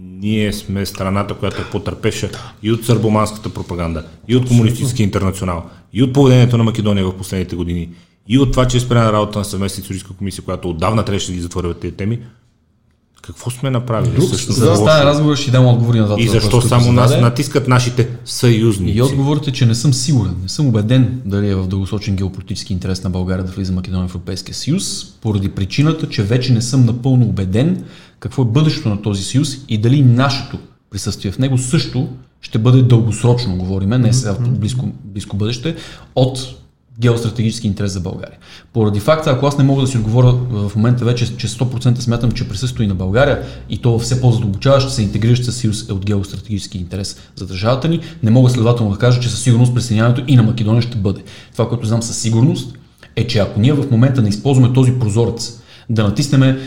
ние 0.01 0.53
сме 0.53 0.87
страната, 0.87 1.35
която 1.35 1.63
е 1.63 1.71
потърпевша 1.71 2.31
и 2.63 2.73
от 2.73 2.85
сърбоманската 2.85 3.55
пропаганда, 3.55 4.05
и 4.29 4.37
от 4.37 4.49
комунистическия 4.49 5.05
интернационал, 5.05 5.71
и 5.93 6.03
от 6.03 6.13
поведението 6.13 6.59
на 6.59 6.65
Македония 6.65 7.05
в 7.05 7.17
последните 7.17 7.57
години, 7.57 7.89
и 8.29 8.39
от 8.39 8.51
това, 8.51 8.67
че 8.69 8.77
е 8.77 8.81
спряна 8.81 9.13
работа 9.13 9.39
на 9.39 9.45
съвместна 9.45 9.81
историческа 9.81 10.15
комисия, 10.15 10.45
която 10.45 10.71
отдавна 10.71 11.05
трябваше 11.05 11.27
да 11.27 11.33
ги 11.33 11.41
затворят 11.41 11.81
тези 11.81 11.97
теми. 11.97 12.19
Какво 13.23 13.51
сме 13.51 13.71
направили? 13.71 14.15
Друг- 14.15 14.27
всъщност 14.27 14.59
За 14.59 14.71
да 14.71 14.77
стане 14.77 15.05
разговор, 15.05 15.37
ще 15.37 15.51
дам 15.51 15.67
отговори 15.67 15.99
на 15.99 16.17
И 16.19 16.29
защо 16.29 16.51
които 16.51 16.69
само 16.69 16.93
нас 16.93 17.21
натискат 17.21 17.69
нашите 17.69 18.09
съюзници? 18.25 18.99
И 18.99 19.03
отговорът 19.03 19.49
е, 19.49 19.53
че 19.53 19.67
не 19.67 19.75
съм 19.75 19.95
сигурен, 19.95 20.35
не 20.43 20.49
съм 20.49 20.67
убеден 20.67 21.21
дали 21.25 21.49
е 21.49 21.55
в 21.55 21.67
дългосрочен 21.67 22.17
геополитически 22.17 22.73
интерес 22.73 23.05
на 23.05 23.11
България 23.11 23.45
да 23.45 23.53
влиза 23.53 23.73
Македония 23.73 24.09
в 24.09 24.15
Европейския 24.15 24.55
съюз, 24.55 25.05
поради 25.21 25.49
причината, 25.49 26.09
че 26.09 26.23
вече 26.23 26.53
не 26.53 26.63
съм 26.63 26.85
напълно 26.87 27.27
убеден 27.27 27.85
какво 28.21 28.43
е 28.43 28.47
бъдещето 28.47 28.89
на 28.89 29.03
този 29.03 29.25
съюз 29.25 29.57
и 29.69 29.79
дали 29.79 30.03
нашето 30.03 30.59
присъствие 30.91 31.33
в 31.33 31.39
него 31.39 31.59
също 31.59 32.09
ще 32.41 32.59
бъде 32.59 32.83
дългосрочно, 32.83 33.57
говориме, 33.57 33.99
не 33.99 34.13
сега 34.13 34.35
в 34.35 34.49
близко, 34.49 34.89
близко 35.05 35.37
бъдеще, 35.37 35.77
от 36.15 36.62
геостратегически 37.01 37.67
интерес 37.67 37.93
за 37.93 38.01
България. 38.01 38.39
Поради 38.73 39.01
факта, 39.01 39.31
ако 39.31 39.47
аз 39.47 39.59
не 39.59 39.65
мога 39.65 39.81
да 39.81 39.89
си 39.89 39.99
отговоря 39.99 40.33
в 40.51 40.73
момента 40.77 41.05
вече, 41.05 41.37
че 41.37 41.49
100% 41.49 41.99
смятам, 41.99 42.33
че 42.33 42.49
присъствието 42.49 42.83
и 42.83 42.87
на 42.87 42.95
България 42.95 43.43
и 43.71 43.79
то 43.79 43.99
все 43.99 44.21
по-задълбочаващо 44.21 44.91
се 44.91 45.03
интегриращ 45.03 45.45
със 45.45 45.57
съюз 45.57 45.89
е 45.89 45.93
от 45.93 46.07
геостратегически 46.07 46.79
интерес 46.79 47.17
за 47.37 47.47
държавата 47.47 47.89
ни, 47.89 48.01
не 48.23 48.31
мога 48.31 48.51
следователно 48.51 48.93
да 48.93 48.99
кажа, 48.99 49.21
че 49.21 49.29
със 49.29 49.43
сигурност 49.43 49.75
присъединяването 49.75 50.25
и 50.29 50.37
на 50.37 50.43
Македония 50.43 50.83
ще 50.83 50.97
бъде. 50.97 51.23
Това, 51.53 51.69
което 51.69 51.87
знам 51.87 52.03
със 52.03 52.19
сигурност 52.19 52.79
е, 53.17 53.27
че 53.27 53.39
ако 53.39 53.61
ние 53.61 53.73
в 53.73 53.91
момента 53.91 54.23
не 54.23 54.29
използваме 54.29 54.73
този 54.73 54.93
прозорец, 54.93 55.59
да 55.91 56.03
натиснем 56.03 56.59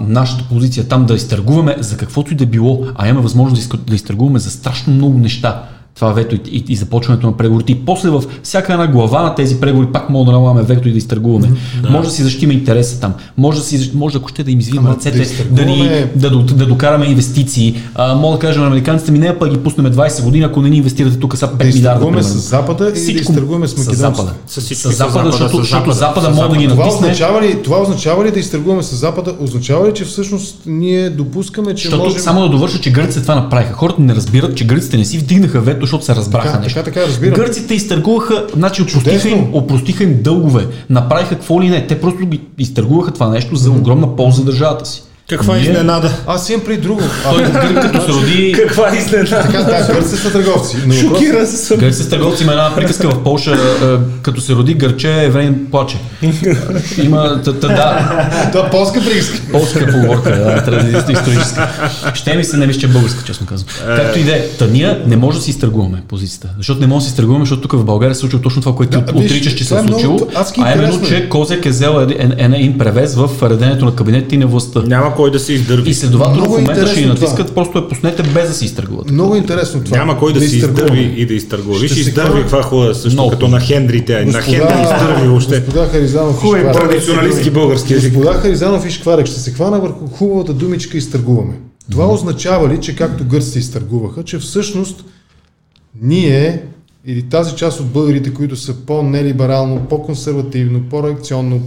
нашата 0.00 0.44
позиция 0.48 0.88
там, 0.88 1.06
да 1.06 1.14
изтъргуваме 1.14 1.76
за 1.80 1.96
каквото 1.96 2.32
и 2.32 2.36
да 2.36 2.46
било, 2.46 2.86
а 2.94 3.08
имаме 3.08 3.22
възможност 3.22 3.86
да 3.86 3.94
изтъргуваме 3.94 4.38
за 4.38 4.50
страшно 4.50 4.92
много 4.92 5.18
неща. 5.18 5.68
Това 5.96 6.12
вето 6.12 6.34
и, 6.34 6.40
и, 6.46 6.64
и 6.68 6.76
започването 6.76 7.26
на 7.26 7.36
преговорите. 7.36 7.72
И 7.72 7.76
после 7.76 8.10
в 8.10 8.22
всяка 8.42 8.72
една 8.72 8.86
глава 8.86 9.22
на 9.22 9.34
тези 9.34 9.60
преговори 9.60 9.86
пак 9.86 10.10
мога 10.10 10.24
да 10.24 10.32
налагаме 10.32 10.62
вето 10.62 10.88
и 10.88 10.92
да 10.92 10.98
изтъргуваме. 10.98 11.48
Да. 11.82 11.90
Може 11.90 12.08
да 12.08 12.14
си 12.14 12.22
защитим 12.22 12.50
интереса 12.50 13.00
там. 13.00 13.14
Може 13.36 13.58
да 13.58 13.64
си, 13.64 13.90
може 13.94 14.18
ако 14.18 14.28
ще 14.28 14.42
да 14.44 14.50
им 14.50 14.60
извием 14.60 14.86
ръцете, 14.86 15.18
да 15.44 15.54
да, 15.54 15.64
ни, 15.64 15.90
да, 16.14 16.30
да, 16.30 16.42
да, 16.44 16.66
докараме 16.66 17.06
инвестиции. 17.06 17.76
А, 17.94 18.14
мога 18.14 18.36
да 18.36 18.40
кажем 18.40 18.62
на 18.62 18.68
американците 18.68 19.12
ми, 19.12 19.18
не, 19.18 19.38
пък 19.38 19.50
ги 19.50 19.58
пуснем 19.58 19.86
20 19.86 20.22
години, 20.22 20.44
ако 20.44 20.62
не 20.62 20.70
ни 20.70 20.76
инвестирате 20.76 21.18
тук 21.18 21.36
са 21.36 21.46
5 21.46 21.56
Да 21.56 21.64
милиарда. 21.66 22.00
примерно. 22.00 22.22
с 22.22 22.48
Запада 22.48 22.84
или 22.84 22.90
да 22.90 22.96
Всичко- 22.96 23.20
изтъргуваме 23.22 23.68
с 23.68 23.70
С 23.70 23.76
македонците? 23.76 24.00
Запада. 24.00 24.32
С 24.46 24.60
С 24.60 24.74
с 24.74 24.90
Запада, 24.90 25.30
защото, 25.30 25.56
защото 25.56 25.92
Запада, 25.92 26.30
може 26.30 26.48
да 26.50 26.56
ги 26.56 26.68
Това 26.68 26.84
натисне. 26.84 27.06
означава, 27.06 27.42
ли, 27.42 27.62
това 27.62 27.78
означава 27.78 28.24
ли 28.24 28.30
да 28.30 28.38
изтъргуваме 28.38 28.82
с 28.82 28.96
Запада? 28.96 29.34
Означава 29.40 29.88
ли, 29.88 29.94
че 29.94 30.04
всъщност 30.04 30.56
ние 30.66 31.10
допускаме, 31.10 31.74
че 31.74 31.82
Защото 31.82 32.04
можем... 32.04 32.18
само 32.20 32.40
да 32.40 32.48
довърша, 32.48 32.80
че 32.80 32.92
гърците 32.92 33.22
това 33.22 33.34
направиха. 33.34 33.72
Хората 33.74 34.02
не 34.02 34.14
разбират, 34.14 34.56
че 34.56 34.66
гърците 34.66 34.96
не 34.96 35.04
си 35.04 35.18
вдигнаха 35.18 35.60
вето, 35.60 35.85
защото 35.86 36.04
се 36.04 36.14
разбраха 36.14 36.48
Така, 36.48 36.60
нещо. 36.60 36.78
така, 36.78 36.92
така, 36.94 37.06
разбирам. 37.06 37.34
Гърците 37.34 37.74
изтъргуваха, 37.74 38.46
значи 38.56 38.82
опростиха 38.82 39.28
им, 39.28 39.50
опростиха 39.52 40.04
им 40.04 40.22
дългове, 40.22 40.66
направиха 40.90 41.30
какво 41.30 41.62
ли 41.62 41.68
не. 41.68 41.86
Те 41.86 42.00
просто 42.00 42.26
ги 42.26 42.40
изтъргуваха 42.58 43.10
това 43.10 43.28
нещо 43.28 43.56
за 43.56 43.70
огромна 43.70 44.16
полза 44.16 44.36
за 44.36 44.44
държавата 44.44 44.84
си. 44.84 45.02
Каква 45.28 45.54
Ние- 45.54 45.62
изненада? 45.62 46.10
Аз 46.26 46.50
имам 46.50 46.62
при 46.64 46.76
друго. 46.76 47.00
Той 47.22 47.42
гърк 47.42 47.82
като 47.82 48.00
се 48.00 48.12
роди... 48.12 48.52
Каква 48.56 48.96
изненада? 48.96 49.42
така, 49.42 49.62
да, 49.62 50.02
са 50.02 50.32
търговци. 50.32 50.76
Но 50.86 50.94
въпрос- 50.94 51.00
Шокиран 51.00 51.46
съм. 51.46 51.78
Гърците 51.78 52.04
с 52.04 52.08
търговци 52.08 52.42
има 52.42 52.52
една 52.52 52.74
приказка 52.74 53.10
в 53.10 53.22
Полша, 53.22 53.52
е, 53.52 53.86
като 54.22 54.40
се 54.40 54.52
роди 54.52 54.74
гърче, 54.74 55.24
евреин 55.24 55.66
плаче. 55.70 55.96
Има, 57.02 57.42
та, 57.44 57.52
та, 57.52 57.68
да, 57.68 58.28
Това 58.52 58.66
е 58.66 58.70
полска 58.70 59.00
прииска. 59.00 59.40
Полска 59.52 59.86
поговорка, 59.92 60.30
да, 60.30 60.64
традиция 60.64 61.04
историческа. 61.12 61.68
Ще 62.14 62.36
ми 62.36 62.44
се 62.44 62.56
не 62.56 62.66
мисля, 62.66 62.80
че 62.80 62.86
е 62.86 62.90
българска, 62.90 63.24
честно 63.24 63.46
казвам. 63.46 63.68
Както 63.96 64.18
и 64.18 64.22
да 64.24 64.36
е. 64.36 64.48
Та 64.58 64.66
ние 64.66 64.98
не 65.06 65.16
може 65.16 65.38
да 65.38 65.44
си 65.44 65.50
изтъргуваме 65.50 66.02
позицията. 66.08 66.48
Защото 66.56 66.80
не 66.80 66.86
може 66.86 66.98
да 66.98 67.04
си 67.04 67.10
изтъргуваме, 67.10 67.42
защото 67.44 67.62
тук 67.62 67.72
в 67.72 67.84
България 67.84 68.14
се 68.14 68.20
случва 68.20 68.40
точно 68.40 68.62
това, 68.62 68.76
което 68.76 69.00
Да, 69.00 69.12
отричаш, 69.14 69.54
че 69.54 69.64
се 69.64 69.74
е 69.74 69.78
е 69.78 69.82
случило. 69.88 70.18
А 70.58 70.72
именно, 70.74 71.00
е. 71.04 71.08
че 71.08 71.28
Козак 71.28 71.66
е 71.66 71.70
взел 71.70 72.06
един, 72.38 72.78
превес 72.78 73.14
в 73.14 73.30
редението 73.42 73.84
на 73.84 73.94
кабинетите 73.94 74.34
и 74.34 74.38
на 74.38 74.46
властта. 74.46 74.82
Няма 74.86 75.15
кой 75.16 75.30
да 75.30 75.38
се 75.38 75.52
издърви. 75.52 75.90
И 75.90 75.94
следователно 75.94 76.34
в 76.34 76.38
Много 76.38 76.52
момента 76.54 76.74
ще 76.86 77.00
ни 77.00 77.02
интересно 77.02 77.14
това. 77.16 77.28
натискат, 77.28 77.54
просто 77.54 77.78
я 77.78 77.88
пуснете 77.88 78.22
без 78.24 78.48
да 78.48 78.54
се 78.54 78.64
изтъргуват. 78.64 79.10
Много 79.10 79.36
интересно 79.36 79.84
това. 79.84 79.96
Няма 79.96 80.18
кой 80.18 80.32
да 80.32 80.40
си 80.40 80.56
изтъргуваме. 80.56 80.98
издърви 80.98 81.22
и 81.22 81.26
да 81.26 81.34
изтъргува. 81.34 81.78
Виж, 81.78 81.92
се 81.92 82.00
издърви 82.00 82.40
каква 82.40 82.62
хубава, 82.62 82.94
също 82.94 83.12
Много 83.12 83.30
като 83.30 83.48
на 83.48 83.60
Хендрите. 83.60 84.12
На 84.14 84.24
Господа- 84.24 84.42
Хендри 84.42 84.82
издърви 84.84 85.28
въобще. 85.28 85.60
Господа 85.60 85.86
Харизанов, 85.86 86.36
Хубави 86.36 86.62
традиционалистки 86.64 87.50
български 87.50 87.94
език. 87.94 88.14
Господа 88.14 88.34
Харизанов 88.34 88.86
и 88.86 88.90
Шкварек 88.90 89.26
ще 89.26 89.40
се 89.40 89.50
хвана 89.50 89.80
върху 89.80 90.06
хубавата 90.06 90.52
думичка 90.52 90.98
изтъргуваме. 90.98 91.54
Това 91.90 92.06
означава 92.06 92.68
ли, 92.68 92.80
че 92.80 92.96
както 92.96 93.24
гърците 93.24 93.58
изтъргуваха, 93.58 94.22
че 94.22 94.38
всъщност 94.38 95.04
ние 96.02 96.62
или 97.06 97.22
тази 97.22 97.54
част 97.54 97.80
от 97.80 97.86
българите, 97.86 98.34
които 98.34 98.56
са 98.56 98.74
по-нелиберално, 98.76 99.80
по-консервативно, 99.80 100.80
по-реакционно, 100.90 101.60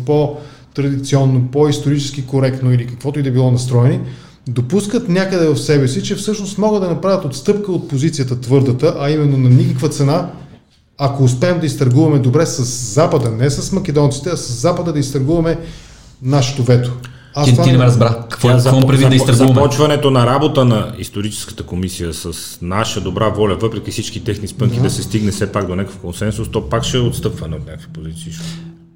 по-традиционно, 0.76 1.48
по-исторически 1.52 2.26
коректно 2.26 2.74
или 2.74 2.88
каквото 2.88 3.20
и 3.20 3.24
да 3.24 3.32
било 3.32 3.52
настроени, 3.52 4.00
допускат 4.48 5.10
някъде 5.10 5.48
в 5.48 5.58
себе 5.58 5.88
си, 5.88 6.04
че 6.04 6.16
всъщност 6.16 6.58
могат 6.58 6.82
да 6.82 6.90
направят 6.90 7.26
отстъпка 7.26 7.72
от 7.72 7.90
позицията 7.90 8.42
твърдата, 8.42 8.96
а 9.00 9.10
именно 9.10 9.38
на 9.38 9.50
никаква 9.50 9.90
цена, 9.90 10.30
ако 10.98 11.24
успеем 11.24 11.60
да 11.60 11.66
изтъргуваме 11.66 12.20
добре 12.20 12.46
с 12.46 12.64
Запада, 12.94 13.32
не 13.32 13.50
с 13.50 13.72
македонците, 13.72 14.30
а 14.30 14.38
с 14.38 14.62
Запада 14.62 14.94
да 14.94 15.00
изтъргуваме 15.00 15.58
нашето 16.22 16.64
вето. 16.64 16.92
Аз 17.34 17.46
ти, 17.46 17.52
това 17.52 17.64
ти 17.64 17.72
не 17.72 17.78
ме 17.78 17.84
разбра. 17.84 18.26
Какво, 18.30 18.48
Тя 18.48 18.54
какво 18.56 18.70
запо- 18.70 18.88
прави 18.88 19.10
да 19.10 19.16
изтъргуваме? 19.16 19.54
Започването 19.54 20.12
на 20.12 20.26
работа 20.26 20.66
на 20.66 20.94
историческата 20.98 21.64
комисия 21.64 22.14
с 22.14 22.58
наша 22.62 23.02
добра 23.02 23.30
воля, 23.30 23.56
въпреки 23.56 23.92
всички 23.92 24.24
техни 24.24 24.48
спънки, 24.48 24.80
да 24.80 24.90
се 24.90 25.04
стигне 25.04 25.32
все 25.32 25.52
пак 25.52 25.68
до 25.68 25.76
някакъв 25.76 25.98
консенсус, 25.98 26.52
то 26.52 26.70
пак 26.70 26.84
ще 26.84 26.98
е 26.98 27.02
отстъпване 27.02 27.56
от 27.56 27.66
някакви 27.66 27.88
позиции. 27.94 28.32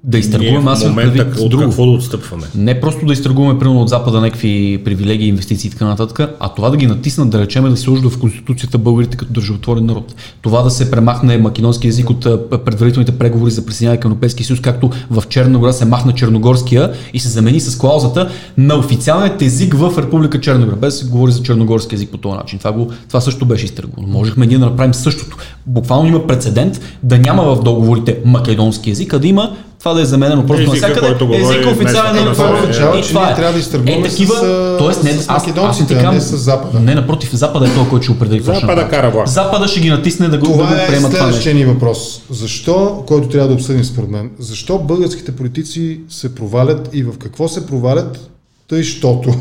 Да 0.06 0.18
изтъргуваме, 0.18 0.70
аз 0.70 0.82
имам 0.82 0.96
предвид 0.96 1.36
от 1.38 1.50
друго. 1.50 1.62
какво 1.62 1.86
да 1.86 1.90
отстъпваме. 1.90 2.42
Не 2.54 2.80
просто 2.80 3.06
да 3.06 3.12
изтъргуваме 3.12 3.58
примерно 3.58 3.82
от 3.82 3.88
Запада 3.88 4.20
някакви 4.20 4.82
привилегии, 4.84 5.28
инвестиции 5.28 5.68
и 5.68 5.70
така 5.70 5.84
нататък, 5.84 6.36
а 6.40 6.48
това 6.48 6.70
да 6.70 6.76
ги 6.76 6.86
натиснат, 6.86 7.30
да 7.30 7.40
речем, 7.40 7.64
да 7.64 7.76
се 7.76 7.82
сложи 7.82 8.02
в 8.02 8.20
Конституцията 8.20 8.78
българите 8.78 9.16
като 9.16 9.32
държавотворен 9.32 9.86
народ. 9.86 10.14
Това 10.42 10.62
да 10.62 10.70
се 10.70 10.90
премахне 10.90 11.38
македонски 11.38 11.86
язик 11.86 12.10
от 12.10 12.20
предварителните 12.64 13.18
преговори 13.18 13.50
за 13.50 13.66
присъединяване 13.66 14.00
към 14.00 14.10
Европейския 14.10 14.46
съюз, 14.46 14.60
както 14.60 14.90
в 15.10 15.22
Черна 15.28 15.58
гора 15.58 15.72
се 15.72 15.84
махна 15.84 16.12
черногорския 16.12 16.92
и 17.14 17.20
се 17.20 17.28
замени 17.28 17.60
с 17.60 17.78
клаузата 17.78 18.30
на 18.58 18.76
официалният 18.76 19.42
език 19.42 19.74
в 19.74 19.98
Република 19.98 20.40
Черна 20.40 20.66
гора, 20.66 20.76
без 20.76 20.94
да 20.94 20.98
се 20.98 21.10
говори 21.10 21.32
за 21.32 21.42
черногорски 21.42 21.94
език 21.94 22.10
по 22.10 22.18
този 22.18 22.36
начин. 22.36 22.58
Това, 22.58 22.72
го, 22.72 22.90
това 23.08 23.20
също 23.20 23.46
беше 23.46 23.64
изтъргувано. 23.64 24.08
Можехме 24.08 24.46
ние 24.46 24.58
да 24.58 24.64
направим 24.64 24.94
същото. 24.94 25.36
Буквално 25.66 26.08
има 26.08 26.26
прецедент 26.26 26.80
да 27.02 27.18
няма 27.18 27.42
в 27.42 27.62
договорите 27.62 28.18
македонски 28.24 28.90
език, 28.90 29.12
а 29.12 29.18
да 29.18 29.26
има 29.26 29.56
това 29.84 29.94
да 29.94 30.00
е 30.00 30.04
заменено 30.04 30.46
просто 30.46 30.62
Езика, 30.62 30.88
навсякъде. 30.88 31.36
Езика 31.36 31.68
официален 31.70 32.16
език. 32.16 32.32
Това 32.32 32.50
означава, 32.52 32.98
И 32.98 33.02
че 33.02 33.14
ние 33.14 33.22
е. 33.22 33.34
трябва 33.34 33.52
да 33.52 33.58
изтъргуваме 33.58 33.98
Е, 33.98 34.02
такива, 34.02 34.34
с, 34.34 34.76
тоест, 34.78 35.02
не, 35.02 35.12
с 35.12 35.18
аз, 35.18 35.26
аз 35.28 35.46
македонците, 35.46 35.86
ти 35.86 35.94
а 35.94 35.96
казвам- 35.96 36.14
не 36.14 36.20
с 36.20 36.36
Запада. 36.36 36.80
Не, 36.80 36.94
напротив, 36.94 37.34
Запада 37.34 37.66
е 37.66 37.74
този, 37.74 37.88
който 37.88 38.02
ще 38.02 38.12
определи 38.12 38.38
какво 38.38 38.54
Запада 38.54 38.88
кара 38.88 39.10
власт. 39.10 39.34
Запада 39.34 39.68
ще 39.68 39.80
ги 39.80 39.90
натисне 39.90 40.28
да 40.28 40.38
го, 40.38 40.46
да 40.46 40.52
Това 40.52 40.66
го 40.66 40.74
е 40.74 40.86
приемат 40.86 40.90
това 40.90 41.02
нещо. 41.02 41.16
следващия 41.16 41.54
ни 41.54 41.64
въпрос. 41.64 42.22
Защо, 42.30 43.04
който 43.06 43.28
трябва 43.28 43.48
да 43.48 43.54
обсъдим 43.54 43.84
според 43.84 44.10
мен, 44.10 44.30
защо 44.38 44.78
българските 44.78 45.32
политици 45.32 46.00
се 46.08 46.34
провалят 46.34 46.88
и 46.92 47.02
в 47.02 47.12
какво 47.18 47.48
се 47.48 47.66
провалят, 47.66 48.30
тъй, 48.68 48.82
щото 48.82 49.34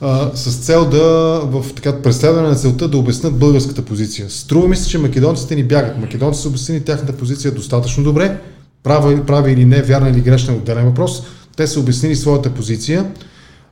а, 0.00 0.30
с 0.34 0.56
цел 0.56 0.84
да, 0.84 1.02
в 1.42 1.64
така 1.74 2.02
преследване 2.02 2.48
на 2.48 2.54
целта 2.54 2.88
да 2.88 2.98
обяснат 2.98 3.34
българската 3.34 3.82
позиция. 3.82 4.30
Струва 4.30 4.68
ми 4.68 4.76
се, 4.76 4.88
че 4.88 4.98
македонците 4.98 5.54
ни 5.54 5.64
бягат. 5.64 5.98
Македонците 5.98 6.42
са 6.42 6.48
обяснили 6.48 6.80
тяхната 6.80 7.12
позиция 7.12 7.52
достатъчно 7.52 8.04
добре, 8.04 8.36
права, 8.82 9.26
права 9.26 9.50
или 9.50 9.64
не, 9.64 9.82
вярна 9.82 10.10
или 10.10 10.20
грешна 10.20 10.54
отделен 10.54 10.84
въпрос. 10.84 11.22
Те 11.56 11.66
са 11.66 11.80
обяснили 11.80 12.16
своята 12.16 12.50
позиция 12.50 13.06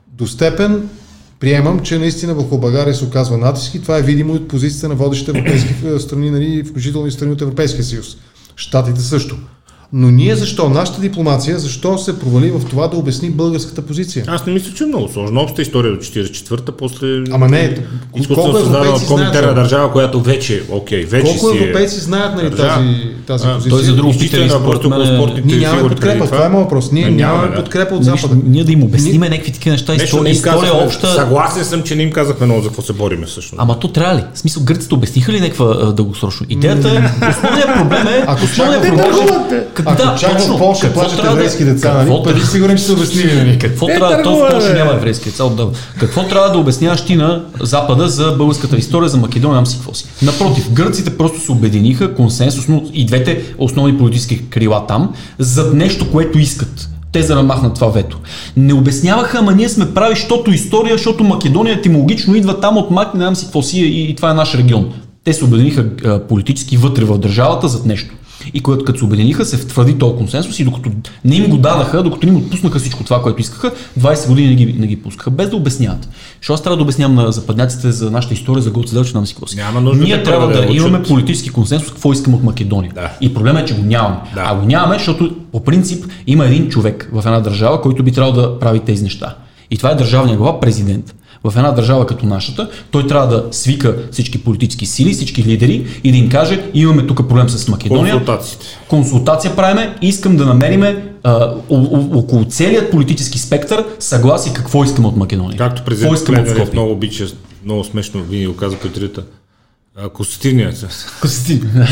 до 0.07 0.27
степен 0.27 0.89
приемам, 1.39 1.79
че 1.79 1.99
наистина 1.99 2.33
върху 2.33 2.57
България 2.57 2.95
се 2.95 3.05
оказва 3.05 3.37
натиск 3.37 3.75
и 3.75 3.81
това 3.81 3.97
е 3.97 4.01
видимо 4.01 4.33
от 4.33 4.47
позицията 4.47 4.89
на 4.89 4.95
водещите 4.95 5.31
европейски 5.31 5.75
е, 5.87 5.99
страни, 5.99 6.31
нали, 6.31 6.63
включително 6.63 7.07
и 7.07 7.11
страни 7.11 7.31
от 7.31 7.41
Европейския 7.41 7.83
съюз. 7.83 8.17
Штатите 8.55 9.01
също. 9.01 9.37
Но 9.93 10.11
ние 10.11 10.35
защо? 10.35 10.69
Нашата 10.69 11.01
дипломация 11.01 11.59
защо 11.59 11.97
се 11.97 12.19
провали 12.19 12.51
в 12.51 12.61
това 12.69 12.87
да 12.87 12.97
обясни 12.97 13.29
българската 13.29 13.81
позиция? 13.81 14.25
Аз 14.27 14.45
не 14.45 14.53
мисля, 14.53 14.73
че 14.73 14.83
е 14.83 14.87
много 14.87 15.07
сложно. 15.07 15.41
Обща 15.41 15.61
история 15.61 15.91
до 15.91 15.97
44-та, 15.97 16.71
после 16.71 17.23
Ама 17.31 17.47
не, 17.47 17.77
колко 18.27 18.49
от 18.49 19.07
коминтерна 19.07 19.31
знаят, 19.33 19.55
държава, 19.55 19.91
която 19.91 20.21
вече, 20.21 20.63
окей, 20.69 21.05
вече 21.05 21.25
Колко 21.25 21.51
си 21.51 21.57
е... 21.57 21.61
европейци 21.61 21.99
знаят 21.99 22.35
нали, 22.35 22.49
държава. 22.49 22.75
тази, 22.75 22.95
тази 23.27 23.47
А, 23.47 23.53
позиция? 23.53 23.69
той 23.69 23.83
за 23.83 23.95
друго 23.95 24.13
питане, 24.19 24.47
въпрос 24.47 24.61
според 24.61 24.85
около 24.85 25.03
мен 25.03 25.13
е- 25.13 25.17
спортните 25.17 25.47
Ние 25.47 25.57
нямаме 25.57 25.89
подкрепа, 25.89 26.25
това 26.25 26.45
е 26.45 26.49
моят 26.49 26.63
въпрос. 26.63 26.91
Ние 26.91 27.05
Не, 27.05 27.11
нямаме 27.11 27.47
да. 27.47 27.55
подкрепа 27.55 27.95
от 27.95 28.03
Запада. 28.03 28.35
ние 28.45 28.63
да 28.63 28.71
им 28.71 28.83
обясниме 28.83 29.29
някакви 29.29 29.51
такива 29.51 29.71
неща, 29.73 29.91
Нещо 29.91 30.05
история, 30.05 30.31
история 30.31 30.85
обща. 30.85 31.07
Съгласен 31.07 31.65
съм, 31.65 31.83
че 31.83 31.95
не 31.95 32.03
им 32.03 32.11
казахме 32.11 32.45
много 32.45 32.61
за 32.61 32.67
какво 32.67 32.81
се 32.81 32.93
бориме 32.93 33.25
всъщност. 33.25 33.61
Ама 33.61 33.79
то 33.79 33.87
трябва 33.87 34.15
ли? 34.15 34.23
В 34.33 34.39
смисъл, 34.39 34.63
гърците 34.63 34.95
обясниха 34.95 35.31
ли 35.31 35.39
някаква 35.39 35.65
дългосрочно? 35.73 36.45
Идеята 36.49 36.87
е, 36.87 37.29
основният 37.29 37.69
проблем 37.77 38.07
е... 38.07 38.23
Ако 38.27 38.41
проблем 38.57 38.83
е- 38.83 39.80
Ако 39.85 40.03
да, 40.03 40.15
чак 40.19 40.31
в 40.31 40.37
точно. 40.37 40.57
Польша 40.57 40.93
плащат 40.93 41.21
да- 41.21 41.31
еврейски 41.31 41.65
деца, 41.65 41.93
нали? 41.93 42.23
трябва- 42.23 42.45
сигурен, 42.45 42.77
че 42.77 42.83
са 42.83 42.93
обяснили, 42.93 43.35
нали? 43.35 43.59
Какво 43.59 43.87
Те 43.87 43.95
трябва, 43.95 44.23
то 44.23 44.35
в 44.35 44.51
Польша 44.51 44.73
няма 44.73 44.91
еврейски 44.91 45.29
деца 45.29 45.43
отдавна. 45.43 45.73
Какво 45.99 46.23
трябва 46.23 46.51
да 46.51 46.57
обясняваш 46.57 47.05
ти 47.05 47.15
на 47.15 47.43
Запада 47.61 48.07
за 48.07 48.31
българската 48.37 48.77
история, 48.77 49.09
за 49.09 49.17
Македония, 49.17 49.55
нам 49.55 49.65
си 49.65 49.75
какво 49.77 49.93
си? 49.93 50.05
Напротив, 50.21 50.71
гърците 50.71 51.17
просто 51.17 51.39
се 51.39 51.51
обединиха 51.51 52.15
консенсусно 52.15 52.89
и 52.93 53.05
двете 53.05 53.41
основни 53.57 53.97
политически 53.97 54.49
крила 54.49 54.85
там, 54.87 55.13
за 55.39 55.71
нещо, 55.73 56.11
което 56.11 56.39
искат. 56.39 56.89
Те 57.11 57.21
за 57.21 57.35
да 57.35 57.43
махнат 57.43 57.75
това 57.75 57.87
вето. 57.87 58.17
Не 58.57 58.73
обясняваха, 58.73 59.37
ама 59.37 59.51
ние 59.51 59.69
сме 59.69 59.93
прави, 59.93 60.15
защото 60.15 60.51
история, 60.51 60.95
защото 60.97 61.23
Македония 61.23 61.75
етимологично 61.75 62.35
идва 62.35 62.59
там 62.59 62.77
от 62.77 62.91
Мак, 62.91 63.13
не 63.13 63.19
знам 63.19 63.35
си 63.35 63.45
какво 63.45 63.61
си 63.61 63.81
е 63.81 63.85
и, 63.85 64.09
и 64.09 64.15
това 64.15 64.31
е 64.31 64.33
наш 64.33 64.55
регион. 64.55 64.93
Те 65.23 65.33
се 65.33 65.45
обединиха 65.45 65.85
политически 66.29 66.77
вътре 66.77 67.03
в 67.03 67.17
държавата 67.17 67.67
зад 67.67 67.85
нещо. 67.85 68.15
И 68.53 68.61
когато 68.61 68.85
като 68.85 68.99
се 68.99 69.05
обединиха, 69.05 69.45
се 69.45 69.57
втвърди 69.57 69.97
този 69.97 70.17
консенсус 70.17 70.59
и 70.59 70.63
докато 70.63 70.91
не 71.25 71.35
им 71.35 71.49
го 71.49 71.57
дадаха, 71.57 72.03
докато 72.03 72.27
им 72.27 72.37
отпуснаха 72.37 72.79
всичко 72.79 73.03
това, 73.03 73.21
което 73.21 73.41
искаха, 73.41 73.71
20 73.99 74.27
години 74.27 74.47
не 74.47 74.55
ги, 74.55 74.73
не 74.79 74.87
ги 74.87 75.01
пускаха, 75.01 75.31
без 75.31 75.49
да 75.49 75.55
обясняват. 75.55 76.09
Защото 76.41 76.53
аз 76.53 76.63
трябва 76.63 76.77
да 76.77 76.83
обяснявам 76.83 77.15
на 77.15 77.31
западняците 77.31 77.91
за 77.91 78.11
нашата 78.11 78.33
история, 78.33 78.63
за 78.63 78.71
Гоце 78.71 78.93
Делчев, 78.93 79.13
нам 79.13 79.25
си 79.25 79.33
какво. 79.33 79.55
Няма 79.55 79.81
нужда 79.81 80.03
Ние 80.03 80.17
те 80.17 80.23
трябва 80.23 80.47
да, 80.47 80.65
да 80.67 80.73
имаме 80.73 81.03
политически 81.03 81.49
консенсус, 81.49 81.89
какво 81.89 82.11
искаме 82.11 82.35
от 82.35 82.43
Македония. 82.43 82.91
Да. 82.95 83.11
И 83.21 83.33
проблемът 83.33 83.63
е, 83.63 83.65
че 83.65 83.75
го 83.75 83.83
нямаме. 83.83 84.15
Да. 84.35 84.43
А 84.45 84.55
го 84.55 84.65
нямаме, 84.65 84.95
защото 84.95 85.35
по 85.51 85.63
принцип 85.63 86.05
има 86.27 86.45
един 86.45 86.69
човек 86.69 87.09
в 87.13 87.23
една 87.25 87.39
държава, 87.39 87.81
който 87.81 88.03
би 88.03 88.11
трябвало 88.11 88.41
да 88.41 88.59
прави 88.59 88.79
тези 88.79 89.03
неща. 89.03 89.35
И 89.71 89.77
това 89.77 89.91
е 89.91 89.95
държавния 89.95 90.37
глава, 90.37 90.59
президент. 90.59 91.15
В 91.43 91.53
една 91.57 91.71
държава 91.71 92.05
като 92.05 92.25
нашата, 92.25 92.69
той 92.91 93.07
трябва 93.07 93.27
да 93.27 93.45
свика 93.51 93.95
всички 94.11 94.43
политически 94.43 94.85
сили, 94.85 95.13
всички 95.13 95.43
лидери 95.43 95.85
и 96.03 96.11
да 96.11 96.17
им 96.17 96.29
каже, 96.29 96.63
имаме 96.73 97.07
тук 97.07 97.17
проблем 97.29 97.49
с 97.49 97.67
Македония. 97.67 98.13
Консултациите. 98.13 98.65
Консултация 98.87 99.55
правиме, 99.55 99.95
искам 100.01 100.37
да 100.37 100.45
намериме 100.45 101.13
а, 101.23 101.53
около 102.13 102.45
целият 102.45 102.91
политически 102.91 103.39
спектър 103.39 103.85
съгласие 103.99 104.53
какво 104.53 104.83
искаме 104.83 105.07
от 105.07 105.17
Македония. 105.17 105.57
Както 105.57 105.83
президент 105.83 106.17
Скопие. 106.17 106.65
много 106.73 106.91
обича, 106.91 107.25
много 107.65 107.83
смешно 107.83 108.23
винаги 108.23 108.47
го 108.47 108.55
каза 108.55 108.77
по 108.77 108.87
Конститивният. 110.13 110.87
Константин. 111.21 111.85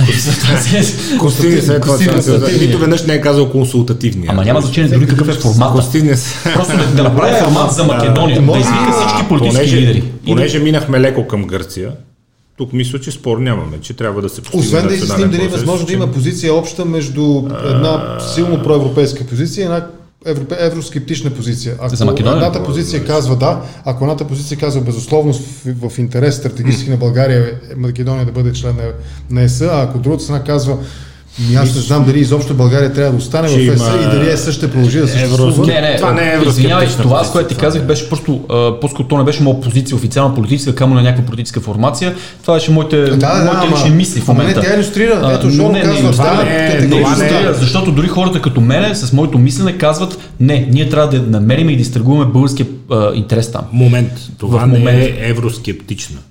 Конститивният 1.19 1.65
съвет. 1.65 1.81
Конститивният. 1.85 2.61
Нито 2.61 2.77
веднъж 2.77 3.05
не 3.05 3.13
е 3.13 3.21
казал 3.21 3.51
консултативния. 3.51 4.31
Ама 4.31 4.45
няма 4.45 4.61
значение 4.61 4.89
дори 4.89 5.07
какъв 5.07 5.29
е 5.29 5.33
формата. 5.33 5.71
Конститивният 5.71 6.19
съвет. 6.19 6.55
Просто 6.55 6.73
да, 6.95 7.03
направи 7.03 7.35
формат 7.43 7.73
за 7.73 7.83
Македония, 7.83 8.41
да 8.41 8.57
извика 8.57 8.91
всички 8.91 9.27
политически 9.27 9.75
лидери. 9.75 10.03
Понеже 10.25 10.59
минахме 10.59 10.99
леко 10.99 11.27
към 11.27 11.43
Гърция, 11.43 11.91
тук 12.57 12.73
мисля, 12.73 12.99
че 12.99 13.11
спор 13.11 13.37
нямаме, 13.37 13.77
че 13.81 13.93
трябва 13.93 14.21
да 14.21 14.29
се 14.29 14.41
постигне 14.41 14.65
Освен 14.65 14.87
да 14.87 14.93
изясним 14.93 15.29
дали 15.29 15.43
е 15.43 15.47
възможно 15.47 15.87
да 15.87 15.93
има 15.93 16.11
позиция 16.11 16.53
обща 16.53 16.85
между 16.85 17.43
една 17.65 18.17
силно 18.35 18.63
проевропейска 18.63 19.23
позиция 19.23 19.61
и 19.61 19.65
една 19.65 19.87
европе, 20.25 20.55
евроскептична 20.59 21.29
позиция. 21.29 21.75
Ако 21.79 21.95
За 21.95 22.05
Македония? 22.05 22.35
едната 22.35 22.63
позиция 22.63 23.05
казва 23.05 23.35
да, 23.35 23.61
ако 23.85 24.03
едната 24.03 24.27
позиция 24.27 24.57
казва 24.57 24.81
безусловно 24.81 25.33
в, 25.33 25.89
в 25.89 25.99
интерес 25.99 26.35
стратегически 26.35 26.89
на 26.89 26.97
България 26.97 27.59
е 27.71 27.75
Македония 27.75 28.25
да 28.25 28.31
бъде 28.31 28.53
член 28.53 28.75
на, 28.75 28.83
на 29.29 29.41
ЕС, 29.41 29.61
а 29.61 29.83
ако 29.83 29.99
другата 29.99 30.23
страна 30.23 30.43
казва 30.43 30.77
ми 31.39 31.55
аз 31.55 31.75
не 31.75 31.81
знам 31.81 32.05
дали 32.05 32.19
изобщо 32.19 32.53
България 32.53 32.93
трябва 32.93 33.11
да 33.11 33.17
остане 33.17 33.47
в 33.47 33.51
ЕС 33.51 33.65
има 33.81 34.01
и 34.01 34.17
дали 34.17 34.29
ЕС 34.29 34.51
ще 34.51 34.71
продължи 34.71 34.99
да 34.99 35.07
съществува. 35.07 35.67
Не, 35.67 35.81
не, 35.81 35.95
Това 35.95 36.11
не 36.13 36.21
е 36.23 36.47
извинявай, 36.47 36.87
това, 36.87 37.23
с 37.23 37.31
което 37.31 37.49
ти 37.49 37.55
казах, 37.55 37.81
не 37.81 37.85
е. 37.85 37.87
беше 37.87 38.09
просто, 38.09 38.39
а, 38.49 38.79
по-скоро 38.79 39.07
то 39.07 39.17
не 39.17 39.23
беше 39.23 39.43
моя 39.43 39.61
позиция, 39.61 39.95
официална 39.95 40.35
политическа, 40.35 40.75
камо 40.75 40.95
на 40.95 41.01
някаква 41.01 41.25
политическа 41.25 41.61
формация. 41.61 42.15
Това 42.41 42.53
беше 42.53 42.71
моите, 42.71 42.97
Да, 42.97 43.15
да, 43.17 43.43
моите 43.43 43.57
ама- 43.57 43.75
лични 43.75 43.89
мисли 43.89 44.21
в 44.21 44.27
момента. 44.27 44.59
не, 44.59 44.65
тя 44.65 44.75
иллюстрира. 44.75 45.19
А, 45.23 45.33
Ето, 45.33 45.47
не, 45.47 45.69
не, 45.69 45.81
казва, 45.81 46.11
това 46.11 46.35
да, 46.35 46.43
не 46.43 46.55
е- 46.57 46.79
Не, 46.79 46.89
това 46.89 47.15
не 47.15 47.25
е- 47.25 47.29
иллюстрира, 47.29 47.53
защото 47.53 47.91
дори 47.91 48.07
хората 48.07 48.41
като 48.41 48.61
мене, 48.61 48.95
с 48.95 49.13
моето 49.13 49.37
мислене, 49.37 49.77
казват, 49.77 50.17
не, 50.39 50.67
ние 50.71 50.89
трябва 50.89 51.09
да 51.09 51.21
намерим 51.29 51.69
и 51.69 51.75
да 51.75 51.81
изтъргуваме 51.81 52.25
българския 52.25 52.67
интерес 53.15 53.51
там. 53.51 53.61
Момент. 53.71 54.11
Това 54.37 54.59
В 54.59 54.67
не 54.67 54.91
е 54.95 55.15
евроскептична 55.19 56.15
позиция. 56.15 56.28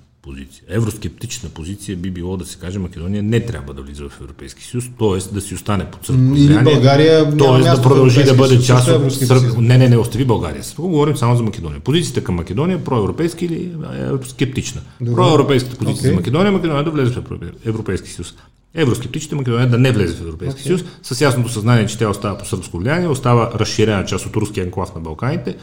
Евроскептична 0.70 1.48
позиция 1.48 1.96
би 1.96 2.10
било 2.10 2.36
да 2.36 2.46
се 2.46 2.58
каже 2.58 2.78
Македония 2.78 3.22
не 3.22 3.40
трябва 3.40 3.74
да 3.74 3.82
влиза 3.82 4.08
в 4.08 4.20
Европейски 4.20 4.64
съюз, 4.64 4.84
т.е. 4.98 5.34
да 5.34 5.40
си 5.40 5.54
остане 5.54 5.84
под 5.84 6.06
сръбско 6.06 6.24
влияние, 6.24 6.62
България 6.62 7.24
т.е. 7.24 7.62
да 7.62 7.82
продължи 7.82 8.24
да 8.24 8.34
бъде 8.34 8.62
част 8.62 8.88
е 8.88 8.92
от 8.92 9.12
сръб... 9.12 9.58
Не, 9.58 9.78
не, 9.78 9.88
не, 9.88 9.96
остави 9.96 10.24
България. 10.24 10.64
Сега 10.64 10.82
говорим 10.82 11.16
само 11.16 11.36
за 11.36 11.42
Македония. 11.42 11.80
Позицията 11.80 12.24
към 12.24 12.34
Македония 12.34 12.76
е 12.76 12.84
проевропейска 12.84 13.44
или 13.44 13.72
е 13.94 14.26
скептична. 14.26 14.80
Проевропейската 15.14 15.76
позиция 15.76 16.00
Окей. 16.00 16.10
за 16.10 16.16
Македония, 16.16 16.52
Македония 16.52 16.84
да 16.84 16.90
влезе 16.90 17.12
в 17.12 17.22
Европейски 17.64 18.10
съюз. 18.10 18.34
Евроскептичната 18.74 19.36
Македония 19.36 19.70
да 19.70 19.78
не 19.78 19.92
влезе 19.92 20.14
в 20.14 20.20
Европейски 20.20 20.62
съюз, 20.62 20.84
с 21.02 21.20
ясното 21.20 21.48
съзнание, 21.48 21.86
че 21.86 21.98
тя 21.98 22.08
остава 22.08 22.38
по 22.38 22.46
сръбско 22.46 22.78
влияние, 22.78 23.08
остава 23.08 23.50
разширена 23.54 24.04
част 24.04 24.26
от 24.26 24.36
руския 24.36 24.64
анклав 24.64 24.94
на 24.94 25.00
Балканите 25.00 25.56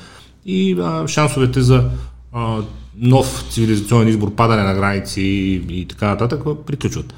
и 0.45 0.77
а, 0.80 1.07
шансовете 1.07 1.61
за 1.61 1.90
а, 2.34 2.61
нов 2.97 3.45
цивилизационен 3.49 4.07
избор, 4.07 4.35
падане 4.35 4.63
на 4.63 4.73
граници 4.73 5.22
и, 5.22 5.81
и 5.81 5.85
така 5.88 6.07
нататък 6.07 6.43
приключват. 6.65 7.13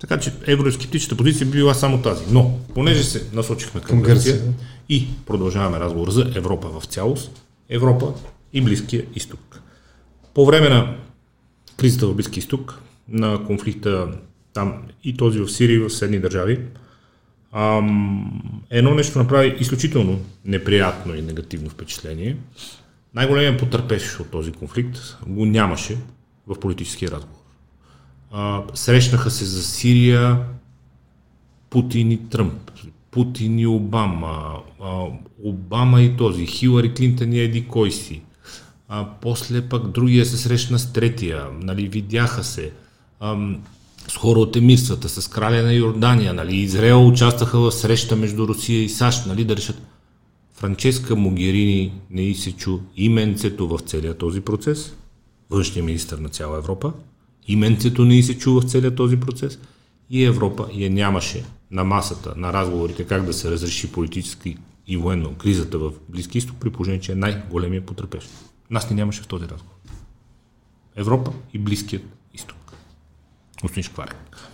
Така 0.00 0.18
че 0.18 0.32
евроскептичната 0.46 1.16
позиция 1.16 1.46
би 1.46 1.58
била 1.58 1.74
само 1.74 2.02
тази. 2.02 2.24
Но, 2.30 2.58
понеже 2.74 3.04
се 3.04 3.26
насочихме 3.32 3.80
към, 3.80 3.88
Към 3.88 4.02
Гърция, 4.02 4.34
Гърция. 4.34 4.52
и 4.88 5.06
продължаваме 5.26 5.80
разговор 5.80 6.10
за 6.10 6.32
Европа 6.34 6.80
в 6.80 6.84
цялост, 6.84 7.42
Европа 7.68 8.12
и 8.52 8.60
Близкия 8.60 9.04
изток. 9.14 9.60
По 10.34 10.46
време 10.46 10.68
на 10.68 10.96
кризата 11.76 12.06
в 12.06 12.14
Близкия 12.14 12.40
изток, 12.40 12.78
на 13.08 13.44
конфликта 13.46 14.08
там 14.52 14.74
и 15.04 15.16
този 15.16 15.38
в 15.38 15.48
Сирия 15.48 15.76
и 15.76 15.78
в 15.78 15.90
съседни 15.90 16.18
държави, 16.18 16.60
ам, 17.52 18.42
едно 18.70 18.94
нещо 18.94 19.18
направи 19.18 19.56
изключително 19.60 20.20
неприятно 20.44 21.14
и 21.14 21.22
негативно 21.22 21.70
впечатление. 21.70 22.36
Най-големият 23.14 23.60
потърпевш 23.60 24.20
от 24.20 24.30
този 24.30 24.52
конфликт 24.52 24.98
го 25.26 25.46
нямаше 25.46 25.96
в 26.46 26.60
политически 26.60 27.08
разговор. 27.08 27.40
А, 28.32 28.62
срещнаха 28.74 29.30
се 29.30 29.44
за 29.44 29.62
Сирия 29.62 30.38
Путин 31.70 32.10
и 32.10 32.28
Тръмп, 32.28 32.70
Путин 33.10 33.58
и 33.58 33.66
Обама, 33.66 34.56
а, 34.82 35.04
Обама 35.42 36.02
и 36.02 36.16
този, 36.16 36.46
Хилари 36.46 36.94
Клинтън 36.94 37.32
и 37.32 37.40
еди 37.40 37.68
кой 37.68 37.90
си. 37.90 38.22
А, 38.88 39.06
после 39.20 39.68
пък 39.68 39.88
другия 39.88 40.26
се 40.26 40.36
срещна 40.36 40.78
с 40.78 40.92
третия, 40.92 41.46
нали, 41.62 41.88
видяха 41.88 42.44
се. 42.44 42.72
А, 43.20 43.36
с 44.08 44.16
хора 44.16 44.38
от 44.38 44.56
емирствата, 44.56 45.08
с 45.08 45.28
краля 45.28 45.62
на 45.62 45.72
Йордания, 45.72 46.34
нали, 46.34 46.56
Израел 46.56 47.08
участваха 47.08 47.58
в 47.58 47.72
среща 47.72 48.16
между 48.16 48.48
Русия 48.48 48.82
и 48.82 48.88
САЩ, 48.88 49.26
нали, 49.26 49.44
да 49.44 49.56
решат. 49.56 49.82
Франческа 50.60 51.16
Могерини 51.16 52.00
не 52.10 52.22
и 52.22 52.34
се 52.34 52.52
чу 52.52 52.78
именцето 52.96 53.68
в 53.68 53.78
целия 53.78 54.18
този 54.18 54.40
процес, 54.40 54.96
външния 55.50 55.84
министр 55.84 56.20
на 56.20 56.28
цяла 56.28 56.58
Европа, 56.58 56.92
именцето 57.46 58.04
не 58.04 58.18
и 58.18 58.22
се 58.22 58.38
чу 58.38 58.60
в 58.60 58.70
целия 58.70 58.94
този 58.94 59.20
процес 59.20 59.58
и 60.10 60.24
Европа 60.24 60.68
я 60.72 60.90
нямаше 60.90 61.44
на 61.70 61.84
масата 61.84 62.34
на 62.36 62.52
разговорите 62.52 63.06
как 63.06 63.24
да 63.24 63.32
се 63.32 63.50
разреши 63.50 63.92
политически 63.92 64.56
и 64.86 64.96
военно 64.96 65.34
кризата 65.34 65.78
в 65.78 65.92
Близки 66.08 66.38
изток, 66.38 66.56
при 66.60 66.70
положение, 66.70 67.00
че 67.00 67.12
е 67.12 67.14
най-големия 67.14 67.86
потрепещ. 67.86 68.30
Нас 68.70 68.90
не 68.90 68.96
нямаше 68.96 69.22
в 69.22 69.26
този 69.26 69.44
разговор. 69.44 69.74
Европа 70.96 71.32
и 71.52 71.58
Близкият 71.58 72.04
изток. 72.34 72.72
Господин 73.62 73.82
Шкварек. 73.82 74.50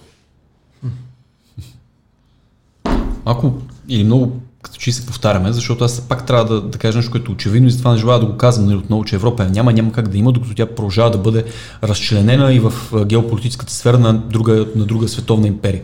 Ако 3.24 3.62
или 3.88 4.04
много 4.04 4.42
че 4.78 4.92
се 4.92 5.06
повтаряме, 5.06 5.52
защото 5.52 5.84
аз 5.84 6.00
пак 6.00 6.26
трябва 6.26 6.44
да, 6.44 6.60
да 6.60 6.78
кажа 6.78 6.98
нещо, 6.98 7.10
което 7.10 7.30
е 7.30 7.34
очевидно 7.34 7.68
и 7.68 7.70
затова 7.70 7.92
не 7.92 7.98
желая 7.98 8.20
да 8.20 8.26
го 8.26 8.36
казвам 8.36 8.66
нали, 8.66 8.76
отново, 8.76 9.04
че 9.04 9.16
Европа 9.16 9.44
няма, 9.44 9.72
няма 9.72 9.92
как 9.92 10.08
да 10.08 10.18
има, 10.18 10.32
докато 10.32 10.54
тя 10.54 10.66
продължава 10.66 11.10
да 11.10 11.18
бъде 11.18 11.44
разчленена 11.82 12.54
и 12.54 12.60
в 12.60 12.72
геополитическата 13.04 13.72
сфера 13.72 13.98
на 13.98 14.14
друга, 14.14 14.66
на 14.76 14.84
друга 14.84 15.08
световна 15.08 15.46
империя. 15.46 15.82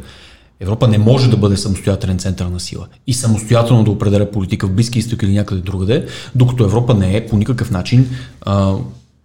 Европа 0.60 0.89
не 0.89 0.98
може 0.98 1.31
да 1.31 1.36
бъде 1.36 1.56
самостоятелен 1.56 2.19
център 2.19 2.47
на 2.47 2.60
сила 2.60 2.86
и 3.06 3.14
самостоятелно 3.14 3.85
да 3.85 3.90
определя 3.90 4.31
политика 4.31 4.66
в 4.66 4.73
Близки 4.73 4.98
изток 4.98 5.23
или 5.23 5.32
някъде 5.32 5.60
другаде, 5.60 6.06
докато 6.35 6.64
Европа 6.64 6.94
не 6.94 7.16
е 7.16 7.27
по 7.27 7.36
никакъв 7.36 7.70
начин 7.70 8.09
а, 8.40 8.74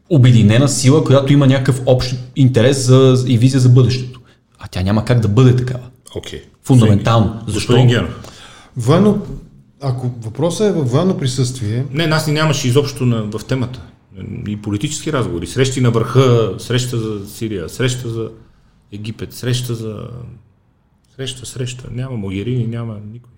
обединена 0.10 0.70
сила, 0.70 1.04
която 1.04 1.34
има 1.34 1.48
някакъв 1.48 1.82
общ 1.86 2.16
интерес 2.36 2.86
за, 2.86 3.26
и 3.28 3.38
визия 3.38 3.60
за 3.60 3.70
бъдещето. 3.70 4.20
А 4.60 4.68
тя 4.68 4.82
няма 4.82 5.06
как 5.06 5.20
да 5.20 5.28
бъде 5.28 5.56
такава. 5.56 5.84
Okay. 6.16 6.42
Фундаментално. 6.64 7.42
Защо? 7.48 7.88
Военно, 8.78 9.22
ако 9.82 10.12
въпросът 10.22 10.68
е 10.68 10.72
във 10.72 10.92
военно 10.92 11.18
присъствие... 11.18 11.86
Не, 11.92 12.08
нас 12.08 12.28
ни 12.28 12.34
нямаше 12.34 12.68
изобщо 12.68 13.06
на, 13.06 13.24
в 13.24 13.46
темата. 13.46 13.82
И 14.48 14.62
политически 14.62 15.14
разговори, 15.14 15.48
срещи 15.48 15.82
на 15.82 15.92
върха, 15.92 16.56
среща 16.58 16.98
за 16.98 17.30
Сирия, 17.30 17.70
среща 17.70 18.10
за 18.10 18.30
Египет, 18.92 19.34
среща 19.34 19.76
за 19.76 20.08
Среща, 21.18 21.46
среща. 21.46 21.84
Няма 21.92 22.18
Могерини, 22.18 22.68
няма 22.68 22.94
никой. 23.14 23.32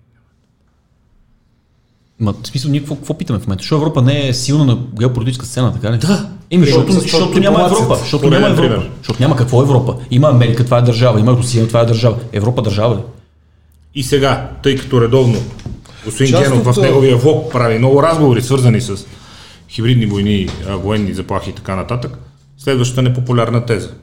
Ма, 2.20 2.34
в 2.42 2.46
смисъл, 2.46 2.70
ние 2.70 2.80
какво, 2.80 2.94
какво 2.94 3.18
питаме 3.18 3.38
в 3.38 3.46
момента? 3.46 3.62
Защо 3.62 3.76
Европа 3.76 4.02
не 4.02 4.28
е 4.28 4.34
силна 4.34 4.64
на 4.64 4.78
геополитическа 4.98 5.46
сцена, 5.46 5.72
така 5.72 5.92
ли? 5.92 5.98
Да. 5.98 6.30
Еми, 6.50 6.66
защото, 6.66 6.92
защото, 6.92 7.24
защото 7.24 7.40
няма 7.40 7.64
Европа. 7.64 7.96
Защото 7.96 8.30
няма 8.30 8.46
Европа. 8.46 8.68
Пример. 8.68 8.90
Защото 8.98 9.22
няма 9.22 9.36
какво 9.36 9.62
Европа. 9.62 9.96
Има 10.10 10.28
Америка, 10.28 10.64
това 10.64 10.78
е 10.78 10.82
държава. 10.82 11.20
Има 11.20 11.32
Русия, 11.32 11.68
това 11.68 11.80
е 11.80 11.86
държава. 11.86 12.16
Европа 12.32 12.62
държава 12.62 12.96
ли? 12.96 13.00
И 13.94 14.02
сега, 14.02 14.50
тъй 14.62 14.76
като 14.76 15.00
редовно 15.00 15.38
господин 16.04 16.32
Част 16.32 16.50
Генов 16.50 16.66
от... 16.66 16.74
в 16.74 16.80
неговия 16.80 17.16
влог 17.16 17.52
прави 17.52 17.78
много 17.78 18.02
разговори, 18.02 18.42
свързани 18.42 18.80
с 18.80 19.06
хибридни 19.68 20.06
войни, 20.06 20.48
военни 20.68 21.14
заплахи 21.14 21.50
и 21.50 21.54
така 21.54 21.76
нататък, 21.76 22.18
следващата 22.58 23.02
непопулярна 23.02 23.66
теза. 23.66 23.94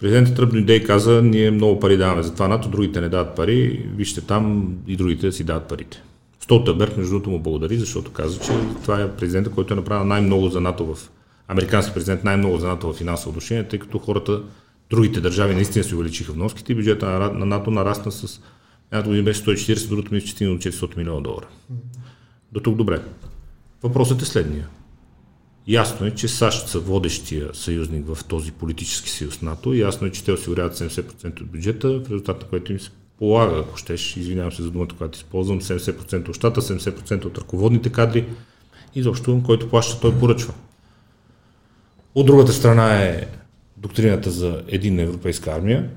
Президентът 0.00 0.36
Тръп 0.36 0.52
дойде 0.52 0.74
и 0.74 0.84
каза, 0.84 1.22
ние 1.22 1.50
много 1.50 1.80
пари 1.80 1.96
даваме 1.96 2.22
за 2.22 2.34
това 2.34 2.48
НАТО, 2.48 2.68
другите 2.68 3.00
не 3.00 3.08
дават 3.08 3.36
пари, 3.36 3.86
вижте 3.96 4.20
там 4.20 4.74
и 4.86 4.96
другите 4.96 5.32
си 5.32 5.44
дават 5.44 5.68
парите. 5.68 6.02
Столтенберг, 6.40 6.96
между 6.96 7.10
другото, 7.10 7.30
му 7.30 7.38
благодари, 7.38 7.76
защото 7.76 8.12
каза, 8.12 8.38
че 8.40 8.52
това 8.82 9.00
е 9.00 9.10
президента, 9.10 9.50
който 9.50 9.72
е 9.72 9.76
направил 9.76 10.04
най-много 10.04 10.48
за 10.48 10.60
НАТО 10.60 10.94
в 10.94 11.10
американски 11.48 11.94
президент, 11.94 12.24
най-много 12.24 12.58
за 12.58 12.68
НАТО 12.68 12.92
в 12.92 12.96
финансово 12.96 13.30
отношение, 13.30 13.68
тъй 13.68 13.78
като 13.78 13.98
хората, 13.98 14.40
другите 14.90 15.20
държави 15.20 15.54
наистина 15.54 15.84
си 15.84 15.94
увеличиха 15.94 16.32
вноските 16.32 16.72
и 16.72 16.74
бюджета 16.74 17.06
на 17.34 17.46
НАТО 17.46 17.70
нарасна 17.70 18.12
с 18.12 18.40
едната 18.92 19.08
година 19.08 19.24
беше 19.24 19.44
140, 19.44 19.88
другото 19.88 20.14
мисля, 20.14 20.26
че 20.26 20.44
до 20.44 20.58
400 20.58 20.96
милиона 20.96 21.20
долара. 21.20 21.48
До 22.52 22.60
тук 22.60 22.76
добре. 22.76 23.02
Въпросът 23.82 24.22
е 24.22 24.24
следния. 24.24 24.68
Ясно 25.68 26.06
е, 26.06 26.10
че 26.10 26.28
САЩ 26.28 26.68
са 26.68 26.80
водещия 26.80 27.50
съюзник 27.54 28.06
в 28.06 28.24
този 28.24 28.52
политически 28.52 29.10
съюз 29.10 29.42
НАТО. 29.42 29.74
Ясно 29.74 30.06
е, 30.06 30.10
че 30.10 30.24
те 30.24 30.32
осигуряват 30.32 30.76
70% 30.76 31.40
от 31.40 31.50
бюджета, 31.50 31.88
в 31.88 32.04
резултат 32.04 32.42
на 32.42 32.48
което 32.48 32.72
им 32.72 32.80
се 32.80 32.90
полага, 33.18 33.60
ако 33.60 33.76
щеш, 33.76 34.16
извинявам 34.16 34.52
се 34.52 34.62
за 34.62 34.70
думата, 34.70 34.88
която 34.98 35.16
използвам, 35.16 35.60
70% 35.60 36.28
от 36.28 36.36
щата, 36.36 36.62
70% 36.62 37.24
от 37.24 37.38
ръководните 37.38 37.92
кадри, 37.92 38.24
изобщо, 38.94 39.42
който 39.46 39.70
плаща, 39.70 40.00
той 40.00 40.18
поръчва. 40.18 40.54
От 42.14 42.26
другата 42.26 42.52
страна 42.52 43.02
е 43.02 43.26
доктрината 43.76 44.30
за 44.30 44.62
единна 44.68 45.02
европейска 45.02 45.50
армия 45.50 45.90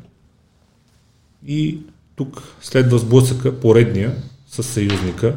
и 1.48 1.80
тук 2.20 2.44
следва 2.62 2.98
сблъсъка 2.98 3.60
поредния 3.60 4.16
с 4.48 4.64
съюзника 4.64 5.36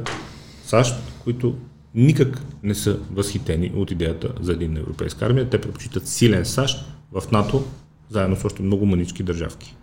САЩ, 0.64 0.94
които 1.24 1.54
никак 1.94 2.42
не 2.62 2.74
са 2.74 2.96
възхитени 3.12 3.72
от 3.76 3.90
идеята 3.90 4.28
за 4.40 4.52
един 4.52 4.76
европейска 4.76 5.26
армия. 5.26 5.50
Те 5.50 5.60
предпочитат 5.60 6.08
силен 6.08 6.44
САЩ 6.44 6.84
в 7.12 7.30
НАТО, 7.32 7.64
заедно 8.10 8.36
с 8.36 8.44
още 8.44 8.62
много 8.62 8.86
манички 8.86 9.22
държавки. 9.22 9.74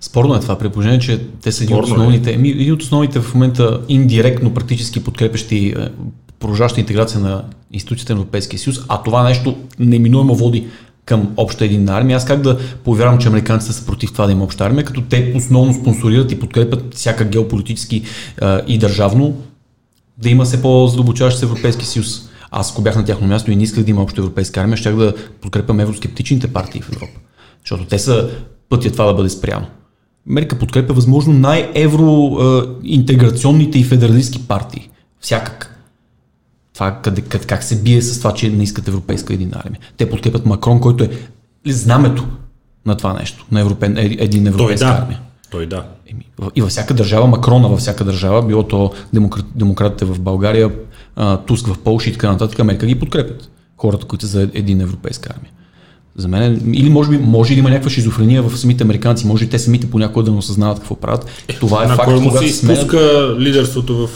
Спорно 0.00 0.34
е 0.34 0.40
това, 0.40 0.58
при 0.58 0.68
положение, 0.68 0.98
че 0.98 1.26
те 1.42 1.52
са 1.52 1.64
един 1.64 1.76
от, 1.76 1.88
е. 1.88 1.92
основните, 1.92 2.30
е. 2.30 2.34
един 2.34 2.72
от 2.72 2.82
основните 2.82 3.20
в 3.20 3.34
момента 3.34 3.80
индиректно 3.88 4.54
практически 4.54 5.04
подкрепещи 5.04 5.68
е, 5.68 5.88
продължаща 6.38 6.80
интеграция 6.80 7.20
на 7.20 7.44
институциите 7.70 8.14
на 8.14 8.20
Европейския 8.20 8.58
съюз, 8.58 8.80
а 8.88 9.02
това 9.02 9.22
нещо 9.22 9.56
неминуемо 9.78 10.34
води 10.34 10.68
към 11.10 11.28
обща 11.36 11.64
единна 11.64 11.96
армия. 11.96 12.16
Аз 12.16 12.24
как 12.24 12.40
да 12.40 12.58
повярвам, 12.84 13.18
че 13.18 13.28
американците 13.28 13.72
са 13.72 13.86
против 13.86 14.12
това 14.12 14.26
да 14.26 14.32
има 14.32 14.44
обща 14.44 14.64
армия, 14.64 14.84
като 14.84 15.02
те 15.02 15.32
основно 15.36 15.74
спонсорират 15.74 16.32
и 16.32 16.40
подкрепят 16.40 16.94
всяка 16.94 17.24
геополитически 17.24 18.02
а, 18.40 18.60
и 18.66 18.78
държавно 18.78 19.36
да 20.18 20.30
има 20.30 20.44
все 20.44 20.62
по-задълбочаващ 20.62 21.42
Европейски 21.42 21.86
съюз. 21.86 22.28
Аз, 22.50 22.72
ако 22.72 22.82
бях 22.82 22.96
на 22.96 23.04
тяхно 23.04 23.26
място 23.26 23.50
и 23.50 23.56
не 23.56 23.62
исках 23.62 23.84
да 23.84 23.90
има 23.90 24.02
общо 24.02 24.20
европейска 24.20 24.60
армия, 24.60 24.76
щях 24.76 24.96
да 24.96 25.14
подкрепям 25.40 25.80
евроскептичните 25.80 26.52
партии 26.52 26.80
в 26.80 26.92
Европа. 26.92 27.18
Защото 27.60 27.84
те 27.84 27.98
са 27.98 28.30
пътя 28.68 28.92
това 28.92 29.04
да 29.04 29.14
бъде 29.14 29.28
спряно. 29.28 29.66
Америка 30.30 30.58
подкрепя 30.58 30.94
възможно 30.94 31.32
най-евроинтеграционните 31.32 33.78
и 33.78 33.84
федералистски 33.84 34.48
партии. 34.48 34.90
Всякак. 35.20 35.69
Това 36.80 36.98
къде, 37.02 37.20
къде, 37.20 37.44
как 37.44 37.62
се 37.62 37.82
бие 37.82 38.02
с 38.02 38.18
това, 38.18 38.34
че 38.34 38.50
не 38.50 38.62
искат 38.62 38.88
европейска 38.88 39.34
едина 39.34 39.62
армия. 39.64 39.80
Те 39.96 40.10
подкрепят 40.10 40.46
Макрон, 40.46 40.80
който 40.80 41.04
е 41.04 41.10
знамето 41.66 42.26
на 42.86 42.96
това 42.96 43.12
нещо, 43.12 43.46
на 43.52 43.60
европен, 43.60 43.96
е, 43.96 44.16
един 44.18 44.46
европейска 44.46 44.86
Той, 44.86 44.96
да. 44.96 45.02
армия. 45.02 45.20
Той 45.50 45.66
да. 45.66 45.84
И 46.56 46.62
във 46.62 46.70
всяка 46.70 46.94
държава, 46.94 47.26
Макрона 47.26 47.68
във 47.68 47.78
всяка 47.78 48.04
държава, 48.04 48.42
било 48.46 48.62
то 48.62 48.92
демократ, 49.12 49.46
демократите 49.54 50.04
в 50.04 50.20
България, 50.20 50.70
Туск 51.46 51.66
в 51.66 51.78
Полша 51.78 52.10
и 52.10 52.12
така 52.12 52.32
нататък, 52.32 52.58
Америка 52.58 52.86
ги 52.86 52.98
подкрепят. 52.98 53.50
Хората, 53.76 54.06
които 54.06 54.26
са 54.26 54.30
за 54.30 54.42
един 54.54 54.80
европейска 54.80 55.30
армия. 55.36 55.52
За 56.16 56.28
мен, 56.28 56.72
или 56.74 56.90
може 56.90 57.10
би, 57.10 57.18
може 57.18 57.54
да 57.54 57.58
има 57.58 57.70
някаква 57.70 57.90
шизофрения 57.90 58.42
в 58.42 58.58
самите 58.58 58.84
американци, 58.84 59.26
може 59.26 59.48
те 59.48 59.58
самите 59.58 59.90
понякога 59.90 60.24
да 60.24 60.30
не 60.30 60.38
осъзнават 60.38 60.78
какво 60.78 60.94
правят. 60.94 61.26
Е, 61.48 61.52
това 61.52 61.84
е 61.84 61.86
на 61.86 61.94
факт. 61.94 62.08
Кой 62.08 62.20
му 62.20 62.30
се 62.30 62.44
изпуска 62.44 62.98
сменят... 62.98 63.40
лидерството 63.40 64.06
в 64.06 64.10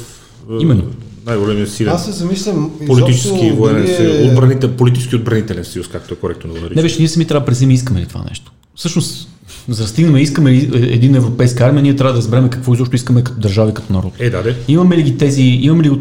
Именно. 0.60 0.84
Най-големия 1.26 1.66
силен. 1.66 1.92
Аз 1.92 2.04
се 2.04 2.12
замислям. 2.12 2.70
Политически 2.86 3.50
военен 3.50 3.84
е... 3.84 3.96
съюз, 3.96 4.30
отбранител, 4.30 4.76
политически 4.76 5.16
отбранителен 5.16 5.64
съюз, 5.64 5.88
както 5.88 6.14
е 6.14 6.16
коректно 6.16 6.52
да 6.52 6.60
го 6.60 6.66
Не, 6.76 6.82
беше, 6.82 6.98
ние 6.98 7.08
сами 7.08 7.24
трябва 7.24 7.40
да 7.40 7.46
пресим 7.46 7.70
искаме 7.70 8.00
ли 8.00 8.06
това 8.06 8.24
нещо. 8.28 8.52
Всъщност, 8.74 9.28
за 9.68 9.82
да 9.82 9.88
стигнем, 9.88 10.16
искаме 10.16 10.56
един 10.72 11.14
европейска 11.14 11.64
армия, 11.64 11.82
ние 11.82 11.96
трябва 11.96 12.12
да 12.12 12.18
разберем 12.18 12.48
какво 12.48 12.74
изобщо 12.74 12.96
искаме 12.96 13.24
като 13.24 13.40
държава 13.40 13.70
и 13.70 13.74
като 13.74 13.92
народ. 13.92 14.12
Е, 14.18 14.30
да, 14.30 14.42
де. 14.42 14.56
Имаме 14.68 14.96
ли 14.96 15.02
ги 15.02 15.16
тези, 15.16 15.42
имаме 15.42 15.84
ли 15.84 16.00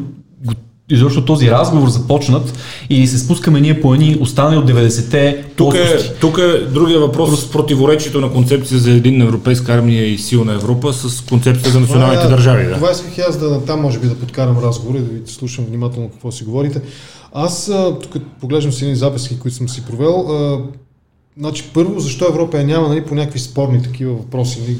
изобщо 0.94 1.26
този 1.26 1.52
разговор 1.52 1.90
започнат 1.90 2.54
и 2.90 3.08
се 3.08 3.20
спускаме 3.20 3.62
ние 3.62 3.82
по 3.82 3.94
едни 3.94 4.18
останали 4.20 4.58
от 4.58 4.72
90-те 4.72 5.44
тук 5.56 5.76
е, 5.76 6.14
тук 6.20 6.38
е 6.38 6.58
другия 6.58 7.00
въпрос 7.00 7.42
с 7.42 7.52
противоречието 7.52 8.22
на 8.22 8.32
концепция 8.32 8.80
за 8.80 8.92
един 8.92 9.22
европейска 9.22 9.74
армия 9.74 10.14
и 10.14 10.18
силна 10.18 10.54
Европа 10.54 10.94
с 10.94 11.22
концепция 11.22 11.72
за 11.72 11.80
националните 11.80 12.24
това, 12.24 12.36
държави. 12.36 12.66
Да. 12.66 12.74
Това 12.74 12.92
исках 12.92 13.28
аз 13.28 13.38
да 13.38 13.66
там 13.66 13.82
може 13.82 14.00
би 14.00 14.08
да 14.08 14.16
подкарам 14.16 14.58
разговор 14.64 14.96
и 14.96 15.00
да 15.00 15.10
ви 15.10 15.22
слушам 15.26 15.66
внимателно 15.66 16.10
какво 16.10 16.32
си 16.32 16.44
говорите. 16.44 16.82
Аз 17.34 17.72
тук 18.02 18.24
поглеждам 18.42 18.72
си 18.72 18.84
едни 18.84 18.96
записки, 18.96 19.40
които 19.40 19.58
съм 19.58 19.70
си 19.70 19.86
провел. 19.86 20.28
Значи, 21.38 21.64
първо, 21.74 22.00
защо 22.00 22.26
Европа 22.30 22.58
я 22.58 22.64
няма 22.64 22.90
нали, 22.90 23.06
по 23.06 23.16
някакви 23.16 23.40
спорни 23.40 23.84
такива 23.84 24.14
въпроси, 24.14 24.60
нали, 24.62 24.78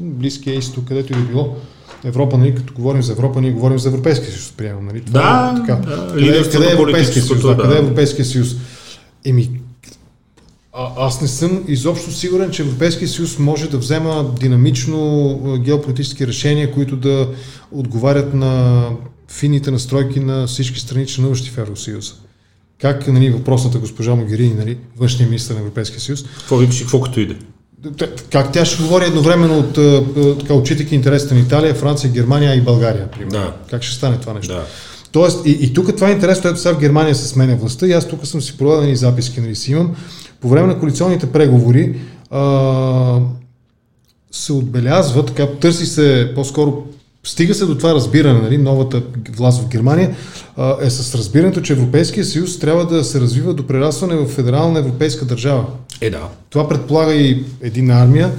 Близкия 0.00 0.54
изток, 0.54 0.84
където 0.84 1.12
и 1.12 1.16
да 1.16 1.22
било. 1.22 1.56
Европа, 2.04 2.38
нали, 2.38 2.54
като 2.54 2.74
говорим 2.74 3.02
за 3.02 3.12
Европа, 3.12 3.40
ние 3.40 3.50
говорим 3.50 3.78
за 3.78 3.88
Европейския 3.88 4.30
съюз, 4.30 4.52
приемам, 4.56 4.86
нали? 4.86 5.00
Това 5.00 5.20
да, 5.20 5.52
е, 5.52 5.66
така. 5.66 5.90
Да, 5.90 6.12
къде, 6.14 6.50
къде 6.50 6.66
е 6.66 6.72
Европейския 6.72 7.22
съюз? 7.22 7.42
Да, 7.42 7.54
да. 7.54 7.62
Къде 7.62 7.74
е 7.74 7.78
Европейския 7.78 8.24
съюз? 8.24 8.56
Еми, 9.24 9.50
а, 10.72 10.92
аз 10.96 11.20
не 11.20 11.28
съм 11.28 11.64
изобщо 11.68 12.12
сигурен, 12.12 12.50
че 12.50 12.62
Европейския 12.62 13.08
съюз 13.08 13.38
може 13.38 13.70
да 13.70 13.78
взема 13.78 14.34
динамично 14.40 15.60
геополитически 15.64 16.26
решения, 16.26 16.72
които 16.72 16.96
да 16.96 17.28
отговарят 17.72 18.34
на 18.34 18.82
фините 19.28 19.70
настройки 19.70 20.20
на 20.20 20.46
всички 20.46 20.80
страни, 20.80 21.06
членуващи 21.06 21.50
в 21.50 21.58
Евросъюза. 21.58 22.12
Как 22.80 23.08
нали, 23.08 23.30
въпросната 23.30 23.78
госпожа 23.78 24.14
Могерини, 24.14 24.54
нали, 24.54 24.78
външния 24.96 25.28
министр 25.28 25.54
на 25.54 25.60
Европейския 25.60 26.00
съюз. 26.00 26.24
Какво 26.38 26.56
ви 26.56 26.68
какво 26.78 27.00
като 27.00 27.20
иде? 27.20 27.36
Как 28.32 28.52
тя 28.52 28.64
ще 28.64 28.82
говори 28.82 29.04
едновременно 29.04 29.58
от, 29.58 29.74
така, 30.38 30.54
отчитайки 30.54 30.94
интересите 30.94 31.34
на 31.34 31.40
Италия, 31.40 31.74
Франция, 31.74 32.10
Германия 32.10 32.54
и 32.54 32.60
България, 32.60 33.10
примерно. 33.10 33.30
Да. 33.30 33.52
Как 33.70 33.82
ще 33.82 33.96
стане 33.96 34.18
това 34.20 34.32
нещо? 34.32 34.54
Да. 34.54 34.64
Тоест, 35.12 35.46
и, 35.46 35.50
и 35.50 35.72
тук 35.74 35.96
това 35.96 36.08
е 36.08 36.12
интересно, 36.12 36.50
ето 36.50 36.60
сега 36.60 36.74
в 36.74 36.78
Германия 36.78 37.14
се 37.14 37.28
сменя 37.28 37.56
властта 37.56 37.86
и 37.86 37.92
аз 37.92 38.08
тук 38.08 38.26
съм 38.26 38.42
си 38.42 38.58
проведени 38.58 38.96
записки, 38.96 39.40
нали 39.40 39.56
си 39.56 39.72
имам. 39.72 39.96
По 40.40 40.48
време 40.48 40.66
на 40.66 40.78
коалиционните 40.78 41.32
преговори 41.32 42.00
а, 42.30 43.18
се 44.32 44.52
отбелязва, 44.52 45.26
така, 45.26 45.46
търси 45.46 45.86
се 45.86 46.32
по-скоро 46.34 46.82
Стига 47.26 47.54
се 47.54 47.66
до 47.66 47.78
това 47.78 47.94
разбиране, 47.94 48.40
нали, 48.40 48.58
новата 48.58 49.02
власт 49.30 49.62
в 49.62 49.68
Германия 49.68 50.16
а, 50.56 50.76
е 50.80 50.90
с 50.90 51.14
разбирането, 51.14 51.60
че 51.60 51.72
Европейския 51.72 52.24
съюз 52.24 52.58
трябва 52.58 52.86
да 52.86 53.04
се 53.04 53.20
развива 53.20 53.54
до 53.54 53.66
прерастване 53.66 54.16
в 54.16 54.26
федерална 54.26 54.78
европейска 54.78 55.24
държава. 55.24 55.64
Е, 56.00 56.10
да. 56.10 56.28
Това 56.50 56.68
предполага 56.68 57.14
и 57.14 57.44
един 57.62 57.90
армия. 57.90 58.30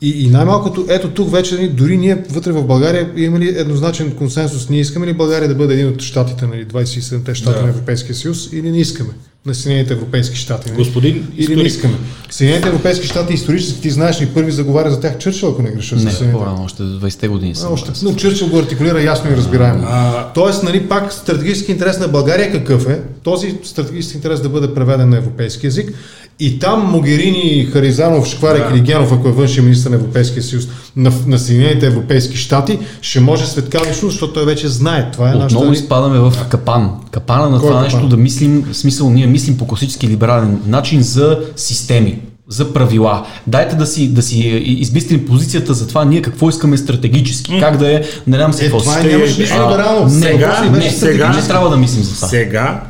И, 0.00 0.24
и 0.24 0.30
най-малкото, 0.30 0.86
ето 0.88 1.10
тук 1.10 1.32
вече, 1.32 1.54
нали, 1.54 1.68
дори 1.68 1.96
ние 1.96 2.24
вътре 2.30 2.52
в 2.52 2.66
България 2.66 3.12
имаме 3.16 3.44
ли 3.44 3.48
еднозначен 3.48 4.10
консенсус, 4.10 4.68
ние 4.68 4.80
искаме 4.80 5.06
ли 5.06 5.12
България 5.12 5.48
да 5.48 5.54
бъде 5.54 5.74
един 5.74 5.88
от 5.88 6.00
щатите, 6.00 6.46
нали, 6.46 6.66
27-те 6.66 7.34
щата 7.34 7.58
да. 7.58 7.62
на 7.62 7.68
Европейския 7.68 8.14
съюз 8.14 8.52
или 8.52 8.70
не 8.70 8.78
искаме? 8.78 9.10
На 9.46 9.54
Съединените 9.54 9.92
европейски 9.92 10.36
щати. 10.36 10.70
Господин 10.70 11.28
Или 11.36 11.56
не 11.56 11.62
искаме. 11.62 11.94
Съединените 12.30 12.68
европейски 12.68 13.06
щати 13.06 13.34
исторически, 13.34 13.80
ти 13.80 13.90
знаеш 13.90 14.20
ли, 14.20 14.26
първи 14.26 14.52
заговаря 14.52 14.90
за 14.90 15.00
тях 15.00 15.18
Чърчил, 15.18 15.48
ако 15.48 15.62
не 15.62 15.70
греша. 15.70 15.96
Не, 15.96 16.32
по-рано, 16.32 16.62
още 16.64 16.82
20-те 16.82 17.28
години. 17.28 17.54
А, 17.64 17.68
още, 17.68 17.92
но 18.02 18.14
Чърчил 18.14 18.48
го 18.48 18.58
артикулира 18.58 19.02
ясно 19.02 19.30
и 19.30 19.36
разбираемо. 19.36 19.84
А, 19.88 20.32
Тоест, 20.32 20.62
нали, 20.62 20.88
пак 20.88 21.12
стратегически 21.12 21.72
интерес 21.72 21.98
на 21.98 22.08
България 22.08 22.52
какъв 22.52 22.88
е? 22.88 23.00
Този 23.22 23.58
стратегически 23.64 24.16
интерес 24.16 24.40
да 24.40 24.48
бъде 24.48 24.74
преведен 24.74 25.08
на 25.08 25.16
европейски 25.16 25.66
язик 25.66 25.92
и 26.40 26.58
там 26.58 26.90
Могерини, 26.90 27.68
Харизанов, 27.72 28.26
Шкварек 28.26 28.68
да. 28.68 28.74
или 28.74 28.80
Генов, 28.84 29.12
ако 29.12 29.28
е 29.28 29.32
външен 29.32 29.64
министр 29.64 29.90
на 29.90 29.96
Европейския 29.96 30.42
съюз 30.42 30.68
на, 30.96 31.12
на 31.26 31.38
Съединените 31.38 31.86
европейски 31.86 32.36
щати, 32.36 32.78
ще 33.00 33.20
може 33.20 33.46
светкавично, 33.46 34.10
защото 34.10 34.32
той 34.32 34.44
вече 34.44 34.68
знае. 34.68 35.10
Това 35.10 35.30
е 35.30 35.34
Отново 35.34 35.64
нашата... 35.64 35.84
изпадаме 35.84 36.18
в 36.18 36.32
капан. 36.48 36.90
Капана 37.10 37.50
на 37.50 37.58
Кой 37.58 37.68
това 37.68 37.80
е 37.80 37.82
нещо 37.82 38.08
да 38.08 38.16
мислим, 38.16 38.64
смисъл 38.72 39.10
ние 39.10 39.26
мислим 39.28 39.58
по 39.58 39.66
класически 39.66 40.08
либерален 40.08 40.60
начин 40.66 41.02
за 41.02 41.40
системи 41.56 42.20
за 42.48 42.72
правила. 42.72 43.26
Дайте 43.46 43.76
да 43.76 43.86
си, 43.86 44.14
да 44.14 44.22
си 44.22 44.38
избистрим 44.64 45.26
позицията 45.26 45.74
за 45.74 45.88
това 45.88 46.04
ние 46.04 46.22
какво 46.22 46.48
искаме 46.48 46.76
стратегически, 46.76 47.52
mm. 47.52 47.60
как 47.60 47.76
да 47.76 47.94
е, 47.94 48.02
не 48.26 48.36
знам 48.36 48.52
си 48.52 48.64
е, 48.64 48.64
какво. 48.64 48.80
Това 48.80 49.02
нямаше 49.02 49.40
нищо 49.40 49.54
либерално. 49.54 50.10
Сега, 50.10 50.70
не, 50.70 50.90
сега, 50.90 51.32
не 51.32 51.42
трябва 51.42 51.70
да 51.70 51.76
мислим 51.76 52.02
за 52.02 52.14
това. 52.14 52.28
Сега 52.28 52.84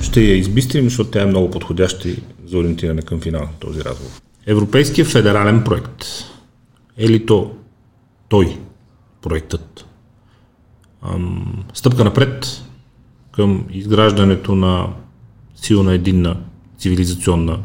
ще 0.00 0.20
я 0.20 0.36
избистрим, 0.36 0.84
защото 0.84 1.10
тя 1.10 1.22
е 1.22 1.26
много 1.26 1.50
подходяща 1.50 2.08
за 2.46 2.58
ориентиране 2.58 3.02
към 3.02 3.20
финал 3.20 3.40
на 3.40 3.58
този 3.58 3.80
разговор. 3.80 4.12
Европейския 4.46 5.04
федерален 5.04 5.64
проект 5.64 6.04
е 6.98 7.08
ли 7.08 7.26
то 7.26 7.50
той, 8.28 8.58
проектът, 9.22 9.86
ам, 11.02 11.64
стъпка 11.74 12.04
напред 12.04 12.62
към 13.32 13.64
изграждането 13.70 14.54
на 14.54 14.86
силна 15.64 15.92
единна 15.92 16.36
цивилизационна, 16.78 17.58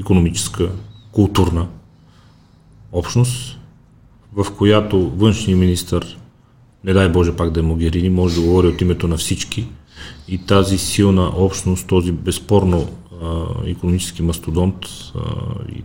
економическа, 0.00 0.70
културна 1.12 1.66
общност, 2.92 3.58
в 4.32 4.46
която 4.58 5.10
външния 5.10 5.56
министр, 5.56 6.00
не 6.84 6.92
дай 6.92 7.08
Боже 7.08 7.36
пак 7.36 7.50
да 7.50 7.60
е 7.60 7.62
Могерини, 7.62 8.10
може 8.10 8.34
да 8.34 8.40
говори 8.40 8.66
от 8.66 8.80
името 8.80 9.08
на 9.08 9.16
всички 9.16 9.68
и 10.28 10.38
тази 10.38 10.78
силна 10.78 11.32
общност, 11.36 11.86
този 11.86 12.12
безспорно 12.12 12.88
економически 13.64 14.22
мастодонт 14.22 14.86
а, 15.14 15.20
и 15.76 15.82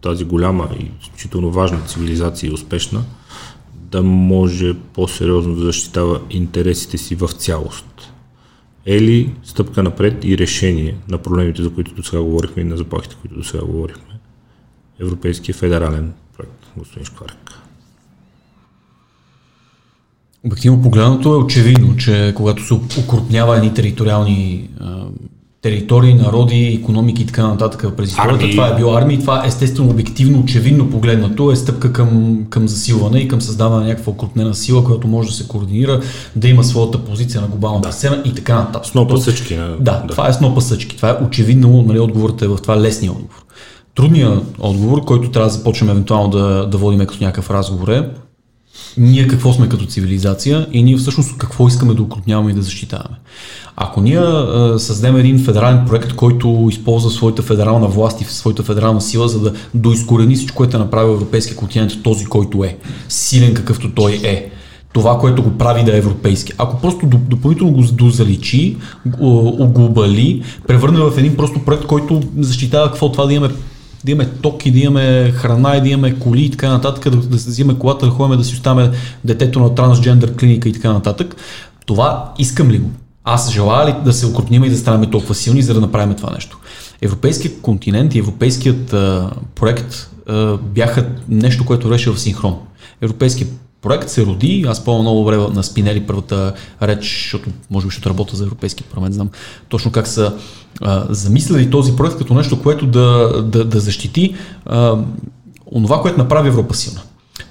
тази 0.00 0.24
голяма 0.24 0.68
и 0.80 0.90
изключително 1.02 1.50
важна 1.50 1.80
цивилизация 1.86 2.50
и 2.50 2.54
успешна, 2.54 3.04
да 3.74 4.02
може 4.02 4.74
по-сериозно 4.74 5.54
да 5.54 5.64
защитава 5.64 6.20
интересите 6.30 6.98
си 6.98 7.14
в 7.14 7.28
цялост. 7.28 8.12
Е 8.86 9.00
ли 9.00 9.34
стъпка 9.44 9.82
напред 9.82 10.24
и 10.24 10.38
решение 10.38 10.96
на 11.08 11.18
проблемите, 11.18 11.62
за 11.62 11.74
които 11.74 11.94
до 11.94 12.02
сега 12.02 12.22
говорихме 12.22 12.62
и 12.62 12.64
на 12.64 12.76
заплахите, 12.76 13.16
които 13.20 13.36
до 13.36 13.44
сега 13.44 13.64
говорихме? 13.64 14.18
Европейския 15.00 15.54
федерален 15.54 16.12
проект, 16.36 16.66
господин 16.76 17.06
Шкварек. 17.06 17.52
Обективно 20.44 20.82
погледнато 20.82 21.34
е 21.34 21.36
очевидно, 21.36 21.96
че 21.96 22.32
когато 22.36 22.66
се 22.66 22.74
укрупнява 22.74 23.56
едни 23.56 23.74
териториални 23.74 24.70
територии, 25.62 26.14
народи, 26.14 26.78
економики 26.82 27.22
и 27.22 27.26
така 27.26 27.48
нататък 27.48 27.86
през 27.96 28.10
историята. 28.10 28.50
Това 28.50 28.68
е 28.68 28.76
било 28.76 28.94
армия 28.94 29.20
това 29.20 29.42
естествено 29.46 29.90
обективно, 29.90 30.40
очевидно 30.40 30.90
погледнато 30.90 31.50
е 31.50 31.56
стъпка 31.56 31.92
към, 31.92 32.38
към 32.50 32.68
засилване 32.68 33.18
и 33.18 33.28
към 33.28 33.40
създаване 33.40 33.82
на 33.82 33.88
някаква 33.88 34.12
окрупнена 34.12 34.54
сила, 34.54 34.84
която 34.84 35.08
може 35.08 35.28
да 35.28 35.34
се 35.34 35.48
координира, 35.48 36.00
да 36.36 36.48
има 36.48 36.64
своята 36.64 36.98
позиция 36.98 37.40
на 37.40 37.46
глобалната 37.46 37.88
да. 37.88 37.94
сцена 37.94 38.22
и 38.24 38.34
така 38.34 38.54
нататък. 38.54 38.86
Снопа 38.86 39.18
съчки. 39.18 39.54
Да, 39.54 39.76
да, 39.80 40.06
това 40.06 40.28
е 40.28 40.32
снопа 40.32 40.60
съчки. 40.60 40.96
Това 40.96 41.10
е 41.10 41.24
очевидно, 41.24 41.82
нали, 41.82 41.98
отговорът 41.98 42.42
е 42.42 42.48
в 42.48 42.58
това 42.62 42.80
лесния 42.80 43.12
отговор. 43.12 43.44
Трудният 43.94 44.44
отговор, 44.58 45.04
който 45.04 45.30
трябва 45.30 45.48
да 45.48 45.54
започнем 45.54 45.90
евентуално 45.90 46.28
да, 46.28 46.66
да 46.66 46.78
водим 46.78 47.06
като 47.06 47.24
някакъв 47.24 47.50
разговор 47.50 47.88
е 47.88 48.08
ние 48.96 49.28
какво 49.28 49.52
сме 49.52 49.68
като 49.68 49.86
цивилизация 49.86 50.66
и 50.72 50.82
ние 50.82 50.96
всъщност 50.96 51.38
какво 51.38 51.68
искаме 51.68 51.94
да 51.94 52.02
укрупняваме 52.02 52.50
и 52.50 52.54
да 52.54 52.62
защитаваме. 52.62 53.16
Ако 53.76 54.00
ние 54.00 54.18
а, 54.18 54.74
създадем 54.78 55.16
един 55.16 55.44
федерален 55.44 55.84
проект, 55.86 56.12
който 56.12 56.68
използва 56.70 57.10
своята 57.10 57.42
федерална 57.42 57.88
власт 57.88 58.20
и 58.20 58.24
своята 58.24 58.62
федерална 58.62 59.00
сила, 59.00 59.28
за 59.28 59.40
да 59.40 59.52
доизкорени 59.74 60.36
всичко, 60.36 60.56
което 60.56 60.76
е 60.76 60.80
направил 60.80 61.12
европейския 61.12 61.56
континент, 61.56 61.92
този, 62.02 62.24
който 62.24 62.64
е, 62.64 62.76
силен 63.08 63.54
какъвто 63.54 63.90
той 63.94 64.20
е, 64.24 64.50
това, 64.92 65.18
което 65.18 65.42
го 65.42 65.58
прави 65.58 65.84
да 65.84 65.94
е 65.94 65.98
европейски. 65.98 66.52
Ако 66.58 66.80
просто 66.80 67.06
допълнително 67.06 67.72
го 67.72 67.82
дозаличи, 67.82 68.76
оглобали, 69.20 70.42
превърне 70.66 71.00
в 71.00 71.18
един 71.18 71.36
просто 71.36 71.64
проект, 71.64 71.86
който 71.86 72.20
защитава 72.38 72.86
какво 72.86 73.12
това 73.12 73.26
да 73.26 73.34
имаме 73.34 73.54
да 74.04 74.10
имаме 74.10 74.30
токи, 74.42 74.70
да 74.70 74.78
имаме 74.78 75.32
храна 75.34 75.76
и 75.76 75.80
да 75.80 75.88
имаме 75.88 76.18
коли 76.18 76.44
и 76.44 76.50
така 76.50 76.68
нататък, 76.68 77.10
да, 77.10 77.16
да 77.16 77.36
взимаме 77.36 77.78
колата, 77.78 78.06
да 78.06 78.12
ходим 78.12 78.38
да 78.38 78.44
си 78.44 78.54
оставяме 78.54 78.90
детето 79.24 79.60
на 79.60 79.74
трансджендър 79.74 80.36
клиника 80.36 80.68
и 80.68 80.72
така 80.72 80.92
нататък. 80.92 81.36
Това 81.86 82.32
искам 82.38 82.70
ли 82.70 82.78
го? 82.78 82.90
Аз 83.24 83.52
желая 83.52 83.88
ли 83.88 83.94
да 84.04 84.12
се 84.12 84.26
окрупним 84.26 84.64
и 84.64 84.70
да 84.70 84.76
станем 84.76 85.10
толкова 85.10 85.34
силни, 85.34 85.62
за 85.62 85.74
да 85.74 85.80
направим 85.80 86.14
това 86.14 86.30
нещо? 86.34 86.58
Европейският 87.02 87.60
континент 87.60 88.14
и 88.14 88.18
европейският 88.18 88.92
а, 88.92 89.30
проект 89.54 90.10
а, 90.26 90.56
бяха 90.56 91.08
нещо, 91.28 91.66
което 91.66 91.88
беше 91.88 92.10
в 92.10 92.20
синхрон. 92.20 92.56
Европейският 93.02 93.50
проект 93.82 94.08
се 94.08 94.26
роди, 94.26 94.64
аз 94.68 94.84
по 94.84 95.02
много 95.02 95.24
време 95.24 95.46
на 95.54 95.62
Спинели 95.62 96.06
първата 96.06 96.52
реч, 96.82 97.22
защото 97.22 97.50
може 97.70 97.86
би 97.86 97.92
ще 97.92 98.10
работя 98.10 98.36
за 98.36 98.44
Европейски 98.44 98.82
парламент, 98.82 99.14
знам 99.14 99.30
точно 99.68 99.92
как 99.92 100.06
са 100.06 100.34
а, 100.80 101.04
замислили 101.08 101.70
този 101.70 101.96
проект 101.96 102.18
като 102.18 102.34
нещо, 102.34 102.62
което 102.62 102.86
да, 102.86 103.42
да, 103.42 103.64
да 103.64 103.80
защити 103.80 104.34
а, 104.66 104.96
онова, 105.72 106.00
което 106.00 106.18
направи 106.18 106.48
Европа 106.48 106.74
силна. 106.74 107.00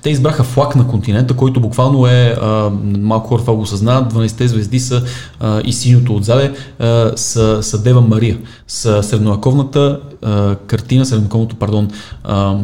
Те 0.02 0.10
избраха 0.10 0.44
флаг 0.44 0.76
на 0.76 0.88
континента, 0.88 1.36
който 1.36 1.60
буквално 1.60 2.08
е, 2.08 2.36
а, 2.42 2.72
малко 2.84 3.28
хора 3.28 3.42
това 3.42 3.56
го 3.56 3.66
съзнават, 3.66 4.14
12-те 4.14 4.48
звезди 4.48 4.80
са 4.80 5.04
а, 5.40 5.62
и 5.66 5.74
синьото 5.74 6.16
отзаде 6.16 6.54
а, 6.80 7.12
са, 7.16 7.64
са 7.64 7.82
Дева 7.82 8.02
Мария, 8.02 8.38
са 8.68 9.04
средновековната 9.04 10.00
картина, 10.68 11.06
средновековното, 11.06 11.56
пардон, 11.56 11.90
а, 12.24 12.58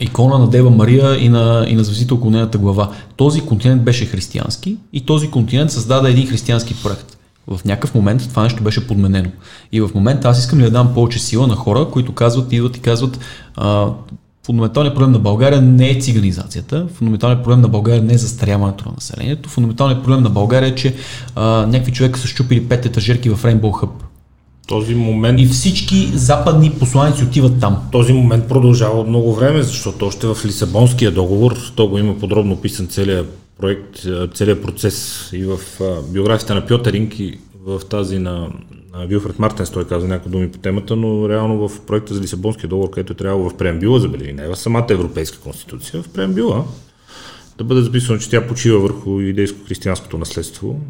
икона 0.00 0.38
на 0.38 0.48
Дева 0.48 0.70
Мария 0.70 1.24
и 1.24 1.28
на, 1.28 1.66
и 1.68 1.74
на 1.74 1.84
звездите 1.84 2.14
около 2.14 2.30
нейната 2.30 2.58
глава. 2.58 2.90
Този 3.16 3.40
континент 3.40 3.82
беше 3.82 4.06
християнски 4.06 4.76
и 4.92 5.00
този 5.00 5.30
континент 5.30 5.70
създаде 5.70 6.10
един 6.10 6.26
християнски 6.26 6.82
проект. 6.82 7.18
В 7.46 7.64
някакъв 7.64 7.94
момент 7.94 8.28
това 8.28 8.42
нещо 8.42 8.62
беше 8.62 8.86
подменено. 8.86 9.30
И 9.72 9.80
в 9.80 9.90
момента 9.94 10.28
аз 10.28 10.38
искам 10.38 10.58
ли 10.58 10.62
да 10.62 10.70
дам 10.70 10.94
повече 10.94 11.18
сила 11.18 11.46
на 11.46 11.56
хора, 11.56 11.88
които 11.92 12.12
казват, 12.12 12.52
идват 12.52 12.76
и 12.76 12.80
казват, 12.80 13.18
а, 13.56 13.86
фундаменталният 14.46 14.94
проблем 14.94 15.12
на 15.12 15.18
България 15.18 15.62
не 15.62 15.90
е 15.90 16.00
циганизацията, 16.00 16.86
фундаменталният 16.94 17.42
проблем 17.42 17.60
на 17.60 17.68
България 17.68 18.02
не 18.02 18.14
е 18.14 18.18
застаряването 18.18 18.84
на 18.88 18.92
населението, 18.94 19.48
фундаменталният 19.48 20.02
проблем 20.02 20.22
на 20.22 20.30
България 20.30 20.68
е, 20.68 20.74
че 20.74 20.94
а, 21.34 21.66
някакви 21.66 21.92
човека 21.92 22.18
са 22.18 22.26
щупили 22.26 22.68
пет 22.68 22.86
етажерки 22.86 23.30
в 23.30 23.42
Rainbow 23.42 23.60
Hub 23.60 23.90
този 24.68 24.94
момент... 24.94 25.40
И 25.40 25.46
всички 25.46 26.10
западни 26.14 26.70
посланици 26.70 27.24
отиват 27.24 27.60
там. 27.60 27.82
Този 27.92 28.12
момент 28.12 28.48
продължава 28.48 29.04
много 29.04 29.34
време, 29.34 29.62
защото 29.62 30.06
още 30.06 30.26
в 30.26 30.36
Лисабонския 30.44 31.10
договор, 31.10 31.56
то 31.76 31.88
го 31.88 31.98
има 31.98 32.18
подробно 32.18 32.54
описан 32.54 32.86
целият 32.86 33.38
проект, 33.58 34.06
целият 34.34 34.62
процес 34.62 35.28
и 35.32 35.44
в 35.44 35.58
биографията 36.12 36.54
на 36.54 36.66
Пьотеринг 36.66 37.18
и 37.18 37.38
в 37.66 37.80
тази 37.90 38.18
на, 38.18 38.48
на 38.94 39.06
Вилфред 39.06 39.38
Мартенс, 39.38 39.70
той 39.70 39.86
каза 39.86 40.08
някои 40.08 40.32
думи 40.32 40.52
по 40.52 40.58
темата, 40.58 40.96
но 40.96 41.28
реално 41.28 41.68
в 41.68 41.80
проекта 41.80 42.14
за 42.14 42.20
Лисабонския 42.20 42.68
договор, 42.68 42.90
където 42.90 43.12
е 43.12 43.16
трябвало 43.16 43.50
в 43.50 43.56
преамбюла, 43.56 44.00
забележи, 44.00 44.32
не 44.32 44.48
в 44.48 44.56
самата 44.56 44.86
Европейска 44.90 45.38
конституция, 45.38 46.02
в 46.02 46.08
преамбюла, 46.08 46.64
да 47.58 47.64
бъде 47.64 47.80
записано, 47.80 48.18
че 48.18 48.30
тя 48.30 48.46
почива 48.46 48.78
върху 48.78 49.10
идейско-християнското 49.10 50.18
наследство. 50.18 50.80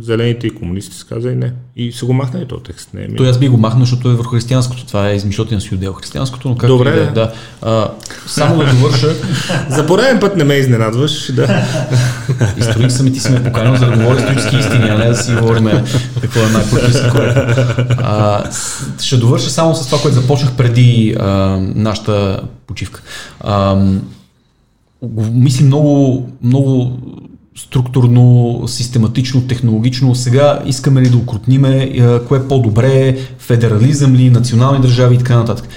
Зелените 0.00 0.46
и 0.46 0.50
комунисти 0.50 0.96
се 0.96 1.06
каза 1.06 1.30
и 1.30 1.34
не. 1.34 1.52
И 1.76 1.92
са 1.92 2.06
го 2.06 2.12
махнали 2.12 2.46
този 2.46 2.62
текст. 2.62 2.94
Не 2.94 3.02
е 3.02 3.14
Той 3.16 3.28
аз 3.28 3.38
би 3.38 3.48
го 3.48 3.56
махнал, 3.56 3.80
защото 3.80 4.10
е 4.10 4.14
върху 4.14 4.30
християнското. 4.30 4.86
Това 4.86 5.10
е 5.10 5.14
измишлотен 5.14 5.60
си 5.60 5.74
отдел. 5.74 5.92
Християнското, 5.92 6.48
но 6.48 6.56
как 6.56 6.68
Добре, 6.68 6.90
да, 6.90 7.12
да. 7.12 7.32
А, 7.62 7.90
само 8.26 8.58
да 8.58 8.70
довърша. 8.70 9.14
За 9.70 9.86
пореден 9.86 10.20
път 10.20 10.36
не 10.36 10.44
ме 10.44 10.54
изненадваш. 10.54 11.32
Да. 11.32 11.64
Историк 12.58 12.90
съм 12.90 13.06
и 13.06 13.12
ти 13.12 13.20
си 13.20 13.32
ме 13.32 13.44
поканил 13.44 13.76
за 13.76 13.86
да 13.86 13.96
говоря 13.96 14.18
исторически 14.18 14.56
истини, 14.56 14.88
а 14.88 14.98
не 14.98 15.08
да 15.08 15.16
си 15.16 15.34
говорим 15.34 15.70
какво 16.20 16.40
е 16.40 16.48
най-политически 16.48 17.08
Ще 19.02 19.16
довърша 19.16 19.50
само 19.50 19.74
с 19.74 19.86
това, 19.86 19.98
което 20.02 20.20
започнах 20.20 20.56
преди 20.56 21.16
а, 21.18 21.26
нашата 21.74 22.40
почивка. 22.66 23.02
А, 23.40 23.84
мисли 25.32 25.64
много, 25.64 26.26
много 26.42 26.98
структурно, 27.56 28.62
систематично, 28.66 29.46
технологично. 29.46 30.14
Сега 30.14 30.62
искаме 30.66 31.00
ли 31.00 31.08
да 31.08 31.16
укрупниме 31.16 31.92
кое 32.28 32.38
е 32.38 32.48
по-добре, 32.48 33.18
федерализъм 33.38 34.14
ли, 34.14 34.30
национални 34.30 34.80
държави 34.80 35.14
и 35.14 35.18
така 35.18 35.36
нататък. 35.36 35.68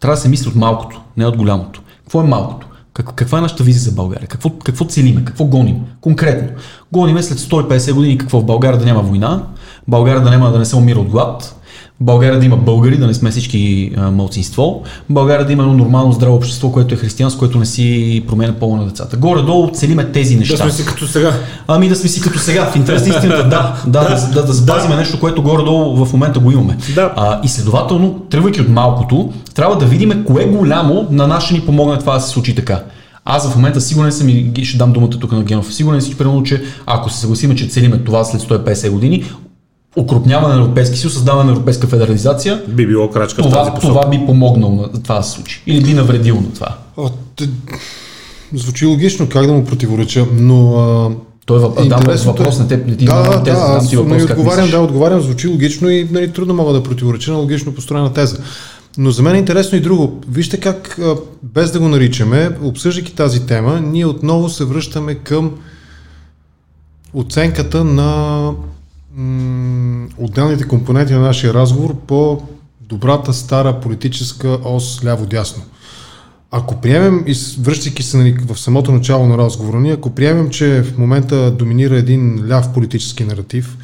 Трябва 0.00 0.16
да 0.16 0.20
се 0.20 0.28
мисли 0.28 0.48
от 0.48 0.54
малкото, 0.54 1.00
не 1.16 1.26
от 1.26 1.36
голямото. 1.36 1.82
Какво 2.02 2.20
е 2.20 2.26
малкото? 2.26 2.66
Как, 2.92 3.14
каква 3.14 3.38
е 3.38 3.40
нашата 3.40 3.64
визия 3.64 3.82
за 3.82 3.92
България? 3.92 4.28
Какво, 4.28 4.50
какво 4.50 4.84
целиме? 4.84 5.24
Какво 5.24 5.44
гоним? 5.44 5.76
Конкретно. 6.00 6.48
Гониме 6.92 7.22
след 7.22 7.38
150 7.38 7.92
години 7.92 8.18
какво? 8.18 8.40
В 8.40 8.44
България 8.44 8.78
да 8.78 8.84
няма 8.84 9.02
война, 9.02 9.42
България 9.88 10.22
да 10.22 10.30
няма 10.30 10.50
да 10.50 10.58
не 10.58 10.64
се 10.64 10.76
умира 10.76 11.00
от 11.00 11.08
глад, 11.08 11.57
България 12.00 12.38
да 12.38 12.46
има 12.46 12.56
българи, 12.56 12.96
да 12.96 13.06
не 13.06 13.14
сме 13.14 13.30
всички 13.30 13.90
а, 13.96 14.10
мълцинство, 14.10 14.82
България 15.10 15.46
да 15.46 15.52
има 15.52 15.62
едно 15.62 15.74
нормално 15.74 16.12
здраво 16.12 16.36
общество, 16.36 16.72
което 16.72 16.94
е 16.94 16.96
християнско, 16.96 17.38
което 17.38 17.58
не 17.58 17.66
си 17.66 18.24
променя 18.28 18.52
пола 18.52 18.76
на 18.76 18.86
децата. 18.86 19.16
Горе-долу 19.16 19.70
целиме 19.72 20.12
тези 20.12 20.36
неща. 20.36 20.56
Да 20.56 20.62
сме 20.62 20.70
си 20.70 20.86
като 20.86 21.06
сега. 21.06 21.32
Ами 21.68 21.88
да 21.88 21.96
сме 21.96 22.08
си 22.08 22.20
като 22.20 22.38
сега. 22.38 22.70
В 22.70 22.76
интерес 22.76 23.06
на 23.06 23.14
истината, 23.14 23.48
да, 23.48 23.76
да, 23.86 24.08
да, 24.08 24.28
да, 24.34 24.46
да 24.46 24.52
запазиме 24.52 24.94
да. 24.94 25.00
нещо, 25.00 25.20
което 25.20 25.42
горе-долу 25.42 26.04
в 26.04 26.12
момента 26.12 26.40
го 26.40 26.50
имаме. 26.50 26.76
Да. 26.94 27.12
А, 27.16 27.40
и 27.44 27.48
следователно, 27.48 28.20
тръгвайки 28.30 28.60
от 28.60 28.68
малкото, 28.68 29.32
трябва 29.54 29.78
да 29.78 29.86
видим 29.86 30.24
кое 30.26 30.44
голямо 30.44 31.06
на 31.10 31.26
нас 31.26 31.44
ще 31.44 31.54
ни 31.54 31.60
помогне 31.60 31.98
това 31.98 32.14
да 32.14 32.20
се 32.20 32.28
случи 32.28 32.54
така. 32.54 32.82
Аз 33.24 33.52
в 33.52 33.56
момента 33.56 33.80
сигурен 33.80 34.12
съм 34.12 34.28
и 34.28 34.64
ще 34.64 34.78
дам 34.78 34.92
думата 34.92 35.10
тук 35.10 35.32
на 35.32 35.42
Генов. 35.42 35.74
Сигурен 35.74 36.00
съм, 36.02 36.12
че, 36.44 36.56
че 36.56 36.62
ако 36.86 37.10
се 37.10 37.20
съгласиме, 37.20 37.56
че 37.56 37.68
целиме 37.68 37.98
това 37.98 38.24
след 38.24 38.40
150 38.40 38.90
години, 38.90 39.24
укрупняване 39.96 40.54
на 40.54 40.60
Европейски 40.60 40.98
съюз, 40.98 41.14
създаване 41.14 41.44
на 41.44 41.52
Европейска 41.52 41.86
федерализация. 41.86 42.62
Би 42.68 42.86
било 42.86 43.10
крачка 43.10 43.42
това, 43.42 43.50
в 43.50 43.54
тази 43.54 43.70
посока. 43.70 43.88
Това 43.88 44.08
би 44.08 44.26
помогнало 44.26 44.74
на 44.94 45.02
това 45.02 45.14
да 45.14 45.22
се 45.22 45.30
случи. 45.30 45.62
Или 45.66 45.84
би 45.84 45.94
навредило 45.94 46.40
на 46.40 46.52
това. 46.54 46.76
О, 46.96 47.10
те, 47.36 47.48
звучи 48.54 48.86
логично, 48.86 49.28
как 49.28 49.46
да 49.46 49.52
му 49.52 49.64
противореча, 49.64 50.26
но... 50.32 50.78
А... 50.78 51.10
Той 51.46 51.84
е 51.84 51.88
дам 51.88 52.02
въпрос 52.24 52.58
на 52.58 52.68
теб, 52.68 52.86
не 52.86 52.96
ти 52.96 53.04
да, 53.04 53.22
да, 53.22 53.40
да, 53.40 53.50
аз 53.50 53.88
ти 53.88 53.96
въпрос, 53.96 54.22
отговарям, 54.22 54.70
да, 54.70 54.80
отговарям, 54.80 55.20
звучи 55.20 55.48
логично 55.48 55.90
и 55.90 56.08
нали, 56.10 56.32
трудно 56.32 56.54
мога 56.54 56.72
да 56.72 56.82
противореча 56.82 57.32
на 57.32 57.38
логично 57.38 57.74
построена 57.74 58.12
теза. 58.12 58.38
Но 58.98 59.10
за 59.10 59.22
мен 59.22 59.34
е 59.34 59.38
интересно 59.38 59.78
и 59.78 59.80
друго. 59.80 60.20
Вижте 60.28 60.60
как, 60.60 61.00
без 61.42 61.72
да 61.72 61.80
го 61.80 61.88
наричаме, 61.88 62.50
обсъждайки 62.62 63.14
тази 63.14 63.46
тема, 63.46 63.80
ние 63.80 64.06
отново 64.06 64.48
се 64.48 64.64
връщаме 64.64 65.14
към 65.14 65.50
оценката 67.14 67.84
на 67.84 68.50
отделните 70.18 70.68
компоненти 70.68 71.12
на 71.12 71.20
нашия 71.20 71.54
разговор 71.54 71.96
по 72.06 72.42
добрата 72.80 73.32
стара 73.32 73.80
политическа 73.80 74.58
ос 74.64 75.04
ляво-дясно. 75.04 75.62
Ако 76.50 76.80
приемем, 76.80 77.24
връщайки 77.60 78.02
се 78.02 78.36
в 78.46 78.58
самото 78.58 78.92
начало 78.92 79.26
на 79.26 79.38
разговора 79.38 79.80
ни, 79.80 79.90
ако 79.90 80.10
приемем, 80.10 80.50
че 80.50 80.82
в 80.82 80.98
момента 80.98 81.50
доминира 81.50 81.96
един 81.96 82.48
ляв 82.50 82.72
политически 82.72 83.24
наратив, 83.24 83.76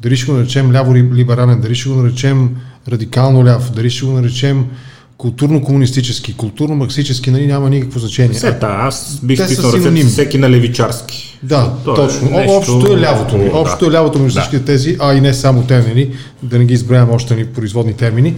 дали 0.00 0.16
ще 0.16 0.32
го 0.32 0.38
наречем 0.38 0.72
ляво-либерален, 0.72 1.60
дали 1.60 1.74
ще 1.74 1.88
го 1.88 1.94
наречем 1.94 2.56
радикално 2.88 3.44
ляв, 3.44 3.72
дали 3.72 3.90
ще 3.90 4.06
го 4.06 4.12
наречем 4.12 4.66
културно-комунистически, 5.18 6.36
културно-марксически, 6.36 7.30
нали, 7.30 7.46
няма 7.46 7.70
никакво 7.70 8.00
значение. 8.00 8.34
Сета, 8.34 8.66
аз 8.70 9.20
бих 9.22 9.48
писал 9.48 9.72
ръцете 9.72 10.04
всеки 10.04 10.38
на 10.38 10.50
левичарски. 10.50 11.38
Да, 11.42 11.72
То 11.84 11.94
точно. 11.94 12.40
Е 12.40 12.46
Общото 12.48 12.92
е 12.92 13.00
лявото. 13.00 13.50
Общото 13.52 13.86
е 13.86 13.90
лявото 13.90 14.18
между 14.18 14.40
всички 14.40 14.58
да. 14.58 14.64
тези, 14.64 14.96
а 15.00 15.14
и 15.14 15.20
не 15.20 15.34
само 15.34 15.62
термини, 15.62 16.10
да 16.42 16.58
не 16.58 16.64
ги 16.64 16.74
избравям 16.74 17.10
още 17.10 17.36
ни 17.36 17.46
производни 17.46 17.92
термини. 17.92 18.34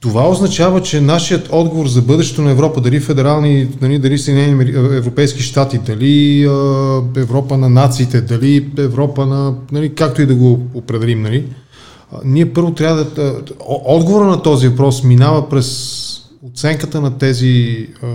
Това 0.00 0.28
означава, 0.28 0.82
че 0.82 1.00
нашият 1.00 1.48
отговор 1.50 1.86
за 1.86 2.02
бъдещето 2.02 2.42
на 2.42 2.50
Европа, 2.50 2.80
дали 2.80 3.00
федерални, 3.00 3.64
дали, 3.80 3.98
дали 3.98 4.18
Съединени 4.18 4.70
Европейски 4.96 5.42
щати, 5.42 5.78
дали 5.78 6.42
е, 6.42 6.46
Европа 7.20 7.56
на 7.56 7.68
нациите, 7.68 8.20
дали 8.20 8.68
Европа 8.78 9.26
на, 9.26 9.54
нали, 9.72 9.94
както 9.94 10.22
и 10.22 10.26
да 10.26 10.34
го 10.34 10.60
определим, 10.74 11.22
нали, 11.22 11.44
ние 12.24 12.52
първо 12.52 12.74
трябва 12.74 13.04
да... 13.04 13.42
Отговора 13.68 14.24
на 14.24 14.42
този 14.42 14.68
въпрос 14.68 15.04
минава 15.04 15.48
през 15.48 16.04
оценката 16.46 17.00
на 17.00 17.18
тези 17.18 17.86
а, 18.02 18.06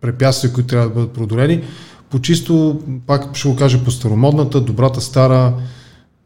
препятствия, 0.00 0.52
които 0.52 0.68
трябва 0.68 0.88
да 0.88 0.94
бъдат 0.94 1.12
преодолени, 1.12 1.62
по 2.10 2.20
чисто, 2.20 2.80
пак 3.06 3.36
ще 3.36 3.48
го 3.48 3.56
кажа 3.56 3.84
по 3.84 3.90
старомодната, 3.90 4.60
добрата 4.60 5.00
стара 5.00 5.54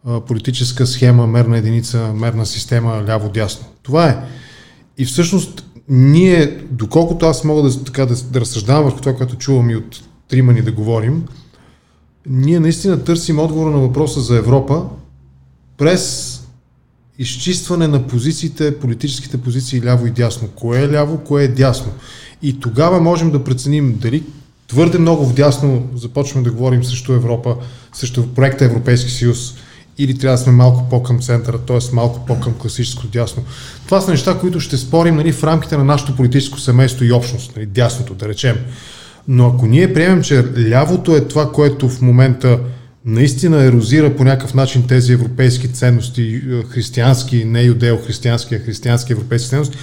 а, 0.06 0.20
политическа 0.20 0.86
схема, 0.86 1.26
мерна 1.26 1.58
единица, 1.58 2.12
мерна 2.14 2.46
система, 2.46 3.04
ляво-дясно. 3.08 3.66
Това 3.82 4.08
е. 4.08 4.18
И 4.98 5.04
всъщност 5.04 5.64
ние, 5.88 6.64
доколкото 6.70 7.26
аз 7.26 7.44
мога 7.44 7.62
да, 7.62 7.84
така, 7.84 8.06
да, 8.06 8.14
да 8.14 8.40
разсъждавам 8.40 8.84
върху 8.84 9.00
това, 9.00 9.16
което 9.16 9.36
чувам 9.36 9.70
и 9.70 9.76
от 9.76 10.02
трима 10.28 10.52
ни 10.52 10.62
да 10.62 10.72
говорим, 10.72 11.24
ние 12.28 12.60
наистина 12.60 13.04
търсим 13.04 13.38
отговора 13.38 13.70
на 13.70 13.78
въпроса 13.78 14.20
за 14.20 14.36
Европа 14.36 14.84
през 15.78 16.35
изчистване 17.18 17.88
на 17.88 18.06
позициите, 18.06 18.78
политическите 18.78 19.38
позиции 19.38 19.82
ляво 19.84 20.06
и 20.06 20.10
дясно. 20.10 20.48
Кое 20.48 20.82
е 20.82 20.90
ляво, 20.90 21.18
кое 21.18 21.44
е 21.44 21.48
дясно. 21.48 21.92
И 22.42 22.60
тогава 22.60 23.00
можем 23.00 23.30
да 23.30 23.44
преценим 23.44 23.98
дали 23.98 24.22
твърде 24.68 24.98
много 24.98 25.26
вдясно 25.26 25.88
започваме 25.94 26.44
да 26.44 26.52
говорим 26.52 26.84
срещу 26.84 27.12
Европа, 27.12 27.56
срещу 27.92 28.26
проекта 28.26 28.64
Европейски 28.64 29.10
съюз, 29.10 29.54
или 29.98 30.18
трябва 30.18 30.36
да 30.36 30.42
сме 30.42 30.52
малко 30.52 30.88
по-към 30.90 31.20
центъра, 31.20 31.58
т.е. 31.58 31.78
малко 31.92 32.26
по-към 32.26 32.54
класическо 32.54 33.06
дясно. 33.06 33.42
Това 33.84 34.00
са 34.00 34.10
неща, 34.10 34.38
които 34.38 34.60
ще 34.60 34.76
спорим 34.76 35.16
нали, 35.16 35.32
в 35.32 35.44
рамките 35.44 35.76
на 35.76 35.84
нашето 35.84 36.16
политическо 36.16 36.58
семейство 36.58 37.04
и 37.04 37.12
общност, 37.12 37.56
нали, 37.56 37.66
дясното, 37.66 38.14
да 38.14 38.28
речем. 38.28 38.56
Но 39.28 39.46
ако 39.46 39.66
ние 39.66 39.92
приемем, 39.92 40.22
че 40.22 40.44
лявото 40.58 41.16
е 41.16 41.24
това, 41.24 41.52
което 41.52 41.88
в 41.88 42.00
момента 42.00 42.58
наистина 43.06 43.64
ерозира 43.64 44.16
по 44.16 44.24
някакъв 44.24 44.54
начин 44.54 44.86
тези 44.86 45.12
европейски 45.12 45.72
ценности, 45.72 46.42
е, 46.50 46.62
християнски, 46.62 47.44
не 47.44 47.62
юдео-християнски, 47.62 48.56
а 48.56 48.64
християнски 48.64 49.12
европейски 49.12 49.48
ценности, 49.48 49.76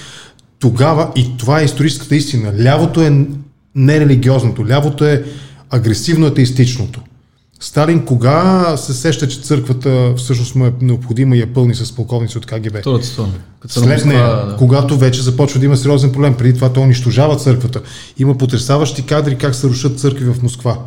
тогава, 0.60 1.12
и 1.16 1.38
това 1.38 1.62
е 1.62 1.66
историческата 1.66 2.16
истина, 2.16 2.54
лявото 2.64 3.02
е 3.02 3.26
нерелигиозното, 3.76 4.68
лявото 4.68 5.06
е 5.06 5.24
агресивно 5.70 6.28
атеистичното. 6.28 7.02
Сталин 7.60 8.06
кога 8.06 8.78
се 8.78 8.94
сеща, 8.94 9.28
че 9.28 9.42
църквата 9.42 10.14
всъщност 10.18 10.56
му 10.56 10.66
е 10.66 10.74
необходима 10.82 11.38
и 11.38 11.42
е 11.42 11.54
пълни 11.54 11.76
с 11.76 11.96
полковници 11.96 12.38
от 12.38 12.46
КГБ? 12.46 12.78
След 13.68 14.06
нея, 14.06 14.28
да. 14.28 14.56
когато 14.60 14.98
вече 14.98 15.22
започва 15.22 15.60
да 15.60 15.66
има 15.66 15.78
сериозен 15.78 16.12
проблем. 16.12 16.34
Преди 16.38 16.54
това 16.54 16.74
той 16.74 16.84
унищожава 16.84 17.36
църквата. 17.36 17.82
Има 18.18 18.38
потрясаващи 18.38 19.06
кадри 19.06 19.38
как 19.38 19.56
се 19.56 19.68
рушат 19.68 20.00
църкви 20.00 20.26
в 20.26 20.44
Москва. 20.44 20.78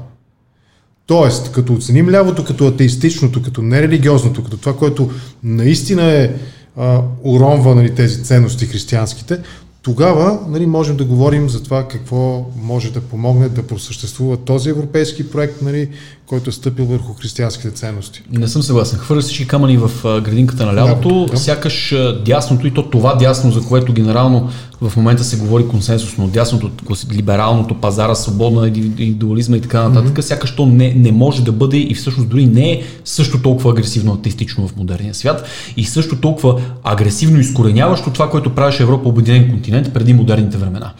Тоест, 1.07 1.53
като 1.53 1.73
оценим 1.75 2.11
лявото 2.11 2.45
като 2.45 2.67
атеистичното, 2.67 3.43
като 3.43 3.63
нерелигиозното, 3.63 4.45
като 4.45 4.57
това, 4.57 4.77
което 4.77 5.11
наистина 5.43 6.13
е 6.13 6.31
а, 6.77 7.01
уронва 7.25 7.75
нали, 7.75 7.95
тези 7.95 8.25
ценности 8.25 8.67
християнските, 8.67 9.39
тогава 9.83 10.39
нали, 10.49 10.67
можем 10.67 10.97
да 10.97 11.05
говорим 11.05 11.49
за 11.49 11.63
това 11.63 11.89
какво 11.89 12.47
може 12.63 12.93
да 12.93 13.01
помогне 13.01 13.49
да 13.49 13.67
просъществува 13.67 14.37
този 14.37 14.71
европейски 14.71 15.31
проект, 15.31 15.63
нали, 15.63 15.89
който 16.27 16.51
е 16.51 16.53
стъпил 16.53 16.85
върху 16.85 17.15
християнските 17.15 17.71
ценности. 17.71 18.23
Не 18.33 18.49
съм 18.49 18.63
съгласен. 18.63 18.99
Хвърля 18.99 19.21
всички 19.21 19.47
камъни 19.47 19.77
в 19.77 19.91
градинката 20.05 20.67
на 20.67 20.75
лявото, 20.75 21.27
да. 21.31 21.37
сякаш 21.37 21.95
дясното 22.25 22.67
и 22.67 22.75
то 22.75 22.83
това 22.83 23.15
дясно, 23.15 23.53
за 23.53 23.61
което 23.61 23.93
генерално 23.93 24.51
в 24.81 24.97
момента 24.97 25.25
се 25.25 25.37
говори 25.37 25.69
консенсусно, 25.69 26.29
дясното, 26.29 26.71
либералното, 27.13 27.75
пазара, 27.75 28.15
свободна 28.15 28.67
индивидуализма 28.67 29.57
и 29.57 29.61
така 29.61 29.89
нататък, 29.89 30.17
mm-hmm. 30.17 30.21
сякаш 30.21 30.57
то 30.57 30.67
не, 30.67 30.95
не 30.95 31.13
може 31.13 31.45
да 31.45 31.53
бъде 31.53 31.77
и 31.77 31.95
всъщност 31.95 32.29
дори 32.29 32.47
не 32.47 32.73
е 32.73 32.83
също 33.05 33.43
толкова 33.43 33.71
агресивно 33.71 34.13
атеистично 34.13 34.69
в 34.69 34.77
модерния 34.77 35.15
свят 35.15 35.47
и 35.77 35.85
също 35.85 36.17
толкова 36.17 36.61
агресивно 36.85 37.41
изкореняващо 37.41 38.13
това, 38.13 38.31
което 38.31 38.55
правеше 38.55 38.83
Европа 38.83 39.09
обединен 39.09 39.51
континент 39.51 39.95
преди 39.95 40.15
модерните 40.15 40.57
времена. 40.57 40.93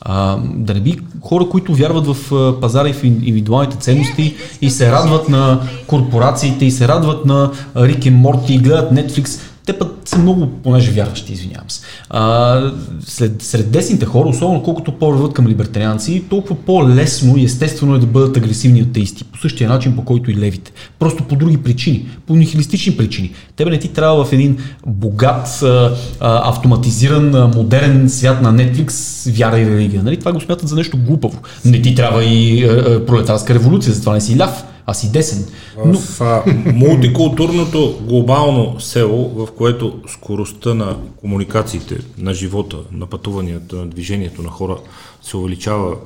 А, 0.00 0.38
да 0.54 0.74
не 0.74 0.80
би 0.80 0.98
хора, 1.20 1.48
които 1.50 1.74
вярват 1.74 2.06
в 2.06 2.30
пазара 2.60 2.88
и 2.88 2.92
в 2.92 3.04
индивидуалните 3.04 3.76
ценности 3.76 4.36
и 4.60 4.70
се 4.70 4.92
радват 4.92 5.28
на 5.28 5.60
корпорациите 5.86 6.64
и 6.64 6.70
се 6.70 6.88
радват 6.88 7.24
на 7.24 7.50
Рик 7.76 8.06
и 8.06 8.10
Морти 8.10 8.54
и 8.54 8.58
гледат 8.58 8.92
Netflix, 8.92 9.40
те 9.72 9.78
път 9.78 10.00
са 10.04 10.18
много, 10.18 10.46
понеже 10.46 10.90
вярващи, 10.90 11.32
извинявам 11.32 11.70
се. 11.70 11.80
А, 12.10 12.72
след, 13.04 13.42
сред 13.42 13.70
десните 13.70 14.06
хора, 14.06 14.28
особено 14.28 14.62
колкото 14.62 14.92
по-върват 14.92 15.32
към 15.32 15.48
либертарианци, 15.48 16.24
толкова 16.30 16.54
по-лесно 16.54 17.36
и 17.36 17.44
естествено 17.44 17.94
е 17.94 17.98
да 17.98 18.06
бъдат 18.06 18.36
агресивни 18.36 18.80
атеисти. 18.80 19.24
По 19.24 19.38
същия 19.38 19.68
начин, 19.68 19.96
по 19.96 20.04
който 20.04 20.30
и 20.30 20.36
левите. 20.36 20.72
Просто 20.98 21.24
по 21.24 21.36
други 21.36 21.56
причини, 21.56 22.08
по 22.26 22.36
нихилистични 22.36 22.96
причини. 22.96 23.32
Тебе 23.56 23.70
не 23.70 23.78
ти 23.78 23.88
трябва 23.88 24.24
в 24.24 24.32
един 24.32 24.58
богат, 24.86 25.62
а, 25.62 25.96
автоматизиран, 26.20 27.34
а, 27.34 27.48
модерен 27.48 28.08
свят 28.10 28.42
на 28.42 28.54
Netflix 28.54 28.92
вяра 29.38 29.58
и 29.58 29.70
религия. 29.70 30.02
Нали? 30.02 30.16
Това 30.16 30.32
го 30.32 30.40
смятат 30.40 30.68
за 30.68 30.76
нещо 30.76 30.98
глупаво. 31.06 31.40
Не 31.64 31.82
ти 31.82 31.94
трябва 31.94 32.24
и 32.24 32.64
а, 32.64 33.06
пролетарска 33.06 33.54
революция, 33.54 33.94
затова 33.94 34.12
не 34.12 34.20
си 34.20 34.38
ляв 34.38 34.64
а 34.86 34.94
си 34.94 35.12
десен. 35.12 35.46
Но... 35.86 35.98
В 35.98 36.20
а, 36.20 36.42
мултикултурното 36.74 37.98
глобално 38.02 38.80
село, 38.80 39.28
в 39.28 39.52
което 39.52 40.00
скоростта 40.08 40.74
на 40.74 40.96
комуникациите, 41.16 41.98
на 42.18 42.34
живота, 42.34 42.78
на 42.92 43.06
пътуванията, 43.06 43.76
на 43.76 43.86
движението 43.86 44.42
на 44.42 44.48
хора 44.48 44.78
се 45.22 45.36
увеличава 45.36 45.96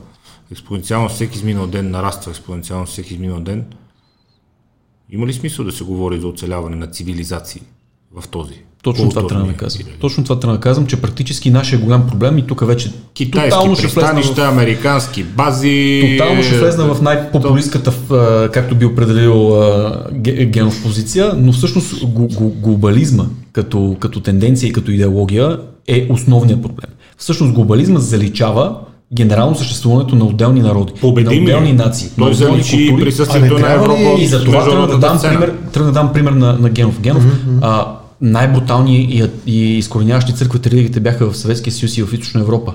експоненциално 0.52 1.08
всеки 1.08 1.36
изминал 1.36 1.66
ден, 1.66 1.90
нараства 1.90 2.30
експоненциално 2.30 2.86
всеки 2.86 3.14
изминал 3.14 3.40
ден, 3.40 3.64
има 5.10 5.26
ли 5.26 5.32
смисъл 5.32 5.64
да 5.64 5.72
се 5.72 5.84
говори 5.84 6.20
за 6.20 6.26
оцеляване 6.26 6.76
на 6.76 6.86
цивилизации 6.86 7.62
в 8.14 8.28
този 8.28 8.62
точно 8.84 9.08
това 9.08 9.26
трябва 9.26 9.46
да 9.46 9.52
казвам. 9.52 9.88
Точно 10.00 10.24
това 10.24 10.40
трябва 10.40 10.56
да 10.56 10.60
казвам, 10.60 10.86
че 10.86 10.96
практически 10.96 11.50
нашия 11.50 11.78
голям 11.78 12.06
проблем 12.06 12.38
и 12.38 12.46
тук 12.46 12.66
вече 12.66 12.92
Китайски 13.14 13.50
тотално 13.50 13.76
ще 13.76 13.86
влезна 13.86 14.22
в... 14.22 14.38
американски 14.38 15.22
бази. 15.22 16.16
Тотално 16.18 16.42
ще 16.42 16.58
влезна 16.58 16.94
в 16.94 17.02
най-популистката, 17.02 17.92
както 18.52 18.74
би 18.74 18.84
определил 18.84 19.62
Генов 20.44 20.82
позиция, 20.82 21.32
но 21.36 21.52
всъщност 21.52 22.06
глобализма 22.60 23.24
като, 23.52 23.96
като 24.00 24.20
тенденция 24.20 24.68
и 24.68 24.72
като 24.72 24.90
идеология 24.90 25.58
е 25.88 26.06
основният 26.10 26.62
проблем. 26.62 26.90
Всъщност 27.16 27.52
глобализма 27.52 28.00
заличава 28.00 28.76
генерално 29.12 29.56
съществуването 29.56 30.16
на 30.16 30.24
отделни 30.24 30.60
народи, 30.60 30.92
Победим 31.00 31.32
на 31.32 31.42
отделни 31.42 31.72
нации. 31.72 32.08
Той 32.18 32.34
заличи 32.34 32.96
присъствието 33.00 33.58
на 33.58 33.72
Европа. 33.72 34.16
И 34.18 34.26
за 34.26 34.44
това 34.44 34.64
трябва 34.64 34.86
да 34.86 34.98
дам 34.98 35.18
пример, 35.22 35.54
трябва 35.72 35.92
да 35.92 36.00
дам 36.00 36.12
пример 36.12 36.32
на, 36.32 36.52
на 36.52 36.68
Генов. 36.68 37.00
Генов 37.00 37.24
mm-hmm. 37.24 37.58
а, 37.62 37.86
най-брутални 38.24 38.98
и, 39.00 39.24
и 39.46 39.78
изкореняващи 39.78 40.34
църквите 40.34 40.70
религиите 40.70 41.00
бяха 41.00 41.30
в 41.30 41.36
Съветския 41.36 41.72
съюз 41.72 41.96
и 41.96 42.02
в 42.02 42.12
Източна 42.12 42.40
Европа. 42.40 42.74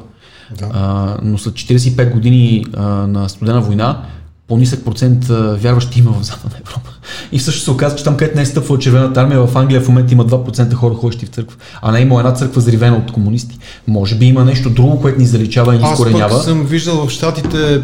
Да. 0.60 0.70
А, 0.74 1.18
но 1.24 1.38
след 1.38 1.54
45 1.54 2.12
години 2.14 2.66
а, 2.74 2.84
на 2.86 3.30
студена 3.30 3.62
война, 3.62 4.02
по-нисък 4.48 4.86
процент 4.86 5.26
вярващи 5.62 6.00
има 6.00 6.12
в 6.12 6.24
Западна 6.24 6.58
Европа. 6.66 6.90
И 7.32 7.40
също 7.40 7.62
се 7.62 7.72
оказа, 7.72 7.96
че 7.96 8.04
там, 8.04 8.18
където 8.18 8.36
не 8.36 8.42
е 8.42 8.46
стъпвала 8.46 8.80
червената 8.80 9.22
армия, 9.22 9.48
в 9.48 9.58
Англия 9.58 9.82
в 9.82 9.88
момента 9.88 10.14
има 10.14 10.26
2% 10.26 10.74
хора 10.74 10.94
ходещи 10.94 11.26
в 11.26 11.30
църква, 11.30 11.58
а 11.82 11.92
не 11.92 12.00
има 12.00 12.20
една 12.20 12.34
църква 12.34 12.62
заривена 12.62 12.98
от 12.98 13.12
комунисти. 13.12 13.60
Може 13.88 14.16
би 14.16 14.26
има 14.26 14.46
нещо 14.46 14.70
друго, 14.70 15.02
което 15.02 15.20
ни 15.20 15.26
заличава 15.26 15.76
и 15.76 15.78
ни 15.78 15.84
изкоренява. 15.92 16.36
Аз 16.36 16.46
съм 16.46 16.66
виждал 16.66 17.08
в 17.08 17.10
Штатите, 17.10 17.82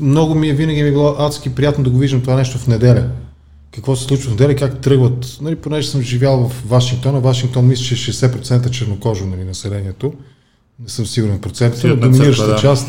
много 0.00 0.34
ми 0.34 0.48
е, 0.48 0.52
винаги 0.52 0.82
ми 0.82 0.88
е 0.88 0.92
било 0.92 1.16
адски 1.18 1.54
приятно 1.54 1.84
да 1.84 1.90
го 1.90 1.98
виждам 1.98 2.20
това 2.20 2.34
нещо 2.34 2.58
в 2.58 2.66
неделя 2.66 3.04
какво 3.76 3.96
се 3.96 4.04
случва 4.04 4.28
в 4.28 4.30
неделя, 4.30 4.56
как 4.56 4.80
тръгват. 4.80 5.38
Нали, 5.40 5.56
понеже 5.56 5.88
съм 5.88 6.02
живял 6.02 6.48
в 6.48 6.68
Вашингтон, 6.68 7.16
а 7.16 7.18
Вашингтон 7.18 7.66
мисля, 7.66 7.84
че 7.84 8.12
60% 8.12 8.70
чернокожо 8.70 9.26
нали, 9.26 9.44
населението. 9.44 10.12
Не 10.82 10.88
съм 10.88 11.06
сигурен 11.06 11.38
процент, 11.38 11.80
но 11.84 11.96
доминираща 11.96 12.46
да. 12.46 12.56
част. 12.56 12.86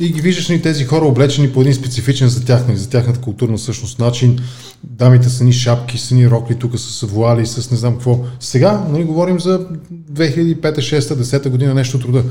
И 0.00 0.12
ги 0.12 0.20
виждаш 0.20 0.48
нали, 0.48 0.62
тези 0.62 0.84
хора 0.84 1.04
облечени 1.04 1.52
по 1.52 1.60
един 1.60 1.74
специфичен 1.74 2.28
за 2.28 2.44
тях, 2.44 2.66
нали, 2.68 2.76
за 2.76 2.90
тяхната 2.90 3.20
културна 3.20 3.58
същност 3.58 3.98
начин. 3.98 4.38
Дамите 4.84 5.28
са 5.28 5.44
ни 5.44 5.52
шапки, 5.52 5.98
са 5.98 6.14
ни 6.14 6.30
рокли, 6.30 6.54
тук 6.54 6.78
са 6.78 7.06
вуали, 7.06 7.46
с 7.46 7.70
не 7.70 7.76
знам 7.76 7.92
какво. 7.92 8.20
Сега 8.40 8.84
нали, 8.88 9.04
говорим 9.04 9.40
за 9.40 9.66
2005, 10.12 10.60
6, 10.60 11.00
10 11.00 11.48
година 11.48 11.74
нещо 11.74 11.98
труда. 11.98 12.24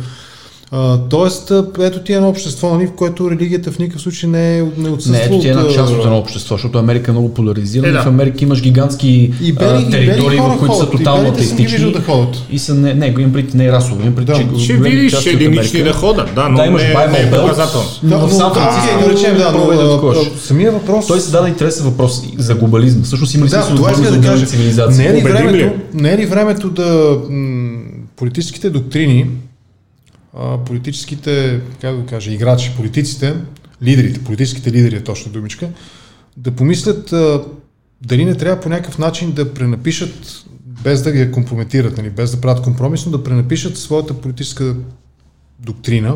А, 0.72 0.98
тоест, 0.98 1.52
ето 1.80 1.99
ти 1.99 2.14
е 2.14 2.15
едно 2.15 2.30
общество, 2.30 2.76
нали, 2.76 2.88
в 2.88 2.91
което 2.91 3.31
религията 3.31 3.72
в 3.72 3.80
никакъв 3.80 4.02
случай 4.02 4.30
не, 4.30 4.60
е, 4.60 4.64
не 4.77 4.89
отсъства. 4.89 5.18
Не, 5.18 5.23
ето 5.26 5.39
ти 5.39 5.48
е 5.48 5.52
една 5.52 5.68
част 5.73 5.94
от 5.94 6.06
едно 6.06 6.18
общество, 6.18 6.56
защото 6.56 6.77
Америка 6.77 7.11
е 7.11 7.14
много 7.14 7.34
поляризирана. 7.34 7.89
Е, 7.89 7.91
да. 7.91 8.03
В 8.03 8.07
Америка 8.07 8.44
имаш 8.44 8.61
гигантски 8.61 9.34
и 9.41 9.53
бери, 9.53 9.85
а, 9.88 9.89
територии, 9.89 10.39
в 10.39 10.56
които 10.60 10.76
са 10.76 10.89
тотално 10.89 11.30
атеистични. 11.30 11.91
Да 11.91 12.02
ходят. 12.02 12.44
И 12.52 12.60
са 12.60 12.76
не, 12.76 12.94
не, 12.94 13.15
имам 13.19 13.34
пред 13.34 13.53
не 13.53 13.65
е 13.65 13.72
расово, 13.72 14.02
имам 14.02 14.15
пред, 14.15 14.26
да. 14.26 14.34
че 14.34 14.64
ще 14.64 14.73
видиш 14.73 15.26
единични 15.26 15.84
да 15.84 15.94
ходят, 15.94 16.35
да, 16.35 16.49
но 16.49 16.57
да, 16.57 16.65
имаш 16.65 16.81
не, 16.84 16.89
е 16.89 17.31
показателно. 17.31 17.88
Да, 18.03 18.18
в 18.18 18.34
Сан 18.34 18.53
Франциско 18.53 18.99
да 18.99 19.11
речем, 19.11 19.38
да, 19.38 19.52
но, 19.52 20.14
самия 20.39 20.72
въпрос. 20.72 21.07
Той 21.07 21.19
се 21.19 21.31
даде 21.31 21.49
интересен 21.49 21.85
въпрос 21.85 22.22
за 22.38 22.56
глобализма. 22.56 23.03
Всъщност 23.03 23.34
има 23.34 23.45
ли 23.45 23.49
смисъл 23.49 23.69
да, 23.69 23.76
това 23.76 23.91
да 24.10 24.22
кажа. 24.22 24.45
Не 25.94 26.14
е 26.14 26.18
ли 26.18 26.26
времето 26.26 26.69
да 26.69 27.18
политическите 28.15 28.69
доктрини 28.69 29.26
политическите, 30.65 31.61
как 31.81 31.97
да 31.97 32.05
кажа, 32.05 32.31
играчи, 32.31 32.72
политиците, 32.76 33.35
лидерите, 33.84 34.23
политическите 34.23 34.72
лидери 34.72 34.95
е 34.95 35.03
точно 35.03 35.31
думичка, 35.31 35.69
да 36.38 36.51
помислят 36.51 37.14
дали 38.01 38.26
не 38.26 38.35
трябва 38.35 38.61
по 38.61 38.69
някакъв 38.69 38.97
начин 38.97 39.31
да 39.31 39.53
пренапишат, 39.53 40.43
без 40.84 41.03
да 41.03 41.11
ги 41.11 41.31
компрометират, 41.31 41.97
нали, 41.97 42.09
без 42.09 42.31
да 42.31 42.41
правят 42.41 42.64
компромис, 42.64 43.05
но 43.05 43.11
да 43.11 43.23
пренапишат 43.23 43.77
своята 43.77 44.14
политическа 44.14 44.76
доктрина, 45.59 46.15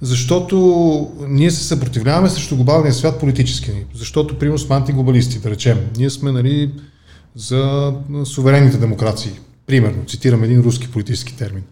защото 0.00 1.10
ние 1.28 1.50
се 1.50 1.64
съпротивляваме 1.64 2.28
срещу 2.28 2.56
глобалния 2.56 2.92
свят 2.92 3.20
политически. 3.20 3.70
Защото, 3.94 4.38
примерно, 4.38 4.58
сме 4.58 4.76
антиглобалисти, 4.76 5.38
да 5.38 5.50
речем. 5.50 5.78
Ние 5.96 6.10
сме 6.10 6.32
нали, 6.32 6.70
за 7.34 7.92
суверенните 8.24 8.76
демокрации. 8.76 9.32
Примерно, 9.66 10.04
цитирам 10.04 10.44
един 10.44 10.60
руски 10.60 10.90
политически 10.90 11.36
термин 11.36 11.62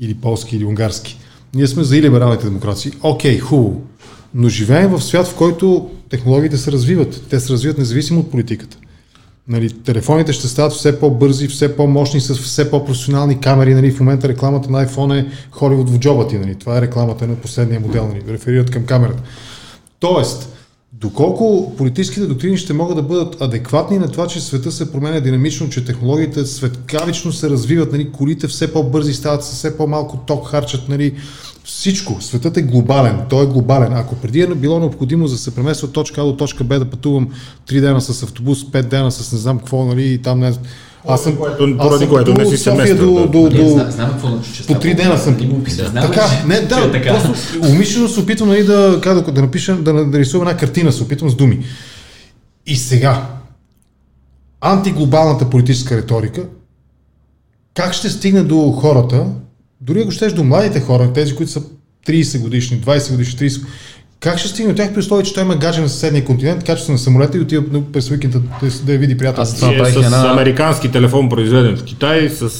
или 0.00 0.14
полски, 0.14 0.56
или 0.56 0.64
унгарски. 0.64 1.18
Ние 1.54 1.66
сме 1.66 1.84
за 1.84 1.96
и 1.96 2.02
либералните 2.02 2.44
демокрации. 2.44 2.92
Окей, 3.02 3.38
okay, 3.38 3.40
хубаво. 3.40 3.82
Но 4.34 4.48
живеем 4.48 4.90
в 4.90 5.00
свят, 5.00 5.26
в 5.26 5.34
който 5.34 5.90
технологиите 6.08 6.56
се 6.56 6.72
развиват. 6.72 7.22
Те 7.30 7.40
се 7.40 7.52
развиват 7.52 7.78
независимо 7.78 8.20
от 8.20 8.30
политиката. 8.30 8.76
Нали, 9.48 9.70
телефоните 9.70 10.32
ще 10.32 10.48
стават 10.48 10.72
все 10.72 11.00
по-бързи, 11.00 11.48
все 11.48 11.76
по-мощни, 11.76 12.20
с 12.20 12.34
все 12.34 12.70
по-професионални 12.70 13.40
камери. 13.40 13.74
Нали, 13.74 13.90
в 13.90 14.00
момента 14.00 14.28
рекламата 14.28 14.70
на 14.70 14.86
iPhone 14.86 15.20
е 15.20 15.26
Холивуд 15.50 15.90
в 15.90 15.98
джоба 15.98 16.28
ти. 16.28 16.38
Нали. 16.38 16.54
Това 16.54 16.78
е 16.78 16.80
рекламата 16.80 17.26
на 17.26 17.34
последния 17.34 17.80
модел. 17.80 18.08
Нали, 18.08 18.22
реферират 18.28 18.70
към 18.70 18.86
камерата. 18.86 19.22
Тоест, 19.98 20.48
Доколко 21.00 21.72
политическите 21.76 22.26
доктрини 22.26 22.56
ще 22.56 22.72
могат 22.72 22.96
да 22.96 23.02
бъдат 23.02 23.40
адекватни 23.40 23.98
на 23.98 24.08
това, 24.08 24.26
че 24.26 24.40
света 24.40 24.72
се 24.72 24.92
променя 24.92 25.20
динамично, 25.20 25.68
че 25.68 25.84
технологиите 25.84 26.46
светкавично 26.46 27.32
се 27.32 27.50
развиват, 27.50 27.92
нали, 27.92 28.12
колите 28.12 28.46
все 28.46 28.72
по-бързи 28.72 29.14
стават, 29.14 29.42
все 29.42 29.76
по-малко 29.76 30.16
ток 30.16 30.48
харчат, 30.48 30.88
нали, 30.88 31.14
всичко. 31.64 32.16
Светът 32.20 32.56
е 32.56 32.62
глобален, 32.62 33.20
той 33.30 33.44
е 33.44 33.46
глобален. 33.46 33.92
Ако 33.92 34.16
преди 34.16 34.40
е 34.40 34.46
било 34.46 34.80
необходимо 34.80 35.28
да 35.28 35.38
се 35.38 35.54
премества 35.54 35.86
от 35.86 35.92
точка 35.92 36.20
А 36.20 36.24
до 36.24 36.36
точка 36.36 36.64
Б 36.64 36.78
да 36.78 36.90
пътувам 36.90 37.28
3 37.68 37.80
дена 37.80 38.00
с 38.00 38.22
автобус, 38.22 38.64
5 38.64 38.82
дена 38.82 39.12
с 39.12 39.32
не 39.32 39.38
знам 39.38 39.58
какво, 39.58 39.84
нали, 39.84 40.12
и 40.12 40.18
там 40.18 40.40
не 40.40 40.52
аз 41.08 41.22
съм, 41.22 41.36
което, 41.36 41.76
поради 41.78 42.08
което 42.08 42.34
не 42.34 42.46
си 42.46 42.56
се 42.56 42.62
София 42.62 42.96
до, 42.96 43.12
до, 43.12 43.26
до, 43.26 43.48
до, 43.50 43.86
по 44.66 44.78
три 44.80 44.94
дена 44.94 45.18
съм. 45.18 45.36
Така, 45.94 46.26
не, 46.46 46.60
да, 46.60 47.02
просто 47.08 47.34
умишлено 47.70 48.08
се 48.08 48.20
опитвам 48.20 48.48
нали, 48.48 48.64
да, 48.64 49.00
да, 49.00 49.22
да 49.22 49.42
напиша, 49.42 49.74
да 49.74 49.92
нарисувам 49.92 50.48
една 50.48 50.60
картина, 50.60 50.92
се 50.92 51.02
опитвам 51.02 51.30
с 51.30 51.34
думи. 51.34 51.64
И 52.66 52.76
сега, 52.76 53.26
антиглобалната 54.60 55.50
политическа 55.50 55.96
риторика, 55.96 56.42
как 57.74 57.92
ще 57.92 58.10
стигне 58.10 58.42
до 58.42 58.72
хората, 58.72 59.26
дори 59.80 60.00
ако 60.00 60.10
щеш 60.10 60.32
до 60.32 60.44
младите 60.44 60.80
хора, 60.80 61.12
тези, 61.12 61.34
които 61.34 61.52
са 61.52 61.62
30 62.06 62.40
годишни, 62.40 62.80
20 62.80 63.10
годишни, 63.10 63.50
30 63.50 63.66
как 64.24 64.38
ще 64.38 64.48
стигне 64.48 64.70
от 64.70 64.76
тях 64.76 64.92
при 64.94 65.00
условие, 65.00 65.24
че 65.24 65.34
той 65.34 65.42
има 65.42 65.56
гадже 65.56 65.80
на 65.80 65.88
съседния 65.88 66.24
континент, 66.24 66.64
качество 66.64 66.92
на 66.92 66.98
самолета 66.98 67.38
и 67.38 67.40
отива 67.40 67.82
през 67.92 68.10
уикенда 68.10 68.40
да, 68.84 68.92
я 68.92 68.98
види 68.98 69.18
приятел. 69.18 69.42
Аз 69.42 69.54
това 69.54 69.70
направих 69.70 69.94
с 69.94 69.96
една... 69.96 70.32
американски 70.32 70.90
телефон, 70.90 71.28
произведен 71.28 71.76
в 71.76 71.84
Китай, 71.84 72.28
с... 72.28 72.50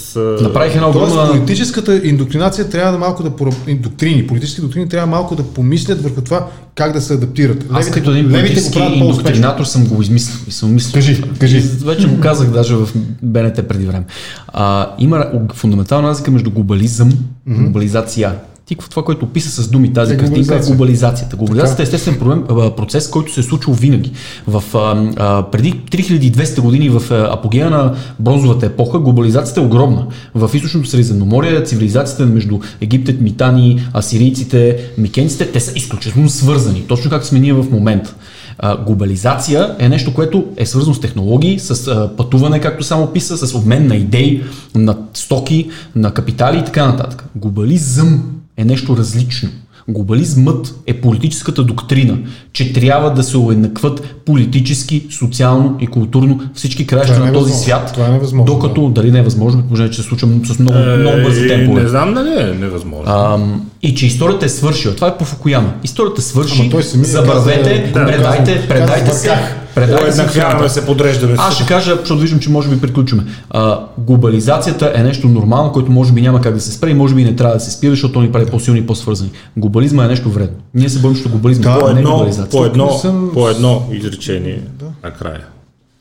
Направих 0.42 0.74
една 0.74 0.88
огромна... 0.88 1.14
Тоест, 1.14 1.32
политическата 1.32 2.00
индоктринация 2.04 2.68
трябва 2.68 2.92
да 2.92 2.98
малко 2.98 3.22
да... 3.22 3.30
Доктрини, 3.74 4.26
политически 4.26 4.60
доктрини 4.60 4.88
трябва 4.88 5.06
малко 5.06 5.36
да 5.36 5.42
помислят 5.42 6.02
върху 6.02 6.20
това 6.20 6.46
как 6.74 6.92
да 6.92 7.00
се 7.00 7.14
адаптират. 7.14 7.64
Аз 7.70 7.86
левите, 7.86 7.98
като 7.98 8.10
един 8.10 8.28
политически 8.28 8.78
индоктринатор 8.78 9.64
съм 9.64 9.86
го 9.86 10.02
измислил 10.02 10.36
и 10.48 10.52
съм 10.52 10.74
мислил. 10.74 10.94
Кажи, 10.94 11.22
кажи. 11.40 11.60
Вече 11.60 12.08
го 12.08 12.20
казах 12.20 12.50
даже 12.50 12.74
в 12.74 12.88
БНТ 13.22 13.68
преди 13.68 13.86
време. 13.86 14.04
А, 14.48 14.90
има 14.98 15.26
фундаментална 15.54 16.08
разлика 16.08 16.30
между 16.30 16.50
глобализъм, 16.50 17.10
mm-hmm. 17.10 17.62
глобализация 17.62 18.32
Ти 18.66 18.76
това, 18.76 19.04
което 19.04 19.24
описа 19.24 19.62
с 19.62 19.68
думи 19.68 19.92
тази 19.92 20.16
картинка 20.16 20.40
е 20.40 20.42
глобализация. 20.42 20.66
глобализацията. 20.66 21.36
Глобализацията 21.36 21.82
е 21.82 21.84
естествен 21.84 22.18
проблем, 22.18 22.44
процес, 22.76 23.10
който 23.10 23.32
се 23.32 23.40
е 23.40 23.42
случвал 23.42 23.74
винаги. 23.74 24.12
В, 24.46 24.64
а, 24.74 25.12
а, 25.16 25.42
преди 25.50 25.72
3200 25.72 26.60
години 26.60 26.88
в 26.88 27.02
апогея 27.10 27.70
на 27.70 27.94
бронзовата 28.18 28.66
епоха 28.66 28.98
глобализацията 28.98 29.60
е 29.60 29.64
огромна. 29.64 30.06
В 30.34 30.50
източното 30.54 30.88
Средиземноморие 30.88 31.64
цивилизацията 31.64 32.26
между 32.26 32.58
Египет, 32.80 33.20
Митани, 33.20 33.86
асирийците, 33.94 34.90
микенците, 34.98 35.52
те 35.52 35.60
са 35.60 35.72
изключително 35.76 36.28
свързани, 36.28 36.84
точно 36.88 37.10
както 37.10 37.26
сме 37.26 37.38
ние 37.38 37.52
в 37.52 37.70
момента. 37.70 38.14
А, 38.58 38.76
глобализация 38.76 39.76
е 39.78 39.88
нещо, 39.88 40.14
което 40.14 40.44
е 40.56 40.66
свързано 40.66 40.94
с 40.94 41.00
технологии, 41.00 41.58
с 41.58 41.88
а, 41.88 42.16
пътуване, 42.16 42.60
както 42.60 42.84
само 42.84 43.06
писа, 43.06 43.46
с 43.46 43.54
обмен 43.54 43.86
на 43.86 43.96
идеи, 43.96 44.42
на 44.74 44.96
стоки, 45.14 45.70
на 45.96 46.14
капитали 46.14 46.58
и 46.58 46.64
така 46.64 46.86
нататък. 46.86 47.24
Глобализъм 47.36 48.34
е 48.56 48.64
нещо 48.64 48.97
различно. 48.97 49.48
Глобализмът 49.89 50.74
е 50.86 50.94
политическата 50.94 51.62
доктрина, 51.65 52.19
че 52.52 52.73
трябва 52.73 53.11
да 53.11 53.23
се 53.23 53.39
уеднакват 53.39 54.15
политически, 54.27 55.06
социално 55.11 55.78
и 55.81 55.86
културно 55.86 56.40
всички 56.55 56.86
краища 56.86 57.16
е 57.16 57.19
на 57.19 57.32
този 57.32 57.52
свят. 57.52 57.90
Това 57.94 58.06
е 58.06 58.11
невъзможно, 58.11 58.55
Докато, 58.55 58.89
дали 58.89 59.11
не 59.11 59.19
е 59.19 59.23
възможно, 59.23 59.62
положение, 59.62 59.90
че 59.90 60.02
се 60.02 60.09
случва 60.09 60.28
с 60.44 60.59
много, 60.59 60.78
много 60.78 61.16
бързи 61.23 61.44
Е, 61.44 61.48
темпове. 61.48 61.82
Не 61.82 61.89
знам 61.89 62.15
дали 62.15 62.28
е 62.28 62.55
невъзможно. 62.55 63.12
Ам, 63.12 63.62
и 63.82 63.94
че 63.94 64.06
историята 64.06 64.47
е 64.47 64.48
свършила. 64.48 64.94
Това 64.94 65.09
е 65.09 65.16
по 65.19 65.24
Фукуяма. 65.24 65.73
Историята 65.85 66.23
свърши, 66.23 66.61
Ама 66.61 66.70
той 66.70 66.82
самия 66.82 67.06
забравете, 67.06 67.90
да, 67.94 68.06
предайте, 68.06 68.55
каза- 68.55 68.69
предайте 68.69 69.12
се. 69.12 69.31
Предайте 69.74 70.12
се. 70.12 70.20
Уеднаквяваме 70.20 70.69
се, 70.69 70.86
подреждаме. 70.86 71.35
Аз 71.39 71.55
ще 71.55 71.66
кажа, 71.66 71.97
защото 72.01 72.20
виждам, 72.20 72.40
че 72.40 72.51
може 72.51 72.69
би 72.69 72.81
приключваме. 72.81 73.24
А, 73.51 73.81
глобализацията 73.98 74.93
е 74.94 75.02
нещо 75.02 75.28
нормално, 75.28 75.73
което 75.73 75.93
може 75.93 76.12
би 76.12 76.23
няма 76.23 76.40
как 76.40 76.55
да 76.55 76.61
се 76.61 76.73
спре 76.73 76.90
и 76.90 76.94
може 76.94 77.15
би 77.15 77.24
не 77.24 77.36
трябва 77.36 77.55
да 77.55 77.61
се 77.61 77.70
спира, 77.70 77.90
защото 77.90 78.15
то 78.15 78.23
ни 78.23 78.32
прави 78.32 78.47
по-силни 78.47 78.78
и 78.81 78.86
по-свързани. 78.86 79.31
Глобализма 79.74 80.05
е 80.05 80.09
нещо 80.09 80.30
вредно. 80.30 80.56
Ние 80.74 80.88
се 80.88 80.98
борим 80.98 81.14
срещу 81.14 81.30
глобализма, 81.30 81.62
Да, 81.64 81.74
това 81.74 81.80
по 81.82 81.96
е 81.96 81.98
едно, 81.98 82.48
по 82.51 82.64
едно, 82.64 82.90
съм- 82.90 83.30
по 83.34 83.48
едно 83.48 83.88
изречение 83.92 84.62
накрая. 85.05 85.46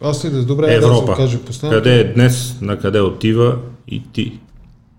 Аз 0.01 0.25
ли 0.25 0.29
да 0.29 0.43
добре, 0.45 0.67
да 0.67 0.73
Европа. 0.73 1.15
се 1.15 1.21
кажа 1.21 1.39
последно. 1.39 1.77
Къде 1.77 1.99
е 1.99 2.13
днес, 2.13 2.55
на 2.61 2.79
къде 2.79 3.01
отива 3.01 3.57
и 3.87 4.03
ти? 4.13 4.39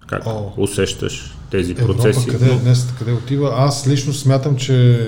Как 0.06 0.26
О. 0.26 0.52
усещаш 0.56 1.36
тези 1.50 1.72
Европа 1.72 2.02
процеси? 2.02 2.26
къде 2.26 2.50
е 2.50 2.58
днес, 2.58 2.86
къде 2.98 3.12
отива? 3.12 3.52
Аз 3.56 3.88
лично 3.88 4.12
смятам, 4.12 4.56
че 4.56 4.98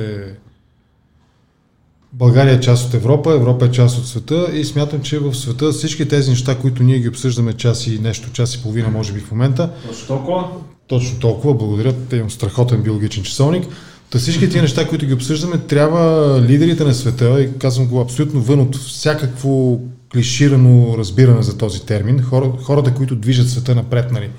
България 2.13 2.55
е 2.55 2.61
част 2.61 2.89
от 2.89 2.95
Европа, 2.95 3.33
Европа 3.33 3.67
е 3.67 3.71
част 3.71 3.99
от 3.99 4.07
света 4.07 4.49
и 4.53 4.65
смятам, 4.65 5.01
че 5.03 5.19
в 5.19 5.35
света 5.35 5.73
всички 5.73 6.09
тези 6.09 6.31
неща, 6.31 6.59
които 6.59 6.83
ние 6.83 6.99
ги 6.99 7.09
обсъждаме 7.09 7.53
час 7.53 7.87
и 7.87 7.99
нещо, 7.99 8.33
час 8.33 8.55
и 8.55 8.63
половина, 8.63 8.89
може 8.89 9.13
би 9.13 9.21
в 9.21 9.31
момента, 9.31 9.71
толкова? 10.07 10.45
Точно 10.87 11.19
толкова, 11.19 11.55
благодаря, 11.55 11.95
те 12.11 12.17
имам 12.17 12.31
страхотен 12.31 12.83
биологичен 12.83 13.23
часовник. 13.23 13.67
Та 14.11 14.19
всички 14.19 14.51
тия 14.51 14.63
неща, 14.63 14.89
които 14.89 15.07
ги 15.07 15.13
обсъждаме, 15.13 15.59
трябва 15.59 16.41
лидерите 16.41 16.85
на 16.85 16.95
света, 16.95 17.43
и 17.43 17.59
казвам 17.59 17.87
го 17.87 18.01
абсолютно 18.01 18.41
вън 18.41 18.61
от 18.61 18.77
всякакво 18.77 19.81
клиширано 20.13 20.99
разбиране 20.99 21.43
за 21.43 21.59
този 21.59 21.87
термин, 21.87 22.23
хора, 22.23 22.53
хората, 22.63 22.95
които 22.95 23.17
движат 23.17 23.51
света 23.51 23.75
напред, 23.75 24.13
нали, 24.13 24.31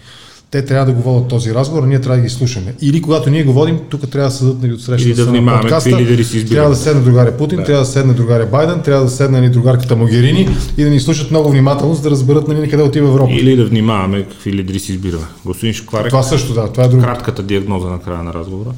те 0.52 0.66
трябва 0.66 0.86
да 0.86 0.92
го 0.92 1.02
водят 1.02 1.28
този 1.28 1.54
разговор, 1.54 1.84
а 1.84 1.86
ние 1.86 2.02
трябва 2.02 2.18
да 2.18 2.24
ги 2.24 2.30
слушаме. 2.30 2.74
Или 2.82 3.02
когато 3.02 3.30
ние 3.30 3.44
го 3.44 3.54
водим, 3.54 3.80
тук 3.90 4.10
трябва 4.10 4.30
да 4.30 4.36
съдат 4.36 4.62
нали, 4.62 4.74
от 4.74 4.82
среща 4.82 5.10
Или 5.10 5.16
да 5.16 5.26
внимаваме 5.26 5.70
какви 5.70 5.96
лидери 5.96 6.24
си 6.24 6.38
избираме. 6.38 6.56
Трябва 6.56 6.70
да 6.70 6.82
седне 6.82 7.02
другаря 7.02 7.38
Путин, 7.38 7.64
трябва 7.64 7.80
да 7.80 7.86
седне 7.86 8.14
другаря 8.14 8.46
Байден, 8.46 8.82
трябва 8.82 9.04
да 9.04 9.12
седне 9.12 9.40
нали, 9.40 9.50
другарката 9.50 9.96
Могерини 9.96 10.50
и 10.78 10.84
да 10.84 10.90
ни 10.90 11.00
слушат 11.00 11.32
много 11.32 11.50
внимателно, 11.50 11.96
за 11.96 12.02
да 12.02 12.12
разберат 12.12 12.48
нали, 12.48 12.70
къде 12.70 12.84
отива 12.84 13.08
Европа. 13.08 13.34
Или 13.34 13.56
да 13.56 13.66
внимаваме 13.66 14.24
какви 14.24 14.54
лидери 14.54 14.80
си 14.80 14.92
избираме. 14.92 15.26
Господин 15.46 15.74
Шкварек, 15.74 16.10
Това 16.10 16.24
също, 16.24 16.54
да, 16.54 16.68
това 16.72 16.84
е 16.84 16.88
друго. 16.88 17.04
кратката 17.04 17.44
диагноза 17.44 17.88
на 17.88 18.00
края 18.00 18.24
на 18.24 18.34
разговора. 18.34 18.70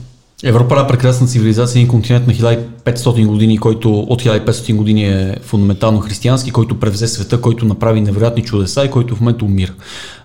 Европа 0.43 0.81
е 0.81 0.87
прекрасна 0.87 1.27
цивилизация, 1.27 1.79
един 1.79 1.87
континент 1.87 2.27
на 2.27 2.33
1500 2.33 3.25
години, 3.25 3.57
който 3.57 3.99
от 3.99 4.23
1500 4.23 4.75
години 4.75 5.03
е 5.03 5.35
фундаментално 5.43 5.99
християнски, 5.99 6.51
който 6.51 6.79
превзе 6.79 7.07
света, 7.07 7.41
който 7.41 7.65
направи 7.65 8.01
невероятни 8.01 8.43
чудеса 8.43 8.85
и 8.85 8.89
който 8.89 9.15
в 9.15 9.19
момента 9.19 9.45
умира. 9.45 9.73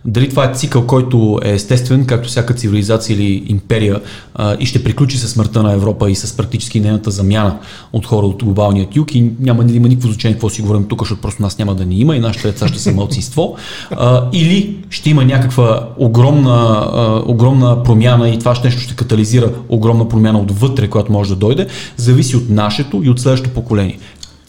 Дали 0.07 0.29
това 0.29 0.45
е 0.45 0.55
цикъл, 0.55 0.87
който 0.87 1.41
е 1.45 1.53
естествен, 1.53 2.07
както 2.07 2.29
всяка 2.29 2.55
цивилизация 2.55 3.15
или 3.15 3.45
империя 3.47 4.01
а, 4.35 4.57
и 4.61 4.67
ще 4.67 4.85
приключи 4.85 5.19
със 5.19 5.31
смъртта 5.31 5.63
на 5.63 5.73
Европа 5.73 6.11
и 6.11 6.15
с 6.15 6.37
практически 6.37 6.81
нейната 6.81 7.11
замяна 7.11 7.59
от 7.93 8.07
хора 8.07 8.27
от 8.27 8.45
глобалният 8.45 8.97
юг 8.97 9.15
и 9.15 9.31
няма 9.41 9.65
да 9.65 9.75
има 9.75 9.89
никакво 9.89 10.09
значение 10.09 10.35
какво 10.35 10.49
си 10.49 10.63
говорим 10.63 10.85
тук, 10.85 11.01
защото 11.01 11.21
просто 11.21 11.43
нас 11.43 11.59
няма 11.59 11.75
да 11.75 11.85
ни 11.85 12.01
има 12.01 12.17
и 12.17 12.21
нашите 12.21 12.49
деца 12.49 12.69
ще 12.69 12.79
са 12.79 12.93
мълцинство. 12.93 13.57
А, 13.91 14.29
или 14.33 14.77
ще 14.91 15.11
има 15.11 15.25
някаква 15.25 15.89
огромна, 15.99 16.89
а, 16.93 17.23
огромна 17.27 17.83
промяна 17.83 18.29
и 18.29 18.39
това 18.39 18.55
ще 18.55 18.67
нещо 18.67 18.81
ще 18.81 18.95
катализира 18.95 19.53
огромна 19.69 20.09
промяна 20.09 20.39
отвътре, 20.39 20.89
която 20.89 21.13
може 21.13 21.31
да 21.31 21.37
дойде, 21.37 21.67
зависи 21.97 22.37
от 22.37 22.51
нашето 22.51 23.03
и 23.05 23.11
от 23.11 23.21
следващото 23.21 23.55
поколение. 23.55 23.99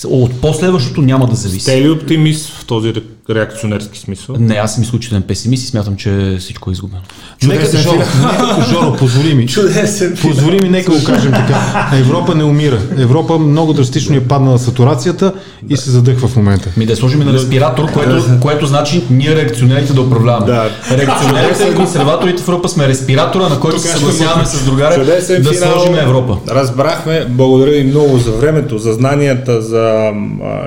От 0.07 0.41
последващото 0.41 1.01
няма 1.01 1.27
да 1.27 1.35
зависи. 1.35 1.59
Сте 1.59 1.81
ли 1.81 1.89
оптимист 1.89 2.49
в 2.49 2.65
този 2.65 2.87
ре- 2.87 3.03
реакционерски 3.29 3.99
смисъл? 3.99 4.35
Не, 4.39 4.53
аз 4.55 4.73
съм 4.73 4.83
изключителен 4.83 5.21
песимист 5.21 5.63
и 5.63 5.67
смятам, 5.67 5.95
че 5.95 6.37
всичко 6.39 6.69
е 6.69 6.73
изгубено. 6.73 7.01
Нека, 7.43 7.77
Жоро, 7.77 7.95
нека, 7.97 8.65
Жоро, 8.69 8.95
позволи 8.95 9.33
ми. 9.33 9.47
Чудесен 9.47 10.17
Позволи 10.21 10.59
ми, 10.59 10.69
нека 10.69 10.91
го 10.91 11.03
кажем 11.05 11.31
така. 11.31 11.89
Европа 11.93 12.35
не 12.35 12.43
умира. 12.43 12.79
Европа 12.97 13.39
много 13.39 13.73
драстично 13.73 14.15
е 14.15 14.21
паднала 14.21 14.59
сатурацията 14.59 15.33
и 15.69 15.77
се 15.77 15.91
задъхва 15.91 16.27
в 16.27 16.35
момента. 16.35 16.69
Ми 16.77 16.85
да 16.85 16.95
сложим 16.95 17.19
на 17.19 17.33
респиратор, 17.33 17.91
което, 17.91 18.23
което 18.41 18.65
значи 18.65 19.03
ние 19.09 19.35
реакционерите 19.35 19.93
да 19.93 20.01
управляваме. 20.01 20.45
Да. 20.45 20.69
Реакционерите 20.97 21.63
и 21.71 21.75
консерваторите 21.75 22.43
в 22.43 22.47
Европа 22.47 22.69
сме 22.69 22.87
респиратора, 22.87 23.49
на 23.49 23.59
който 23.59 23.79
се 23.79 23.87
съгласяваме 23.87 24.43
го- 24.43 24.49
с 24.49 24.65
другаря 24.65 25.05
да 25.05 25.21
финал. 25.21 25.71
сложим 25.73 25.95
Европа. 25.95 26.37
Разбрахме. 26.49 27.25
Благодаря 27.29 27.71
ви 27.71 27.83
много 27.83 28.17
за 28.17 28.31
времето, 28.31 28.77
за 28.77 28.93
знанията, 28.93 29.61
за 29.61 30.11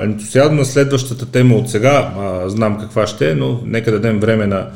ентусиазма. 0.03 0.65
Следващата 0.65 1.25
тема 1.25 1.55
от 1.55 1.69
сега, 1.69 2.09
знам 2.49 2.79
каква 2.79 3.07
ще 3.07 3.31
е, 3.31 3.35
но 3.35 3.61
нека 3.65 3.91
дадем 3.91 4.19
време 4.19 4.47
на 4.47 4.67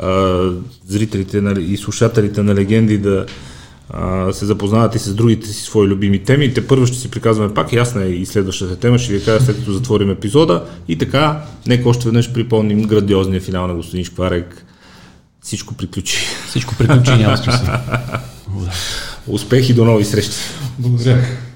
а, 0.00 0.40
зрителите 0.86 1.40
на, 1.40 1.60
и 1.60 1.76
слушателите 1.76 2.42
на 2.42 2.54
легенди 2.54 2.98
да 2.98 3.26
а, 3.90 4.32
се 4.32 4.46
запознават 4.46 4.94
и 4.94 4.98
с 4.98 5.14
другите 5.14 5.48
си 5.48 5.62
свои 5.62 5.88
любими 5.88 6.18
теми. 6.18 6.54
Те 6.54 6.66
първо 6.66 6.86
ще 6.86 6.96
си 6.96 7.10
приказваме 7.10 7.54
пак, 7.54 7.72
ясна 7.72 8.04
е 8.04 8.08
и 8.08 8.26
следващата 8.26 8.76
тема, 8.76 8.98
ще 8.98 9.12
ви 9.12 9.24
кажа 9.24 9.44
след 9.44 9.56
като 9.56 9.72
затворим 9.72 10.10
епизода. 10.10 10.64
И 10.88 10.98
така, 10.98 11.42
нека 11.66 11.88
още 11.88 12.04
веднъж 12.04 12.32
припомним 12.32 12.82
грандиозния 12.82 13.40
финал 13.40 13.66
на 13.66 13.74
господин 13.74 14.04
Шкварек. 14.04 14.64
Всичко 15.42 15.74
приключи. 15.74 16.18
Всичко 16.48 16.74
приключи, 16.78 17.10
няма 17.10 17.36
смисъл. 17.36 17.66
Успехи 19.26 19.74
до 19.74 19.84
нови 19.84 20.04
срещи! 20.04 20.36
Благодаря. 20.78 21.49